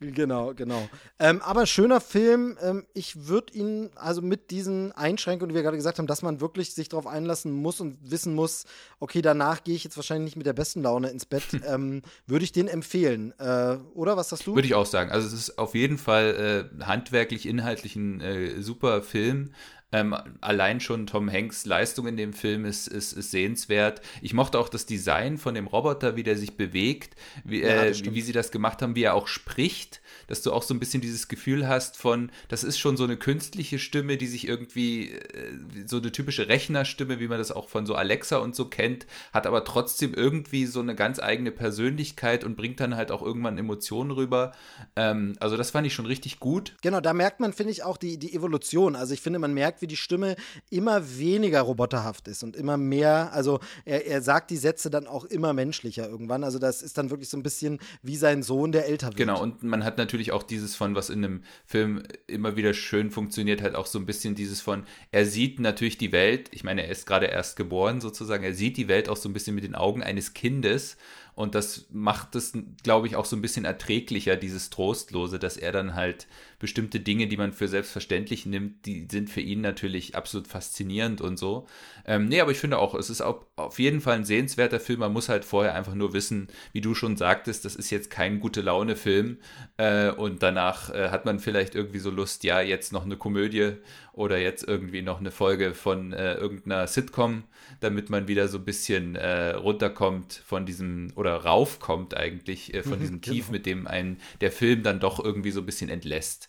genau, 0.00 0.54
genau. 0.54 0.88
Ähm, 1.18 1.40
aber 1.42 1.66
schöner 1.66 2.00
Film. 2.00 2.58
Ähm, 2.60 2.86
ich 2.94 3.26
würde 3.26 3.52
ihn 3.54 3.90
also 3.94 4.22
mit 4.22 4.50
diesen 4.50 4.92
Einschränkungen, 4.92 5.50
die 5.50 5.54
wir 5.54 5.62
gerade 5.62 5.76
gesagt 5.76 5.98
haben, 5.98 6.06
dass 6.06 6.22
man 6.22 6.40
wirklich 6.40 6.74
sich 6.74 6.88
darauf 6.88 7.06
einlassen 7.06 7.52
muss 7.52 7.80
und 7.80 7.98
wissen 8.10 8.34
muss, 8.34 8.64
okay, 9.00 9.22
danach 9.22 9.64
gehe 9.64 9.74
ich 9.74 9.84
jetzt 9.84 9.96
wahrscheinlich 9.96 10.24
nicht 10.24 10.36
mit 10.36 10.46
der 10.46 10.52
besten 10.52 10.82
Laune 10.82 11.08
ins 11.08 11.26
Bett, 11.26 11.44
ähm, 11.66 12.02
würde 12.26 12.44
ich 12.44 12.52
den 12.52 12.68
empfehlen. 12.68 13.32
Äh, 13.38 13.76
oder 13.94 14.16
was 14.16 14.30
sagst 14.30 14.46
du? 14.46 14.54
Würde 14.54 14.66
ich 14.66 14.74
auch 14.74 14.86
sagen. 14.86 15.10
Also 15.10 15.26
es 15.26 15.32
ist 15.32 15.58
auf 15.58 15.74
jeden 15.74 15.98
Fall 15.98 16.68
äh, 16.71 16.71
handwerklich, 16.80 17.46
inhaltlich 17.46 17.96
ein 17.96 18.20
äh, 18.20 18.62
super 18.62 19.02
Film. 19.02 19.52
Ähm, 19.92 20.16
allein 20.40 20.80
schon 20.80 21.06
Tom 21.06 21.30
Hanks 21.30 21.66
Leistung 21.66 22.06
in 22.06 22.16
dem 22.16 22.32
Film 22.32 22.64
ist, 22.64 22.88
ist, 22.88 23.12
ist, 23.12 23.30
sehenswert. 23.30 24.00
Ich 24.22 24.32
mochte 24.32 24.58
auch 24.58 24.70
das 24.70 24.86
Design 24.86 25.36
von 25.36 25.54
dem 25.54 25.66
Roboter, 25.66 26.16
wie 26.16 26.22
der 26.22 26.38
sich 26.38 26.56
bewegt, 26.56 27.14
wie, 27.44 27.60
ja, 27.60 27.84
äh, 27.84 27.94
wie, 28.10 28.22
sie 28.22 28.32
das 28.32 28.50
gemacht 28.50 28.80
haben, 28.80 28.96
wie 28.96 29.02
er 29.02 29.14
auch 29.14 29.28
spricht, 29.28 30.00
dass 30.28 30.40
du 30.40 30.52
auch 30.52 30.62
so 30.62 30.72
ein 30.72 30.80
bisschen 30.80 31.02
dieses 31.02 31.28
Gefühl 31.28 31.68
hast 31.68 31.98
von, 31.98 32.30
das 32.48 32.64
ist 32.64 32.78
schon 32.78 32.96
so 32.96 33.04
eine 33.04 33.18
künstliche 33.18 33.78
Stimme, 33.78 34.16
die 34.16 34.26
sich 34.26 34.48
irgendwie, 34.48 35.10
äh, 35.10 35.58
so 35.86 35.98
eine 35.98 36.10
typische 36.10 36.48
Rechnerstimme, 36.48 37.20
wie 37.20 37.28
man 37.28 37.38
das 37.38 37.52
auch 37.52 37.68
von 37.68 37.84
so 37.84 37.94
Alexa 37.94 38.38
und 38.38 38.56
so 38.56 38.64
kennt, 38.66 39.06
hat 39.32 39.46
aber 39.46 39.62
trotzdem 39.64 40.14
irgendwie 40.14 40.64
so 40.64 40.80
eine 40.80 40.94
ganz 40.94 41.20
eigene 41.20 41.52
Persönlichkeit 41.52 42.44
und 42.44 42.56
bringt 42.56 42.80
dann 42.80 42.96
halt 42.96 43.10
auch 43.10 43.20
irgendwann 43.20 43.58
Emotionen 43.58 44.10
rüber. 44.10 44.52
Ähm, 44.96 45.34
also 45.38 45.58
das 45.58 45.70
fand 45.70 45.86
ich 45.86 45.92
schon 45.92 46.06
richtig 46.06 46.40
gut. 46.40 46.74
Genau, 46.80 47.00
da 47.00 47.12
merkt 47.12 47.40
man, 47.40 47.52
finde 47.52 47.72
ich, 47.72 47.84
auch 47.84 47.98
die, 47.98 48.18
die 48.18 48.32
Evolution. 48.34 48.96
Also 48.96 49.12
ich 49.12 49.20
finde, 49.20 49.38
man 49.38 49.52
merkt, 49.52 49.81
wie 49.82 49.86
die 49.86 49.96
Stimme 49.96 50.36
immer 50.70 51.18
weniger 51.18 51.60
roboterhaft 51.60 52.28
ist 52.28 52.42
und 52.42 52.56
immer 52.56 52.76
mehr, 52.76 53.32
also 53.32 53.60
er, 53.84 54.06
er 54.06 54.22
sagt 54.22 54.50
die 54.50 54.56
Sätze 54.56 54.88
dann 54.90 55.06
auch 55.06 55.24
immer 55.24 55.52
menschlicher 55.52 56.08
irgendwann. 56.08 56.44
Also 56.44 56.58
das 56.58 56.82
ist 56.82 56.96
dann 56.96 57.10
wirklich 57.10 57.28
so 57.28 57.36
ein 57.36 57.42
bisschen 57.42 57.78
wie 58.02 58.16
sein 58.16 58.42
Sohn, 58.42 58.72
der 58.72 58.86
älter 58.86 59.08
wird. 59.08 59.16
Genau, 59.16 59.42
und 59.42 59.62
man 59.62 59.84
hat 59.84 59.98
natürlich 59.98 60.32
auch 60.32 60.42
dieses 60.42 60.74
von, 60.76 60.94
was 60.94 61.10
in 61.10 61.24
einem 61.24 61.42
Film 61.66 62.02
immer 62.26 62.56
wieder 62.56 62.72
schön 62.74 63.10
funktioniert, 63.10 63.60
halt 63.60 63.74
auch 63.74 63.86
so 63.86 63.98
ein 63.98 64.06
bisschen 64.06 64.34
dieses 64.34 64.60
von, 64.60 64.84
er 65.10 65.26
sieht 65.26 65.60
natürlich 65.60 65.98
die 65.98 66.12
Welt, 66.12 66.48
ich 66.52 66.64
meine, 66.64 66.84
er 66.84 66.90
ist 66.90 67.06
gerade 67.06 67.26
erst 67.26 67.56
geboren 67.56 68.00
sozusagen, 68.00 68.44
er 68.44 68.54
sieht 68.54 68.76
die 68.76 68.88
Welt 68.88 69.08
auch 69.08 69.16
so 69.16 69.28
ein 69.28 69.32
bisschen 69.32 69.54
mit 69.54 69.64
den 69.64 69.74
Augen 69.74 70.02
eines 70.02 70.34
Kindes 70.34 70.96
und 71.34 71.54
das 71.54 71.86
macht 71.90 72.34
es, 72.34 72.52
glaube 72.82 73.06
ich, 73.06 73.16
auch 73.16 73.24
so 73.24 73.36
ein 73.36 73.42
bisschen 73.42 73.64
erträglicher, 73.64 74.36
dieses 74.36 74.68
Trostlose, 74.68 75.38
dass 75.38 75.56
er 75.56 75.72
dann 75.72 75.94
halt 75.94 76.26
bestimmte 76.62 77.00
Dinge, 77.00 77.26
die 77.26 77.36
man 77.36 77.52
für 77.52 77.66
selbstverständlich 77.66 78.46
nimmt, 78.46 78.86
die 78.86 79.08
sind 79.10 79.28
für 79.28 79.40
ihn 79.40 79.62
natürlich 79.62 80.14
absolut 80.14 80.46
faszinierend 80.46 81.20
und 81.20 81.36
so. 81.36 81.66
Ähm, 82.06 82.28
nee, 82.28 82.40
aber 82.40 82.52
ich 82.52 82.58
finde 82.58 82.78
auch, 82.78 82.94
es 82.94 83.10
ist 83.10 83.20
auch 83.20 83.44
auf 83.56 83.80
jeden 83.80 84.00
Fall 84.00 84.14
ein 84.14 84.24
sehenswerter 84.24 84.78
Film. 84.78 85.00
Man 85.00 85.12
muss 85.12 85.28
halt 85.28 85.44
vorher 85.44 85.74
einfach 85.74 85.96
nur 85.96 86.12
wissen, 86.12 86.46
wie 86.72 86.80
du 86.80 86.94
schon 86.94 87.16
sagtest, 87.16 87.64
das 87.64 87.74
ist 87.74 87.90
jetzt 87.90 88.10
kein 88.10 88.38
gute 88.38 88.60
Laune-Film. 88.60 89.38
Äh, 89.76 90.10
und 90.10 90.44
danach 90.44 90.88
äh, 90.94 91.08
hat 91.08 91.24
man 91.24 91.40
vielleicht 91.40 91.74
irgendwie 91.74 91.98
so 91.98 92.10
Lust, 92.10 92.44
ja, 92.44 92.60
jetzt 92.60 92.92
noch 92.92 93.04
eine 93.04 93.16
Komödie 93.16 93.72
oder 94.12 94.38
jetzt 94.38 94.62
irgendwie 94.62 95.02
noch 95.02 95.18
eine 95.18 95.32
Folge 95.32 95.74
von 95.74 96.12
äh, 96.12 96.34
irgendeiner 96.34 96.86
Sitcom, 96.86 97.42
damit 97.80 98.08
man 98.08 98.28
wieder 98.28 98.46
so 98.46 98.58
ein 98.58 98.64
bisschen 98.64 99.16
äh, 99.16 99.50
runterkommt 99.50 100.42
von 100.46 100.64
diesem 100.64 101.12
oder 101.16 101.34
raufkommt 101.34 102.16
eigentlich 102.16 102.72
äh, 102.72 102.84
von 102.84 102.98
mhm, 102.98 103.00
diesem 103.00 103.20
Tief, 103.20 103.46
genau. 103.46 103.52
mit 103.52 103.66
dem 103.66 103.86
einen 103.88 104.20
der 104.40 104.52
Film 104.52 104.84
dann 104.84 105.00
doch 105.00 105.22
irgendwie 105.22 105.50
so 105.50 105.60
ein 105.60 105.66
bisschen 105.66 105.90
entlässt 105.90 106.48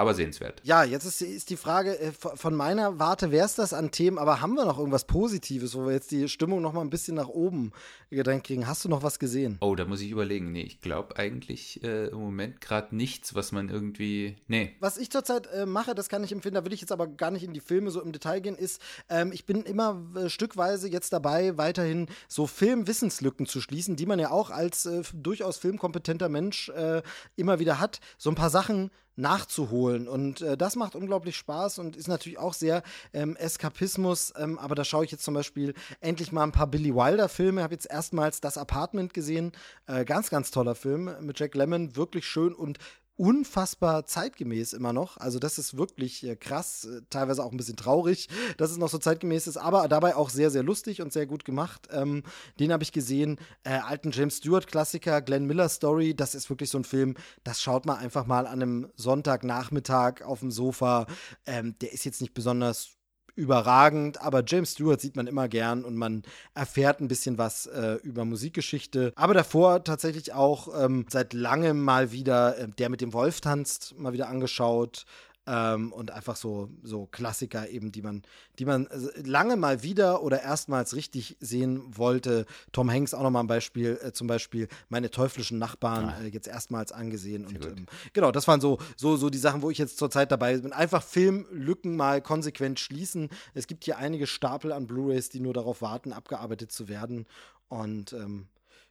aber 0.00 0.14
sehenswert. 0.14 0.60
Ja, 0.64 0.82
jetzt 0.82 1.04
ist, 1.04 1.20
ist 1.20 1.50
die 1.50 1.56
Frage, 1.56 1.98
äh, 1.98 2.12
von 2.12 2.54
meiner 2.54 2.98
Warte 2.98 3.30
wäre 3.30 3.44
es 3.44 3.54
das 3.54 3.74
an 3.74 3.90
Themen, 3.90 4.18
aber 4.18 4.40
haben 4.40 4.54
wir 4.54 4.64
noch 4.64 4.78
irgendwas 4.78 5.04
Positives, 5.04 5.74
wo 5.74 5.84
wir 5.84 5.92
jetzt 5.92 6.10
die 6.10 6.28
Stimmung 6.28 6.62
noch 6.62 6.72
mal 6.72 6.80
ein 6.80 6.90
bisschen 6.90 7.16
nach 7.16 7.28
oben 7.28 7.72
gedrängt 8.08 8.44
kriegen? 8.44 8.66
Hast 8.66 8.84
du 8.84 8.88
noch 8.88 9.02
was 9.02 9.18
gesehen? 9.18 9.58
Oh, 9.60 9.74
da 9.74 9.84
muss 9.84 10.00
ich 10.00 10.10
überlegen. 10.10 10.52
Nee, 10.52 10.62
ich 10.62 10.80
glaube 10.80 11.16
eigentlich 11.16 11.84
äh, 11.84 12.06
im 12.06 12.18
Moment 12.18 12.62
gerade 12.62 12.96
nichts, 12.96 13.34
was 13.34 13.52
man 13.52 13.68
irgendwie. 13.68 14.36
Nee. 14.48 14.74
Was 14.80 14.96
ich 14.96 15.10
zurzeit 15.10 15.46
äh, 15.48 15.66
mache, 15.66 15.94
das 15.94 16.08
kann 16.08 16.24
ich 16.24 16.32
empfinden, 16.32 16.54
da 16.54 16.64
will 16.64 16.72
ich 16.72 16.80
jetzt 16.80 16.92
aber 16.92 17.06
gar 17.06 17.30
nicht 17.30 17.44
in 17.44 17.52
die 17.52 17.60
Filme 17.60 17.90
so 17.90 18.00
im 18.00 18.12
Detail 18.12 18.40
gehen, 18.40 18.56
ist, 18.56 18.80
ähm, 19.10 19.32
ich 19.32 19.44
bin 19.44 19.62
immer 19.62 20.02
äh, 20.16 20.30
stückweise 20.30 20.88
jetzt 20.88 21.12
dabei, 21.12 21.58
weiterhin 21.58 22.06
so 22.26 22.46
Filmwissenslücken 22.46 23.44
zu 23.44 23.60
schließen, 23.60 23.96
die 23.96 24.06
man 24.06 24.18
ja 24.18 24.30
auch 24.30 24.48
als 24.48 24.86
äh, 24.86 25.02
durchaus 25.12 25.58
filmkompetenter 25.58 26.30
Mensch 26.30 26.70
äh, 26.70 27.02
immer 27.36 27.58
wieder 27.58 27.78
hat. 27.78 28.00
So 28.16 28.30
ein 28.30 28.34
paar 28.34 28.50
Sachen 28.50 28.90
nachzuholen. 29.20 29.89
Und 29.90 30.40
äh, 30.40 30.56
das 30.56 30.76
macht 30.76 30.94
unglaublich 30.94 31.36
Spaß 31.36 31.78
und 31.78 31.96
ist 31.96 32.08
natürlich 32.08 32.38
auch 32.38 32.54
sehr 32.54 32.82
ähm, 33.12 33.36
Eskapismus. 33.36 34.32
Ähm, 34.36 34.58
aber 34.58 34.74
da 34.74 34.84
schaue 34.84 35.04
ich 35.04 35.10
jetzt 35.10 35.24
zum 35.24 35.34
Beispiel 35.34 35.74
endlich 36.00 36.32
mal 36.32 36.44
ein 36.44 36.52
paar 36.52 36.66
Billy 36.66 36.94
Wilder-Filme. 36.94 37.62
Habe 37.62 37.74
jetzt 37.74 37.90
erstmals 37.90 38.40
das 38.40 38.58
Apartment 38.58 39.14
gesehen. 39.14 39.52
Äh, 39.86 40.04
ganz, 40.04 40.30
ganz 40.30 40.50
toller 40.50 40.74
Film 40.74 41.10
mit 41.20 41.38
Jack 41.38 41.54
Lemmon. 41.54 41.96
Wirklich 41.96 42.26
schön 42.26 42.54
und 42.54 42.78
unfassbar 43.20 44.06
zeitgemäß 44.06 44.72
immer 44.72 44.94
noch. 44.94 45.18
Also 45.18 45.38
das 45.38 45.58
ist 45.58 45.76
wirklich 45.76 46.24
äh, 46.26 46.36
krass, 46.36 46.86
äh, 46.86 47.02
teilweise 47.10 47.44
auch 47.44 47.50
ein 47.50 47.58
bisschen 47.58 47.76
traurig, 47.76 48.28
dass 48.56 48.70
es 48.70 48.78
noch 48.78 48.88
so 48.88 48.96
zeitgemäß 48.96 49.46
ist, 49.46 49.58
aber 49.58 49.88
dabei 49.88 50.16
auch 50.16 50.30
sehr, 50.30 50.50
sehr 50.50 50.62
lustig 50.62 51.02
und 51.02 51.12
sehr 51.12 51.26
gut 51.26 51.44
gemacht. 51.44 51.88
Ähm, 51.92 52.22
den 52.58 52.72
habe 52.72 52.82
ich 52.82 52.92
gesehen. 52.92 53.38
Äh, 53.62 53.74
alten 53.74 54.10
James 54.10 54.38
Stewart-Klassiker, 54.38 55.20
Glenn 55.20 55.44
Miller 55.44 55.68
Story, 55.68 56.16
das 56.16 56.34
ist 56.34 56.48
wirklich 56.48 56.70
so 56.70 56.78
ein 56.78 56.84
Film, 56.84 57.14
das 57.44 57.60
schaut 57.60 57.84
man 57.84 57.98
einfach 57.98 58.24
mal 58.24 58.46
an 58.46 58.62
einem 58.62 58.88
Sonntagnachmittag 58.96 60.22
auf 60.22 60.40
dem 60.40 60.50
Sofa. 60.50 61.06
Ähm, 61.44 61.76
der 61.82 61.92
ist 61.92 62.06
jetzt 62.06 62.22
nicht 62.22 62.32
besonders 62.32 62.99
überragend, 63.40 64.20
aber 64.20 64.42
James 64.46 64.72
Stewart 64.72 65.00
sieht 65.00 65.16
man 65.16 65.26
immer 65.26 65.48
gern 65.48 65.84
und 65.84 65.96
man 65.96 66.22
erfährt 66.54 67.00
ein 67.00 67.08
bisschen 67.08 67.38
was 67.38 67.66
äh, 67.66 67.94
über 68.02 68.24
Musikgeschichte. 68.24 69.12
Aber 69.16 69.34
davor 69.34 69.82
tatsächlich 69.82 70.32
auch 70.32 70.68
ähm, 70.78 71.06
seit 71.08 71.32
langem 71.32 71.82
mal 71.82 72.12
wieder 72.12 72.58
äh, 72.58 72.68
Der 72.78 72.90
mit 72.90 73.00
dem 73.00 73.12
Wolf 73.12 73.40
tanzt, 73.40 73.98
mal 73.98 74.12
wieder 74.12 74.28
angeschaut. 74.28 75.06
Ähm, 75.52 75.92
und 75.92 76.12
einfach 76.12 76.36
so, 76.36 76.70
so 76.84 77.06
Klassiker 77.06 77.68
eben, 77.68 77.90
die 77.90 78.02
man, 78.02 78.22
die 78.60 78.64
man 78.64 78.86
äh, 78.86 78.98
lange 79.24 79.56
mal 79.56 79.82
wieder 79.82 80.22
oder 80.22 80.42
erstmals 80.42 80.94
richtig 80.94 81.36
sehen 81.40 81.82
wollte. 81.98 82.46
Tom 82.70 82.88
Hanks 82.88 83.14
auch 83.14 83.24
nochmal 83.24 83.42
ein 83.42 83.48
Beispiel, 83.48 83.98
äh, 84.00 84.12
zum 84.12 84.28
Beispiel 84.28 84.68
meine 84.90 85.10
teuflischen 85.10 85.58
Nachbarn 85.58 86.10
ah. 86.10 86.22
äh, 86.22 86.28
jetzt 86.28 86.46
erstmals 86.46 86.92
angesehen. 86.92 87.46
und 87.46 87.66
ähm, 87.66 87.86
genau, 88.12 88.30
das 88.30 88.46
waren 88.46 88.60
so, 88.60 88.78
so, 88.96 89.16
so 89.16 89.28
die 89.28 89.38
Sachen, 89.38 89.62
wo 89.62 89.70
ich 89.70 89.78
jetzt 89.78 89.98
zurzeit 89.98 90.30
dabei 90.30 90.56
bin. 90.56 90.72
Einfach 90.72 91.02
Filmlücken 91.02 91.96
mal 91.96 92.22
konsequent 92.22 92.78
schließen. 92.78 93.28
Es 93.52 93.66
gibt 93.66 93.82
hier 93.82 93.98
einige 93.98 94.28
Stapel 94.28 94.70
an 94.70 94.86
Blu-Rays, 94.86 95.30
die 95.30 95.40
nur 95.40 95.54
darauf 95.54 95.82
warten, 95.82 96.12
abgearbeitet 96.12 96.70
zu 96.70 96.88
werden. 96.88 97.26
Und 97.68 98.12
ähm, 98.12 98.46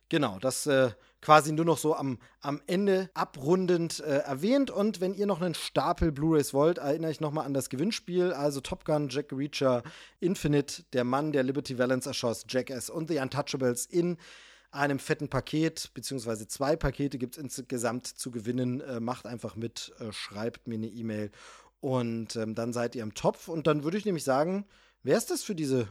Genau, 0.09 0.39
das 0.39 0.65
äh, 0.65 0.89
quasi 1.21 1.51
nur 1.51 1.65
noch 1.65 1.77
so 1.77 1.95
am, 1.95 2.19
am 2.41 2.61
Ende 2.67 3.09
abrundend 3.13 3.99
äh, 3.99 4.19
erwähnt. 4.19 4.71
Und 4.71 5.01
wenn 5.01 5.13
ihr 5.13 5.25
noch 5.25 5.41
einen 5.41 5.55
Stapel 5.55 6.11
Blu-rays 6.11 6.53
wollt, 6.53 6.77
erinnere 6.77 7.11
ich 7.11 7.19
nochmal 7.19 7.45
an 7.45 7.53
das 7.53 7.69
Gewinnspiel. 7.69 8.31
Also 8.31 8.61
Top 8.61 8.85
Gun, 8.85 9.09
Jack 9.09 9.31
Reacher, 9.31 9.83
Infinite, 10.19 10.83
der 10.93 11.03
Mann, 11.03 11.31
der 11.31 11.43
Liberty 11.43 11.77
Valance 11.77 12.09
erschoss, 12.09 12.45
Jackass 12.47 12.89
und 12.89 13.09
The 13.09 13.19
Untouchables 13.19 13.85
in 13.85 14.17
einem 14.71 14.99
fetten 14.99 15.29
Paket, 15.29 15.89
beziehungsweise 15.93 16.47
zwei 16.47 16.75
Pakete 16.75 17.17
gibt 17.17 17.37
es 17.37 17.43
insgesamt 17.43 18.07
zu 18.07 18.31
gewinnen. 18.31 18.81
Äh, 18.81 18.99
macht 18.99 19.25
einfach 19.25 19.55
mit, 19.55 19.91
äh, 19.99 20.11
schreibt 20.11 20.67
mir 20.67 20.75
eine 20.75 20.87
E-Mail 20.87 21.31
und 21.81 22.35
ähm, 22.35 22.55
dann 22.55 22.73
seid 22.73 22.95
ihr 22.95 23.03
im 23.03 23.13
Topf. 23.13 23.47
Und 23.47 23.67
dann 23.67 23.83
würde 23.83 23.97
ich 23.97 24.05
nämlich 24.05 24.23
sagen, 24.23 24.65
wer 25.03 25.17
ist 25.17 25.31
das 25.31 25.43
für 25.43 25.55
diese 25.55 25.87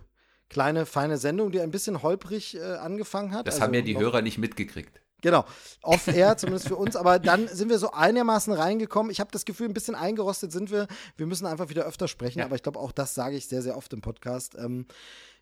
kleine, 0.48 0.86
feine 0.86 1.18
Sendung, 1.18 1.50
die 1.50 1.60
ein 1.60 1.70
bisschen 1.70 2.02
holprig 2.02 2.56
äh, 2.56 2.76
angefangen 2.76 3.32
hat. 3.32 3.46
Das 3.46 3.56
also 3.56 3.66
haben 3.66 3.74
ja 3.74 3.82
die 3.82 3.98
Hörer 3.98 4.22
nicht 4.22 4.38
mitgekriegt. 4.38 5.00
Genau, 5.20 5.44
off-air, 5.82 6.36
zumindest 6.36 6.68
für 6.68 6.76
uns. 6.76 6.94
Aber 6.94 7.18
dann 7.18 7.48
sind 7.48 7.70
wir 7.70 7.78
so 7.78 7.90
einigermaßen 7.90 8.52
reingekommen. 8.52 9.10
Ich 9.10 9.20
habe 9.20 9.30
das 9.32 9.44
Gefühl, 9.44 9.68
ein 9.68 9.74
bisschen 9.74 9.96
eingerostet 9.96 10.52
sind 10.52 10.70
wir. 10.70 10.86
Wir 11.16 11.26
müssen 11.26 11.46
einfach 11.46 11.68
wieder 11.68 11.84
öfter 11.84 12.06
sprechen. 12.06 12.38
Ja. 12.38 12.44
Aber 12.44 12.54
ich 12.54 12.62
glaube, 12.62 12.78
auch 12.78 12.92
das 12.92 13.14
sage 13.14 13.36
ich 13.36 13.48
sehr, 13.48 13.62
sehr 13.62 13.76
oft 13.76 13.92
im 13.92 14.00
Podcast. 14.00 14.54
Ähm, 14.56 14.86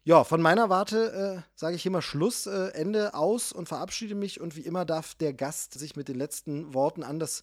ja, 0.05 0.25
von 0.25 0.41
meiner 0.41 0.71
Warte 0.71 1.43
äh, 1.45 1.51
sage 1.55 1.77
ich 1.77 1.85
immer 1.85 2.01
Schluss, 2.01 2.47
äh, 2.47 2.69
Ende 2.69 3.15
aus 3.15 3.53
und 3.53 3.69
verabschiede 3.69 4.15
mich. 4.15 4.41
Und 4.41 4.57
wie 4.57 4.61
immer 4.61 4.85
darf 4.85 5.15
der 5.17 5.35
Gast 5.35 5.79
sich 5.79 5.97
mit 5.97 6.09
den 6.09 6.17
letzten 6.17 6.73
Worten 6.73 7.03
an 7.03 7.19
das 7.19 7.43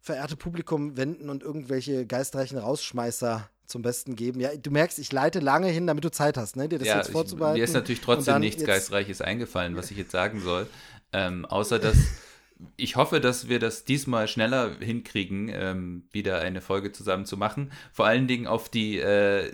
verehrte 0.00 0.36
Publikum 0.36 0.96
wenden 0.96 1.30
und 1.30 1.44
irgendwelche 1.44 2.06
geistreichen 2.06 2.58
Rausschmeißer 2.58 3.48
zum 3.66 3.82
Besten 3.82 4.16
geben. 4.16 4.40
Ja, 4.40 4.54
du 4.56 4.70
merkst, 4.70 4.98
ich 4.98 5.12
leite 5.12 5.38
lange 5.38 5.68
hin, 5.68 5.86
damit 5.86 6.04
du 6.04 6.10
Zeit 6.10 6.36
hast, 6.36 6.56
ne, 6.56 6.68
dir 6.68 6.78
das 6.78 6.88
ja, 6.88 6.96
jetzt 6.96 7.10
vorzubereiten. 7.10 7.56
Ich, 7.56 7.60
mir 7.60 7.64
ist 7.64 7.74
natürlich 7.74 8.00
trotzdem 8.00 8.40
nichts 8.40 8.64
Geistreiches 8.64 9.20
eingefallen, 9.20 9.76
was 9.76 9.90
ich 9.90 9.96
jetzt 9.96 10.10
sagen 10.10 10.40
soll. 10.40 10.66
Ähm, 11.12 11.44
außer 11.44 11.78
dass 11.78 11.96
ich 12.76 12.96
hoffe, 12.96 13.20
dass 13.20 13.48
wir 13.48 13.58
das 13.58 13.84
diesmal 13.84 14.28
schneller 14.28 14.76
hinkriegen, 14.78 15.50
ähm, 15.52 16.04
wieder 16.12 16.40
eine 16.40 16.60
Folge 16.60 16.92
zusammen 16.92 17.26
zu 17.26 17.36
machen. 17.36 17.72
Vor 17.92 18.06
allen 18.06 18.26
Dingen 18.26 18.46
auf 18.46 18.68
die 18.68 18.98
äh, 18.98 19.52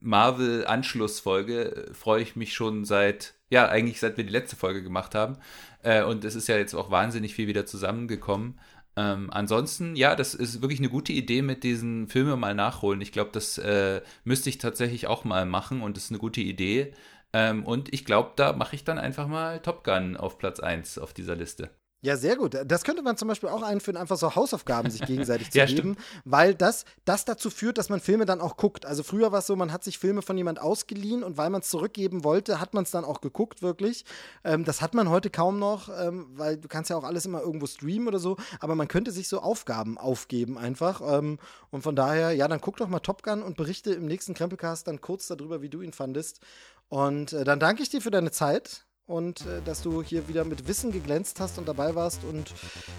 Marvel-Anschlussfolge 0.00 1.88
äh, 1.88 1.94
freue 1.94 2.22
ich 2.22 2.36
mich 2.36 2.54
schon 2.54 2.84
seit, 2.84 3.34
ja, 3.50 3.68
eigentlich 3.68 4.00
seit 4.00 4.16
wir 4.16 4.24
die 4.24 4.32
letzte 4.32 4.56
Folge 4.56 4.82
gemacht 4.82 5.14
haben. 5.14 5.36
Äh, 5.82 6.04
und 6.04 6.24
es 6.24 6.34
ist 6.34 6.48
ja 6.48 6.56
jetzt 6.56 6.74
auch 6.74 6.90
wahnsinnig 6.90 7.34
viel 7.34 7.48
wieder 7.48 7.66
zusammengekommen. 7.66 8.58
Ähm, 8.96 9.28
ansonsten, 9.32 9.96
ja, 9.96 10.14
das 10.14 10.34
ist 10.34 10.62
wirklich 10.62 10.78
eine 10.78 10.88
gute 10.88 11.12
Idee 11.12 11.42
mit 11.42 11.64
diesen 11.64 12.06
Filmen 12.06 12.38
mal 12.38 12.54
nachholen. 12.54 13.00
Ich 13.00 13.10
glaube, 13.10 13.30
das 13.32 13.58
äh, 13.58 14.02
müsste 14.22 14.50
ich 14.50 14.58
tatsächlich 14.58 15.08
auch 15.08 15.24
mal 15.24 15.46
machen 15.46 15.82
und 15.82 15.96
das 15.96 16.04
ist 16.04 16.10
eine 16.10 16.20
gute 16.20 16.40
Idee. 16.40 16.92
Ähm, 17.34 17.64
und 17.66 17.92
ich 17.92 18.04
glaube, 18.04 18.30
da 18.36 18.52
mache 18.52 18.76
ich 18.76 18.84
dann 18.84 18.98
einfach 18.98 19.26
mal 19.26 19.60
Top 19.60 19.82
Gun 19.82 20.16
auf 20.16 20.38
Platz 20.38 20.60
1 20.60 20.98
auf 20.98 21.12
dieser 21.12 21.34
Liste. 21.34 21.70
Ja, 22.04 22.18
sehr 22.18 22.36
gut. 22.36 22.54
Das 22.66 22.84
könnte 22.84 23.00
man 23.00 23.16
zum 23.16 23.28
Beispiel 23.28 23.48
auch 23.48 23.62
einführen, 23.62 23.96
einfach 23.96 24.18
so 24.18 24.34
Hausaufgaben 24.36 24.90
sich 24.90 25.00
gegenseitig 25.06 25.50
zu 25.52 25.56
ja, 25.56 25.64
geben, 25.64 25.94
stimmt. 25.94 25.98
weil 26.26 26.54
das, 26.54 26.84
das 27.06 27.24
dazu 27.24 27.48
führt, 27.48 27.78
dass 27.78 27.88
man 27.88 27.98
Filme 27.98 28.26
dann 28.26 28.42
auch 28.42 28.58
guckt. 28.58 28.84
Also 28.84 29.02
früher 29.02 29.32
war 29.32 29.38
es 29.38 29.46
so, 29.46 29.56
man 29.56 29.72
hat 29.72 29.82
sich 29.82 29.98
Filme 29.98 30.20
von 30.20 30.36
jemand 30.36 30.60
ausgeliehen 30.60 31.24
und 31.24 31.38
weil 31.38 31.48
man 31.48 31.62
es 31.62 31.70
zurückgeben 31.70 32.22
wollte, 32.22 32.60
hat 32.60 32.74
man 32.74 32.84
es 32.84 32.90
dann 32.90 33.06
auch 33.06 33.22
geguckt, 33.22 33.62
wirklich. 33.62 34.04
Ähm, 34.44 34.66
das 34.66 34.82
hat 34.82 34.92
man 34.92 35.08
heute 35.08 35.30
kaum 35.30 35.58
noch, 35.58 35.88
ähm, 35.98 36.26
weil 36.34 36.58
du 36.58 36.68
kannst 36.68 36.90
ja 36.90 36.96
auch 36.96 37.04
alles 37.04 37.24
immer 37.24 37.40
irgendwo 37.40 37.64
streamen 37.64 38.06
oder 38.06 38.18
so, 38.18 38.36
aber 38.60 38.74
man 38.74 38.86
könnte 38.86 39.10
sich 39.10 39.26
so 39.26 39.40
Aufgaben 39.40 39.96
aufgeben 39.96 40.58
einfach. 40.58 41.00
Ähm, 41.02 41.38
und 41.70 41.80
von 41.80 41.96
daher, 41.96 42.32
ja, 42.32 42.48
dann 42.48 42.60
guck 42.60 42.76
doch 42.76 42.88
mal 42.88 43.00
Top 43.00 43.22
Gun 43.22 43.42
und 43.42 43.56
berichte 43.56 43.94
im 43.94 44.04
nächsten 44.04 44.34
Krempelcast 44.34 44.86
dann 44.86 45.00
kurz 45.00 45.26
darüber, 45.28 45.62
wie 45.62 45.70
du 45.70 45.80
ihn 45.80 45.94
fandest. 45.94 46.40
Und 46.88 47.32
äh, 47.32 47.44
dann 47.44 47.58
danke 47.60 47.82
ich 47.82 47.90
dir 47.90 48.00
für 48.00 48.10
deine 48.10 48.30
Zeit 48.30 48.86
und 49.06 49.40
äh, 49.42 49.60
dass 49.64 49.82
du 49.82 50.02
hier 50.02 50.28
wieder 50.28 50.44
mit 50.44 50.68
Wissen 50.68 50.92
geglänzt 50.92 51.40
hast 51.40 51.58
und 51.58 51.68
dabei 51.68 51.94
warst. 51.94 52.24
Und 52.24 52.52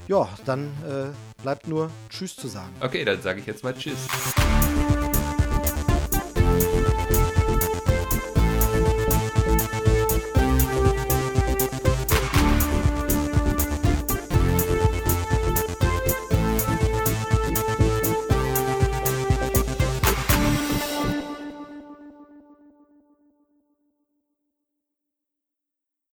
ja, 0.07 0.28
dann 0.45 0.68
äh, 0.88 1.41
bleibt 1.41 1.68
nur 1.68 1.90
Tschüss 2.10 2.36
zu 2.36 2.48
sagen. 2.48 2.74
Okay, 2.82 3.06
dann 3.06 3.22
sage 3.22 3.40
ich 3.40 3.45
jetzt 3.45 3.64
mal 3.64 3.74
Tschüss. 3.74 4.07